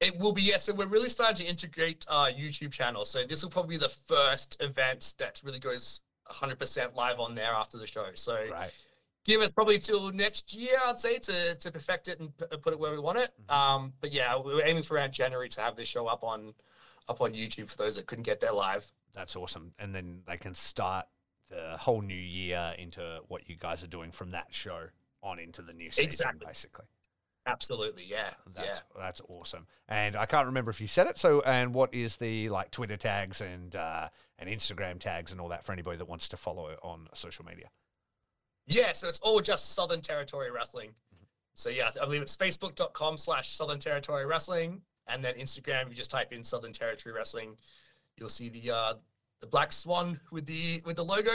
It 0.00 0.18
will 0.18 0.32
be 0.32 0.42
yes. 0.42 0.64
So 0.64 0.74
we're 0.74 0.86
really 0.86 1.08
starting 1.08 1.44
to 1.46 1.50
integrate 1.50 2.04
our 2.08 2.28
YouTube 2.30 2.72
channel. 2.72 3.04
So 3.04 3.24
this 3.24 3.42
will 3.42 3.50
probably 3.50 3.76
be 3.76 3.80
the 3.80 3.88
first 3.88 4.60
event 4.60 5.14
that 5.18 5.40
really 5.44 5.60
goes 5.60 6.02
100% 6.30 6.94
live 6.94 7.20
on 7.20 7.34
there 7.34 7.52
after 7.52 7.78
the 7.78 7.86
show. 7.86 8.06
So 8.14 8.46
Right. 8.50 8.72
give 9.24 9.40
us 9.42 9.50
probably 9.50 9.78
till 9.78 10.10
next 10.12 10.54
year, 10.54 10.76
I'd 10.86 10.98
say, 10.98 11.18
to 11.18 11.54
to 11.54 11.70
perfect 11.70 12.08
it 12.08 12.18
and 12.20 12.36
p- 12.36 12.56
put 12.58 12.72
it 12.72 12.78
where 12.78 12.92
we 12.92 12.98
want 12.98 13.18
it. 13.18 13.32
Mhm. 13.46 13.54
Um, 13.54 13.92
but 14.00 14.12
yeah, 14.12 14.36
we're 14.36 14.64
aiming 14.64 14.82
for 14.82 14.94
around 14.96 15.12
January 15.12 15.48
to 15.50 15.60
have 15.60 15.76
this 15.76 15.88
show 15.88 16.06
up 16.06 16.24
on 16.24 16.54
up 17.08 17.20
on 17.20 17.32
YouTube 17.32 17.70
for 17.70 17.76
those 17.76 17.96
that 17.96 18.06
couldn't 18.06 18.24
get 18.24 18.40
there 18.40 18.52
live. 18.52 18.90
That's 19.12 19.36
awesome. 19.36 19.72
And 19.78 19.94
then 19.94 20.20
they 20.26 20.36
can 20.36 20.54
start 20.54 21.06
the 21.50 21.76
whole 21.78 22.00
new 22.00 22.14
year 22.14 22.74
into 22.78 23.20
what 23.28 23.48
you 23.48 23.56
guys 23.56 23.82
are 23.84 23.88
doing 23.88 24.10
from 24.10 24.30
that 24.30 24.46
show 24.50 24.84
on 25.22 25.38
into 25.38 25.62
the 25.62 25.72
new 25.72 25.90
season, 25.90 26.04
Exactly. 26.06 26.46
basically. 26.46 26.84
Absolutely, 27.44 28.04
yeah, 28.04 28.30
yeah. 28.54 28.62
That's 28.62 28.82
that's 28.96 29.20
awesome. 29.28 29.66
And 29.88 30.14
I 30.14 30.26
can't 30.26 30.46
remember 30.46 30.70
if 30.70 30.80
you 30.80 30.86
said 30.86 31.08
it. 31.08 31.18
So, 31.18 31.40
and 31.40 31.74
what 31.74 31.92
is 31.92 32.14
the 32.16 32.48
like 32.50 32.70
Twitter 32.70 32.96
tags 32.96 33.40
and 33.40 33.74
uh, 33.74 34.08
and 34.38 34.48
Instagram 34.48 35.00
tags 35.00 35.32
and 35.32 35.40
all 35.40 35.48
that 35.48 35.64
for 35.64 35.72
anybody 35.72 35.96
that 35.98 36.08
wants 36.08 36.28
to 36.28 36.36
follow 36.36 36.68
it 36.68 36.78
on 36.84 37.08
social 37.14 37.44
media? 37.44 37.68
Yeah, 38.68 38.92
so 38.92 39.08
it's 39.08 39.18
all 39.20 39.40
just 39.40 39.74
Southern 39.74 40.00
Territory 40.00 40.52
Wrestling. 40.52 40.90
So 41.54 41.68
yeah, 41.68 41.90
I 42.00 42.04
believe 42.04 42.22
it's 42.22 42.36
facebook.com 42.36 43.18
slash 43.18 43.48
Southern 43.48 43.80
Territory 43.80 44.24
Wrestling. 44.24 44.80
And 45.08 45.24
then 45.24 45.34
Instagram, 45.34 45.88
you 45.88 45.94
just 45.94 46.10
type 46.10 46.32
in 46.32 46.42
Southern 46.44 46.72
Territory 46.72 47.14
Wrestling. 47.14 47.56
You'll 48.18 48.28
see 48.28 48.48
the 48.48 48.70
uh 48.74 48.94
the 49.40 49.48
black 49.48 49.72
swan 49.72 50.20
with 50.30 50.46
the 50.46 50.80
with 50.86 50.94
the 50.96 51.02
logo. 51.04 51.30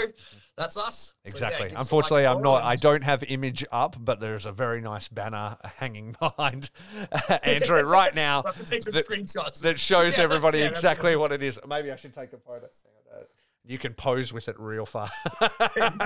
That's 0.55 0.77
us. 0.77 1.07
So, 1.07 1.13
yeah, 1.25 1.31
Exactly. 1.31 1.57
give 1.57 1.65
us 1.65 1.71
like 1.73 1.81
Unfortunately, 1.81 2.25
I'm 2.25 2.41
not. 2.41 2.63
I 2.63 2.75
don't 2.75 3.03
have 3.03 3.21
image 3.23 3.65
up, 3.69 3.97
but 3.99 4.21
there's 4.21 4.45
a 4.45 4.53
very 4.53 4.79
nice 4.79 5.09
banner 5.09 5.57
hanging 5.75 6.15
behind 6.17 6.69
Andrew 7.43 7.81
right 7.81 8.15
now 8.15 8.43
We'll 8.43 8.53
have 8.53 8.61
to 8.65 8.71
take 8.71 8.83
some 8.83 8.93
that- 8.93 9.09
screenshots. 9.09 9.61
that 9.61 9.77
shows 9.77 10.17
Yeah, 10.17 10.23
everybody 10.23 10.59
yeah, 10.59 10.67
exactly 10.67 11.17
what 11.17 11.33
it 11.33 11.43
is. 11.43 11.59
Maybe 11.67 11.91
I 11.91 11.97
should 11.97 12.13
take 12.13 12.31
a 12.31 12.37
photo. 12.37 12.67
Uh, 13.13 13.23
You 13.65 13.77
can 13.77 13.93
pose 13.93 14.31
with 14.31 14.47
it 14.47 14.57
real 14.57 14.85
far. 14.85 15.09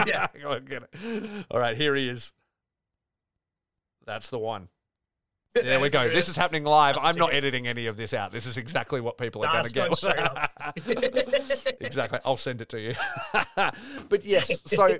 Yeah. 0.08 0.26
Go 0.42 0.60
get 0.60 0.84
it. 0.92 1.46
All 1.52 1.60
right, 1.60 1.78
here 1.78 1.94
he 1.94 2.10
is. 2.10 2.34
That's 4.08 4.30
the 4.32 4.40
one. 4.40 4.70
There 5.54 5.80
we 5.80 5.90
go. 5.90 6.10
This 6.10 6.30
is 6.30 6.38
happening 6.38 6.64
live. 6.64 6.96
That's 6.96 7.06
I'm 7.06 7.16
not 7.16 7.34
editing 7.34 7.68
any 7.68 7.88
of 7.88 7.98
this 7.98 8.14
out. 8.14 8.32
This 8.32 8.46
is 8.46 8.58
exactly 8.58 9.02
what 9.02 9.18
people 9.18 9.44
are 9.46 9.52
going 9.52 9.66
to 9.66 9.74
get. 9.74 9.92
exactly. 11.82 12.20
I'll 12.24 12.38
send 12.38 12.62
it 12.62 12.70
to 12.70 12.80
you. 12.80 12.94
but 14.10 14.24
yes, 14.24 14.62
so 14.66 14.98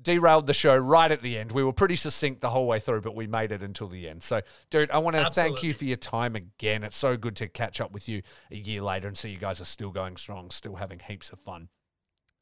derailed 0.00 0.46
the 0.46 0.54
show 0.54 0.76
right 0.76 1.10
at 1.10 1.20
the 1.22 1.38
end. 1.38 1.52
We 1.52 1.62
were 1.62 1.72
pretty 1.72 1.96
succinct 1.96 2.40
the 2.40 2.50
whole 2.50 2.66
way 2.66 2.80
through, 2.80 3.02
but 3.02 3.14
we 3.14 3.26
made 3.26 3.52
it 3.52 3.62
until 3.62 3.88
the 3.88 4.08
end. 4.08 4.22
So, 4.22 4.40
dude, 4.70 4.90
I 4.90 4.98
want 4.98 5.16
to 5.16 5.30
thank 5.30 5.62
you 5.62 5.74
for 5.74 5.84
your 5.84 5.96
time 5.96 6.34
again. 6.34 6.82
It's 6.82 6.96
so 6.96 7.16
good 7.16 7.36
to 7.36 7.48
catch 7.48 7.80
up 7.80 7.92
with 7.92 8.08
you 8.08 8.22
a 8.50 8.56
year 8.56 8.80
later 8.80 9.06
and 9.08 9.18
see 9.18 9.30
you 9.30 9.38
guys 9.38 9.60
are 9.60 9.66
still 9.66 9.90
going 9.90 10.16
strong, 10.16 10.50
still 10.50 10.76
having 10.76 11.00
heaps 11.00 11.30
of 11.30 11.40
fun. 11.40 11.68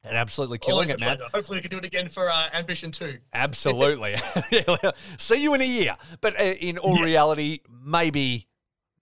And 0.03 0.15
absolutely 0.15 0.57
killing 0.59 0.73
Always 0.73 0.89
it, 0.91 0.99
man. 0.99 1.17
pleasure. 1.17 1.29
Hopefully, 1.33 1.57
we 1.57 1.61
can 1.61 1.71
do 1.71 1.77
it 1.79 1.85
again 1.85 2.07
for 2.07 2.29
uh, 2.29 2.47
Ambition 2.53 2.91
2. 2.91 3.17
Absolutely. 3.33 4.15
See 5.17 5.41
you 5.43 5.53
in 5.53 5.61
a 5.61 5.65
year. 5.65 5.95
But 6.21 6.39
uh, 6.39 6.43
in 6.43 6.77
all 6.77 6.95
Yes. 6.97 7.05
reality, 7.05 7.59
maybe 7.69 8.47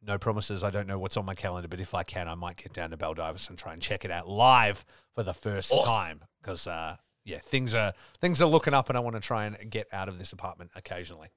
no 0.02 0.18
promises. 0.18 0.64
I 0.64 0.70
don't 0.72 0.88
know 0.88 0.98
what's 0.98 1.18
on 1.18 1.26
my 1.26 1.36
calendar, 1.36 1.68
but 1.68 1.80
if 1.80 1.94
I 1.94 2.04
can, 2.04 2.28
I 2.28 2.36
might 2.36 2.58
get 2.58 2.74
down 2.74 2.90
to 2.92 2.98
Baldivis 2.98 3.50
and 3.50 3.58
try 3.58 3.74
and 3.74 3.82
check 3.82 4.04
it 4.06 4.12
out 4.12 4.28
live 4.28 4.84
for 5.14 5.22
the 5.24 5.34
first 5.34 5.72
Awesome. 5.72 5.88
time 5.88 6.24
because 6.42 6.66
uh, 6.66 6.96
yeah, 7.24 7.40
things 7.40 7.76
are 7.76 7.94
things 8.22 8.42
are 8.42 8.48
looking 8.50 8.74
up, 8.74 8.90
and 8.90 8.98
I 8.98 9.02
want 9.02 9.16
to 9.16 9.22
try 9.22 9.46
and 9.46 9.70
get 9.70 9.88
out 9.92 10.08
of 10.08 10.18
this 10.18 10.32
apartment 10.32 10.72
occasionally. 10.76 11.30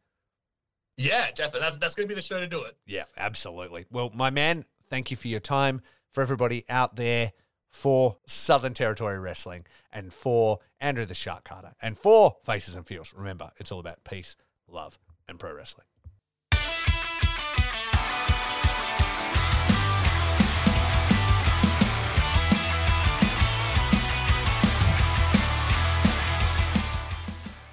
Yeah, 0.96 1.26
definitely. 1.34 1.60
That's 1.60 1.76
that's 1.78 1.94
going 1.94 2.08
to 2.08 2.12
be 2.12 2.16
the 2.16 2.22
show 2.22 2.40
to 2.40 2.46
do 2.46 2.62
it. 2.62 2.76
Yeah, 2.86 3.04
absolutely. 3.16 3.86
Well, 3.90 4.10
my 4.14 4.30
man, 4.30 4.64
thank 4.88 5.10
you 5.10 5.16
for 5.16 5.28
your 5.28 5.40
time. 5.40 5.82
For 6.12 6.22
everybody 6.22 6.64
out 6.70 6.96
there, 6.96 7.32
for 7.70 8.16
Southern 8.26 8.74
Territory 8.74 9.18
Wrestling, 9.18 9.64
and 9.92 10.12
for 10.12 10.58
Andrew 10.80 11.06
the 11.06 11.14
Shark 11.14 11.44
Carter, 11.44 11.74
and 11.80 11.98
for 11.98 12.36
Faces 12.44 12.74
and 12.74 12.86
Feels. 12.86 13.14
Remember, 13.14 13.50
it's 13.58 13.72
all 13.72 13.80
about 13.80 14.04
peace, 14.04 14.36
love, 14.68 14.98
and 15.28 15.38
pro 15.38 15.54
wrestling. 15.54 15.86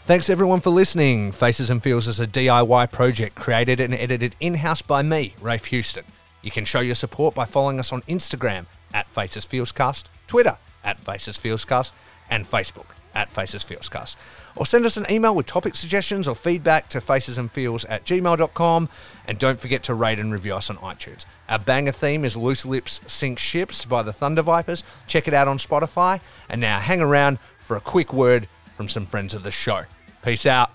Thanks 0.05 0.29
everyone 0.29 0.59
for 0.59 0.69
listening. 0.69 1.31
Faces 1.31 1.71
and 1.71 1.81
Feels 1.81 2.07
is 2.07 2.19
a 2.19 2.27
DIY 2.27 2.91
project 2.91 3.33
created 3.33 3.79
and 3.79 3.91
edited 3.95 4.35
in 4.39 4.53
house 4.53 4.83
by 4.83 5.01
me, 5.01 5.33
Rafe 5.41 5.65
Houston. 5.65 6.05
You 6.43 6.51
can 6.51 6.63
show 6.63 6.79
your 6.79 6.93
support 6.93 7.33
by 7.33 7.45
following 7.45 7.79
us 7.79 7.91
on 7.91 8.03
Instagram 8.03 8.67
at 8.95 9.07
Faces 9.09 9.45
Feelscast, 9.45 10.05
Twitter 10.25 10.57
at 10.83 10.99
Faces 10.99 11.37
Feelscast, 11.37 11.91
and 12.29 12.45
Facebook 12.45 12.87
at 13.13 13.29
Faces 13.29 13.63
Feelscast. 13.63 14.15
Or 14.55 14.65
send 14.65 14.85
us 14.85 14.97
an 14.97 15.05
email 15.09 15.35
with 15.35 15.45
topic 15.45 15.75
suggestions 15.75 16.27
or 16.27 16.35
feedback 16.35 16.89
to 16.89 16.99
facesandfeels 16.99 17.85
at 17.89 18.05
gmail.com. 18.05 18.89
And 19.27 19.37
don't 19.37 19.59
forget 19.59 19.83
to 19.83 19.93
rate 19.93 20.19
and 20.19 20.31
review 20.31 20.55
us 20.55 20.69
on 20.69 20.77
iTunes. 20.77 21.25
Our 21.49 21.59
banger 21.59 21.91
theme 21.91 22.23
is 22.23 22.37
Loose 22.37 22.65
Lips 22.65 23.01
Sink 23.05 23.37
Ships 23.37 23.83
by 23.85 24.01
the 24.01 24.13
Thunder 24.13 24.41
Vipers. 24.41 24.83
Check 25.07 25.27
it 25.27 25.33
out 25.33 25.49
on 25.49 25.57
Spotify. 25.57 26.21
And 26.49 26.61
now 26.61 26.79
hang 26.79 27.01
around 27.01 27.37
for 27.59 27.75
a 27.75 27.81
quick 27.81 28.13
word 28.13 28.47
from 28.77 28.87
some 28.87 29.05
friends 29.05 29.33
of 29.33 29.43
the 29.43 29.51
show. 29.51 29.81
Peace 30.23 30.45
out. 30.45 30.71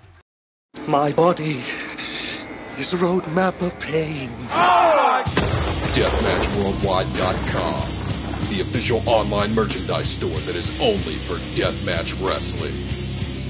My 0.86 1.12
body 1.12 1.62
is 2.78 2.94
a 2.94 2.98
roadmap 2.98 3.60
of 3.66 3.78
pain. 3.80 4.28
DeathmatchWorldwide.com, 5.90 7.99
the 8.50 8.60
official 8.60 9.00
online 9.06 9.54
merchandise 9.54 10.10
store 10.10 10.38
that 10.40 10.56
is 10.56 10.70
only 10.80 11.14
for 11.14 11.34
deathmatch 11.54 12.20
wrestling. 12.20 12.72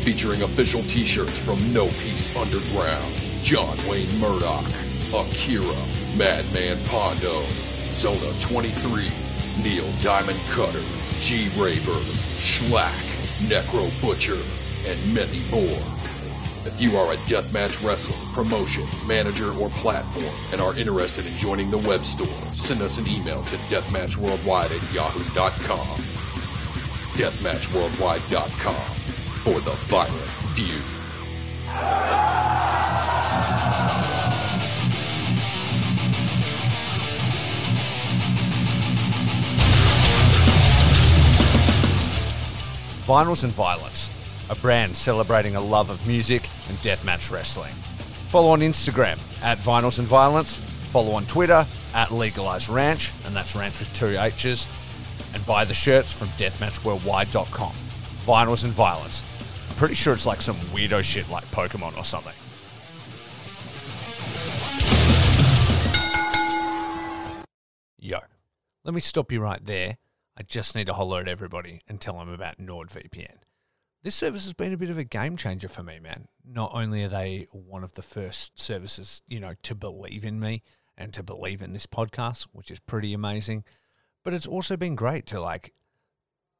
Featuring 0.05 0.43
official 0.43 0.83
t-shirts 0.83 1.39
from 1.39 1.73
No 1.73 1.87
Peace 2.05 2.35
Underground, 2.37 3.15
John 3.43 3.77
Wayne 3.89 4.15
Murdoch, 4.21 4.65
Akira, 5.15 5.65
Madman 6.17 6.77
Pondo, 6.87 7.43
Zona 7.89 8.31
23, 8.41 9.09
Neil 9.63 9.91
Diamond 10.03 10.39
Cutter, 10.51 10.85
G 11.19 11.49
Raver, 11.57 11.99
Shlak, 12.39 12.93
Necro 13.49 13.89
Butcher, 14.03 14.39
and 14.87 15.15
many 15.15 15.41
more. 15.51 16.00
If 16.67 16.79
you 16.79 16.99
are 16.99 17.13
a 17.13 17.17
deathmatch 17.17 17.83
wrestler, 17.83 18.17
promotion, 18.35 18.85
manager, 19.09 19.51
or 19.55 19.71
platform 19.71 20.35
and 20.53 20.61
are 20.61 20.77
interested 20.77 21.25
in 21.25 21.35
joining 21.37 21.71
the 21.71 21.79
web 21.79 22.05
store, 22.05 22.27
send 22.53 22.83
us 22.83 22.99
an 22.99 23.09
email 23.09 23.43
to 23.45 23.57
deathmatchworldwide 23.69 24.71
at 24.71 24.95
yahoo.com. 24.95 25.87
Deathmatchworldwide.com 27.17 28.75
for 29.43 29.61
the 29.61 29.71
violent 29.89 30.31
feud. 30.55 30.83
Vinyls 43.07 43.45
and 43.45 43.53
Violence, 43.55 44.10
a 44.51 44.55
brand 44.57 44.97
celebrating 44.97 45.55
a 45.55 45.61
love 45.61 45.89
of 45.89 46.07
music 46.07 46.43
and 46.69 46.77
deathmatch 46.79 47.31
wrestling. 47.31 47.73
Follow 48.31 48.51
on 48.51 48.61
Instagram 48.61 49.19
at 49.43 49.59
Vinyls 49.59 49.99
and 50.01 50.09
Violence. 50.09 50.59
Follow 50.91 51.13
on 51.13 51.25
Twitter 51.27 51.65
at 51.95 52.11
Legalized 52.11 52.69
Ranch, 52.69 53.13
and 53.25 53.35
that's 53.35 53.55
ranch 53.55 53.79
with 53.79 53.93
two 53.95 54.17
H's. 54.19 54.67
And 55.33 55.47
buy 55.47 55.65
the 55.65 55.75
shirts 55.75 56.13
from 56.13 56.29
deathmatchworldwide.com. 56.31 57.73
Vinyls 58.27 58.65
and 58.65 58.73
Violence. 58.73 59.23
I'm 59.69 59.77
pretty 59.77 59.95
sure 59.95 60.13
it's 60.13 60.27
like 60.27 60.43
some 60.43 60.57
weirdo 60.57 61.03
shit 61.05 61.31
like 61.31 61.45
Pokemon 61.47 61.97
or 61.97 62.05
something. 62.05 62.35
Yo, 67.99 68.19
let 68.85 68.95
me 68.95 69.01
stop 69.01 69.31
you 69.31 69.41
right 69.41 69.65
there. 69.65 69.97
I 70.37 70.43
just 70.43 70.75
need 70.75 70.87
to 70.87 70.95
holler 70.95 71.21
at 71.21 71.29
everybody 71.29 71.83
and 71.87 72.01
tell 72.01 72.19
them 72.19 72.31
about 72.31 72.59
NordVPN. 72.59 73.37
This 74.03 74.15
service 74.15 74.45
has 74.45 74.55
been 74.55 74.73
a 74.73 74.79
bit 74.79 74.89
of 74.89 74.97
a 74.97 75.05
game 75.05 75.37
changer 75.37 75.69
for 75.69 75.83
me, 75.83 76.01
man. 76.01 76.29
Not 76.43 76.71
only 76.73 77.05
are 77.05 77.09
they 77.09 77.49
one 77.53 77.85
of 77.85 77.93
the 77.93 78.03
first 78.03 78.59
services, 78.59 79.21
you 79.29 79.39
know, 79.39 79.53
to 79.63 79.75
believe 79.75 80.25
in 80.25 80.41
me 80.41 80.63
and 80.97 81.13
to 81.13 81.23
believe 81.23 81.61
in 81.61 81.75
this 81.75 81.85
podcast, 81.85 82.47
which 82.53 82.71
is 82.71 82.81
pretty 82.81 83.13
amazing, 83.13 83.63
but 84.25 84.33
it's 84.33 84.47
also 84.47 84.79
been 84.79 84.95
great 84.95 85.27
to 85.27 85.41
like 85.41 85.75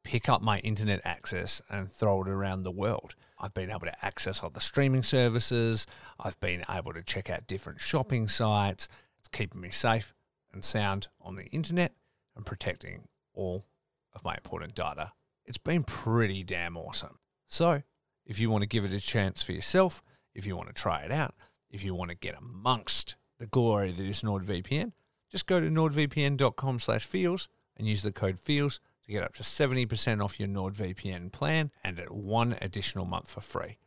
pick 0.03 0.29
up 0.29 0.43
my 0.43 0.59
internet 0.59 1.01
access 1.03 1.63
and 1.67 1.91
throw 1.91 2.21
it 2.21 2.29
around 2.29 2.61
the 2.61 2.69
world. 2.69 3.15
I've 3.39 3.55
been 3.55 3.71
able 3.71 3.87
to 3.87 4.05
access 4.05 4.43
other 4.43 4.59
streaming 4.59 5.01
services. 5.01 5.87
I've 6.19 6.39
been 6.41 6.63
able 6.69 6.93
to 6.93 7.01
check 7.01 7.27
out 7.31 7.47
different 7.47 7.81
shopping 7.81 8.27
sites. 8.27 8.87
It's 9.17 9.27
keeping 9.27 9.61
me 9.61 9.71
safe 9.71 10.13
and 10.53 10.63
sound 10.63 11.07
on 11.19 11.37
the 11.37 11.45
internet 11.45 11.93
and 12.35 12.45
protecting 12.45 13.07
all 13.33 13.65
of 14.13 14.23
my 14.23 14.35
important 14.35 14.75
data. 14.75 15.13
It's 15.43 15.57
been 15.57 15.83
pretty 15.83 16.43
damn 16.43 16.77
awesome. 16.77 17.17
So, 17.51 17.83
if 18.25 18.39
you 18.39 18.49
want 18.49 18.61
to 18.61 18.67
give 18.67 18.85
it 18.85 18.93
a 18.93 18.99
chance 19.01 19.43
for 19.43 19.51
yourself, 19.51 20.01
if 20.33 20.45
you 20.45 20.55
want 20.55 20.69
to 20.69 20.73
try 20.73 21.01
it 21.01 21.11
out, 21.11 21.35
if 21.69 21.83
you 21.83 21.93
want 21.93 22.09
to 22.09 22.15
get 22.15 22.33
amongst 22.37 23.17
the 23.39 23.45
glory 23.45 23.91
that 23.91 24.05
is 24.05 24.21
NordVPN, 24.21 24.93
just 25.29 25.47
go 25.47 25.59
to 25.59 25.69
nordvpn.com 25.69 26.79
slash 26.79 27.05
feels 27.05 27.49
and 27.75 27.89
use 27.89 28.03
the 28.03 28.11
code 28.13 28.39
feels 28.39 28.79
to 29.03 29.11
get 29.11 29.21
up 29.21 29.33
to 29.33 29.43
70% 29.43 30.23
off 30.23 30.39
your 30.39 30.47
NordVPN 30.47 31.33
plan 31.33 31.71
and 31.83 31.99
at 31.99 32.13
one 32.13 32.55
additional 32.61 33.03
month 33.03 33.29
for 33.29 33.41
free. 33.41 33.77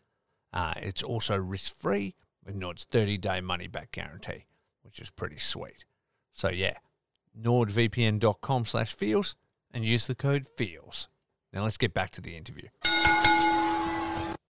Uh, 0.52 0.74
it's 0.76 1.02
also 1.02 1.34
risk-free 1.34 2.14
with 2.44 2.54
Nord's 2.54 2.84
30-day 2.84 3.40
money-back 3.40 3.92
guarantee, 3.92 4.44
which 4.82 4.98
is 4.98 5.08
pretty 5.10 5.38
sweet. 5.38 5.86
So 6.32 6.50
yeah, 6.50 6.74
nordvpn.com 7.40 8.66
slash 8.66 8.94
feels 8.94 9.34
and 9.72 9.86
use 9.86 10.06
the 10.06 10.14
code 10.14 10.46
feels. 10.58 11.08
Now 11.50 11.62
let's 11.62 11.78
get 11.78 11.94
back 11.94 12.10
to 12.10 12.20
the 12.20 12.36
interview. 12.36 12.68